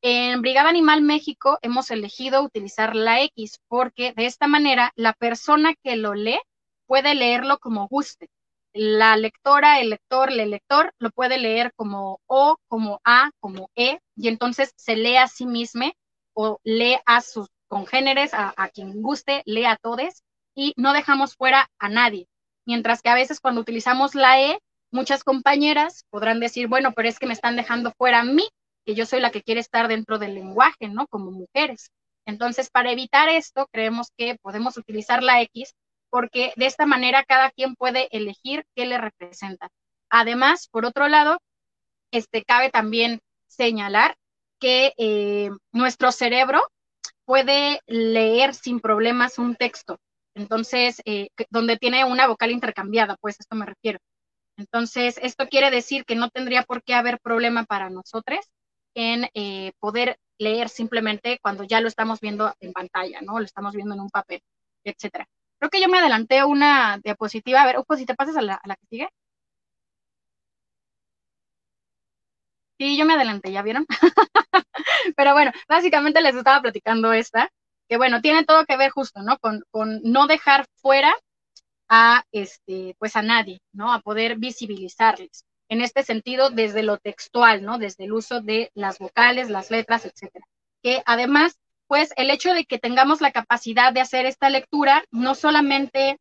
En 0.00 0.40
Brigada 0.40 0.68
Animal 0.68 1.02
México 1.02 1.58
hemos 1.62 1.90
elegido 1.90 2.42
utilizar 2.42 2.94
la 2.94 3.20
X 3.22 3.60
porque 3.68 4.12
de 4.12 4.26
esta 4.26 4.46
manera 4.46 4.92
la 4.94 5.12
persona 5.12 5.74
que 5.82 5.96
lo 5.96 6.14
lee 6.14 6.40
puede 6.86 7.14
leerlo 7.14 7.58
como 7.58 7.88
guste 7.88 8.28
la 8.76 9.16
lectora, 9.16 9.80
el 9.80 9.90
lector, 9.90 10.30
el 10.30 10.50
lector 10.50 10.92
lo 10.98 11.10
puede 11.10 11.38
leer 11.38 11.72
como 11.74 12.20
O, 12.26 12.56
como 12.68 13.00
A, 13.04 13.30
como 13.40 13.70
E, 13.74 14.00
y 14.16 14.28
entonces 14.28 14.72
se 14.76 14.96
lee 14.96 15.16
a 15.16 15.28
sí 15.28 15.46
mismo 15.46 15.92
o 16.34 16.60
lee 16.62 16.98
a 17.06 17.22
sus 17.22 17.48
congéneres, 17.68 18.32
a, 18.34 18.52
quien 18.72 19.02
guste, 19.02 19.42
lee 19.46 19.64
a 19.64 19.76
todos, 19.76 20.22
y 20.54 20.74
no 20.76 20.92
dejamos 20.92 21.34
fuera 21.36 21.68
a 21.78 21.88
nadie. 21.88 22.28
Mientras 22.66 23.02
que 23.02 23.08
a 23.08 23.14
veces 23.14 23.40
cuando 23.40 23.62
utilizamos 23.62 24.14
la 24.14 24.40
E, 24.40 24.58
muchas 24.90 25.24
compañeras 25.24 26.04
podrán 26.10 26.40
decir, 26.40 26.68
bueno, 26.68 26.92
pero 26.94 27.08
es 27.08 27.18
que 27.18 27.26
me 27.26 27.32
están 27.32 27.56
dejando 27.56 27.92
fuera 27.96 28.20
a 28.20 28.24
mí, 28.24 28.48
que 28.84 28.94
yo 28.94 29.06
soy 29.06 29.20
la 29.20 29.30
que 29.30 29.42
quiere 29.42 29.60
estar 29.60 29.88
dentro 29.88 30.18
del 30.18 30.34
lenguaje, 30.34 30.88
¿no? 30.88 31.06
Como 31.08 31.30
mujeres. 31.30 31.90
Entonces, 32.26 32.70
para 32.70 32.92
evitar 32.92 33.28
esto, 33.28 33.66
creemos 33.72 34.08
que 34.16 34.36
podemos 34.42 34.76
utilizar 34.76 35.22
la 35.22 35.40
X 35.42 35.72
porque 36.10 36.52
de 36.56 36.66
esta 36.66 36.86
manera 36.86 37.24
cada 37.24 37.50
quien 37.50 37.74
puede 37.76 38.08
elegir 38.16 38.64
qué 38.74 38.86
le 38.86 38.98
representa. 38.98 39.68
Además, 40.10 40.68
por 40.68 40.84
otro 40.84 41.08
lado, 41.08 41.38
este, 42.10 42.44
cabe 42.44 42.70
también 42.70 43.20
señalar 43.48 44.16
que 44.58 44.92
eh, 44.98 45.50
nuestro 45.72 46.12
cerebro 46.12 46.60
puede 47.24 47.80
leer 47.86 48.54
sin 48.54 48.80
problemas 48.80 49.38
un 49.38 49.56
texto. 49.56 49.98
Entonces, 50.34 51.00
eh, 51.04 51.28
donde 51.50 51.76
tiene 51.76 52.04
una 52.04 52.26
vocal 52.26 52.50
intercambiada, 52.50 53.16
pues 53.20 53.40
esto 53.40 53.56
me 53.56 53.66
refiero. 53.66 53.98
Entonces, 54.56 55.18
esto 55.22 55.48
quiere 55.48 55.70
decir 55.70 56.04
que 56.04 56.14
no 56.14 56.30
tendría 56.30 56.62
por 56.62 56.82
qué 56.82 56.94
haber 56.94 57.20
problema 57.20 57.64
para 57.64 57.90
nosotros 57.90 58.40
en 58.94 59.28
eh, 59.34 59.72
poder 59.78 60.18
leer 60.38 60.68
simplemente 60.68 61.38
cuando 61.42 61.64
ya 61.64 61.80
lo 61.80 61.88
estamos 61.88 62.20
viendo 62.20 62.54
en 62.60 62.72
pantalla, 62.72 63.20
¿no? 63.20 63.38
Lo 63.38 63.44
estamos 63.44 63.74
viendo 63.74 63.94
en 63.94 64.00
un 64.00 64.10
papel, 64.10 64.42
etcétera. 64.84 65.26
Creo 65.58 65.70
que 65.70 65.80
yo 65.80 65.88
me 65.88 65.98
adelanté 65.98 66.44
una 66.44 66.98
diapositiva. 67.02 67.62
A 67.62 67.66
ver, 67.66 67.78
Ufo, 67.78 67.96
si 67.96 68.06
te 68.06 68.14
pasas 68.14 68.36
a 68.36 68.42
la, 68.42 68.60
que 68.80 68.86
sigue. 68.88 69.08
Sí, 72.78 72.96
yo 72.98 73.06
me 73.06 73.14
adelanté, 73.14 73.52
¿ya 73.52 73.62
vieron? 73.62 73.86
Pero 75.16 75.32
bueno, 75.32 75.52
básicamente 75.68 76.20
les 76.20 76.34
estaba 76.36 76.60
platicando 76.60 77.12
esta, 77.12 77.50
que 77.88 77.96
bueno, 77.96 78.20
tiene 78.20 78.44
todo 78.44 78.66
que 78.66 78.76
ver 78.76 78.90
justo, 78.90 79.22
¿no? 79.22 79.38
Con, 79.38 79.64
con 79.70 80.00
no 80.02 80.26
dejar 80.26 80.66
fuera 80.76 81.14
a, 81.88 82.24
este, 82.32 82.96
pues 82.98 83.16
a 83.16 83.22
nadie, 83.22 83.60
¿no? 83.72 83.92
A 83.92 84.00
poder 84.00 84.36
visibilizarles. 84.38 85.44
En 85.68 85.80
este 85.80 86.02
sentido, 86.02 86.50
desde 86.50 86.82
lo 86.82 86.98
textual, 86.98 87.64
¿no? 87.64 87.78
Desde 87.78 88.04
el 88.04 88.12
uso 88.12 88.40
de 88.40 88.70
las 88.74 88.98
vocales, 88.98 89.50
las 89.50 89.70
letras, 89.70 90.04
etcétera. 90.04 90.46
Que 90.82 91.02
además 91.06 91.58
pues 91.88 92.12
el 92.16 92.30
hecho 92.30 92.52
de 92.52 92.64
que 92.64 92.78
tengamos 92.78 93.20
la 93.20 93.32
capacidad 93.32 93.92
de 93.92 94.00
hacer 94.00 94.26
esta 94.26 94.50
lectura 94.50 95.04
no 95.10 95.34
solamente 95.34 96.18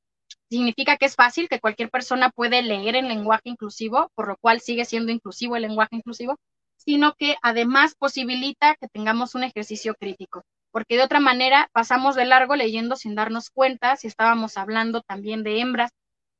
significa 0.49 0.97
que 0.97 1.05
es 1.05 1.15
fácil, 1.15 1.49
que 1.49 1.59
cualquier 1.59 1.89
persona 1.89 2.29
puede 2.29 2.61
leer 2.61 2.95
en 2.95 3.07
lenguaje 3.07 3.49
inclusivo, 3.49 4.09
por 4.15 4.27
lo 4.27 4.37
cual 4.37 4.61
sigue 4.61 4.85
siendo 4.85 5.11
inclusivo 5.11 5.55
el 5.55 5.63
lenguaje 5.63 5.95
inclusivo, 5.95 6.37
sino 6.77 7.13
que 7.13 7.35
además 7.41 7.95
posibilita 7.97 8.75
que 8.75 8.87
tengamos 8.87 9.35
un 9.35 9.43
ejercicio 9.43 9.95
crítico, 9.95 10.43
porque 10.71 10.97
de 10.97 11.03
otra 11.03 11.19
manera 11.19 11.67
pasamos 11.73 12.15
de 12.15 12.25
largo 12.25 12.55
leyendo 12.55 12.95
sin 12.95 13.15
darnos 13.15 13.49
cuenta 13.49 13.95
si 13.95 14.07
estábamos 14.07 14.57
hablando 14.57 15.01
también 15.01 15.43
de 15.43 15.59
hembras 15.61 15.91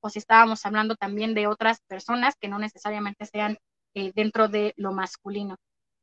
o 0.01 0.09
si 0.09 0.19
estábamos 0.19 0.65
hablando 0.65 0.95
también 0.95 1.33
de 1.33 1.47
otras 1.47 1.79
personas 1.87 2.35
que 2.39 2.47
no 2.47 2.59
necesariamente 2.59 3.25
sean 3.25 3.57
eh, 3.95 4.11
dentro 4.13 4.47
de 4.47 4.73
lo 4.77 4.91
masculino. 4.91 5.55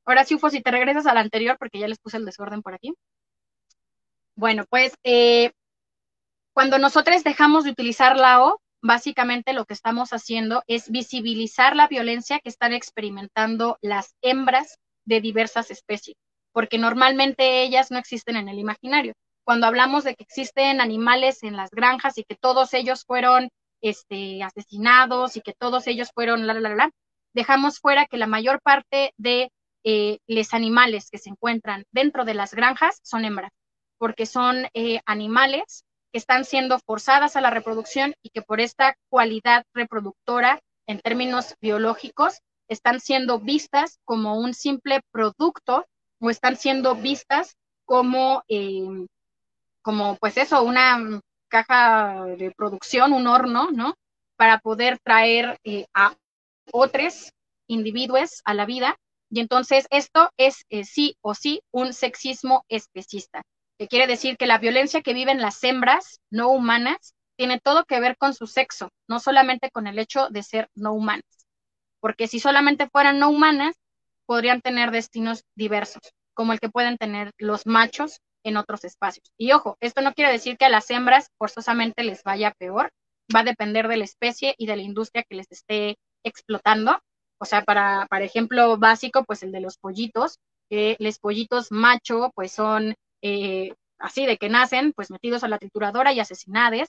Ahora 0.05 0.24
sí, 0.24 0.34
Ufo, 0.34 0.50
si 0.50 0.61
te 0.61 0.70
regresas 0.70 1.07
al 1.07 1.16
anterior, 1.16 1.57
porque 1.59 1.78
ya 1.78 1.88
les 1.88 1.98
puse 1.98 2.16
el 2.16 2.24
desorden 2.24 2.62
por 2.62 2.74
aquí. 2.74 2.92
Bueno, 4.34 4.64
pues 4.68 4.94
eh, 5.05 5.53
cuando 6.53 6.78
nosotros 6.78 7.22
dejamos 7.24 7.64
de 7.64 7.70
utilizar 7.70 8.16
la 8.16 8.42
O, 8.42 8.61
básicamente 8.82 9.53
lo 9.53 9.64
que 9.64 9.74
estamos 9.74 10.11
haciendo 10.12 10.62
es 10.66 10.90
visibilizar 10.90 11.76
la 11.76 11.86
violencia 11.86 12.40
que 12.40 12.48
están 12.48 12.72
experimentando 12.72 13.78
las 13.80 14.14
hembras 14.22 14.78
de 15.05 15.20
diversas 15.20 15.70
especies, 15.70 16.16
porque 16.53 16.78
normalmente 16.78 17.62
ellas 17.62 17.90
no 17.90 17.98
existen 17.98 18.36
en 18.36 18.48
el 18.48 18.59
imaginario. 18.59 19.14
Cuando 19.44 19.66
hablamos 19.66 20.05
de 20.05 20.14
que 20.14 20.24
existen 20.24 20.80
animales 20.80 21.42
en 21.42 21.57
las 21.57 21.70
granjas 21.70 22.18
y 22.18 22.24
que 22.24 22.36
todos 22.36 22.74
ellos 22.74 23.05
fueron 23.05 23.48
este, 23.80 24.42
asesinados 24.42 25.36
y 25.36 25.40
que 25.40 25.55
todos 25.55 25.86
ellos 25.86 26.11
fueron 26.14 26.46
la, 26.46 26.55
la, 26.55 26.61
la, 26.61 26.74
la, 26.74 26.90
dejamos 27.34 27.78
fuera 27.78 28.07
que 28.07 28.16
la 28.16 28.26
mayor 28.26 28.61
parte 28.62 29.12
de 29.16 29.50
eh, 29.84 30.18
los 30.26 30.54
animales 30.54 31.08
que 31.10 31.18
se 31.18 31.30
encuentran 31.30 31.84
dentro 31.90 32.24
de 32.24 32.34
las 32.34 32.54
granjas 32.54 33.00
son 33.02 33.24
hembras, 33.24 33.52
porque 33.98 34.26
son 34.26 34.66
eh, 34.74 35.00
animales 35.06 35.84
que 36.12 36.18
están 36.18 36.44
siendo 36.44 36.78
forzadas 36.78 37.36
a 37.36 37.40
la 37.40 37.50
reproducción 37.50 38.14
y 38.22 38.30
que 38.30 38.42
por 38.42 38.60
esta 38.60 38.96
cualidad 39.08 39.64
reproductora 39.74 40.60
en 40.86 41.00
términos 41.00 41.54
biológicos 41.60 42.40
están 42.68 43.00
siendo 43.00 43.38
vistas 43.38 43.98
como 44.04 44.38
un 44.38 44.54
simple 44.54 45.00
producto 45.10 45.86
o 46.20 46.30
están 46.30 46.56
siendo 46.56 46.94
vistas 46.94 47.56
como, 47.84 48.42
eh, 48.48 49.06
como 49.82 50.16
pues 50.16 50.36
eso, 50.36 50.62
una 50.62 51.20
caja 51.48 52.24
de 52.38 52.50
producción, 52.52 53.12
un 53.12 53.26
horno, 53.26 53.70
¿no? 53.72 53.94
Para 54.36 54.58
poder 54.58 54.98
traer 55.00 55.58
eh, 55.64 55.86
a 55.92 56.14
otros 56.72 57.32
individuos 57.66 58.40
a 58.44 58.54
la 58.54 58.64
vida. 58.64 58.96
Y 59.32 59.40
entonces 59.40 59.86
esto 59.88 60.30
es 60.36 60.66
eh, 60.68 60.84
sí 60.84 61.16
o 61.22 61.34
sí 61.34 61.62
un 61.70 61.94
sexismo 61.94 62.66
especista, 62.68 63.40
que 63.78 63.88
quiere 63.88 64.06
decir 64.06 64.36
que 64.36 64.46
la 64.46 64.58
violencia 64.58 65.00
que 65.00 65.14
viven 65.14 65.40
las 65.40 65.64
hembras 65.64 66.20
no 66.30 66.50
humanas 66.50 67.14
tiene 67.36 67.58
todo 67.58 67.86
que 67.86 67.98
ver 67.98 68.18
con 68.18 68.34
su 68.34 68.46
sexo, 68.46 68.90
no 69.08 69.20
solamente 69.20 69.70
con 69.70 69.86
el 69.86 69.98
hecho 69.98 70.28
de 70.28 70.42
ser 70.42 70.68
no 70.74 70.92
humanas. 70.92 71.46
Porque 71.98 72.28
si 72.28 72.40
solamente 72.40 72.90
fueran 72.90 73.18
no 73.18 73.30
humanas, 73.30 73.74
podrían 74.26 74.60
tener 74.60 74.90
destinos 74.90 75.44
diversos, 75.54 76.02
como 76.34 76.52
el 76.52 76.60
que 76.60 76.68
pueden 76.68 76.98
tener 76.98 77.32
los 77.38 77.66
machos 77.66 78.20
en 78.44 78.58
otros 78.58 78.84
espacios. 78.84 79.32
Y 79.38 79.52
ojo, 79.52 79.78
esto 79.80 80.02
no 80.02 80.12
quiere 80.12 80.30
decir 80.30 80.58
que 80.58 80.66
a 80.66 80.68
las 80.68 80.90
hembras 80.90 81.30
forzosamente 81.38 82.04
les 82.04 82.22
vaya 82.22 82.52
peor, 82.58 82.92
va 83.34 83.40
a 83.40 83.44
depender 83.44 83.88
de 83.88 83.96
la 83.96 84.04
especie 84.04 84.54
y 84.58 84.66
de 84.66 84.76
la 84.76 84.82
industria 84.82 85.24
que 85.26 85.36
les 85.36 85.50
esté 85.50 85.96
explotando. 86.22 87.00
O 87.43 87.45
sea, 87.45 87.64
para, 87.64 88.07
para 88.09 88.24
ejemplo 88.24 88.78
básico, 88.78 89.24
pues 89.24 89.43
el 89.43 89.51
de 89.51 89.61
los 89.61 89.76
pollitos, 89.76 90.38
que 90.70 90.97
los 91.01 91.18
pollitos 91.18 91.72
macho, 91.72 92.30
pues 92.36 92.53
son 92.53 92.95
eh, 93.20 93.74
así 93.99 94.26
de 94.26 94.38
que 94.38 94.49
nacen, 94.49 94.93
pues 94.93 95.11
metidos 95.11 95.43
a 95.43 95.49
la 95.49 95.59
trituradora 95.59 96.12
y 96.12 96.20
asesinados 96.20 96.88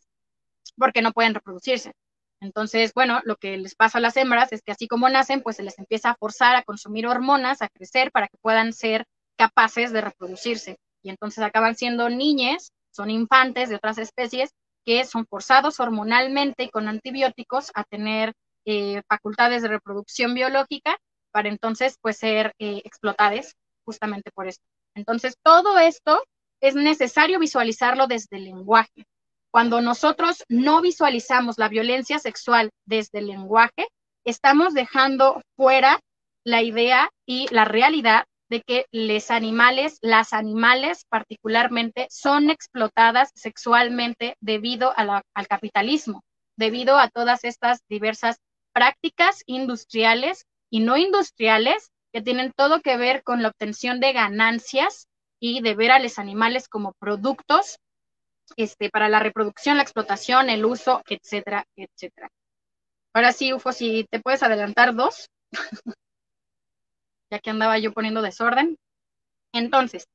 porque 0.78 1.02
no 1.02 1.12
pueden 1.12 1.34
reproducirse. 1.34 1.94
Entonces, 2.40 2.94
bueno, 2.94 3.20
lo 3.24 3.38
que 3.38 3.58
les 3.58 3.74
pasa 3.74 3.98
a 3.98 4.02
las 4.02 4.16
hembras 4.16 4.54
es 4.54 4.62
que 4.62 4.72
así 4.72 4.88
como 4.88 5.10
nacen, 5.10 5.42
pues 5.42 5.56
se 5.56 5.64
les 5.64 5.80
empieza 5.80 6.12
a 6.12 6.16
forzar 6.16 6.56
a 6.56 6.62
consumir 6.62 7.08
hormonas, 7.08 7.64
a 7.64 7.70
crecer 7.70 8.12
para 8.12 8.28
que 8.28 8.38
puedan 8.38 8.74
ser 8.74 9.08
capaces 9.36 9.92
de 9.92 10.02
reproducirse. 10.02 10.78
Y 11.02 11.10
entonces 11.10 11.44
acaban 11.44 11.76
siendo 11.76 12.10
niñas, 12.10 12.74
son 12.92 13.10
infantes 13.10 13.70
de 13.70 13.78
otras 13.78 13.98
especies 13.98 14.52
que 14.86 15.04
son 15.06 15.26
forzados 15.26 15.80
hormonalmente 15.80 16.66
y 16.66 16.70
con 16.70 16.88
antibióticos 16.88 17.72
a 17.74 17.84
tener 17.86 18.36
eh, 18.66 19.02
facultades 19.08 19.62
de 19.62 19.70
reproducción 19.70 20.34
biológica 20.34 20.98
para 21.32 21.50
entonces 21.50 21.98
pues 22.02 22.18
ser 22.18 22.54
eh, 22.60 22.82
explotadas 22.86 23.56
justamente 23.86 24.32
por 24.32 24.48
esto. 24.48 24.64
Entonces 24.96 25.36
todo 25.44 25.80
esto 25.80 26.24
es 26.62 26.76
necesario 26.76 27.40
visualizarlo 27.40 28.08
desde 28.08 28.38
el 28.38 28.46
lenguaje. 28.46 29.06
Cuando 29.52 29.82
nosotros 29.82 30.44
no 30.50 30.82
visualizamos 30.82 31.58
la 31.58 31.70
violencia 31.70 32.20
sexual 32.20 32.72
desde 32.86 33.20
el 33.20 33.28
lenguaje, 33.28 33.88
estamos 34.24 34.74
dejando 34.74 35.42
fuera 35.56 36.00
la 36.44 36.62
idea 36.62 37.10
y 37.26 37.48
la 37.54 37.66
realidad 37.66 38.26
de 38.50 38.62
que 38.62 38.86
los 38.92 39.32
animales, 39.32 39.98
las 40.02 40.34
animales 40.34 41.06
particularmente, 41.10 42.08
son 42.10 42.50
explotadas 42.50 43.32
sexualmente 43.36 44.36
debido 44.42 44.94
al 44.96 45.48
capitalismo, 45.48 46.24
debido 46.56 46.98
a 46.98 47.10
todas 47.10 47.44
estas 47.44 47.82
diversas 47.90 48.38
prácticas 48.74 49.44
industriales 49.46 50.46
y 50.70 50.80
no 50.82 50.98
industriales 50.98 51.92
que 52.12 52.22
tienen 52.22 52.52
todo 52.52 52.82
que 52.82 52.98
ver 52.98 53.24
con 53.24 53.42
la 53.42 53.50
obtención 53.50 54.00
de 54.00 54.14
ganancias 54.14 55.08
y 55.40 55.62
de 55.62 55.76
ver 55.76 55.92
a 55.92 56.00
los 56.00 56.20
animales 56.20 56.68
como 56.68 56.94
productos 56.94 57.80
este, 58.58 58.90
para 58.90 59.10
la 59.10 59.20
reproducción, 59.20 59.78
la 59.78 59.84
explotación, 59.84 60.50
el 60.50 60.66
uso, 60.66 61.02
etcétera, 61.08 61.66
etcétera. 61.76 62.30
Ahora 63.14 63.32
sí, 63.32 63.54
Ufo, 63.54 63.72
si 63.72 64.06
te 64.10 64.20
puedes 64.20 64.44
adelantar 64.44 64.96
dos. 64.96 65.30
ya 67.32 67.40
que 67.40 67.50
andaba 67.50 67.78
yo 67.80 67.94
poniendo 67.94 68.22
desorden. 68.22 68.78
Entonces, 69.54 70.08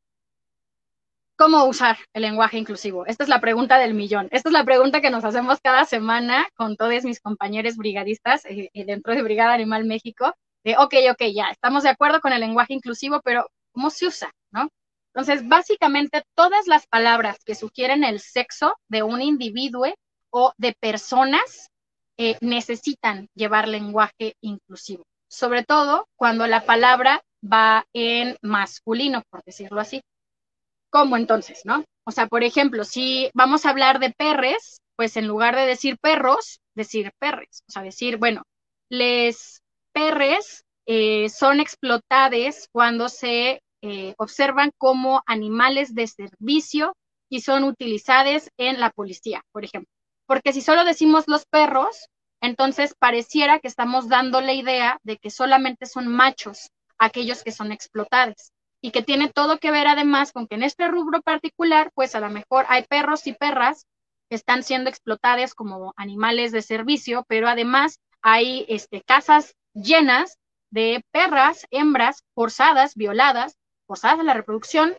¿cómo 1.39 1.65
usar 1.65 1.97
el 2.13 2.23
lenguaje 2.23 2.59
inclusivo? 2.59 3.07
Esta 3.07 3.23
es 3.23 3.29
la 3.31 3.41
pregunta 3.41 3.79
del 3.79 3.95
millón. 3.95 4.29
Esta 4.33 4.49
es 4.49 4.53
la 4.53 4.65
pregunta 4.65 5.01
que 5.01 5.11
nos 5.11 5.25
hacemos 5.25 5.61
cada 5.63 5.85
semana 5.85 6.49
con 6.57 6.77
todos 6.77 7.05
mis 7.05 7.21
compañeros 7.21 7.77
brigadistas 7.77 8.45
eh, 8.45 8.71
eh, 8.75 8.85
dentro 8.85 9.15
de 9.15 9.23
Brigada 9.23 9.55
Animal 9.55 9.85
México. 9.85 10.35
De, 10.65 10.77
ok, 10.77 10.95
ok, 11.13 11.23
ya, 11.35 11.49
estamos 11.51 11.85
de 11.85 11.91
acuerdo 11.91 12.21
con 12.21 12.33
el 12.33 12.41
lenguaje 12.41 12.75
inclusivo, 12.75 13.21
pero 13.23 13.47
¿cómo 13.73 13.91
se 13.91 14.07
usa? 14.07 14.31
¿No? 14.51 14.69
Entonces, 15.15 15.49
básicamente, 15.49 16.23
todas 16.35 16.67
las 16.67 16.87
palabras 16.87 17.39
que 17.45 17.55
sugieren 17.55 18.05
el 18.05 18.21
sexo 18.21 18.75
de 18.89 19.03
un 19.03 19.23
individuo 19.23 19.87
o 20.31 20.53
de 20.59 20.75
personas 20.79 21.71
eh, 22.19 22.37
necesitan 22.41 23.29
llevar 23.35 23.69
lenguaje 23.69 24.35
inclusivo 24.41 25.05
sobre 25.29 25.63
todo 25.63 26.09
cuando 26.17 26.47
la 26.47 26.65
palabra 26.65 27.23
va 27.41 27.87
en 27.93 28.37
masculino, 28.43 29.23
por 29.31 29.45
decirlo 29.45 29.81
así. 29.81 30.03
¿Cómo 30.91 31.17
entonces, 31.17 31.63
no? 31.65 31.85
O 32.05 32.11
sea, 32.11 32.27
por 32.27 32.43
ejemplo, 32.43 32.85
si 32.85 33.31
vamos 33.35 33.67
a 33.67 33.71
hablar 33.71 33.99
de 33.99 34.11
perres, 34.11 34.81
pues 34.97 35.17
en 35.17 35.27
lugar 35.27 35.55
de 35.55 35.67
decir 35.67 35.99
perros, 35.99 36.61
decir 36.75 37.13
perres. 37.19 37.63
O 37.69 37.73
sea, 37.73 37.83
decir, 37.83 38.17
bueno, 38.17 38.43
les 38.89 39.61
perres 39.93 40.65
eh, 40.87 41.29
son 41.29 41.61
explotados 41.61 42.69
cuando 42.73 43.09
se 43.11 43.61
eh, 43.83 44.15
observan 44.19 44.71
como 44.79 45.23
animales 45.27 45.95
de 45.95 46.07
servicio 46.07 46.97
y 47.29 47.43
son 47.43 47.65
utilizados 47.65 48.49
en 48.57 48.81
la 48.81 48.91
policía, 48.91 49.43
por 49.53 49.65
ejemplo. 49.65 49.91
Porque 50.27 50.53
si 50.53 50.63
solo 50.63 50.85
decimos 50.85 51.25
los 51.27 51.45
perros, 51.47 52.09
entonces, 52.41 52.95
pareciera 52.99 53.59
que 53.59 53.69
estamos 53.69 54.09
dando 54.09 54.41
la 54.41 54.55
idea 54.55 54.99
de 55.03 55.19
que 55.19 55.31
solamente 55.31 55.87
son 55.87 56.07
machos 56.07 56.71
aquellos 56.99 57.43
que 57.45 57.53
son 57.53 57.73
explotados 57.73 58.53
y 58.81 58.91
que 58.91 59.03
tiene 59.03 59.31
todo 59.31 59.59
que 59.59 59.71
ver 59.71 59.87
además 59.87 60.33
con 60.33 60.47
que 60.47 60.55
en 60.55 60.63
este 60.63 60.89
rubro 60.89 61.21
particular, 61.23 61.91
pues 61.95 62.15
a 62.15 62.21
lo 62.21 62.31
mejor 62.31 62.65
hay 62.69 62.85
perros 62.85 63.27
y 63.27 63.33
perras 63.33 63.87
que 64.29 64.37
están 64.37 64.63
siendo 64.63 64.91
explotados 64.91 65.55
como 65.55 65.95
animales 65.97 66.53
de 66.53 66.63
servicio, 66.63 67.25
pero 67.29 67.49
además 67.49 67.99
hay 68.23 68.67
este, 68.69 69.03
casas 69.03 69.55
llenas 69.75 70.39
de 70.71 71.03
perras, 71.13 71.67
hembras 71.71 72.23
forzadas, 72.35 72.95
violadas, 72.95 73.57
forzadas 73.87 74.21
a 74.21 74.25
la 74.25 74.35
reproducción, 74.35 74.97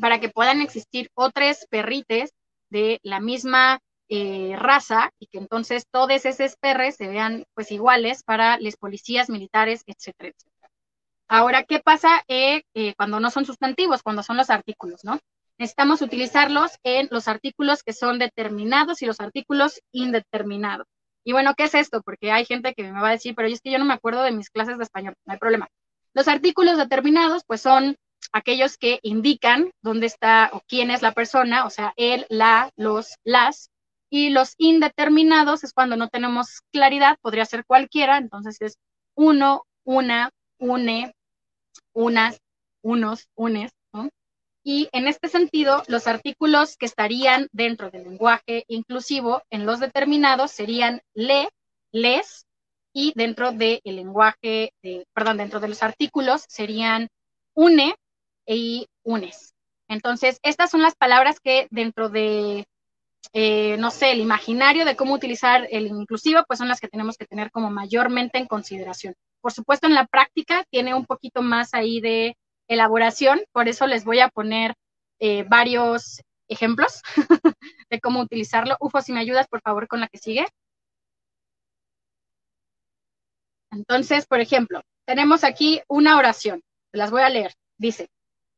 para 0.00 0.20
que 0.20 0.28
puedan 0.28 0.60
existir 0.60 1.10
otros 1.14 1.66
perrites 1.68 2.32
de 2.70 3.00
la 3.02 3.18
misma 3.20 3.80
eh, 4.08 4.54
raza 4.56 5.10
y 5.18 5.26
que 5.26 5.38
entonces 5.38 5.86
todos 5.90 6.24
esos 6.24 6.56
perres 6.56 6.96
se 6.96 7.08
vean 7.08 7.44
pues 7.54 7.72
iguales 7.72 8.22
para 8.22 8.58
los 8.60 8.76
policías 8.76 9.30
militares, 9.30 9.82
etcétera, 9.86 10.30
etcétera. 10.30 10.59
Ahora, 11.32 11.62
¿qué 11.62 11.78
pasa 11.78 12.24
eh, 12.26 12.64
eh, 12.74 12.94
cuando 12.96 13.20
no 13.20 13.30
son 13.30 13.44
sustantivos, 13.44 14.02
cuando 14.02 14.24
son 14.24 14.36
los 14.36 14.50
artículos, 14.50 15.04
no? 15.04 15.20
Necesitamos 15.58 16.02
utilizarlos 16.02 16.72
en 16.82 17.06
los 17.12 17.28
artículos 17.28 17.84
que 17.84 17.92
son 17.92 18.18
determinados 18.18 19.00
y 19.00 19.06
los 19.06 19.20
artículos 19.20 19.80
indeterminados. 19.92 20.88
Y 21.22 21.30
bueno, 21.30 21.54
¿qué 21.54 21.64
es 21.64 21.74
esto? 21.76 22.02
Porque 22.02 22.32
hay 22.32 22.46
gente 22.46 22.74
que 22.74 22.82
me 22.82 23.00
va 23.00 23.10
a 23.10 23.12
decir, 23.12 23.36
pero 23.36 23.46
es 23.46 23.60
que 23.60 23.70
yo 23.70 23.78
no 23.78 23.84
me 23.84 23.94
acuerdo 23.94 24.24
de 24.24 24.32
mis 24.32 24.50
clases 24.50 24.76
de 24.76 24.82
español, 24.82 25.14
no 25.24 25.32
hay 25.32 25.38
problema. 25.38 25.68
Los 26.14 26.26
artículos 26.26 26.78
determinados, 26.78 27.44
pues 27.46 27.60
son 27.60 27.94
aquellos 28.32 28.76
que 28.76 28.98
indican 29.04 29.70
dónde 29.82 30.06
está 30.06 30.50
o 30.52 30.62
quién 30.66 30.90
es 30.90 31.00
la 31.00 31.12
persona, 31.12 31.64
o 31.64 31.70
sea, 31.70 31.92
él, 31.94 32.26
la, 32.28 32.70
los, 32.74 33.14
las, 33.22 33.70
y 34.10 34.30
los 34.30 34.54
indeterminados 34.58 35.62
es 35.62 35.72
cuando 35.72 35.94
no 35.94 36.08
tenemos 36.08 36.62
claridad, 36.72 37.18
podría 37.22 37.44
ser 37.44 37.64
cualquiera, 37.64 38.18
entonces 38.18 38.60
es 38.60 38.78
uno, 39.14 39.62
una, 39.84 40.30
une, 40.58 41.14
unas, 41.92 42.40
unos, 42.82 43.28
unes, 43.34 43.72
¿no? 43.92 44.08
Y 44.62 44.88
en 44.92 45.08
este 45.08 45.28
sentido, 45.28 45.82
los 45.88 46.06
artículos 46.06 46.76
que 46.76 46.86
estarían 46.86 47.48
dentro 47.52 47.90
del 47.90 48.04
lenguaje 48.04 48.64
inclusivo 48.68 49.42
en 49.50 49.64
los 49.64 49.80
determinados 49.80 50.50
serían 50.50 51.00
le, 51.14 51.48
les, 51.92 52.46
y 52.92 53.12
dentro 53.14 53.52
del 53.52 53.80
lenguaje, 53.84 54.72
perdón, 55.14 55.38
dentro 55.38 55.60
de 55.60 55.68
los 55.68 55.82
artículos 55.82 56.44
serían 56.48 57.08
une 57.54 57.94
y 58.46 58.88
unes. 59.02 59.54
Entonces, 59.88 60.38
estas 60.42 60.70
son 60.70 60.82
las 60.82 60.94
palabras 60.94 61.40
que 61.40 61.66
dentro 61.70 62.08
de 62.08 62.66
eh, 63.32 63.76
no 63.78 63.90
sé, 63.90 64.12
el 64.12 64.20
imaginario 64.20 64.84
de 64.84 64.96
cómo 64.96 65.14
utilizar 65.14 65.66
el 65.70 65.86
inclusivo, 65.86 66.42
pues 66.46 66.58
son 66.58 66.68
las 66.68 66.80
que 66.80 66.88
tenemos 66.88 67.16
que 67.16 67.26
tener 67.26 67.50
como 67.50 67.70
mayormente 67.70 68.38
en 68.38 68.46
consideración. 68.46 69.14
Por 69.40 69.52
supuesto, 69.52 69.86
en 69.86 69.94
la 69.94 70.06
práctica 70.06 70.64
tiene 70.70 70.94
un 70.94 71.06
poquito 71.06 71.42
más 71.42 71.74
ahí 71.74 72.00
de 72.00 72.36
elaboración, 72.68 73.40
por 73.52 73.68
eso 73.68 73.86
les 73.86 74.04
voy 74.04 74.20
a 74.20 74.28
poner 74.28 74.74
eh, 75.20 75.44
varios 75.48 76.22
ejemplos 76.48 77.02
de 77.90 78.00
cómo 78.00 78.20
utilizarlo. 78.20 78.76
Ufo, 78.80 79.00
si 79.00 79.12
me 79.12 79.20
ayudas, 79.20 79.48
por 79.48 79.60
favor, 79.60 79.86
con 79.88 80.00
la 80.00 80.08
que 80.08 80.18
sigue. 80.18 80.46
Entonces, 83.70 84.26
por 84.26 84.40
ejemplo, 84.40 84.82
tenemos 85.06 85.44
aquí 85.44 85.80
una 85.88 86.16
oración. 86.16 86.62
Las 86.92 87.10
voy 87.10 87.22
a 87.22 87.30
leer. 87.30 87.54
Dice, 87.78 88.08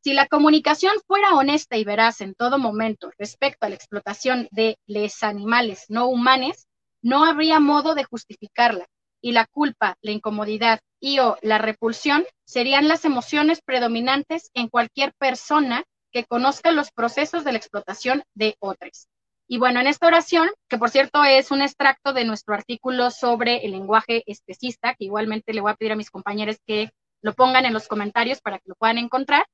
si 0.03 0.15
la 0.15 0.27
comunicación 0.27 0.93
fuera 1.07 1.35
honesta 1.35 1.77
y 1.77 1.85
veraz 1.85 2.21
en 2.21 2.35
todo 2.35 2.59
momento 2.59 3.11
respecto 3.19 3.67
a 3.67 3.69
la 3.69 3.77
explotación 3.77 4.49
de 4.51 4.79
los 4.87 5.23
animales 5.23 5.87
no 5.89 6.09
humanos, 6.09 6.67
no 7.03 7.25
habría 7.25 7.61
modo 7.61 7.95
de 7.95 8.05
justificarla, 8.05 8.87
y 9.23 9.33
la 9.33 9.47
culpa, 9.47 9.97
la 10.03 10.11
incomodidad 10.11 10.81
y 11.01 11.21
o 11.21 11.37
la 11.41 11.59
repulsión 11.59 12.27
serían 12.45 12.89
las 12.89 13.05
emociones 13.05 13.63
predominantes 13.63 14.51
en 14.55 14.69
cualquier 14.69 15.15
persona 15.15 15.85
que 16.11 16.25
conozca 16.25 16.73
los 16.73 16.91
procesos 16.91 17.45
de 17.45 17.53
la 17.53 17.59
explotación 17.59 18.25
de 18.35 18.57
otros. 18.59 19.07
Y 19.49 19.59
bueno, 19.59 19.81
en 19.81 19.87
esta 19.87 20.07
oración, 20.07 20.51
que 20.69 20.79
por 20.79 20.91
cierto 20.91 21.25
es 21.25 21.51
un 21.51 21.63
extracto 21.63 22.13
de 22.13 22.25
nuestro 22.25 22.55
artículo 22.55 23.11
sobre 23.11 23.65
el 23.65 23.73
lenguaje 23.73 24.25
especista, 24.27 24.95
que 24.95 25.05
igualmente 25.05 25.55
le 25.55 25.61
voy 25.61 25.73
a 25.73 25.77
pedir 25.77 25.93
a 25.93 25.97
mis 25.97 26.11
compañeros 26.11 26.57
que 26.67 26.91
lo 27.23 27.35
pongan 27.35 27.65
en 27.65 27.73
los 27.73 27.87
comentarios 27.87 28.41
para 28.41 28.59
que 28.59 28.69
lo 28.69 28.75
puedan 28.75 28.99
encontrar. 28.99 29.47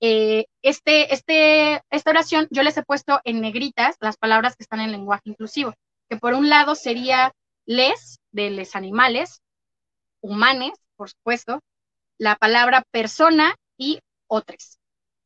Eh, 0.00 0.46
este, 0.62 1.14
este, 1.14 1.82
esta 1.90 2.10
oración 2.10 2.46
yo 2.50 2.62
les 2.62 2.76
he 2.76 2.82
puesto 2.82 3.20
en 3.24 3.40
negritas 3.40 3.96
las 4.00 4.16
palabras 4.16 4.56
que 4.56 4.62
están 4.62 4.80
en 4.80 4.92
lenguaje 4.92 5.22
inclusivo, 5.24 5.74
que 6.08 6.16
por 6.16 6.34
un 6.34 6.48
lado 6.48 6.74
sería 6.74 7.32
les, 7.66 8.18
de 8.32 8.50
les 8.50 8.76
animales, 8.76 9.40
humanes, 10.20 10.72
por 10.96 11.10
supuesto, 11.10 11.60
la 12.18 12.36
palabra 12.36 12.82
persona 12.90 13.54
y 13.76 14.00
otros. 14.26 14.78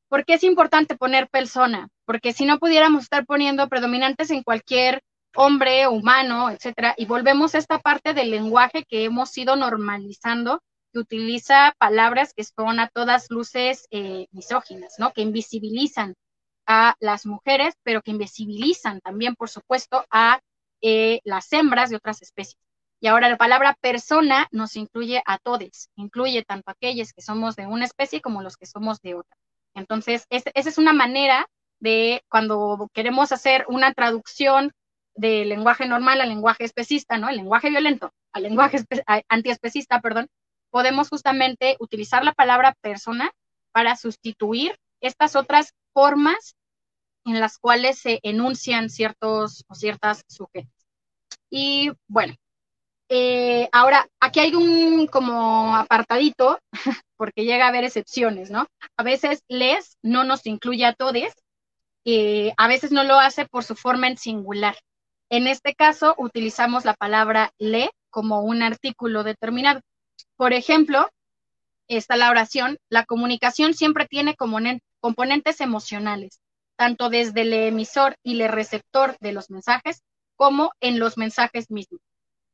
¿Por 0.09 0.25
qué 0.25 0.35
es 0.35 0.45
importante 0.45 0.97
poner 0.97 1.29
persona? 1.29 1.89
Porque 2.05 2.33
si 2.33 2.47
no 2.47 2.59
pudiéramos 2.59 3.03
estar 3.05 3.27
poniendo 3.27 3.69
predominantes 3.69 4.31
en 4.31 4.43
cualquier 4.43 5.03
hombre, 5.37 5.87
humano, 5.87 6.51
etcétera, 6.51 6.95
y 6.97 7.05
volvemos 7.05 7.55
a 7.55 7.59
esta 7.59 7.79
parte 7.79 8.15
del 8.15 8.31
lenguaje 8.31 8.85
que 8.89 9.05
hemos 9.05 9.37
ido 9.37 9.55
normalizando, 9.57 10.63
utiliza 10.99 11.75
palabras 11.79 12.33
que 12.35 12.45
son 12.45 12.81
a 12.81 12.89
todas 12.89 13.31
luces 13.31 13.87
eh, 13.91 14.27
misóginas, 14.33 14.95
¿no? 14.99 15.13
Que 15.13 15.23
invisibilizan 15.23 16.15
a 16.67 16.95
las 17.01 17.27
mujeres, 17.27 17.75
pero 17.83 18.03
que 18.03 18.11
invisibilizan 18.11 19.01
también, 19.01 19.35
por 19.35 19.49
supuesto, 19.49 20.05
a 20.11 20.41
eh, 20.83 21.21
las 21.25 21.53
hembras 21.53 21.91
de 21.91 21.97
otras 21.97 22.23
especies. 22.23 22.59
Y 23.01 23.07
ahora 23.07 23.29
la 23.29 23.37
palabra 23.37 23.77
persona 23.81 24.49
nos 24.51 24.77
incluye 24.77 25.23
a 25.25 25.39
todos, 25.39 25.89
incluye 25.97 26.45
tanto 26.45 26.71
aquellos 26.71 27.13
que 27.13 27.23
somos 27.23 27.57
de 27.57 27.67
una 27.67 27.85
especie 27.85 28.21
como 28.21 28.43
los 28.43 28.57
que 28.57 28.67
somos 28.67 29.01
de 29.01 29.15
otra. 29.15 29.37
Entonces, 29.75 30.27
esa 30.31 30.51
es 30.55 30.79
una 30.79 30.93
manera 30.93 31.47
de 31.81 32.23
cuando 32.29 32.91
queremos 32.93 33.31
hacer 33.31 33.65
una 33.69 33.93
traducción 33.95 34.73
del 35.15 35.49
lenguaje 35.49 35.87
normal 35.87 36.21
al 36.21 36.29
lenguaje 36.29 36.65
especista, 36.65 37.19
¿no? 37.19 37.29
El 37.29 37.37
lenguaje 37.37 37.71
violento 37.71 38.13
al 38.33 38.43
lenguaje 38.43 38.79
antiespecista, 39.29 40.01
perdón, 40.01 40.29
podemos 40.71 41.09
justamente 41.09 41.77
utilizar 41.81 42.25
la 42.25 42.33
palabra 42.33 42.75
persona 42.81 43.31
para 43.73 43.97
sustituir 43.97 44.79
estas 45.01 45.37
otras 45.37 45.73
formas 45.93 46.57
en 47.25 47.41
las 47.41 47.59
cuales 47.59 47.99
se 47.99 48.21
enuncian 48.23 48.91
ciertos 48.91 49.65
o 49.69 49.75
ciertas 49.75 50.25
sujetos. 50.29 50.73
Y 51.51 51.93
bueno, 52.07 52.35
eh, 53.11 53.69
ahora, 53.73 54.07
aquí 54.21 54.41
hay 54.41 54.55
un 54.55 55.07
como 55.07 55.75
apartadito, 55.77 56.59
porque 57.17 57.45
llega 57.45 57.65
a 57.67 57.69
haber 57.69 57.85
excepciones, 57.85 58.51
¿no? 58.51 58.67
A 58.97 59.03
veces 59.03 59.43
les 59.49 59.97
no 60.03 60.25
nos 60.25 60.47
incluye 60.47 60.85
a 60.85 60.93
todos, 60.95 61.15
eh, 62.05 62.53
a 62.57 62.69
veces 62.69 62.93
no 62.93 63.05
lo 63.05 63.19
hace 63.19 63.47
por 63.47 63.65
su 63.65 63.75
forma 63.75 64.09
en 64.09 64.19
singular. 64.19 64.77
En 65.31 65.47
este 65.47 65.75
caso, 65.75 66.15
utilizamos 66.19 66.85
la 66.85 66.95
palabra 66.95 67.53
le 67.59 67.91
como 68.11 68.43
un 68.43 68.63
artículo 68.63 69.25
determinado. 69.25 69.81
Por 70.37 70.53
ejemplo, 70.53 71.09
está 71.89 72.17
la 72.17 72.31
oración, 72.31 72.79
la 72.89 73.05
comunicación 73.05 73.75
siempre 73.75 74.07
tiene 74.07 74.37
componentes 75.01 75.61
emocionales, 75.61 76.41
tanto 76.77 77.09
desde 77.09 77.43
el 77.43 77.53
emisor 77.53 78.17
y 78.23 78.41
el 78.41 78.49
receptor 78.49 79.17
de 79.21 79.33
los 79.33 79.51
mensajes 79.51 80.03
como 80.37 80.71
en 80.81 80.99
los 80.99 81.19
mensajes 81.19 81.71
mismos. 81.71 82.01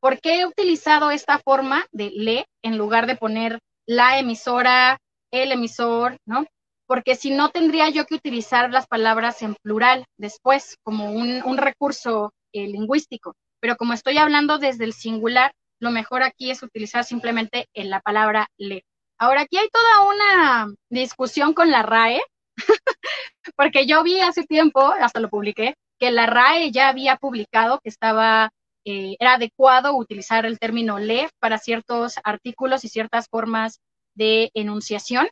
¿Por 0.00 0.20
qué 0.20 0.40
he 0.40 0.46
utilizado 0.46 1.10
esta 1.10 1.38
forma 1.38 1.86
de 1.92 2.10
le 2.10 2.46
en 2.62 2.76
lugar 2.76 3.06
de 3.06 3.16
poner 3.16 3.58
la 3.86 4.18
emisora, 4.18 4.98
el 5.30 5.52
emisor, 5.52 6.18
¿no? 6.26 6.46
Porque 6.86 7.16
si 7.16 7.30
no 7.30 7.50
tendría 7.50 7.88
yo 7.88 8.04
que 8.06 8.14
utilizar 8.14 8.70
las 8.70 8.86
palabras 8.86 9.42
en 9.42 9.54
plural 9.62 10.04
después 10.18 10.76
como 10.82 11.10
un, 11.10 11.56
recurso 11.56 12.32
eh, 12.52 12.66
lingüístico. 12.66 13.34
Pero 13.60 13.76
como 13.76 13.94
estoy 13.94 14.18
hablando 14.18 14.58
desde 14.58 14.84
el 14.84 14.92
singular, 14.92 15.52
lo 15.80 15.90
mejor 15.90 16.22
aquí 16.22 16.50
es 16.50 16.62
utilizar 16.62 17.04
simplemente 17.04 17.68
en 17.74 17.90
la 17.90 18.00
palabra 18.00 18.48
le. 18.56 18.84
Ahora, 19.18 19.42
aquí 19.42 19.58
hay 19.58 19.68
toda 19.68 20.02
una 20.02 20.74
discusión 20.90 21.54
con 21.54 21.70
la 21.70 21.82
RAE, 21.82 22.20
porque 23.56 23.86
yo 23.86 24.02
vi 24.02 24.20
hace 24.20 24.44
tiempo, 24.44 24.80
hasta 24.80 25.20
lo 25.20 25.28
publiqué, 25.28 25.74
que 25.98 26.10
la 26.10 26.26
RAE 26.26 26.70
ya 26.72 26.88
había 26.88 27.16
publicado 27.16 27.80
que 27.82 27.88
estaba 27.88 28.50
eh, 28.84 29.16
era 29.18 29.34
adecuado 29.34 29.96
utilizar 29.96 30.44
el 30.44 30.58
término 30.58 30.98
le 30.98 31.30
para 31.38 31.58
ciertos 31.58 32.16
artículos 32.22 32.84
y 32.84 32.88
ciertas 32.88 33.28
formas 33.28 33.80
de 34.14 34.50
enunciación 34.54 35.28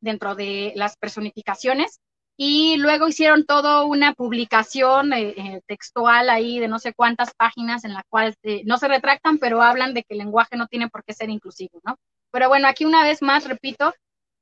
dentro 0.00 0.34
de 0.34 0.72
las 0.76 0.96
personificaciones. 0.96 2.00
Y 2.42 2.78
luego 2.78 3.06
hicieron 3.06 3.44
todo 3.44 3.84
una 3.84 4.14
publicación 4.14 5.12
eh, 5.12 5.34
eh, 5.36 5.60
textual 5.66 6.30
ahí 6.30 6.58
de 6.58 6.68
no 6.68 6.78
sé 6.78 6.94
cuántas 6.94 7.34
páginas 7.34 7.84
en 7.84 7.92
la 7.92 8.02
cual 8.08 8.34
no 8.64 8.78
se 8.78 8.88
retractan, 8.88 9.36
pero 9.36 9.60
hablan 9.60 9.92
de 9.92 10.04
que 10.04 10.14
el 10.14 10.18
lenguaje 10.18 10.56
no 10.56 10.66
tiene 10.66 10.88
por 10.88 11.04
qué 11.04 11.12
ser 11.12 11.28
inclusivo, 11.28 11.80
¿no? 11.84 11.98
Pero 12.30 12.48
bueno, 12.48 12.66
aquí 12.66 12.86
una 12.86 13.02
vez 13.02 13.20
más, 13.20 13.46
repito, 13.46 13.92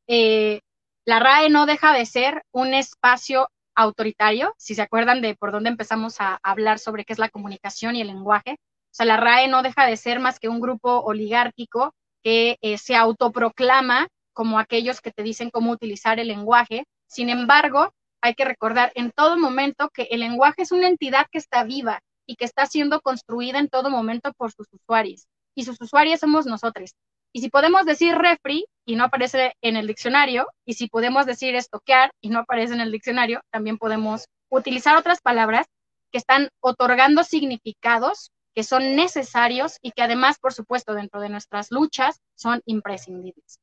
la 0.07 1.19
RAE 1.19 1.51
no 1.51 1.67
deja 1.67 1.93
de 1.93 2.07
ser 2.07 2.45
un 2.53 2.73
espacio 2.73 3.49
autoritario, 3.75 4.55
si 4.59 4.75
se 4.75 4.83
acuerdan 4.83 5.21
de 5.21 5.35
por 5.35 5.53
dónde 5.53 5.71
empezamos 5.71 6.21
a 6.21 6.39
hablar 6.43 6.79
sobre 6.79 7.05
qué 7.05 7.13
es 7.13 7.19
la 7.19 7.31
comunicación 7.31 7.97
y 7.97 8.03
el 8.03 8.09
lenguaje. 8.09 8.53
O 8.53 8.95
sea, 8.95 9.07
la 9.07 9.17
RAE 9.17 9.49
no 9.49 9.63
deja 9.63 9.87
de 9.87 9.97
ser 9.97 10.21
más 10.21 10.39
que 10.39 10.49
un 10.49 10.61
grupo 10.61 11.01
oligárquico 11.01 11.95
que 12.23 12.59
eh, 12.61 12.79
se 12.79 12.95
autoproclama 12.95 14.09
como 14.33 14.59
aquellos 14.59 15.01
que 15.01 15.11
te 15.11 15.23
dicen 15.23 15.51
cómo 15.51 15.71
utilizar 15.71 16.21
el 16.21 16.29
lenguaje. 16.29 16.85
Sin 17.09 17.31
embargo, 17.31 17.93
hay 18.21 18.35
que 18.35 18.45
recordar 18.45 18.93
en 18.95 19.11
todo 19.11 19.37
momento 19.39 19.91
que 19.91 20.09
el 20.11 20.21
lenguaje 20.21 20.63
es 20.63 20.73
una 20.73 20.89
entidad 20.89 21.27
que 21.31 21.39
está 21.39 21.65
viva 21.65 22.01
y 22.27 22.37
que 22.37 22.45
está 22.45 22.67
siendo 22.67 23.01
construida 23.01 23.59
en 23.59 23.69
todo 23.69 23.91
momento 23.91 24.33
por 24.35 24.53
sus 24.53 24.67
usuarios. 24.73 25.27
Y 25.55 25.65
sus 25.65 25.81
usuarios 25.81 26.21
somos 26.21 26.47
nosotros. 26.47 26.95
Y 27.33 27.41
si 27.41 27.51
podemos 27.51 27.85
decir 27.85 28.15
refri 28.15 28.67
y 28.85 28.97
no 28.97 29.05
aparece 29.05 29.55
en 29.63 29.77
el 29.77 29.87
diccionario, 29.87 30.49
y 30.65 30.75
si 30.75 30.89
podemos 30.89 31.27
decir 31.27 31.55
estoquear 31.55 32.13
y 32.21 32.29
no 32.29 32.41
aparece 32.41 32.75
en 32.75 32.81
el 32.81 32.93
diccionario, 32.93 33.43
también 33.51 33.79
podemos 33.79 34.27
utilizar 34.51 34.97
otras 34.97 35.21
palabras 35.21 35.67
que 36.11 36.19
están 36.19 36.51
otorgando 36.61 37.25
significados 37.25 38.31
que 38.55 38.65
son 38.65 38.97
necesarios 38.97 39.79
y 39.83 39.93
que 39.93 40.03
además, 40.03 40.39
por 40.39 40.53
supuesto, 40.53 40.95
dentro 40.95 41.21
de 41.21 41.29
nuestras 41.29 41.71
luchas 41.71 42.21
son 42.35 42.61
imprescindibles. 42.65 43.61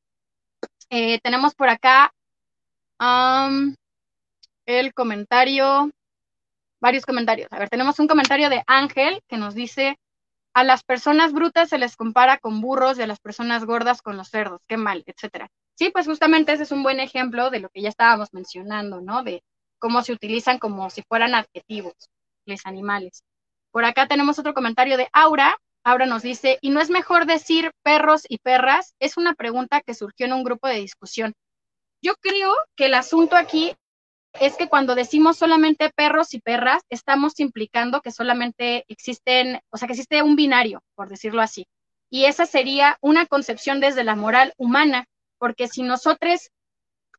Eh, 0.88 1.20
tenemos 1.20 1.54
por 1.54 1.68
acá 1.68 2.12
el 2.98 4.94
comentario, 4.94 5.90
varios 6.80 7.06
comentarios. 7.06 7.48
A 7.50 7.58
ver, 7.58 7.68
tenemos 7.68 7.98
un 7.98 8.08
comentario 8.08 8.50
de 8.50 8.62
Ángel 8.66 9.20
que 9.28 9.36
nos 9.36 9.54
dice, 9.54 9.98
a 10.54 10.64
las 10.64 10.82
personas 10.82 11.32
brutas 11.32 11.68
se 11.68 11.78
les 11.78 11.96
compara 11.96 12.38
con 12.38 12.60
burros 12.60 12.98
y 12.98 13.02
a 13.02 13.06
las 13.06 13.20
personas 13.20 13.64
gordas 13.64 14.00
con 14.00 14.16
los 14.16 14.28
cerdos, 14.28 14.62
qué 14.66 14.78
mal, 14.78 15.04
etcétera. 15.06 15.48
Sí, 15.74 15.90
pues 15.90 16.06
justamente 16.06 16.52
ese 16.52 16.62
es 16.62 16.72
un 16.72 16.82
buen 16.82 17.00
ejemplo 17.00 17.50
de 17.50 17.60
lo 17.60 17.68
que 17.68 17.82
ya 17.82 17.90
estábamos 17.90 18.30
mencionando, 18.32 19.02
¿no? 19.02 19.22
De 19.22 19.42
cómo 19.78 20.02
se 20.02 20.12
utilizan 20.12 20.58
como 20.58 20.88
si 20.88 21.02
fueran 21.02 21.34
adjetivos 21.34 21.92
los 22.46 22.64
animales. 22.64 23.22
Por 23.70 23.84
acá 23.84 24.08
tenemos 24.08 24.38
otro 24.38 24.54
comentario 24.54 24.96
de 24.96 25.08
Aura. 25.12 25.58
Aura 25.84 26.06
nos 26.06 26.22
dice, 26.22 26.58
¿y 26.62 26.70
no 26.70 26.80
es 26.80 26.88
mejor 26.88 27.26
decir 27.26 27.72
perros 27.82 28.22
y 28.26 28.38
perras? 28.38 28.94
Es 28.98 29.18
una 29.18 29.34
pregunta 29.34 29.82
que 29.82 29.92
surgió 29.92 30.24
en 30.24 30.32
un 30.32 30.44
grupo 30.44 30.68
de 30.68 30.80
discusión. 30.80 31.34
Yo 32.06 32.14
creo 32.20 32.54
que 32.76 32.86
el 32.86 32.94
asunto 32.94 33.34
aquí 33.34 33.74
es 34.34 34.56
que 34.56 34.68
cuando 34.68 34.94
decimos 34.94 35.38
solamente 35.38 35.90
perros 35.90 36.34
y 36.34 36.40
perras, 36.40 36.84
estamos 36.88 37.40
implicando 37.40 38.00
que 38.00 38.12
solamente 38.12 38.84
existen, 38.86 39.58
o 39.70 39.76
sea, 39.76 39.88
que 39.88 39.94
existe 39.94 40.22
un 40.22 40.36
binario, 40.36 40.84
por 40.94 41.08
decirlo 41.08 41.42
así. 41.42 41.66
Y 42.08 42.26
esa 42.26 42.46
sería 42.46 42.96
una 43.00 43.26
concepción 43.26 43.80
desde 43.80 44.04
la 44.04 44.14
moral 44.14 44.52
humana, 44.56 45.06
porque 45.38 45.66
si 45.66 45.82
nosotros, 45.82 46.50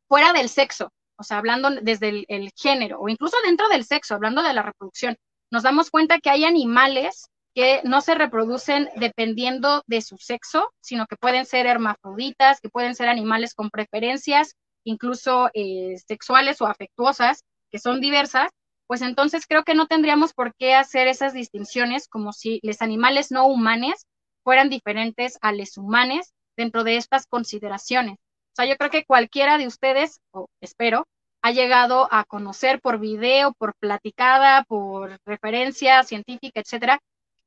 fuera 0.07 0.31
del 0.31 0.47
sexo, 0.47 0.93
o 1.18 1.23
sea, 1.23 1.39
hablando 1.39 1.69
desde 1.81 2.23
el, 2.30 2.51
género, 2.55 3.01
o 3.01 3.09
incluso 3.09 3.35
dentro 3.43 3.68
del 3.68 3.84
sexo, 3.84 4.15
hablando 4.15 4.41
de 4.41 4.53
la 4.53 4.61
reproducción, 4.61 5.18
nos 5.51 5.64
damos 5.64 5.91
cuenta 5.91 6.19
que 6.19 6.30
hay 6.30 6.45
animales 6.45 7.27
que 7.53 7.81
no 7.84 7.99
se 7.99 8.15
reproducen 8.15 8.88
dependiendo 8.95 9.84
de 9.85 10.01
su 10.01 10.18
sexo, 10.18 10.72
sino 10.80 11.07
que 11.07 11.18
pueden 11.18 11.45
ser 11.45 11.65
hermafroditas, 11.65 12.61
que 12.61 12.69
pueden 12.69 12.95
ser 12.95 13.09
animales 13.09 13.53
con 13.53 13.69
preferencias 13.69 14.55
incluso 14.88 15.49
eh, 15.53 15.95
sexuales 16.07 16.61
o 16.61 16.65
afectuosas, 16.65 17.43
que 17.69 17.80
son 17.80 17.99
diversas, 17.99 18.49
pues 18.88 19.01
entonces 19.01 19.45
creo 19.45 19.64
que 19.64 19.76
no 19.76 19.88
tendríamos 19.88 20.34
por 20.34 20.55
qué 20.55 20.73
hacer 20.76 21.07
esas 21.07 21.34
distinciones 21.34 22.07
como 22.07 22.31
si 22.31 22.59
los 22.64 22.81
animales 22.81 23.30
no 23.31 23.47
humanos 23.47 24.05
fueran 24.43 24.69
diferentes 24.69 25.38
a 25.41 25.51
los 25.51 25.77
humanos 25.77 26.31
dentro 26.55 26.85
de 26.85 26.95
estas 26.95 27.27
consideraciones. 27.27 28.15
O 28.15 28.55
sea, 28.55 28.65
yo 28.65 28.77
creo 28.77 28.89
que 28.89 29.05
cualquiera 29.05 29.57
de 29.57 29.68
ustedes, 29.68 30.22
o 30.31 30.47
espero, 30.61 31.05
ha 31.41 31.51
llegado 31.51 32.07
a 32.11 32.23
conocer 32.23 32.80
por 32.81 32.97
video, 32.97 33.53
por 33.53 33.73
platicada, 33.76 34.64
por 34.64 35.19
referencia 35.26 36.01
científica, 36.03 36.61
etcétera, 36.61 36.99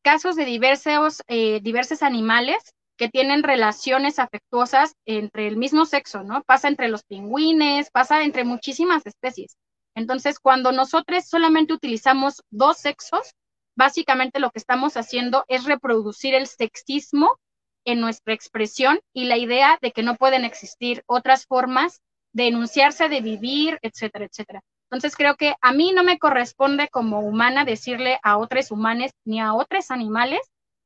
casos 0.02 0.36
de 0.36 0.44
diversos, 0.44 1.22
eh, 1.26 1.60
diversos 1.62 2.02
animales 2.02 2.58
que 3.01 3.09
tienen 3.09 3.43
relaciones 3.43 4.18
afectuosas 4.18 4.94
entre 5.06 5.47
el 5.47 5.56
mismo 5.56 5.86
sexo, 5.86 6.22
¿no? 6.22 6.43
Pasa 6.43 6.68
entre 6.68 6.89
los 6.89 7.02
pingüines, 7.02 7.90
pasa 7.90 8.24
entre 8.24 8.44
muchísimas 8.44 9.06
especies. 9.06 9.56
Entonces, 9.94 10.39
cuando 10.39 10.70
nosotros 10.70 11.24
solamente 11.24 11.72
utilizamos 11.72 12.43
dos 12.51 12.77
sexos, 12.77 13.32
básicamente 13.74 14.39
lo 14.39 14.51
que 14.51 14.59
estamos 14.59 14.98
haciendo 14.98 15.47
es 15.48 15.64
reproducir 15.64 16.35
el 16.35 16.47
sexismo 16.47 17.39
en 17.86 18.02
nuestra 18.02 18.35
expresión 18.35 19.01
y 19.14 19.24
la 19.24 19.39
idea 19.39 19.78
de 19.81 19.93
que 19.93 20.02
no 20.02 20.16
pueden 20.16 20.44
existir 20.44 21.02
otras 21.06 21.47
formas 21.47 22.02
de 22.35 22.48
enunciarse, 22.48 23.09
de 23.09 23.22
vivir, 23.22 23.78
etcétera, 23.81 24.27
etcétera. 24.27 24.60
Entonces 24.90 25.16
creo 25.16 25.36
que 25.36 25.55
a 25.62 25.72
mí 25.72 25.93
no 25.93 26.05
me 26.05 26.18
corresponde 26.18 26.89
como 26.89 27.20
humana 27.20 27.64
decirle 27.64 28.20
a 28.22 28.36
otros 28.36 28.70
humanos 28.70 29.10
ni 29.24 29.40
a 29.40 29.55
otros 29.55 29.90
animales 29.90 30.40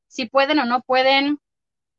si 0.06 0.26
pueden 0.26 0.60
o 0.60 0.64
no 0.64 0.80
pueden 0.82 1.40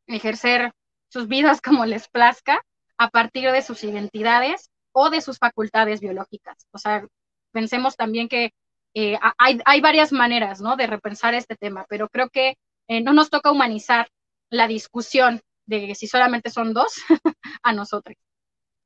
ejercer 0.07 0.71
sus 1.09 1.27
vidas 1.27 1.61
como 1.61 1.85
les 1.85 2.07
plazca 2.07 2.61
a 2.97 3.09
partir 3.09 3.51
de 3.51 3.61
sus 3.61 3.83
identidades 3.83 4.69
o 4.91 5.09
de 5.09 5.21
sus 5.21 5.37
facultades 5.37 5.99
biológicas. 5.99 6.67
O 6.71 6.77
sea, 6.77 7.05
pensemos 7.51 7.95
también 7.95 8.29
que 8.29 8.53
eh, 8.93 9.17
hay, 9.37 9.59
hay, 9.65 9.81
varias 9.81 10.13
maneras 10.13 10.61
¿no? 10.61 10.77
de 10.77 10.87
repensar 10.87 11.33
este 11.33 11.55
tema, 11.55 11.85
pero 11.89 12.07
creo 12.07 12.29
que 12.29 12.57
eh, 12.87 13.01
no 13.01 13.11
nos 13.13 13.29
toca 13.29 13.51
humanizar 13.51 14.07
la 14.49 14.67
discusión 14.67 15.41
de 15.65 15.95
si 15.95 16.07
solamente 16.07 16.49
son 16.49 16.73
dos 16.73 16.93
a 17.63 17.73
nosotros. 17.73 18.15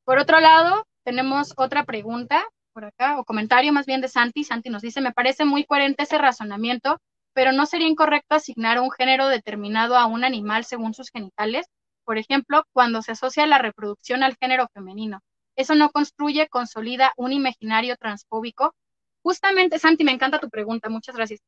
Por 0.03 0.17
otro 0.17 0.39
lado, 0.39 0.87
tenemos 1.03 1.53
otra 1.57 1.83
pregunta 1.83 2.43
por 2.73 2.85
acá, 2.85 3.19
o 3.19 3.25
comentario 3.25 3.73
más 3.73 3.85
bien 3.85 4.01
de 4.01 4.07
Santi. 4.07 4.43
Santi 4.43 4.69
nos 4.69 4.81
dice, 4.81 5.01
me 5.01 5.11
parece 5.11 5.45
muy 5.45 5.65
coherente 5.65 6.03
ese 6.03 6.17
razonamiento, 6.17 6.99
pero 7.33 7.51
no 7.51 7.65
sería 7.65 7.87
incorrecto 7.87 8.35
asignar 8.35 8.79
un 8.79 8.91
género 8.91 9.27
determinado 9.27 9.97
a 9.97 10.05
un 10.05 10.23
animal 10.23 10.65
según 10.65 10.93
sus 10.93 11.09
genitales. 11.09 11.67
Por 12.03 12.17
ejemplo, 12.17 12.63
cuando 12.73 13.01
se 13.01 13.11
asocia 13.13 13.45
la 13.47 13.59
reproducción 13.59 14.23
al 14.23 14.35
género 14.39 14.67
femenino. 14.73 15.21
Eso 15.55 15.75
no 15.75 15.91
construye, 15.91 16.47
consolida 16.47 17.11
un 17.17 17.33
imaginario 17.33 17.95
transfóbico. 17.97 18.73
Justamente, 19.21 19.79
Santi, 19.79 20.03
me 20.03 20.11
encanta 20.11 20.39
tu 20.39 20.49
pregunta, 20.49 20.89
muchas 20.89 21.15
gracias. 21.15 21.41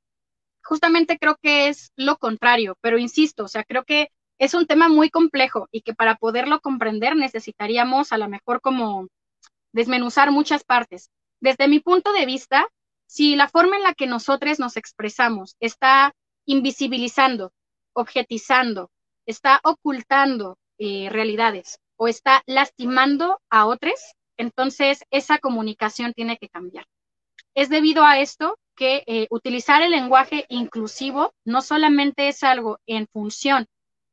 Justamente 0.64 1.18
creo 1.18 1.38
que 1.42 1.70
es 1.70 1.92
lo 1.96 2.18
contrario, 2.18 2.78
pero 2.82 2.98
insisto, 3.00 3.46
o 3.46 3.48
sea, 3.48 3.64
creo 3.64 3.84
que 3.84 4.10
es 4.38 4.54
un 4.54 4.68
tema 4.68 4.90
muy 4.90 5.10
complejo 5.10 5.68
y 5.72 5.82
que 5.82 5.94
para 5.94 6.16
poderlo 6.16 6.62
comprender 6.62 7.16
necesitaríamos 7.16 8.12
a 8.12 8.18
lo 8.18 8.28
mejor 8.28 8.60
como 8.60 9.08
desmenuzar 9.72 10.32
muchas 10.32 10.64
partes. 10.64 11.10
Desde 11.40 11.68
mi 11.68 11.80
punto 11.80 12.12
de 12.14 12.26
vista, 12.26 12.68
si 13.12 13.36
la 13.36 13.50
forma 13.50 13.76
en 13.76 13.84
la 13.84 13.94
que 13.94 14.08
nosotros 14.08 14.58
nos 14.58 14.78
expresamos 14.78 15.58
está 15.60 16.16
invisibilizando, 16.46 17.52
objetizando, 17.92 18.90
está 19.26 19.60
ocultando 19.66 20.58
eh, 20.78 21.10
realidades 21.10 21.80
o 21.98 22.08
está 22.08 22.42
lastimando 22.46 23.42
a 23.50 23.66
otros, 23.66 24.00
entonces 24.38 25.04
esa 25.12 25.40
comunicación 25.40 26.14
tiene 26.14 26.38
que 26.38 26.48
cambiar. 26.48 26.86
Es 27.54 27.68
debido 27.68 28.06
a 28.06 28.18
esto 28.18 28.58
que 28.78 29.04
eh, 29.06 29.28
utilizar 29.30 29.82
el 29.82 29.92
lenguaje 29.92 30.46
inclusivo 30.48 31.34
no 31.44 31.62
solamente 31.62 32.30
es 32.30 32.44
algo 32.44 32.80
en 32.86 33.08
función 33.12 33.68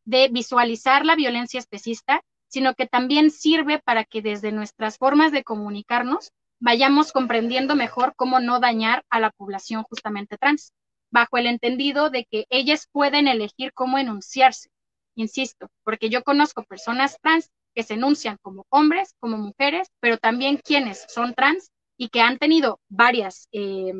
de 0.06 0.26
visualizar 0.26 1.06
la 1.06 1.14
violencia 1.14 1.60
especista, 1.60 2.20
sino 2.48 2.74
que 2.74 2.88
también 2.88 3.30
sirve 3.30 3.78
para 3.78 4.04
que 4.04 4.22
desde 4.22 4.50
nuestras 4.50 4.98
formas 4.98 5.30
de 5.30 5.44
comunicarnos 5.44 6.32
vayamos 6.60 7.12
comprendiendo 7.12 7.76
mejor 7.76 8.14
cómo 8.16 8.40
no 8.40 8.60
dañar 8.60 9.04
a 9.10 9.20
la 9.20 9.30
población 9.30 9.84
justamente 9.84 10.38
trans, 10.38 10.72
bajo 11.10 11.38
el 11.38 11.46
entendido 11.46 12.10
de 12.10 12.26
que 12.30 12.46
ellas 12.50 12.88
pueden 12.92 13.28
elegir 13.28 13.72
cómo 13.72 13.98
enunciarse. 13.98 14.70
Insisto, 15.14 15.68
porque 15.84 16.10
yo 16.10 16.22
conozco 16.22 16.62
personas 16.64 17.18
trans 17.20 17.50
que 17.74 17.82
se 17.82 17.94
enuncian 17.94 18.38
como 18.42 18.66
hombres, 18.70 19.14
como 19.20 19.36
mujeres, 19.36 19.88
pero 20.00 20.18
también 20.18 20.58
quienes 20.58 21.06
son 21.08 21.34
trans 21.34 21.70
y 21.96 22.08
que 22.08 22.20
han 22.20 22.38
tenido 22.38 22.80
varias 22.88 23.48
eh, 23.52 23.92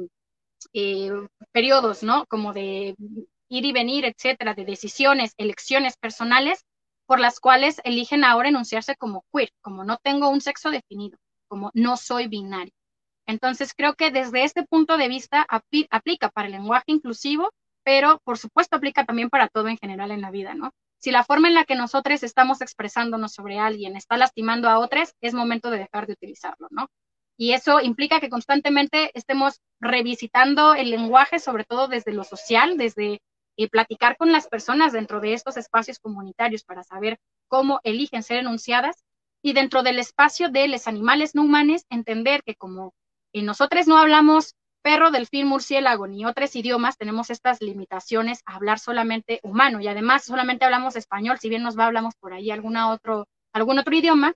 eh, 0.73 1.13
periodos, 1.53 2.03
¿no? 2.03 2.27
Como 2.27 2.53
de 2.53 2.95
ir 3.49 3.65
y 3.65 3.73
venir, 3.73 4.05
etcétera, 4.05 4.55
de 4.55 4.65
decisiones, 4.65 5.35
elecciones 5.37 5.97
personales, 5.97 6.65
por 7.07 7.21
las 7.21 7.41
cuales 7.41 7.81
eligen 7.85 8.23
ahora 8.23 8.51
enunciarse 8.51 8.95
como 8.97 9.25
queer, 9.33 9.51
como 9.63 9.85
no 9.85 9.97
tengo 9.97 10.29
un 10.29 10.41
sexo 10.41 10.71
definido, 10.71 11.19
como 11.49 11.71
no 11.75 11.97
soy 11.97 12.29
binario. 12.29 12.73
Entonces, 13.27 13.75
creo 13.75 13.95
que 13.95 14.11
desde 14.11 14.45
este 14.45 14.65
punto 14.65 14.97
de 14.97 15.09
vista 15.09 15.47
aplica 15.49 16.31
para 16.31 16.47
el 16.47 16.53
lenguaje 16.53 16.85
inclusivo, 16.87 17.51
pero 17.85 18.21
por 18.25 18.39
supuesto 18.39 18.77
aplica 18.77 19.05
también 19.05 19.31
para 19.31 19.49
todo 19.49 19.69
en 19.69 19.79
general 19.79 20.11
en 20.11 20.23
la 20.23 20.31
vida, 20.31 20.55
¿no? 20.55 20.73
Si 20.99 21.11
la 21.11 21.25
forma 21.25 21.49
en 21.49 21.55
la 21.55 21.65
que 21.65 21.75
nosotros 21.75 22.23
estamos 22.23 22.61
expresándonos 22.61 23.33
sobre 23.33 23.59
alguien 23.59 23.97
está 23.97 24.17
lastimando 24.17 24.69
a 24.69 24.79
otros, 24.79 25.15
es 25.21 25.35
momento 25.35 25.71
de 25.71 25.79
dejar 25.79 26.07
de 26.07 26.15
utilizarlo, 26.15 26.69
¿no? 26.71 26.89
Y 27.37 27.53
eso 27.53 27.81
implica 27.81 28.19
que 28.19 28.31
constantemente 28.31 29.11
estemos 29.15 29.61
revisitando 29.81 30.75
el 30.75 30.91
lenguaje, 30.91 31.39
sobre 31.39 31.65
todo 31.65 31.87
desde 31.87 32.13
lo 32.13 32.25
social, 32.25 32.77
desde 32.77 33.21
y 33.59 33.67
platicar 33.69 34.17
con 34.17 34.31
las 34.31 34.47
personas 34.47 34.93
dentro 34.93 35.21
de 35.21 35.35
estos 35.35 35.57
espacios 35.57 35.99
comunitarios 35.99 36.63
para 36.63 36.85
saber 36.85 37.19
cómo 37.49 37.81
eligen 37.83 38.23
ser 38.23 38.39
enunciadas 38.39 39.05
y 39.43 39.53
dentro 39.53 39.83
del 39.83 39.99
espacio 39.99 40.49
de 40.49 40.69
los 40.69 40.89
animales 40.89 41.35
no 41.35 41.43
humanos 41.43 41.85
entender 41.91 42.43
que 42.45 42.55
como 42.55 42.95
nosotros 43.33 43.87
no 43.87 43.99
hablamos 43.99 44.55
perro, 44.83 45.11
delfín, 45.11 45.47
murciélago 45.47 46.07
ni 46.07 46.25
otros 46.25 46.55
idiomas, 46.57 46.97
tenemos 46.97 47.31
estas 47.31 47.61
limitaciones 47.61 48.43
a 48.47 48.57
hablar 48.57 48.79
solamente 48.79 49.41
humano. 49.43 49.81
Y 49.81 49.89
además 49.89 50.25
solamente 50.25 50.65
hablamos 50.65 50.97
español, 50.97 51.39
si 51.39 51.49
bien 51.49 51.63
nos 51.63 51.79
va 51.79 51.87
hablamos 51.87 52.15
por 52.17 52.33
ahí 52.33 52.51
alguna 52.51 52.91
otro, 52.91 53.27
algún 53.53 53.79
otro 53.79 53.95
idioma, 53.95 54.35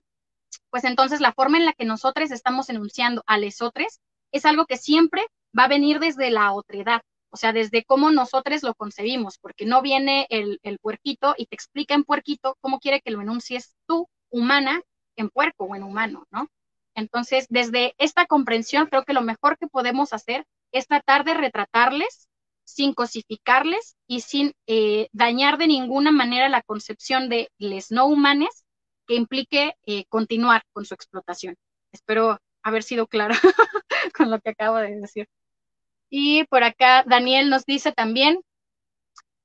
pues 0.69 0.83
entonces 0.83 1.21
la 1.21 1.33
forma 1.33 1.57
en 1.57 1.65
la 1.65 1.73
que 1.73 1.85
nosotros 1.85 2.31
estamos 2.31 2.69
enunciando 2.69 3.23
a 3.25 3.37
lesotres 3.37 3.99
es 4.31 4.45
algo 4.45 4.65
que 4.65 4.77
siempre 4.77 5.25
va 5.57 5.65
a 5.65 5.69
venir 5.69 5.99
desde 5.99 6.29
la 6.29 6.53
otredad, 6.53 7.01
o 7.31 7.37
sea, 7.37 7.53
desde 7.53 7.83
cómo 7.83 8.11
nosotros 8.11 8.63
lo 8.63 8.73
concebimos, 8.75 9.37
porque 9.39 9.65
no 9.65 9.81
viene 9.81 10.27
el, 10.29 10.59
el 10.63 10.79
puerquito 10.79 11.35
y 11.37 11.45
te 11.45 11.55
explica 11.55 11.93
en 11.93 12.03
puerquito 12.03 12.57
cómo 12.61 12.79
quiere 12.79 13.01
que 13.01 13.11
lo 13.11 13.21
enuncies 13.21 13.75
tú, 13.87 14.07
humana, 14.29 14.81
en 15.15 15.29
puerco 15.29 15.65
o 15.65 15.75
en 15.75 15.83
humano, 15.83 16.25
¿no? 16.31 16.47
Entonces, 16.95 17.47
desde 17.49 17.95
esta 17.97 18.25
comprensión, 18.25 18.87
creo 18.87 19.03
que 19.03 19.13
lo 19.13 19.21
mejor 19.21 19.57
que 19.57 19.67
podemos 19.67 20.13
hacer 20.13 20.45
es 20.71 20.87
tratar 20.87 21.23
de 21.23 21.33
retratarles 21.33 22.27
sin 22.65 22.93
cosificarles 22.93 23.95
y 24.07 24.21
sin 24.21 24.53
eh, 24.67 25.09
dañar 25.11 25.57
de 25.57 25.67
ninguna 25.67 26.11
manera 26.11 26.49
la 26.49 26.61
concepción 26.61 27.29
de 27.29 27.49
les 27.57 27.91
no 27.91 28.05
humanes 28.05 28.63
que 29.07 29.15
implique 29.15 29.73
eh, 29.85 30.05
continuar 30.05 30.63
con 30.71 30.85
su 30.85 30.93
explotación. 30.93 31.55
Espero 31.91 32.39
haber 32.61 32.83
sido 32.83 33.07
clara 33.07 33.35
con 34.17 34.31
lo 34.31 34.39
que 34.39 34.51
acabo 34.51 34.77
de 34.77 34.95
decir. 34.95 35.27
Y 36.09 36.45
por 36.45 36.63
acá 36.63 37.03
Daniel 37.05 37.49
nos 37.49 37.65
dice 37.65 37.91
también, 37.91 38.39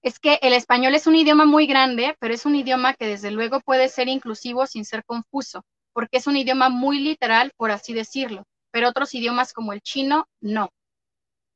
es 0.03 0.19
que 0.19 0.39
el 0.43 0.53
español 0.53 0.95
es 0.95 1.07
un 1.07 1.17
idioma 1.17 1.45
muy 1.45 1.67
grande, 1.67 2.17
pero 2.21 2.35
es 2.35 2.47
un 2.47 2.55
idioma 2.55 2.95
que 2.95 3.07
desde 3.07 3.31
luego 3.31 3.61
puede 3.61 3.89
ser 3.89 4.09
inclusivo 4.09 4.67
sin 4.67 4.85
ser 4.85 5.05
confuso, 5.05 5.63
porque 5.93 6.19
es 6.19 6.27
un 6.27 6.37
idioma 6.37 6.69
muy 6.69 7.01
literal, 7.01 7.53
por 7.57 7.71
así 7.71 7.93
decirlo, 7.93 8.45
pero 8.71 8.89
otros 8.89 9.15
idiomas 9.15 9.53
como 9.53 9.73
el 9.73 9.81
chino, 9.81 10.27
no. 10.41 10.71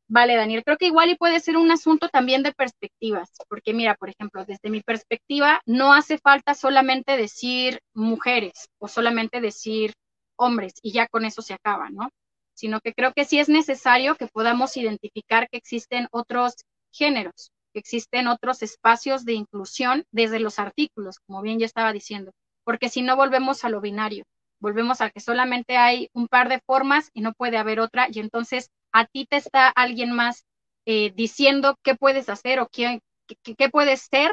Vale, 0.09 0.37
Daniel, 0.37 0.63
creo 0.65 0.77
que 0.77 0.87
igual 0.87 1.11
y 1.11 1.17
puede 1.17 1.41
ser 1.41 1.57
un 1.57 1.71
asunto 1.71 2.09
también 2.09 2.43
de 2.43 2.53
perspectivas, 2.53 3.31
porque 3.49 3.73
mira, 3.73 3.95
por 3.95 4.11
ejemplo, 4.11 4.45
desde 4.45 4.69
mi 4.71 4.83
perspectiva, 4.83 5.61
no 5.65 5.95
hace 5.95 6.19
falta 6.19 6.55
solamente 6.55 7.17
decir 7.17 7.81
mujeres 7.95 8.69
o 8.79 8.89
solamente 8.89 9.41
decir 9.41 9.95
hombres 10.37 10.75
y 10.83 10.93
ya 10.93 11.07
con 11.07 11.25
eso 11.25 11.41
se 11.41 11.55
acaba, 11.55 11.89
¿no? 11.91 12.09
sino 12.55 12.81
que 12.81 12.93
creo 12.95 13.13
que 13.13 13.25
sí 13.25 13.39
es 13.39 13.49
necesario 13.49 14.17
que 14.17 14.27
podamos 14.27 14.77
identificar 14.77 15.49
que 15.49 15.57
existen 15.59 16.07
otros 16.13 16.55
géneros, 16.93 17.51
que 17.73 17.81
existen 17.81 18.27
otros 18.29 18.63
espacios 18.63 19.25
de 19.25 19.35
inclusión 19.35 20.05
desde 20.13 20.41
los 20.41 20.59
artículos, 20.59 21.19
como 21.27 21.43
bien 21.43 21.59
ya 21.59 21.67
estaba 21.67 21.93
diciendo, 21.93 22.33
porque 22.65 22.89
si 22.89 23.03
no 23.03 23.17
volvemos 23.17 23.65
a 23.65 23.69
lo 23.69 23.81
binario, 23.81 24.25
volvemos 24.61 25.01
a 25.01 25.11
que 25.11 25.21
solamente 25.21 25.77
hay 25.77 26.09
un 26.13 26.29
par 26.29 26.49
de 26.49 26.61
formas 26.61 27.11
y 27.13 27.21
no 27.21 27.33
puede 27.33 27.59
haber 27.59 27.81
otra, 27.81 28.09
y 28.11 28.21
entonces 28.21 28.71
a 28.93 29.07
ti 29.07 29.27
te 29.29 29.37
está 29.37 29.69
alguien 29.69 30.13
más 30.13 30.45
eh, 30.87 31.13
diciendo 31.15 31.77
qué 31.83 31.95
puedes 31.95 32.29
hacer 32.29 32.61
o 32.61 32.69
qué, 32.69 33.01
qué, 33.43 33.69
puedes 33.69 34.03
ser, 34.11 34.31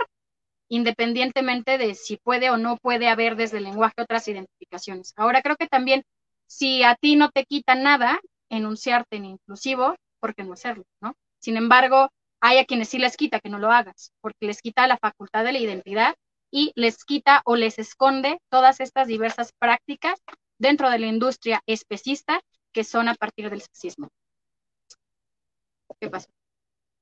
independientemente 0.67 1.77
de 1.77 1.95
si 1.95 2.17
puede 2.17 2.49
o 2.49 2.57
no 2.57 2.77
puede 2.77 3.07
haber 3.07 3.35
desde 3.35 3.57
el 3.57 3.63
lenguaje 3.63 3.95
otras 3.97 4.27
identificaciones. 4.27 5.13
Ahora 5.15 5.41
creo 5.41 5.55
que 5.55 5.67
también 5.67 6.03
si 6.47 6.83
a 6.83 6.95
ti 6.95 7.15
no 7.15 7.29
te 7.29 7.45
quita 7.45 7.75
nada 7.75 8.19
enunciarte 8.49 9.17
en 9.17 9.25
inclusivo, 9.25 9.95
¿por 10.19 10.35
qué 10.35 10.43
no 10.43 10.53
hacerlo? 10.53 10.83
¿no? 11.01 11.13
Sin 11.39 11.57
embargo, 11.57 12.09
hay 12.41 12.57
a 12.57 12.65
quienes 12.65 12.89
sí 12.89 12.99
les 12.99 13.17
quita 13.17 13.39
que 13.39 13.49
no 13.49 13.59
lo 13.59 13.71
hagas, 13.71 14.11
porque 14.21 14.45
les 14.45 14.61
quita 14.61 14.87
la 14.87 14.97
facultad 14.97 15.43
de 15.43 15.51
la 15.51 15.59
identidad 15.59 16.15
y 16.51 16.71
les 16.75 17.03
quita 17.05 17.41
o 17.45 17.55
les 17.55 17.79
esconde 17.79 18.39
todas 18.49 18.79
estas 18.79 19.07
diversas 19.07 19.51
prácticas 19.59 20.19
dentro 20.57 20.89
de 20.89 20.99
la 20.99 21.07
industria 21.07 21.61
especista 21.65 22.41
que 22.71 22.83
son 22.83 23.07
a 23.07 23.15
partir 23.15 23.49
del 23.49 23.61
sexismo. 23.61 24.09
¿Qué 25.99 26.09
pasó? 26.09 26.29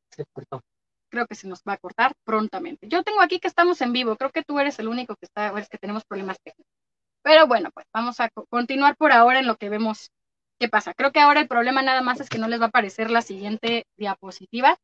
Se 0.10 0.26
cortó. 0.34 0.62
Creo 1.10 1.28
que 1.28 1.36
se 1.36 1.48
nos 1.48 1.62
va 1.62 1.74
a 1.74 1.78
cortar 1.78 2.14
prontamente. 2.24 2.88
Yo 2.90 3.04
tengo 3.04 3.22
aquí 3.22 3.40
que 3.40 3.48
estamos 3.48 3.80
en 3.82 3.94
vivo, 3.94 4.18
creo 4.18 4.32
que 4.32 4.44
tú 4.44 4.60
eres 4.60 4.80
el 4.80 4.88
único 4.88 5.16
que 5.16 5.26
está, 5.26 5.54
o 5.54 5.58
es 5.58 5.70
que 5.70 5.78
tenemos 5.78 6.04
problemas 6.04 6.38
técnicos. 6.42 6.72
Pero 7.22 7.48
bueno, 7.48 7.70
pues 7.74 7.86
vamos 7.94 8.20
a 8.20 8.30
continuar 8.50 8.96
por 8.98 9.12
ahora 9.12 9.40
en 9.40 9.48
lo 9.48 9.58
que 9.58 9.70
vemos 9.70 10.12
qué 10.60 10.70
pasa. 10.70 10.94
Creo 10.94 11.12
que 11.12 11.20
ahora 11.20 11.42
el 11.42 11.48
problema 11.48 11.82
nada 11.82 12.02
más 12.02 12.20
es 12.20 12.30
que 12.30 12.40
no 12.40 12.48
les 12.48 12.60
va 12.60 12.66
a 12.66 12.68
aparecer 12.70 13.12
la 13.12 13.22
siguiente 13.22 13.86
diapositiva, 13.98 14.78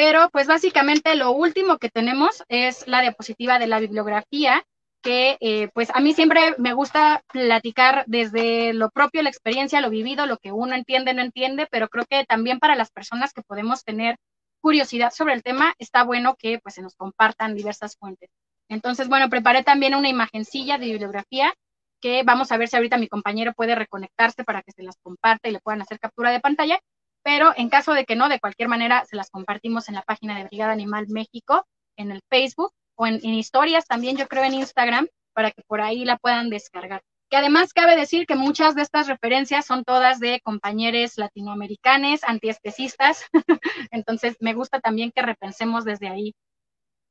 pero 0.00 0.30
pues 0.30 0.46
básicamente 0.46 1.14
lo 1.14 1.32
último 1.32 1.76
que 1.76 1.90
tenemos 1.90 2.42
es 2.48 2.88
la 2.88 3.02
diapositiva 3.02 3.58
de 3.58 3.66
la 3.66 3.80
bibliografía, 3.80 4.64
que 5.02 5.36
eh, 5.40 5.68
pues 5.74 5.90
a 5.92 6.00
mí 6.00 6.14
siempre 6.14 6.54
me 6.56 6.72
gusta 6.72 7.22
platicar 7.30 8.04
desde 8.06 8.72
lo 8.72 8.88
propio, 8.88 9.22
la 9.22 9.28
experiencia, 9.28 9.82
lo 9.82 9.90
vivido, 9.90 10.24
lo 10.24 10.38
que 10.38 10.52
uno 10.52 10.74
entiende, 10.74 11.12
no 11.12 11.20
entiende, 11.20 11.68
pero 11.70 11.90
creo 11.90 12.06
que 12.08 12.24
también 12.24 12.60
para 12.60 12.76
las 12.76 12.90
personas 12.90 13.34
que 13.34 13.42
podemos 13.42 13.84
tener 13.84 14.16
curiosidad 14.62 15.12
sobre 15.12 15.34
el 15.34 15.42
tema, 15.42 15.74
está 15.78 16.02
bueno 16.02 16.34
que 16.38 16.60
pues 16.60 16.76
se 16.76 16.82
nos 16.82 16.94
compartan 16.94 17.54
diversas 17.54 17.98
fuentes. 17.98 18.30
Entonces, 18.70 19.06
bueno, 19.06 19.28
preparé 19.28 19.64
también 19.64 19.94
una 19.94 20.08
imagencilla 20.08 20.78
de 20.78 20.86
bibliografía 20.86 21.52
que 22.00 22.22
vamos 22.22 22.50
a 22.52 22.56
ver 22.56 22.68
si 22.68 22.76
ahorita 22.76 22.96
mi 22.96 23.08
compañero 23.08 23.52
puede 23.52 23.74
reconectarse 23.74 24.44
para 24.44 24.62
que 24.62 24.72
se 24.72 24.82
las 24.82 24.96
comparta 25.02 25.50
y 25.50 25.52
le 25.52 25.60
puedan 25.60 25.82
hacer 25.82 26.00
captura 26.00 26.30
de 26.30 26.40
pantalla, 26.40 26.80
pero 27.22 27.52
en 27.56 27.68
caso 27.68 27.92
de 27.92 28.04
que 28.04 28.16
no, 28.16 28.28
de 28.28 28.40
cualquier 28.40 28.68
manera 28.68 29.04
se 29.04 29.16
las 29.16 29.30
compartimos 29.30 29.88
en 29.88 29.94
la 29.94 30.02
página 30.02 30.36
de 30.36 30.44
Brigada 30.44 30.72
Animal 30.72 31.06
México, 31.08 31.66
en 31.96 32.10
el 32.10 32.20
Facebook 32.28 32.72
o 32.96 33.06
en, 33.06 33.22
historias 33.24 33.86
también, 33.86 34.16
yo 34.16 34.28
creo 34.28 34.44
en 34.44 34.54
Instagram, 34.54 35.08
para 35.32 35.50
que 35.50 35.62
por 35.66 35.80
ahí 35.80 36.04
la 36.04 36.18
puedan 36.18 36.50
descargar. 36.50 37.02
Que 37.30 37.36
además 37.36 37.72
cabe 37.72 37.96
decir 37.96 38.26
que 38.26 38.34
muchas 38.34 38.74
de 38.74 38.82
estas 38.82 39.06
referencias 39.06 39.64
son 39.64 39.84
todas 39.84 40.18
de 40.18 40.40
compañeros 40.42 41.16
latinoamericanos, 41.16 42.24
antiespecistas, 42.24 43.24
entonces 43.90 44.36
me 44.40 44.54
gusta 44.54 44.80
también 44.80 45.12
que 45.12 45.22
repensemos 45.22 45.84
desde 45.84 46.08
ahí 46.08 46.34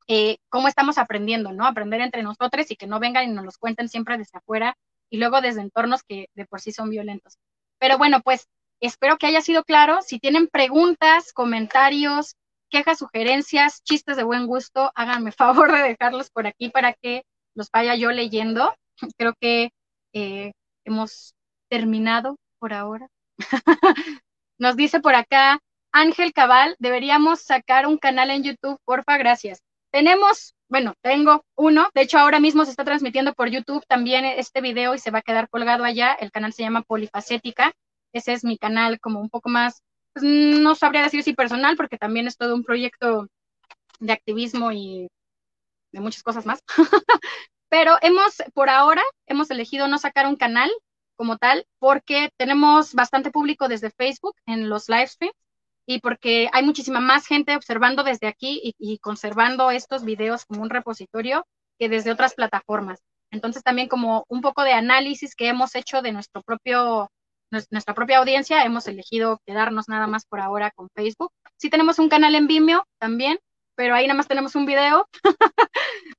eh, 0.08 0.38
cómo 0.48 0.68
estamos 0.68 0.98
aprendiendo, 0.98 1.52
¿no? 1.52 1.66
Aprender 1.66 2.00
entre 2.00 2.22
nosotros 2.22 2.70
y 2.70 2.76
que 2.76 2.86
no 2.86 2.98
vengan 2.98 3.28
y 3.28 3.32
nos 3.32 3.44
los 3.44 3.58
cuenten 3.58 3.88
siempre 3.88 4.18
desde 4.18 4.38
afuera 4.38 4.76
y 5.08 5.18
luego 5.18 5.40
desde 5.40 5.60
entornos 5.60 6.02
que 6.02 6.26
de 6.34 6.46
por 6.46 6.60
sí 6.60 6.72
son 6.72 6.90
violentos. 6.90 7.38
Pero 7.78 7.96
bueno, 7.96 8.20
pues 8.20 8.48
espero 8.86 9.16
que 9.18 9.26
haya 9.26 9.40
sido 9.40 9.64
claro. 9.64 10.00
Si 10.02 10.18
tienen 10.18 10.48
preguntas, 10.48 11.32
comentarios, 11.32 12.36
quejas, 12.70 12.98
sugerencias, 12.98 13.82
chistes 13.82 14.16
de 14.16 14.24
buen 14.24 14.46
gusto, 14.46 14.90
háganme 14.94 15.32
favor 15.68 15.72
de 15.72 15.82
dejarlos 15.82 16.30
por 16.30 16.46
aquí 16.46 16.70
para 16.70 16.94
que 16.94 17.24
los 17.54 17.70
vaya 17.70 17.94
yo 17.94 18.10
leyendo. 18.10 18.74
Creo 19.18 19.34
que 19.40 19.70
eh, 20.12 20.52
hemos 20.84 21.34
terminado 21.68 22.36
por 22.58 22.72
ahora. 22.72 23.08
Nos 24.58 24.76
dice 24.76 25.00
por 25.00 25.14
acá 25.14 25.60
Ángel 25.92 26.32
Cabal, 26.32 26.76
deberíamos 26.78 27.40
sacar 27.40 27.86
un 27.86 27.98
canal 27.98 28.30
en 28.30 28.44
YouTube, 28.44 28.78
porfa, 28.84 29.16
gracias. 29.18 29.62
Tenemos, 29.90 30.54
bueno, 30.68 30.94
tengo 31.02 31.44
uno, 31.56 31.88
de 31.94 32.02
hecho 32.02 32.18
ahora 32.18 32.38
mismo 32.38 32.64
se 32.64 32.70
está 32.70 32.84
transmitiendo 32.84 33.32
por 33.32 33.48
YouTube 33.48 33.84
también 33.88 34.24
este 34.24 34.60
video 34.60 34.94
y 34.94 34.98
se 34.98 35.10
va 35.10 35.18
a 35.18 35.22
quedar 35.22 35.48
colgado 35.48 35.84
allá. 35.84 36.12
El 36.12 36.30
canal 36.30 36.52
se 36.52 36.62
llama 36.62 36.82
Polifacética. 36.82 37.72
Ese 38.12 38.32
es 38.32 38.44
mi 38.44 38.58
canal 38.58 39.00
como 39.00 39.20
un 39.20 39.30
poco 39.30 39.48
más, 39.48 39.82
pues, 40.12 40.24
no 40.24 40.74
sabría 40.74 41.02
decir 41.02 41.22
si 41.22 41.34
personal, 41.34 41.76
porque 41.76 41.98
también 41.98 42.26
es 42.26 42.36
todo 42.36 42.54
un 42.54 42.64
proyecto 42.64 43.28
de 44.00 44.12
activismo 44.12 44.72
y 44.72 45.08
de 45.92 46.00
muchas 46.00 46.22
cosas 46.22 46.46
más. 46.46 46.62
Pero 47.68 47.96
hemos, 48.02 48.42
por 48.54 48.68
ahora, 48.68 49.02
hemos 49.26 49.50
elegido 49.50 49.88
no 49.88 49.98
sacar 49.98 50.26
un 50.26 50.36
canal 50.36 50.70
como 51.16 51.36
tal, 51.36 51.66
porque 51.78 52.30
tenemos 52.36 52.94
bastante 52.94 53.30
público 53.30 53.68
desde 53.68 53.90
Facebook 53.90 54.34
en 54.46 54.68
los 54.68 54.88
live 54.88 55.06
streams 55.06 55.36
y 55.86 56.00
porque 56.00 56.48
hay 56.52 56.64
muchísima 56.64 57.00
más 57.00 57.26
gente 57.26 57.56
observando 57.56 58.04
desde 58.04 58.26
aquí 58.26 58.74
y, 58.78 58.98
conservando 58.98 59.70
estos 59.70 60.04
videos 60.04 60.44
como 60.46 60.62
un 60.62 60.70
repositorio 60.70 61.46
que 61.78 61.88
desde 61.88 62.12
otras 62.12 62.34
plataformas. 62.34 63.00
Entonces 63.30 63.62
también 63.62 63.88
como 63.88 64.24
un 64.28 64.40
poco 64.40 64.62
de 64.62 64.72
análisis 64.72 65.34
que 65.34 65.48
hemos 65.48 65.74
hecho 65.74 66.00
de 66.00 66.12
nuestro 66.12 66.42
propio 66.42 67.10
nuestra 67.50 67.94
propia 67.94 68.18
audiencia, 68.18 68.64
hemos 68.64 68.86
elegido 68.86 69.40
quedarnos 69.46 69.88
nada 69.88 70.06
más 70.06 70.24
por 70.24 70.40
ahora 70.40 70.70
con 70.70 70.88
Facebook. 70.94 71.32
Sí 71.56 71.70
tenemos 71.70 71.98
un 71.98 72.08
canal 72.08 72.34
en 72.34 72.46
Vimeo 72.46 72.86
también, 72.98 73.38
pero 73.74 73.94
ahí 73.94 74.06
nada 74.06 74.16
más 74.16 74.28
tenemos 74.28 74.54
un 74.54 74.66
video. 74.66 75.08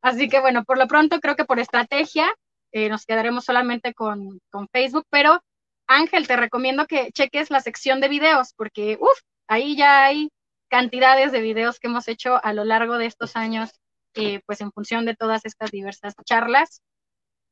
Así 0.01 0.29
que 0.29 0.39
bueno, 0.39 0.63
por 0.63 0.77
lo 0.77 0.87
pronto 0.87 1.19
creo 1.19 1.35
que 1.35 1.45
por 1.45 1.59
estrategia 1.59 2.33
eh, 2.71 2.89
nos 2.89 3.05
quedaremos 3.05 3.45
solamente 3.45 3.93
con, 3.93 4.39
con 4.49 4.67
Facebook, 4.69 5.05
pero 5.09 5.41
Ángel, 5.87 6.27
te 6.27 6.37
recomiendo 6.37 6.87
que 6.87 7.11
cheques 7.11 7.51
la 7.51 7.59
sección 7.59 7.99
de 8.01 8.07
videos 8.07 8.53
porque, 8.55 8.97
uff, 8.99 9.19
ahí 9.47 9.75
ya 9.75 10.05
hay 10.05 10.29
cantidades 10.69 11.31
de 11.33 11.41
videos 11.41 11.79
que 11.79 11.87
hemos 11.87 12.07
hecho 12.07 12.43
a 12.43 12.53
lo 12.53 12.63
largo 12.63 12.97
de 12.97 13.05
estos 13.05 13.35
años, 13.35 13.71
eh, 14.15 14.39
pues 14.45 14.61
en 14.61 14.71
función 14.71 15.05
de 15.05 15.15
todas 15.15 15.45
estas 15.45 15.69
diversas 15.71 16.13
charlas 16.25 16.81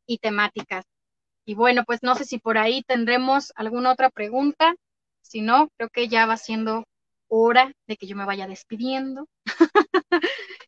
y 0.07 0.19
temáticas. 0.19 0.85
Y 1.49 1.55
bueno, 1.55 1.83
pues 1.83 2.03
no 2.03 2.13
sé 2.13 2.25
si 2.25 2.37
por 2.37 2.59
ahí 2.59 2.83
tendremos 2.83 3.51
alguna 3.55 3.91
otra 3.91 4.11
pregunta. 4.11 4.75
Si 5.23 5.41
no, 5.41 5.69
creo 5.77 5.89
que 5.89 6.07
ya 6.07 6.27
va 6.27 6.37
siendo 6.37 6.83
hora 7.27 7.71
de 7.87 7.97
que 7.97 8.05
yo 8.05 8.15
me 8.15 8.23
vaya 8.25 8.45
despidiendo. 8.45 9.25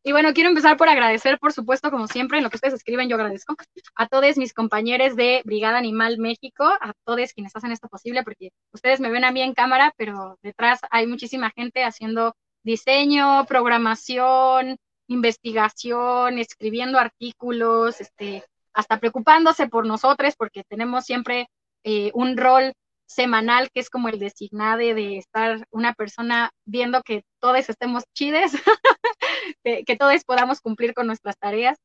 y 0.03 0.11
bueno, 0.11 0.33
quiero 0.33 0.49
empezar 0.49 0.77
por 0.77 0.89
agradecer, 0.89 1.37
por 1.37 1.53
supuesto, 1.53 1.91
como 1.91 2.07
siempre, 2.07 2.39
en 2.39 2.43
lo 2.43 2.49
que 2.49 2.57
ustedes 2.57 2.73
escriben, 2.73 3.09
yo 3.09 3.15
agradezco 3.15 3.55
a 3.93 4.07
todos 4.07 4.37
mis 4.37 4.55
compañeros 4.55 5.15
de 5.15 5.43
Brigada 5.45 5.77
Animal 5.77 6.17
México, 6.17 6.63
a 6.63 6.93
todos 7.05 7.31
quienes 7.33 7.55
hacen 7.55 7.71
esto 7.71 7.87
posible, 7.87 8.23
porque 8.23 8.49
ustedes 8.73 8.99
me 9.01 9.11
ven 9.11 9.23
a 9.23 9.31
mí 9.31 9.43
en 9.43 9.53
cámara, 9.53 9.93
pero 9.97 10.39
detrás 10.41 10.79
hay 10.89 11.05
muchísima 11.05 11.51
gente 11.51 11.83
haciendo 11.83 12.33
diseño, 12.63 13.45
programación, 13.45 14.77
investigación, 15.05 16.39
escribiendo 16.39 16.97
artículos, 16.97 18.01
este, 18.01 18.45
hasta 18.73 18.99
preocupándose 18.99 19.67
por 19.67 19.85
nosotros, 19.85 20.35
porque 20.37 20.63
tenemos 20.63 21.05
siempre 21.05 21.47
eh, 21.83 22.11
un 22.13 22.37
rol 22.37 22.73
semanal, 23.11 23.69
que 23.71 23.81
es 23.81 23.89
como 23.89 24.09
el 24.09 24.19
designado 24.19 24.79
de 24.79 25.17
estar 25.17 25.67
una 25.71 25.93
persona 25.93 26.51
viendo 26.65 27.01
que 27.03 27.23
todos 27.39 27.69
estemos 27.69 28.03
chides, 28.13 28.53
que, 29.63 29.97
todos 29.97 30.23
podamos 30.23 30.61
cumplir 30.61 30.93
con 30.93 31.07
nuestras 31.07 31.37
tareas. 31.37 31.77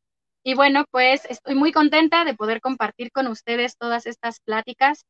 Y 0.44 0.54
bueno, 0.54 0.84
pues 0.90 1.24
estoy 1.28 1.56
muy 1.56 1.72
contenta 1.72 2.24
de 2.24 2.34
poder 2.34 2.60
compartir 2.60 3.10
con 3.10 3.26
ustedes 3.26 3.76
todas 3.76 4.06
estas 4.06 4.40
pláticas, 4.40 5.04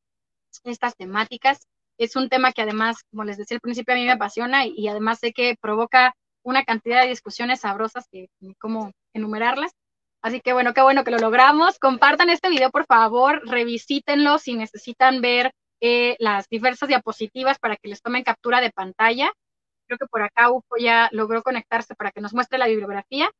estas 0.65 0.97
temáticas. 0.97 1.67
Es 1.99 2.17
un 2.17 2.29
tema 2.29 2.53
que 2.53 2.63
además, 2.63 2.97
como 3.11 3.25
les 3.25 3.37
decía 3.37 3.57
al 3.57 3.61
principio, 3.61 3.95
a 3.95 3.99
mí 3.99 4.05
me 4.05 4.13
apasiona 4.13 4.67
y, 4.67 4.89
además 4.89 5.19
sé 5.19 5.33
que 5.33 5.57
provoca 5.61 6.15
una 6.43 6.65
cantidad 6.65 7.03
de 7.03 7.09
discusiones 7.09 7.61
sabrosas 7.61 8.07
que 8.11 8.29
ni 8.41 8.55
cómo 8.55 8.93
enumerarlas. 9.13 9.73
Así 10.27 10.41
que 10.41 10.53
bueno, 10.53 10.75
qué 10.75 10.83
bueno 10.83 11.05
que 11.05 11.13
lo 11.13 11.19
logramos. 11.19 11.79
Compartan 11.79 12.31
este 12.31 12.51
video, 12.51 12.73
por 12.73 12.85
favor, 12.85 13.43
revisítenlo 13.47 14.39
si 14.39 14.55
necesitan 14.55 15.21
ver 15.21 15.53
eh, 15.81 16.17
las 16.19 16.49
diversas 16.49 16.89
diapositivas 16.89 17.61
para 17.61 17.77
que 17.77 17.89
les 17.89 18.03
tomen 18.03 18.25
captura 18.25 18.61
de 18.61 18.73
pantalla. 18.73 19.31
Creo 19.87 19.99
que 19.99 20.07
por 20.07 20.23
acá 20.23 20.51
UFO 20.51 20.79
ya 20.81 21.09
logró 21.13 21.45
conectarse 21.45 21.95
para 21.95 22.11
que 22.11 22.21
nos 22.21 22.35
muestre 22.35 22.59
la 22.59 22.67
bibliografía. 22.67 23.31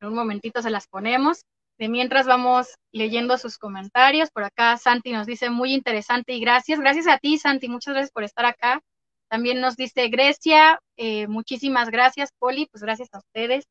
En 0.00 0.08
un 0.08 0.14
momentito 0.14 0.62
se 0.62 0.70
las 0.70 0.88
ponemos. 0.88 1.42
De 1.78 1.90
mientras 1.90 2.26
vamos 2.26 2.76
leyendo 2.90 3.36
sus 3.36 3.58
comentarios. 3.58 4.30
Por 4.30 4.44
acá 4.44 4.78
Santi 4.78 5.12
nos 5.12 5.26
dice 5.26 5.50
muy 5.50 5.74
interesante 5.74 6.32
y 6.32 6.40
gracias. 6.40 6.80
Gracias 6.80 7.06
a 7.06 7.18
ti, 7.18 7.36
Santi. 7.36 7.68
Muchas 7.68 7.92
gracias 7.92 8.12
por 8.12 8.24
estar 8.24 8.46
acá. 8.46 8.80
También 9.28 9.60
nos 9.60 9.76
dice 9.76 10.08
Grecia. 10.08 10.80
Eh, 10.96 11.26
muchísimas 11.26 11.90
gracias, 11.90 12.30
Poli. 12.38 12.66
Pues 12.72 12.82
gracias 12.82 13.10
a 13.12 13.18
ustedes. 13.18 13.66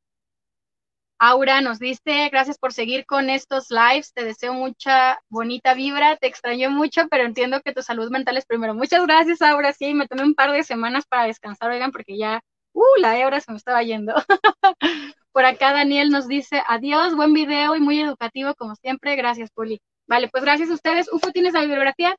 Aura 1.20 1.60
nos 1.60 1.80
dice, 1.80 2.30
gracias 2.32 2.58
por 2.58 2.72
seguir 2.72 3.06
con 3.06 3.30
estos 3.30 3.70
lives, 3.70 4.14
te 4.14 4.24
deseo 4.24 4.54
mucha 4.54 5.20
bonita 5.30 5.74
vibra, 5.74 6.16
te 6.16 6.28
extraño 6.28 6.72
mucho, 6.72 7.08
pero 7.10 7.26
entiendo 7.26 7.62
que 7.62 7.74
tu 7.74 7.82
salud 7.82 8.10
mental 8.10 8.38
es 8.38 8.46
primero. 8.46 8.74
Muchas 8.74 9.06
gracias, 9.06 9.42
Aura, 9.42 9.74
sí, 9.74 9.94
me 9.94 10.08
tomé 10.08 10.24
un 10.24 10.34
par 10.34 10.52
de 10.52 10.64
semanas 10.64 11.06
para 11.06 11.26
descansar, 11.26 11.72
oigan, 11.72 11.92
porque 11.92 12.18
ya, 12.18 12.42
uh, 12.74 12.84
la 13.00 13.16
hora 13.28 13.42
se 13.42 13.52
me 13.52 13.58
estaba 13.58 13.84
yendo. 13.84 14.14
por 15.34 15.46
acá 15.46 15.74
Daniel 15.74 16.10
nos 16.10 16.28
dice, 16.28 16.64
adiós, 16.68 17.16
buen 17.16 17.34
video 17.34 17.76
y 17.76 17.82
muy 17.82 18.00
educativo 18.00 18.56
como 18.56 18.76
siempre, 18.76 19.16
gracias, 19.18 19.52
Poli. 19.52 19.82
Vale, 20.08 20.30
pues 20.30 20.44
gracias 20.44 20.70
a 20.70 20.74
ustedes. 20.74 21.12
Ufo, 21.12 21.32
¿tienes 21.32 21.54
la 21.54 21.62
bibliografía? 21.62 22.16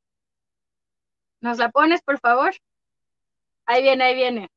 ¿Nos 1.41 1.59
la 1.59 1.71
pones, 1.71 2.03
por 2.03 2.21
favor? 2.21 2.55
Ahí 3.67 3.83
viene, 3.83 4.05
ahí 4.05 4.15
viene. 4.15 4.49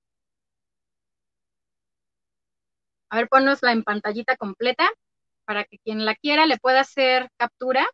A 3.14 3.18
ver, 3.18 3.30
ponnosla 3.30 3.72
en 3.72 3.84
pantallita 3.84 4.36
completa 4.38 4.90
para 5.46 5.66
que 5.66 5.78
quien 5.78 6.04
la 6.04 6.16
quiera 6.16 6.48
le 6.48 6.58
pueda 6.58 6.80
hacer 6.80 7.30
captura. 7.38 7.86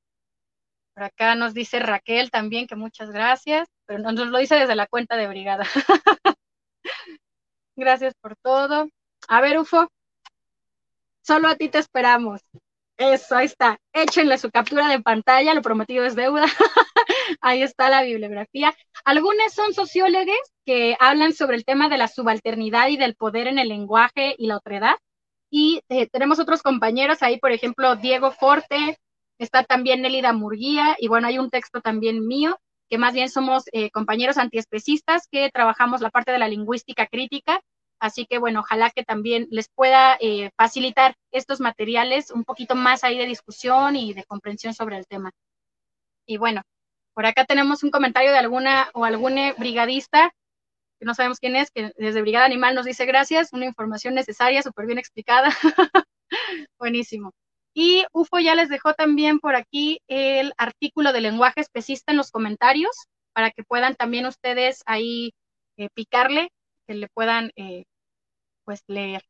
Por 0.94 1.04
acá 1.04 1.36
nos 1.36 1.54
dice 1.54 1.80
Raquel 1.80 2.32
también 2.32 2.68
que 2.68 2.78
muchas 2.78 3.12
gracias, 3.12 3.68
pero 3.86 4.00
nos 4.00 4.30
lo 4.30 4.38
dice 4.38 4.56
desde 4.56 4.76
la 4.76 4.88
cuenta 4.88 5.18
de 5.18 5.28
brigada. 5.28 5.66
Gracias 7.76 8.14
por 8.22 8.38
todo. 8.38 8.88
A 9.28 9.42
ver, 9.42 9.60
Ufo, 9.60 9.90
solo 11.22 11.50
a 11.50 11.56
ti 11.56 11.68
te 11.68 11.80
esperamos. 11.80 12.40
Eso, 12.96 13.36
ahí 13.36 13.48
está. 13.48 13.78
Échenle 13.92 14.38
su 14.38 14.50
captura 14.52 14.88
de 14.88 15.02
pantalla, 15.02 15.54
lo 15.54 15.62
prometido 15.62 16.06
es 16.06 16.16
deuda. 16.16 16.46
ahí 17.42 17.62
está 17.62 17.90
la 17.90 18.04
bibliografía. 18.04 18.74
Algunos 19.04 19.54
son 19.54 19.74
sociólogos 19.74 20.38
que 20.66 20.96
hablan 20.98 21.34
sobre 21.34 21.58
el 21.58 21.66
tema 21.66 21.90
de 21.90 21.98
la 21.98 22.08
subalternidad 22.08 22.88
y 22.88 22.96
del 22.96 23.16
poder 23.16 23.48
en 23.48 23.60
el 23.60 23.68
lenguaje 23.68 24.34
y 24.38 24.48
la 24.48 24.56
otredad. 24.56 24.96
Y 25.52 25.82
eh, 25.90 26.08
tenemos 26.08 26.40
otros 26.40 26.62
compañeros 26.62 27.22
ahí, 27.22 27.40
por 27.40 27.52
ejemplo, 27.52 27.96
Diego 27.96 28.32
Forte, 28.32 28.98
está 29.40 29.64
también 29.64 30.02
Nelida 30.02 30.34
Murguía, 30.34 30.96
y 31.00 31.08
bueno, 31.08 31.28
hay 31.28 31.40
un 31.40 31.50
texto 31.50 31.82
también 31.82 32.28
mío, 32.28 32.60
que 32.90 32.98
más 32.98 33.14
bien 33.14 33.30
somos 33.30 33.64
eh, 33.72 33.90
compañeros 33.92 34.38
antiespecistas 34.38 35.28
que 35.32 35.50
trabajamos 35.52 36.02
la 36.02 36.10
parte 36.10 36.32
de 36.32 36.40
la 36.40 36.48
lingüística 36.48 37.08
crítica 37.08 37.62
Así 38.00 38.26
que 38.26 38.38
bueno, 38.38 38.62
ojalá 38.62 38.92
que 38.92 39.04
también 39.04 39.48
les 39.52 39.68
pueda 39.70 40.18
eh, 40.22 40.52
facilitar 40.58 41.16
estos 41.32 41.60
materiales 41.60 42.32
un 42.32 42.46
poquito 42.46 42.76
más 42.76 43.04
ahí 43.04 43.18
de 43.18 43.26
discusión 43.26 43.96
y 43.96 44.14
de 44.14 44.24
comprensión 44.24 44.74
sobre 44.74 44.98
el 44.98 45.06
tema. 45.06 45.32
Y 46.26 46.38
bueno, 46.38 46.62
por 47.14 47.26
acá 47.26 47.46
tenemos 47.46 47.84
un 47.84 47.92
comentario 47.92 48.32
de 48.32 48.38
alguna 48.38 48.90
o 48.94 49.04
algún 49.04 49.36
brigadista, 49.58 50.32
que 51.00 51.06
no 51.06 51.14
sabemos 51.16 51.40
quién 51.40 51.56
es, 51.56 51.72
que 51.72 51.94
desde 51.98 52.22
Brigada 52.22 52.46
Animal 52.46 52.76
nos 52.76 52.86
dice 52.86 53.06
gracias, 53.06 53.54
una 53.54 53.66
información 53.66 54.14
necesaria, 54.16 54.62
súper 54.62 54.86
bien 54.86 55.00
explicada. 55.00 55.50
Buenísimo. 56.80 57.32
Y 57.74 58.06
UFO 58.12 58.40
ya 58.40 58.56
les 58.56 58.70
dejó 58.70 58.94
también 58.94 59.40
por 59.40 59.56
aquí 59.56 60.02
el 60.08 60.54
artículo 60.58 61.14
de 61.14 61.22
lenguaje 61.22 61.62
especista 61.62 62.12
en 62.12 62.18
los 62.18 62.32
comentarios 62.32 62.92
para 63.34 63.52
que 63.52 63.64
puedan 63.64 63.96
también 63.96 64.26
ustedes 64.26 64.84
ahí 64.86 65.32
eh, 65.78 65.88
picarle 65.94 66.50
que 66.88 66.96
le 66.96 67.08
puedan 67.08 67.52
eh, 67.56 67.86
pues 68.66 68.82
leer. 68.88 69.24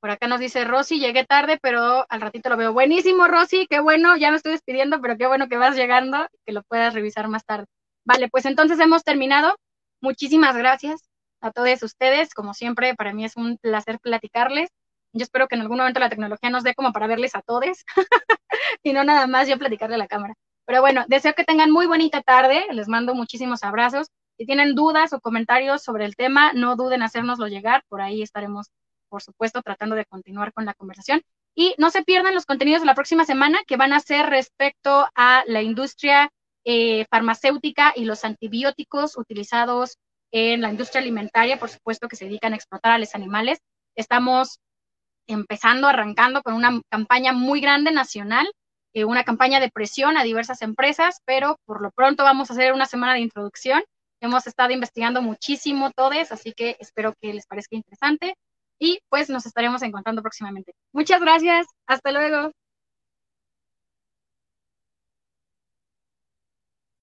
Por 0.00 0.10
acá 0.10 0.28
nos 0.28 0.40
dice 0.40 0.64
Rosy, 0.64 1.00
llegué 1.00 1.24
tarde, 1.24 1.58
pero 1.60 2.06
al 2.08 2.20
ratito 2.20 2.50
lo 2.50 2.56
veo. 2.56 2.72
Buenísimo, 2.72 3.26
Rosy, 3.26 3.66
qué 3.68 3.80
bueno, 3.80 4.16
ya 4.16 4.30
me 4.30 4.36
estoy 4.36 4.52
despidiendo, 4.52 5.00
pero 5.00 5.16
qué 5.16 5.26
bueno 5.26 5.48
que 5.48 5.56
vas 5.56 5.74
llegando, 5.74 6.28
que 6.44 6.52
lo 6.52 6.62
puedas 6.62 6.94
revisar 6.94 7.28
más 7.28 7.44
tarde. 7.44 7.66
Vale, 8.04 8.28
pues 8.28 8.44
entonces 8.46 8.78
hemos 8.78 9.02
terminado. 9.02 9.56
Muchísimas 10.00 10.56
gracias 10.56 11.05
a 11.46 11.52
todos 11.52 11.82
ustedes. 11.82 12.34
Como 12.34 12.54
siempre, 12.54 12.94
para 12.94 13.12
mí 13.12 13.24
es 13.24 13.36
un 13.36 13.58
placer 13.58 13.98
platicarles. 14.00 14.70
Yo 15.12 15.22
espero 15.22 15.48
que 15.48 15.54
en 15.54 15.62
algún 15.62 15.78
momento 15.78 16.00
la 16.00 16.10
tecnología 16.10 16.50
nos 16.50 16.62
dé 16.62 16.74
como 16.74 16.92
para 16.92 17.06
verles 17.06 17.34
a 17.34 17.42
todos 17.42 17.84
y 18.82 18.92
no 18.92 19.04
nada 19.04 19.26
más 19.26 19.48
yo 19.48 19.58
platicarle 19.58 19.94
a 19.94 19.98
la 19.98 20.06
cámara. 20.06 20.34
Pero 20.66 20.80
bueno, 20.80 21.04
deseo 21.08 21.34
que 21.34 21.44
tengan 21.44 21.70
muy 21.70 21.86
bonita 21.86 22.22
tarde. 22.22 22.66
Les 22.72 22.88
mando 22.88 23.14
muchísimos 23.14 23.62
abrazos. 23.62 24.08
Si 24.36 24.44
tienen 24.44 24.74
dudas 24.74 25.12
o 25.12 25.20
comentarios 25.20 25.82
sobre 25.82 26.04
el 26.04 26.16
tema, 26.16 26.52
no 26.52 26.76
duden 26.76 27.00
en 27.00 27.04
hacérnoslo 27.04 27.46
llegar. 27.46 27.84
Por 27.88 28.02
ahí 28.02 28.22
estaremos, 28.22 28.68
por 29.08 29.22
supuesto, 29.22 29.62
tratando 29.62 29.94
de 29.94 30.04
continuar 30.04 30.52
con 30.52 30.66
la 30.66 30.74
conversación. 30.74 31.22
Y 31.54 31.74
no 31.78 31.90
se 31.90 32.02
pierdan 32.02 32.34
los 32.34 32.44
contenidos 32.44 32.82
de 32.82 32.86
la 32.86 32.94
próxima 32.94 33.24
semana 33.24 33.60
que 33.66 33.76
van 33.76 33.92
a 33.94 34.00
ser 34.00 34.26
respecto 34.26 35.06
a 35.14 35.44
la 35.46 35.62
industria 35.62 36.30
eh, 36.64 37.06
farmacéutica 37.10 37.92
y 37.94 38.04
los 38.04 38.24
antibióticos 38.24 39.16
utilizados 39.16 39.98
en 40.36 40.60
la 40.60 40.70
industria 40.70 41.00
alimentaria, 41.00 41.58
por 41.58 41.70
supuesto, 41.70 42.08
que 42.08 42.16
se 42.16 42.26
dedican 42.26 42.52
a 42.52 42.56
explotar 42.56 42.92
a 42.92 42.98
los 42.98 43.14
animales. 43.14 43.58
Estamos 43.96 44.58
empezando, 45.26 45.88
arrancando 45.88 46.42
con 46.42 46.54
una 46.54 46.80
campaña 46.90 47.32
muy 47.32 47.60
grande 47.60 47.90
nacional, 47.90 48.46
eh, 48.94 49.04
una 49.04 49.24
campaña 49.24 49.60
de 49.60 49.70
presión 49.70 50.16
a 50.16 50.24
diversas 50.24 50.62
empresas, 50.62 51.20
pero 51.24 51.56
por 51.64 51.82
lo 51.82 51.90
pronto 51.90 52.22
vamos 52.22 52.50
a 52.50 52.54
hacer 52.54 52.72
una 52.72 52.86
semana 52.86 53.14
de 53.14 53.20
introducción 53.20 53.82
Hemos 54.20 54.46
estado 54.46 54.72
investigando 54.72 55.20
muchísimo 55.20 55.90
todos, 55.90 56.32
así 56.32 56.52
que 56.52 56.76
espero 56.80 57.14
que 57.20 57.34
les 57.34 57.46
parezca 57.46 57.76
interesante 57.76 58.34
y 58.78 58.98
pues 59.10 59.28
nos 59.28 59.46
estaremos 59.46 59.82
encontrando 59.82 60.22
próximamente. 60.22 60.72
Muchas 60.92 61.20
gracias, 61.20 61.66
hasta 61.86 62.12
luego. 62.12 62.52